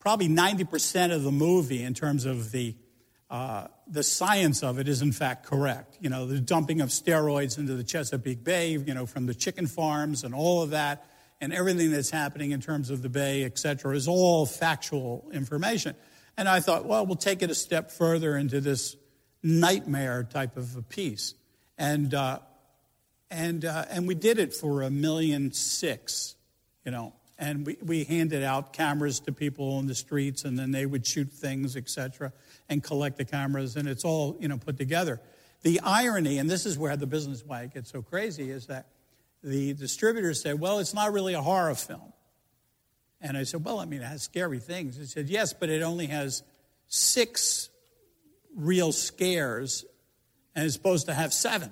probably 0.00 0.28
ninety 0.28 0.64
percent 0.64 1.12
of 1.12 1.22
the 1.22 1.32
movie 1.32 1.82
in 1.82 1.94
terms 1.94 2.24
of 2.24 2.50
the 2.50 2.74
uh, 3.30 3.68
the 3.86 4.02
science 4.02 4.62
of 4.62 4.78
it 4.78 4.88
is 4.88 5.02
in 5.02 5.12
fact 5.12 5.46
correct. 5.46 5.98
You 6.00 6.10
know, 6.10 6.26
the 6.26 6.40
dumping 6.40 6.80
of 6.80 6.88
steroids 6.88 7.58
into 7.58 7.74
the 7.74 7.84
Chesapeake 7.84 8.42
Bay. 8.42 8.70
You 8.72 8.94
know, 8.94 9.06
from 9.06 9.26
the 9.26 9.34
chicken 9.34 9.66
farms 9.66 10.24
and 10.24 10.34
all 10.34 10.62
of 10.62 10.70
that, 10.70 11.06
and 11.40 11.52
everything 11.52 11.92
that's 11.92 12.10
happening 12.10 12.50
in 12.50 12.60
terms 12.60 12.90
of 12.90 13.02
the 13.02 13.08
bay, 13.08 13.44
et 13.44 13.58
cetera, 13.58 13.94
is 13.94 14.08
all 14.08 14.46
factual 14.46 15.30
information. 15.32 15.94
And 16.36 16.48
I 16.48 16.60
thought, 16.60 16.86
well, 16.86 17.04
we'll 17.04 17.16
take 17.16 17.42
it 17.42 17.50
a 17.50 17.54
step 17.54 17.90
further 17.90 18.36
into 18.36 18.60
this 18.60 18.96
nightmare 19.42 20.24
type 20.24 20.56
of 20.56 20.76
a 20.76 20.82
piece, 20.82 21.34
and. 21.78 22.12
Uh, 22.12 22.40
and 23.30 23.64
uh, 23.64 23.84
and 23.90 24.06
we 24.08 24.14
did 24.14 24.38
it 24.38 24.54
for 24.54 24.82
a 24.82 24.90
million 24.90 25.52
six, 25.52 26.36
you 26.84 26.90
know. 26.90 27.12
And 27.40 27.64
we, 27.66 27.78
we 27.80 28.04
handed 28.04 28.42
out 28.42 28.72
cameras 28.72 29.20
to 29.20 29.32
people 29.32 29.74
on 29.74 29.86
the 29.86 29.94
streets, 29.94 30.44
and 30.44 30.58
then 30.58 30.72
they 30.72 30.86
would 30.86 31.06
shoot 31.06 31.30
things, 31.30 31.76
etc., 31.76 32.32
and 32.68 32.82
collect 32.82 33.16
the 33.16 33.24
cameras, 33.24 33.76
and 33.76 33.88
it's 33.88 34.04
all 34.04 34.36
you 34.40 34.48
know 34.48 34.58
put 34.58 34.76
together. 34.76 35.20
The 35.62 35.80
irony, 35.80 36.38
and 36.38 36.48
this 36.48 36.66
is 36.66 36.78
where 36.78 36.96
the 36.96 37.06
business 37.06 37.44
why 37.44 37.62
it 37.62 37.74
gets 37.74 37.90
so 37.90 38.02
crazy, 38.02 38.50
is 38.50 38.66
that 38.66 38.86
the 39.42 39.74
distributors 39.74 40.42
said, 40.42 40.58
"Well, 40.58 40.78
it's 40.78 40.94
not 40.94 41.12
really 41.12 41.34
a 41.34 41.42
horror 41.42 41.74
film," 41.74 42.12
and 43.20 43.36
I 43.36 43.44
said, 43.44 43.64
"Well, 43.64 43.78
I 43.78 43.84
mean, 43.84 44.00
it 44.00 44.06
has 44.06 44.22
scary 44.22 44.58
things." 44.58 44.96
He 44.96 45.04
said, 45.04 45.28
"Yes, 45.28 45.52
but 45.52 45.68
it 45.68 45.82
only 45.82 46.06
has 46.06 46.42
six 46.86 47.68
real 48.56 48.90
scares, 48.90 49.84
and 50.54 50.64
it's 50.64 50.74
supposed 50.74 51.06
to 51.06 51.14
have 51.14 51.32
seven. 51.32 51.70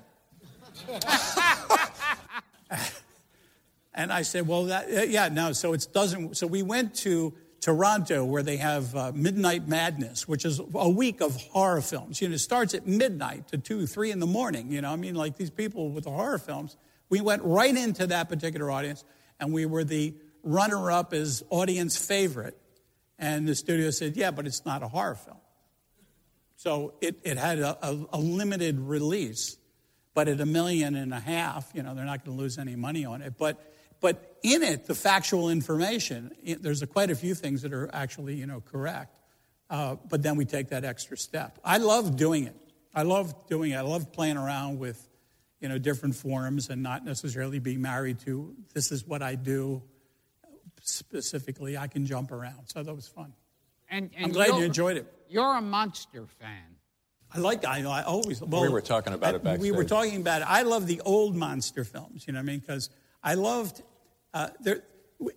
And 3.98 4.12
I 4.12 4.22
said, 4.22 4.46
well, 4.46 4.64
that, 4.64 4.90
uh, 4.90 5.02
yeah, 5.04 5.28
no. 5.28 5.52
So 5.52 5.72
it 5.72 5.86
doesn't. 5.94 6.36
So 6.36 6.46
we 6.46 6.62
went 6.62 6.94
to 6.96 7.32
Toronto 7.62 8.26
where 8.26 8.42
they 8.42 8.58
have 8.58 8.94
uh, 8.94 9.12
Midnight 9.14 9.66
Madness, 9.66 10.28
which 10.28 10.44
is 10.44 10.60
a 10.74 10.90
week 10.90 11.22
of 11.22 11.34
horror 11.36 11.80
films. 11.80 12.20
You 12.20 12.28
know, 12.28 12.34
it 12.34 12.40
starts 12.40 12.74
at 12.74 12.86
midnight 12.86 13.48
to 13.48 13.58
two, 13.58 13.86
three 13.86 14.10
in 14.10 14.20
the 14.20 14.26
morning. 14.26 14.70
You 14.70 14.82
know, 14.82 14.92
I 14.92 14.96
mean, 14.96 15.14
like 15.14 15.38
these 15.38 15.48
people 15.48 15.88
with 15.88 16.04
the 16.04 16.10
horror 16.10 16.38
films. 16.38 16.76
We 17.08 17.22
went 17.22 17.42
right 17.42 17.74
into 17.74 18.06
that 18.08 18.28
particular 18.28 18.70
audience, 18.70 19.02
and 19.40 19.52
we 19.52 19.64
were 19.64 19.84
the 19.84 20.14
runner-up 20.42 21.14
as 21.14 21.42
audience 21.48 21.96
favorite. 21.96 22.58
And 23.18 23.48
the 23.48 23.54
studio 23.54 23.90
said, 23.90 24.14
yeah, 24.14 24.30
but 24.30 24.46
it's 24.46 24.66
not 24.66 24.82
a 24.82 24.88
horror 24.88 25.14
film. 25.14 25.35
So 26.66 26.94
it, 27.00 27.20
it 27.22 27.38
had 27.38 27.60
a, 27.60 27.78
a, 27.80 28.06
a 28.14 28.18
limited 28.18 28.80
release, 28.80 29.56
but 30.14 30.26
at 30.26 30.40
a 30.40 30.46
million 30.46 30.96
and 30.96 31.14
a 31.14 31.20
half, 31.20 31.70
you 31.72 31.84
know, 31.84 31.94
they're 31.94 32.04
not 32.04 32.24
going 32.24 32.36
to 32.36 32.42
lose 32.42 32.58
any 32.58 32.74
money 32.74 33.04
on 33.04 33.22
it. 33.22 33.34
But 33.38 33.72
but 34.00 34.36
in 34.42 34.64
it, 34.64 34.86
the 34.86 34.94
factual 34.96 35.48
information, 35.48 36.32
it, 36.42 36.64
there's 36.64 36.82
a, 36.82 36.88
quite 36.88 37.12
a 37.12 37.14
few 37.14 37.36
things 37.36 37.62
that 37.62 37.72
are 37.72 37.88
actually, 37.92 38.34
you 38.34 38.46
know, 38.46 38.60
correct. 38.60 39.16
Uh, 39.70 39.94
but 40.10 40.24
then 40.24 40.34
we 40.34 40.44
take 40.44 40.70
that 40.70 40.84
extra 40.84 41.16
step. 41.16 41.56
I 41.64 41.78
love 41.78 42.16
doing 42.16 42.48
it. 42.48 42.56
I 42.92 43.02
love 43.02 43.46
doing 43.46 43.70
it. 43.70 43.76
I 43.76 43.82
love 43.82 44.10
playing 44.10 44.36
around 44.36 44.80
with, 44.80 45.08
you 45.60 45.68
know, 45.68 45.78
different 45.78 46.16
forms 46.16 46.68
and 46.68 46.82
not 46.82 47.04
necessarily 47.04 47.60
being 47.60 47.80
married 47.80 48.18
to 48.24 48.56
this 48.74 48.90
is 48.90 49.06
what 49.06 49.22
I 49.22 49.36
do 49.36 49.84
specifically. 50.82 51.78
I 51.78 51.86
can 51.86 52.06
jump 52.06 52.32
around. 52.32 52.66
So 52.66 52.82
that 52.82 52.92
was 52.92 53.06
fun. 53.06 53.34
And, 53.88 54.10
and 54.16 54.26
I'm 54.26 54.32
glad 54.32 54.48
you 54.48 54.64
enjoyed 54.64 54.96
it. 54.96 55.12
You're 55.28 55.56
a 55.56 55.62
monster 55.62 56.26
fan. 56.40 56.62
I 57.34 57.38
like. 57.38 57.64
I, 57.64 57.82
I 57.82 58.02
always. 58.02 58.40
Well, 58.40 58.62
We 58.62 58.68
were 58.68 58.80
talking 58.80 59.12
about 59.12 59.34
it 59.34 59.46
I- 59.46 59.56
We 59.56 59.72
were 59.72 59.84
talking 59.84 60.20
about 60.20 60.42
it. 60.42 60.48
I 60.48 60.62
love 60.62 60.86
the 60.86 61.00
old 61.04 61.34
monster 61.34 61.84
films. 61.84 62.24
You 62.26 62.32
know 62.32 62.38
what 62.38 62.44
I 62.44 62.46
mean? 62.46 62.60
Because 62.60 62.90
I 63.22 63.34
loved. 63.34 63.82
Uh, 64.32 64.48
there, 64.60 64.82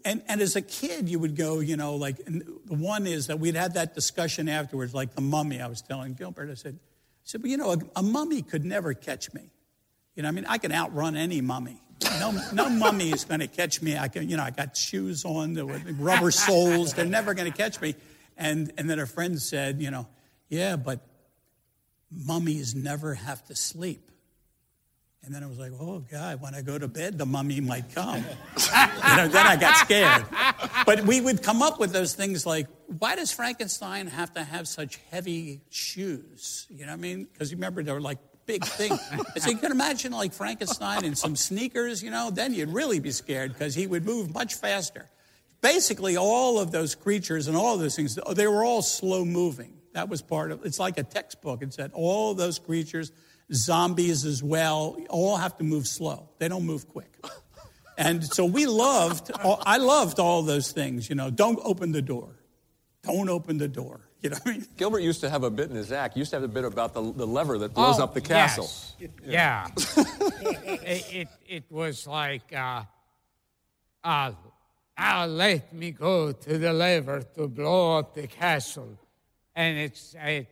and, 0.04 0.22
and 0.28 0.42
as 0.42 0.56
a 0.56 0.62
kid, 0.62 1.08
you 1.08 1.20
would 1.20 1.36
go, 1.38 1.60
you 1.62 1.78
know, 1.78 1.96
like 1.96 2.18
the 2.26 2.74
one 2.74 3.08
is 3.08 3.28
that 3.28 3.40
we'd 3.40 3.56
had 3.56 3.76
that 3.76 3.96
discussion 3.96 4.50
afterwards, 4.50 4.94
like 4.94 5.16
the 5.16 5.22
mummy. 5.22 5.62
I 5.62 5.68
was 5.68 5.82
telling 5.82 6.14
Gilbert. 6.14 6.50
I 6.52 6.56
said, 6.56 6.76
I 6.76 7.24
said, 7.24 7.42
well, 7.42 7.50
you 7.50 7.58
know, 7.58 7.72
a, 7.72 7.78
a 7.96 8.04
mummy 8.04 8.42
could 8.42 8.66
never 8.66 8.94
catch 8.94 9.34
me. 9.34 9.50
You 10.16 10.24
know, 10.24 10.30
I 10.30 10.32
mean, 10.32 10.46
I 10.50 10.58
can 10.58 10.74
outrun 10.74 11.16
any 11.16 11.40
mummy. 11.40 11.82
No, 12.20 12.38
no 12.54 12.70
mummy 12.70 13.12
is 13.12 13.24
going 13.24 13.40
to 13.40 13.48
catch 13.48 13.82
me. 13.82 13.98
I 13.98 14.10
can, 14.10 14.28
you 14.30 14.36
know, 14.36 14.44
I 14.44 14.52
got 14.52 14.76
shoes 14.76 15.24
on, 15.26 15.54
the 15.54 15.66
rubber 15.98 16.32
soles. 16.32 16.94
They're 16.94 17.06
never 17.06 17.34
going 17.34 17.50
to 17.50 17.58
catch 17.58 17.80
me. 17.80 17.96
And 18.40 18.74
and 18.78 18.90
then 18.90 18.98
a 18.98 19.06
friend 19.06 19.40
said, 19.40 19.82
you 19.82 19.92
know, 19.92 20.08
yeah, 20.50 20.78
but 20.78 21.02
mummies 22.10 22.74
never 22.74 23.14
have 23.14 23.46
to 23.46 23.56
sleep. 23.56 24.10
And 25.24 25.36
then 25.36 25.44
I 25.44 25.48
was 25.48 25.60
like, 25.60 25.74
oh, 25.78 26.00
God, 26.00 26.42
when 26.42 26.56
I 26.56 26.62
go 26.62 26.78
to 26.78 26.88
bed, 26.88 27.18
the 27.18 27.26
mummy 27.26 27.60
might 27.60 27.94
come. 27.94 28.16
you 28.58 29.16
know, 29.18 29.28
then 29.28 29.46
I 29.46 29.58
got 29.60 29.76
scared. 29.76 30.26
But 30.86 31.02
we 31.02 31.20
would 31.20 31.44
come 31.44 31.62
up 31.62 31.78
with 31.78 31.92
those 31.92 32.16
things 32.16 32.46
like, 32.46 32.68
why 32.98 33.18
does 33.18 33.30
Frankenstein 33.32 34.08
have 34.08 34.34
to 34.36 34.44
have 34.44 34.68
such 34.68 34.98
heavy 35.12 35.62
shoes? 35.70 36.66
You 36.70 36.86
know 36.86 36.94
what 36.94 37.00
I 37.00 37.02
mean? 37.02 37.28
Because 37.32 37.52
you 37.52 37.58
remember, 37.58 37.84
they 37.84 37.92
were 37.92 38.00
like 38.00 38.20
big 38.46 38.64
thing. 38.66 38.98
so 39.38 39.50
you 39.52 39.58
can 39.58 39.72
imagine 39.72 40.14
like 40.14 40.34
Frankenstein 40.34 41.04
in 41.04 41.16
some 41.16 41.36
sneakers, 41.36 42.02
you 42.02 42.10
know, 42.10 42.32
then 42.32 42.54
you'd 42.54 42.70
really 42.70 43.00
be 43.00 43.12
scared 43.12 43.54
because 43.54 43.76
he 43.76 43.86
would 43.86 44.06
move 44.06 44.34
much 44.34 44.56
faster. 44.56 45.08
Basically, 45.62 46.16
all 46.18 46.60
of 46.60 46.72
those 46.72 46.96
creatures 46.96 47.48
and 47.48 47.58
all 47.58 47.76
of 47.76 47.82
those 47.82 47.96
things, 47.96 48.18
they 48.34 48.48
were 48.48 48.64
all 48.64 48.82
slow 48.82 49.26
moving. 49.26 49.74
That 49.94 50.08
was 50.08 50.22
part 50.22 50.52
of 50.52 50.66
it's 50.66 50.80
like 50.80 50.98
a 50.98 51.04
textbook. 51.04 51.62
It 51.62 51.74
said 51.74 51.92
all 51.94 52.34
those 52.34 52.60
creatures, 52.60 53.12
zombies 53.52 54.24
as 54.26 54.42
well, 54.42 54.98
all 55.10 55.36
have 55.38 55.58
to 55.58 55.64
move 55.64 55.88
slow. 55.88 56.30
They 56.38 56.48
don't 56.48 56.66
move 56.66 56.88
quick. 56.88 57.12
And 57.98 58.24
so 58.24 58.46
we 58.46 58.66
loved, 58.66 59.32
I 59.44 59.76
loved 59.78 60.20
all 60.20 60.42
those 60.44 60.72
things, 60.72 61.10
you 61.10 61.16
know, 61.16 61.30
don't 61.30 61.60
open 61.64 61.92
the 61.92 62.02
door. 62.02 62.30
Don't 63.04 63.28
open 63.30 63.58
the 63.58 63.68
door. 63.68 64.00
You 64.22 64.30
know 64.30 64.38
what 64.44 64.48
I 64.48 64.58
mean? 64.58 64.68
Gilbert 64.78 65.00
used 65.02 65.22
to 65.22 65.30
have 65.30 65.44
a 65.44 65.50
bit 65.50 65.70
in 65.70 65.76
his 65.76 65.92
act. 65.92 66.14
He 66.14 66.20
used 66.20 66.32
to 66.32 66.38
have 66.38 66.44
a 66.44 66.48
bit 66.50 66.64
about 66.66 66.94
the, 66.94 67.02
the 67.02 67.26
lever 67.28 67.58
that 67.58 67.74
blows 67.74 68.00
Oh, 68.00 68.04
up 68.04 68.14
the 68.14 68.22
castle. 68.22 68.70
yes. 69.00 69.12
Yeah. 69.26 69.68
it, 70.84 71.14
it, 71.14 71.28
it 71.48 71.64
was 71.70 72.06
like, 72.08 72.54
uh, 72.54 72.84
uh, 74.04 74.32
uh, 75.00 75.26
let 75.28 75.74
me 75.74 75.92
go 75.92 76.32
to 76.32 76.58
the 76.58 76.74
lever 76.74 77.22
to 77.36 77.48
blow 77.48 77.98
up 77.98 78.14
the 78.14 78.28
castle. 78.28 78.98
And 79.56 79.78
it's, 79.78 80.16
it's 80.20 80.48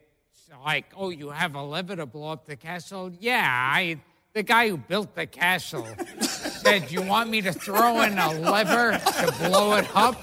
like, 0.64 0.86
oh, 0.96 1.10
you 1.10 1.30
have 1.30 1.56
a 1.56 1.64
lever 1.64 1.96
to 1.98 2.06
blow 2.06 2.32
up 2.32 2.46
the 2.46 2.56
castle? 2.56 3.12
Yeah, 3.20 3.46
I, 3.46 4.00
the 4.34 4.44
guy 4.44 4.70
who 4.70 4.78
built 4.78 5.16
the 5.16 5.28
castle 5.28 5.88
said, 6.22 6.92
you 6.92 7.02
want 7.02 7.30
me 7.30 7.42
to 7.42 7.52
throw 7.52 8.02
in 8.02 8.18
a 8.18 8.40
lever 8.40 8.98
to 8.98 9.36
blow 9.50 9.76
it 9.76 9.88
up? 9.94 10.16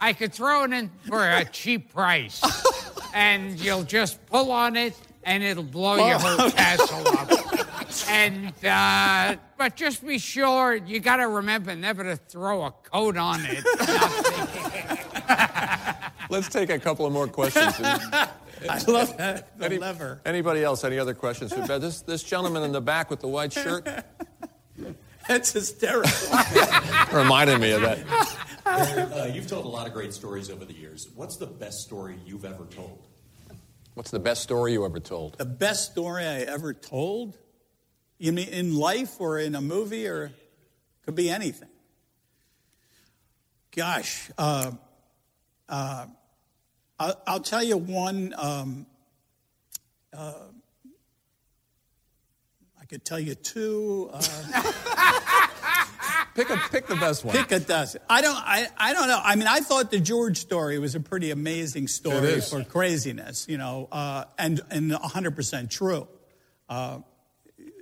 I 0.00 0.12
could 0.12 0.32
throw 0.32 0.64
it 0.64 0.72
in 0.72 0.90
for 1.08 1.28
a 1.28 1.44
cheap 1.44 1.92
price. 1.92 2.42
And 3.14 3.58
you'll 3.58 3.84
just 3.84 4.26
pull 4.26 4.52
on 4.52 4.76
it 4.76 4.92
and 5.24 5.42
it'll 5.42 5.62
blow 5.62 5.96
your 5.96 6.18
whole 6.18 6.50
castle 6.50 7.08
up. 7.08 7.30
And, 8.08 8.52
uh, 8.64 9.36
but 9.58 9.76
just 9.76 10.06
be 10.06 10.18
sure, 10.18 10.74
you 10.74 11.00
got 11.00 11.16
to 11.16 11.28
remember 11.28 11.74
never 11.74 12.04
to 12.04 12.16
throw 12.16 12.64
a 12.64 12.70
coat 12.70 13.16
on 13.16 13.40
it. 13.44 13.64
Let's 16.30 16.48
take 16.48 16.70
a 16.70 16.78
couple 16.78 17.06
of 17.06 17.12
more 17.12 17.28
questions. 17.28 17.74
I 17.80 18.82
love 18.88 19.16
that. 19.18 19.56
The 19.58 19.64
Any- 19.66 19.78
lever. 19.78 20.20
Anybody 20.24 20.64
else? 20.64 20.82
Any 20.84 20.98
other 20.98 21.14
questions? 21.14 21.52
for 21.52 21.66
Beth? 21.66 21.80
This, 21.80 22.00
this 22.02 22.22
gentleman 22.22 22.62
in 22.64 22.72
the 22.72 22.80
back 22.80 23.10
with 23.10 23.20
the 23.20 23.28
white 23.28 23.52
shirt 23.52 23.86
That's 25.28 25.52
hysterical. 25.52 26.10
reminded 27.12 27.60
me 27.60 27.72
of 27.72 27.80
that. 27.82 28.38
Uh, 28.64 29.28
you've 29.32 29.46
told 29.48 29.64
a 29.64 29.68
lot 29.68 29.86
of 29.86 29.92
great 29.92 30.12
stories 30.14 30.50
over 30.50 30.64
the 30.64 30.74
years. 30.74 31.08
What's 31.14 31.36
the 31.36 31.46
best 31.46 31.78
story 31.78 32.18
you've 32.24 32.44
ever 32.44 32.64
told? 32.66 33.02
What's 33.94 34.10
the 34.10 34.18
best 34.20 34.42
story 34.42 34.72
you 34.74 34.84
ever 34.84 35.00
told? 35.00 35.38
The 35.38 35.44
best 35.44 35.90
story 35.90 36.24
I 36.26 36.40
ever 36.40 36.74
told? 36.74 37.36
You 38.18 38.32
mean 38.32 38.48
in 38.48 38.76
life 38.76 39.20
or 39.20 39.38
in 39.38 39.54
a 39.54 39.60
movie 39.60 40.06
or 40.06 40.32
could 41.04 41.14
be 41.14 41.28
anything? 41.30 41.68
Gosh, 43.74 44.30
uh, 44.38 44.72
uh, 45.68 46.06
I'll, 46.98 47.22
I'll 47.26 47.40
tell 47.40 47.62
you 47.62 47.76
one. 47.76 48.34
Um, 48.38 48.86
uh, 50.16 50.32
I 52.80 52.84
could 52.86 53.04
tell 53.04 53.20
you 53.20 53.34
two. 53.34 54.08
Uh, 54.12 54.62
Pick 56.36 56.50
a 56.50 56.56
pick 56.70 56.86
the 56.86 56.96
best 56.96 57.24
one. 57.24 57.34
Pick 57.34 57.50
a 57.50 57.60
dozen. 57.60 58.02
I 58.10 58.20
don't. 58.20 58.36
I, 58.36 58.68
I 58.76 58.92
don't 58.92 59.08
know. 59.08 59.18
I 59.24 59.36
mean, 59.36 59.48
I 59.48 59.60
thought 59.60 59.90
the 59.90 59.98
George 59.98 60.36
story 60.36 60.78
was 60.78 60.94
a 60.94 61.00
pretty 61.00 61.30
amazing 61.30 61.88
story 61.88 62.42
for 62.42 62.62
craziness, 62.62 63.48
you 63.48 63.56
know, 63.56 63.88
uh, 63.90 64.24
and 64.38 64.60
and 64.70 64.92
100 64.92 65.34
percent 65.34 65.70
true. 65.70 66.06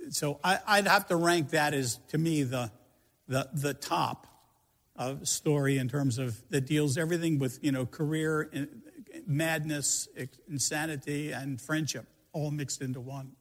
So 0.09 0.39
I, 0.43 0.59
I'd 0.67 0.87
have 0.87 1.07
to 1.07 1.15
rank 1.15 1.51
that 1.51 1.73
as 1.73 1.99
to 2.09 2.17
me 2.17 2.43
the 2.43 2.71
the 3.27 3.49
the 3.53 3.73
top 3.73 4.27
of 4.95 5.27
story 5.27 5.77
in 5.77 5.89
terms 5.89 6.17
of 6.17 6.41
that 6.49 6.65
deals 6.65 6.97
everything 6.97 7.39
with 7.39 7.59
you 7.61 7.71
know 7.71 7.85
career, 7.85 8.43
in- 8.43 8.81
madness, 9.27 10.07
insanity, 10.49 11.31
and 11.31 11.59
friendship 11.59 12.05
all 12.33 12.51
mixed 12.51 12.81
into 12.81 12.99
one. 12.99 13.31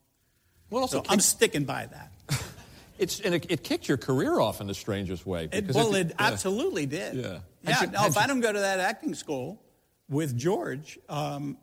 Well, 0.70 0.82
also 0.82 1.02
so 1.02 1.04
I'm 1.08 1.20
sticking 1.20 1.64
by 1.64 1.86
that. 1.86 2.40
It's 2.96 3.18
and 3.20 3.34
it, 3.34 3.46
it 3.50 3.64
kicked 3.64 3.88
your 3.88 3.96
career 3.96 4.38
off 4.38 4.60
in 4.60 4.68
the 4.68 4.74
strangest 4.74 5.26
way. 5.26 5.48
It, 5.50 5.74
well, 5.74 5.94
if- 5.96 6.06
it 6.06 6.08
yeah. 6.10 6.26
absolutely 6.26 6.86
did. 6.86 7.16
Yeah. 7.16 7.38
Yeah. 7.62 7.80
You- 7.80 7.86
no, 7.88 8.06
if 8.06 8.14
you- 8.14 8.20
I 8.20 8.26
don't 8.28 8.40
go 8.40 8.52
to 8.52 8.60
that 8.60 8.78
acting 8.78 9.14
school 9.14 9.60
with 10.08 10.36
George, 10.36 10.96
um, 11.08 11.58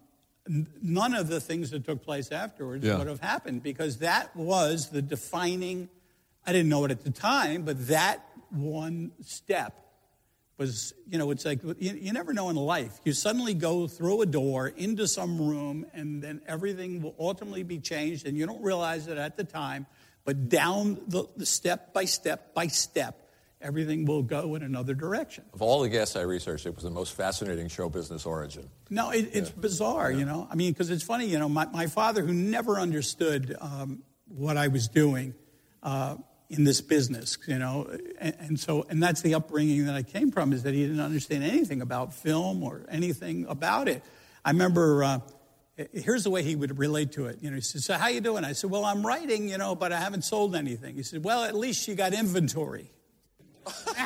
none 0.48 1.14
of 1.14 1.28
the 1.28 1.40
things 1.40 1.70
that 1.72 1.86
took 1.86 2.04
place 2.04 2.32
afterwards 2.32 2.86
Yeah. 2.86 2.98
would 2.98 3.08
have 3.08 3.20
happened 3.20 3.64
because 3.64 3.98
that 3.98 4.36
was 4.36 4.90
the 4.90 5.02
defining. 5.02 5.90
I 6.46 6.52
didn't 6.52 6.70
know 6.70 6.84
it 6.86 6.92
at 6.92 7.04
the 7.04 7.12
time, 7.12 7.64
but 7.64 7.88
that 7.88 8.26
one 8.50 9.12
step 9.22 9.78
was, 10.58 10.94
you 11.08 11.18
know, 11.18 11.32
it's 11.32 11.46
like 11.46 11.64
you, 11.64 11.94
you 11.94 12.14
never 12.14 12.34
know 12.34 12.50
in 12.50 12.56
life. 12.56 13.00
You 13.04 13.14
suddenly 13.14 13.54
go 13.54 13.88
through 13.88 14.22
a 14.22 14.26
door 14.26 14.68
into 14.68 15.08
some 15.08 15.40
room, 15.42 15.86
and 15.94 16.22
then 16.22 16.42
everything 16.48 17.02
will 17.02 17.16
ultimately 17.20 17.64
be 17.64 17.80
changed, 17.80 18.28
and 18.28 18.38
you 18.38 18.46
don't 18.46 18.62
realize 18.62 19.08
it 19.08 19.18
at 19.18 19.38
the 19.38 19.44
time. 19.44 19.86
But 20.24 20.50
down 20.50 21.00
the, 21.08 21.26
the 21.36 21.46
step 21.48 21.94
by 21.94 22.06
step 22.06 22.54
by 22.54 22.68
step, 22.68 23.31
everything 23.62 24.06
will 24.06 24.24
go 24.24 24.56
in 24.56 24.64
another 24.64 24.94
direction. 24.94 25.44
Of 25.54 25.62
all 25.62 25.82
the 25.82 25.90
guests 25.90 26.16
I 26.16 26.22
researched, 26.22 26.66
it 26.66 26.76
was 26.76 26.84
the 26.84 26.90
most 26.90 27.14
fascinating 27.14 27.68
show 27.68 27.90
business 27.90 28.26
origin. 28.26 28.70
No, 28.90 29.12
it, 29.12 29.30
it's 29.34 29.50
bizarre, 29.50 30.12
you 30.12 30.26
know. 30.26 30.48
I 30.52 30.56
mean, 30.56 30.72
because 30.74 30.90
it's 30.90 31.04
funny, 31.04 31.26
you 31.26 31.40
know, 31.40 31.50
my, 31.50 31.66
my 31.68 31.88
father, 31.88 32.24
who 32.24 32.34
never 32.34 32.80
understood 32.80 33.56
um, 33.60 34.04
what 34.28 34.58
I 34.58 34.68
was 34.68 34.88
doing 34.88 35.34
uh, 35.84 36.16
in 36.50 36.64
this 36.64 36.82
business, 36.82 37.38
you 37.48 37.58
know, 37.58 37.90
and, 38.20 38.36
and 38.40 38.60
so, 38.60 38.86
and 38.90 39.02
that's 39.02 39.22
the 39.22 39.36
upbringing 39.36 39.86
that 39.86 39.96
I 39.96 40.04
came 40.04 40.32
from, 40.32 40.54
is 40.54 40.64
that 40.64 40.74
he 40.74 40.82
didn't 40.82 41.00
understand 41.00 41.44
anything 41.44 41.82
about 41.82 42.14
film 42.14 42.64
or 42.64 42.86
anything 42.90 43.46
about 43.48 43.88
it. 43.88 44.04
I 44.44 44.52
remember, 44.52 45.04
uh, 45.04 45.20
here's 45.94 46.24
the 46.24 46.30
way 46.30 46.44
he 46.44 46.56
would 46.56 46.78
relate 46.78 47.14
to 47.14 47.28
it. 47.28 47.40
You 47.42 47.50
know, 47.50 47.56
he 47.56 47.62
said, 47.62 47.82
"So 47.82 47.94
how 47.94 48.08
you 48.08 48.22
doing?" 48.22 48.44
I 48.44 48.54
said, 48.54 48.70
"Well, 48.70 48.86
I'm 48.86 49.06
writing, 49.06 49.50
you 49.50 49.58
know, 49.58 49.76
but 49.76 49.94
I 49.94 50.00
haven't 50.00 50.24
sold 50.24 50.56
anything." 50.56 50.96
He 50.96 51.04
said, 51.04 51.24
"Well, 51.24 51.44
at 51.44 51.56
least 51.56 51.88
you 51.88 51.96
got 51.96 52.14
inventory." 52.14 52.92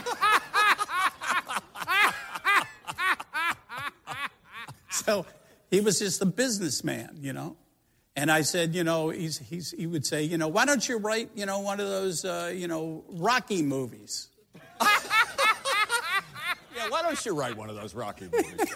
So 5.06 5.26
he 5.69 5.82
was 5.82 5.99
just 5.99 6.22
a 6.22 6.26
businessman, 6.26 7.18
you 7.22 7.34
know. 7.34 7.57
And 8.15 8.32
I 8.32 8.41
said, 8.41 8.73
you 8.73 8.84
know, 8.84 9.10
he's, 9.10 9.38
he's, 9.38 9.72
he 9.72 9.86
would 9.86 10.06
say, 10.06 10.23
you 10.23 10.38
know, 10.38 10.48
why 10.48 10.65
don't 10.65 10.88
you 10.88 10.98
write, 10.98 11.30
you 11.36 11.45
know, 11.45 11.60
one 11.60 11.80
of 11.80 11.88
those, 11.90 12.23
uh, 12.23 12.52
you 12.56 12.68
know, 12.68 13.03
Rocky 13.10 13.61
movies? 13.61 14.30
Yeah, 16.76 16.90
why 16.90 17.03
don't 17.03 17.26
you 17.26 17.34
write 17.34 17.56
one 17.56 17.69
of 17.69 17.77
those 17.77 17.95
Rocky 17.95 18.26
movies? 18.26 18.76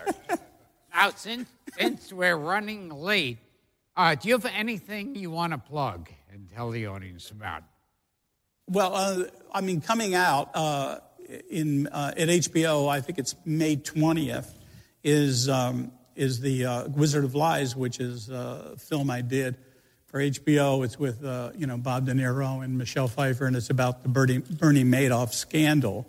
Now, 0.96 1.10
since, 1.10 1.50
since 1.78 2.14
we're 2.14 2.38
running 2.38 2.88
late, 2.90 3.40
uh, 3.98 4.16
do 4.16 4.30
you 4.30 4.36
have 4.36 4.46
anything 4.46 5.16
you 5.16 5.30
want 5.30 5.52
to 5.52 5.58
plug 5.58 6.10
and 6.32 6.50
tell 6.50 6.70
the 6.72 6.86
audience 6.88 7.30
about? 7.30 7.64
Well, 8.70 8.94
uh, 8.94 9.24
I 9.52 9.62
mean, 9.62 9.82
coming 9.82 10.14
out 10.14 10.52
uh, 10.54 11.00
in 11.50 11.88
uh, 11.88 12.14
at 12.16 12.28
HBO, 12.28 12.88
I 12.88 13.02
think 13.02 13.18
it's 13.18 13.36
May 13.44 13.78
twentieth, 13.78 14.54
is 15.04 15.50
um, 15.50 15.92
is 16.16 16.40
the 16.40 16.66
uh, 16.66 16.88
Wizard 16.90 17.24
of 17.24 17.34
Lies, 17.34 17.76
which 17.76 18.00
is 18.00 18.30
a 18.30 18.76
film 18.78 19.10
I 19.10 19.22
did 19.22 19.58
for 20.06 20.20
HBO. 20.20 20.86
It's 20.86 21.00
with 21.00 21.26
uh, 21.26 21.50
you 21.58 21.66
know 21.66 21.78
Bob 21.78 22.06
De 22.06 22.14
Niro 22.14 22.64
and 22.64 22.78
Michelle 22.78 23.08
Pfeiffer, 23.08 23.48
and 23.48 23.56
it's 23.56 23.72
about 23.72 24.04
the 24.04 24.10
Bernie, 24.10 24.38
Bernie 24.38 24.84
Madoff 24.84 25.34
scandal 25.34 26.08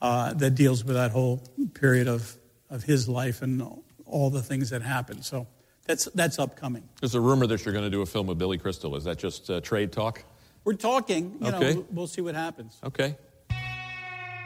uh, 0.00 0.32
that 0.34 0.54
deals 0.54 0.84
with 0.84 0.94
that 0.94 1.10
whole 1.10 1.42
period 1.74 2.06
of 2.06 2.36
of 2.70 2.84
his 2.84 3.08
life 3.08 3.42
and 3.42 3.82
all 4.04 4.30
the 4.30 4.42
things 4.42 4.70
that 4.70 4.82
happened. 4.82 5.24
So 5.24 5.48
that's 5.86 6.04
that's 6.14 6.38
upcoming. 6.38 6.88
There's 7.00 7.16
a 7.16 7.20
rumor 7.20 7.48
that 7.48 7.64
you're 7.64 7.74
going 7.74 7.84
to 7.84 7.90
do 7.90 8.02
a 8.02 8.06
film 8.06 8.28
with 8.28 8.38
Billy 8.38 8.58
Crystal. 8.58 8.94
Is 8.94 9.02
that 9.04 9.18
just 9.18 9.50
trade 9.64 9.90
talk? 9.90 10.22
We're 10.66 10.74
talking. 10.74 11.36
You 11.40 11.52
Okay. 11.54 11.74
know, 11.74 11.86
we'll 11.92 12.08
see 12.08 12.20
what 12.22 12.34
happens. 12.34 12.76
Okay. 12.84 13.16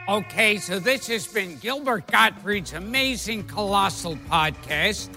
Okay, 0.07 0.59
so 0.59 0.79
this 0.79 1.07
has 1.07 1.27
been 1.27 1.57
Gilbert 1.57 2.07
Gottfried's 2.09 2.75
amazing 2.75 3.45
colossal 3.45 4.17
podcast. 4.29 5.09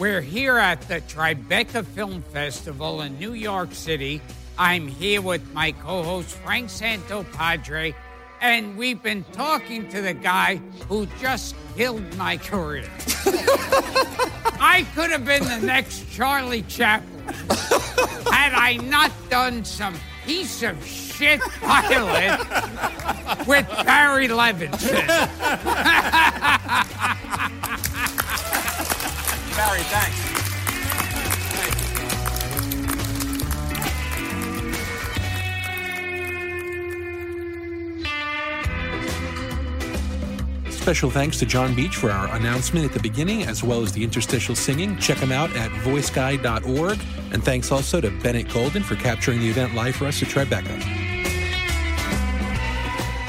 We're 0.00 0.20
here 0.20 0.58
at 0.58 0.80
the 0.88 1.00
Tribeca 1.02 1.84
Film 1.86 2.22
Festival 2.32 3.02
in 3.02 3.16
New 3.20 3.34
York 3.34 3.72
City. 3.72 4.20
I'm 4.58 4.88
here 4.88 5.22
with 5.22 5.52
my 5.52 5.70
co-host 5.70 6.30
Frank 6.38 6.70
Santopadre, 6.70 7.94
and 8.40 8.76
we've 8.76 9.00
been 9.02 9.22
talking 9.32 9.88
to 9.90 10.00
the 10.00 10.14
guy 10.14 10.56
who 10.88 11.06
just 11.20 11.54
killed 11.76 12.16
my 12.16 12.36
career. 12.36 12.88
I 14.60 14.84
could 14.96 15.10
have 15.12 15.24
been 15.24 15.44
the 15.44 15.58
next 15.64 16.10
Charlie 16.10 16.62
Chaplin 16.62 17.14
had 18.32 18.54
I 18.54 18.78
not 18.82 19.12
done 19.30 19.64
some 19.64 19.94
piece 20.28 20.62
of 20.62 20.86
shit 20.86 21.40
pilot 21.62 22.38
with 23.46 23.66
Barry 23.86 24.28
Levinson. 24.28 25.08
Barry, 29.56 29.80
thanks. 29.84 30.37
Special 40.88 41.10
thanks 41.10 41.38
to 41.38 41.44
John 41.44 41.74
Beach 41.74 41.96
for 41.96 42.10
our 42.10 42.34
announcement 42.34 42.86
at 42.86 42.92
the 42.92 43.00
beginning, 43.00 43.42
as 43.42 43.62
well 43.62 43.82
as 43.82 43.92
the 43.92 44.02
interstitial 44.02 44.54
singing. 44.54 44.96
Check 44.96 45.18
him 45.18 45.30
out 45.30 45.54
at 45.54 45.70
voiceguide.org. 45.82 46.98
And 47.30 47.44
thanks 47.44 47.70
also 47.70 48.00
to 48.00 48.10
Bennett 48.22 48.50
Golden 48.50 48.82
for 48.82 48.96
capturing 48.96 49.40
the 49.40 49.50
event 49.50 49.74
live 49.74 49.96
for 49.96 50.06
us 50.06 50.22
at 50.22 50.28
Tribeca. 50.28 50.78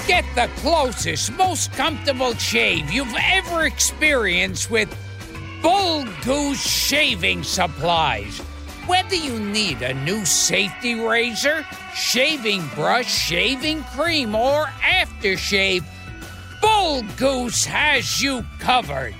Get 0.08 0.24
the 0.36 0.50
closest, 0.62 1.34
most 1.34 1.74
comfortable 1.74 2.34
shave 2.36 2.90
you've 2.92 3.14
ever 3.22 3.66
experienced 3.66 4.72
with 4.72 4.88
Bull 5.62 6.06
Goose 6.24 6.66
Shaving 6.66 7.44
Supplies. 7.44 8.40
Whether 8.88 9.16
you 9.16 9.38
need 9.38 9.82
a 9.82 9.94
new 10.06 10.24
safety 10.24 10.96
razor, 10.96 11.66
shaving 11.94 12.66
brush, 12.74 13.14
shaving 13.14 13.84
cream, 13.84 14.34
or 14.34 14.68
aftershave, 14.82 15.84
Bull 16.62 17.04
Goose 17.18 17.66
has 17.66 18.22
you 18.22 18.46
covered. 18.60 19.16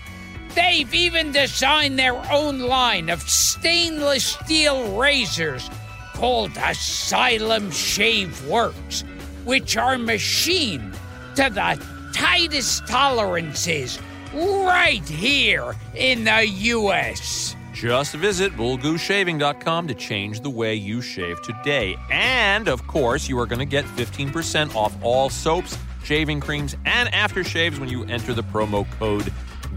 They've 0.56 0.94
even 0.94 1.32
designed 1.32 2.00
their 2.00 2.16
own 2.32 2.60
line 2.60 3.10
of 3.10 3.22
stainless 3.22 4.26
steel 4.26 4.98
razors 4.98 5.70
called 6.14 6.52
Asylum 6.58 7.72
Shave 7.72 8.46
Works, 8.48 9.04
which 9.46 9.78
are 9.78 9.98
machined 9.98 10.94
to 11.36 11.50
the 11.50 11.82
tightest 12.14 12.88
tolerances 12.88 14.00
right 14.34 15.08
here 15.08 15.76
in 15.96 16.24
the 16.26 16.46
U.S. 16.46 17.56
Just 17.74 18.16
visit 18.16 18.52
bullgooseshaving.com 18.58 19.88
to 19.88 19.94
change 19.94 20.42
the 20.42 20.50
way 20.50 20.76
you 20.76 21.02
shave 21.02 21.42
today. 21.42 21.96
And 22.12 22.68
of 22.68 22.86
course, 22.88 23.30
you 23.30 23.40
are 23.40 23.46
going 23.46 23.60
to 23.60 23.66
get 23.66 23.86
15% 23.86 24.76
off 24.76 24.94
all 25.02 25.30
soaps, 25.30 25.78
shaving 26.04 26.40
creams, 26.40 26.76
and 26.86 27.10
aftershaves 27.10 27.80
when 27.80 27.90
you 27.90 28.04
enter 28.06 28.34
the 28.34 28.44
promo 28.44 28.90
code 29.00 29.32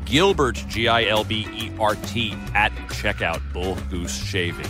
Gilbert, 0.05 0.63
G 0.69 0.89
I 0.89 1.05
L 1.05 1.25
B 1.25 1.47
E 1.53 1.73
R 1.79 1.95
T, 1.95 2.35
at 2.55 2.73
checkout. 2.89 3.41
Bull 3.53 3.77
Goose 3.91 4.15
Shaving. 4.15 4.67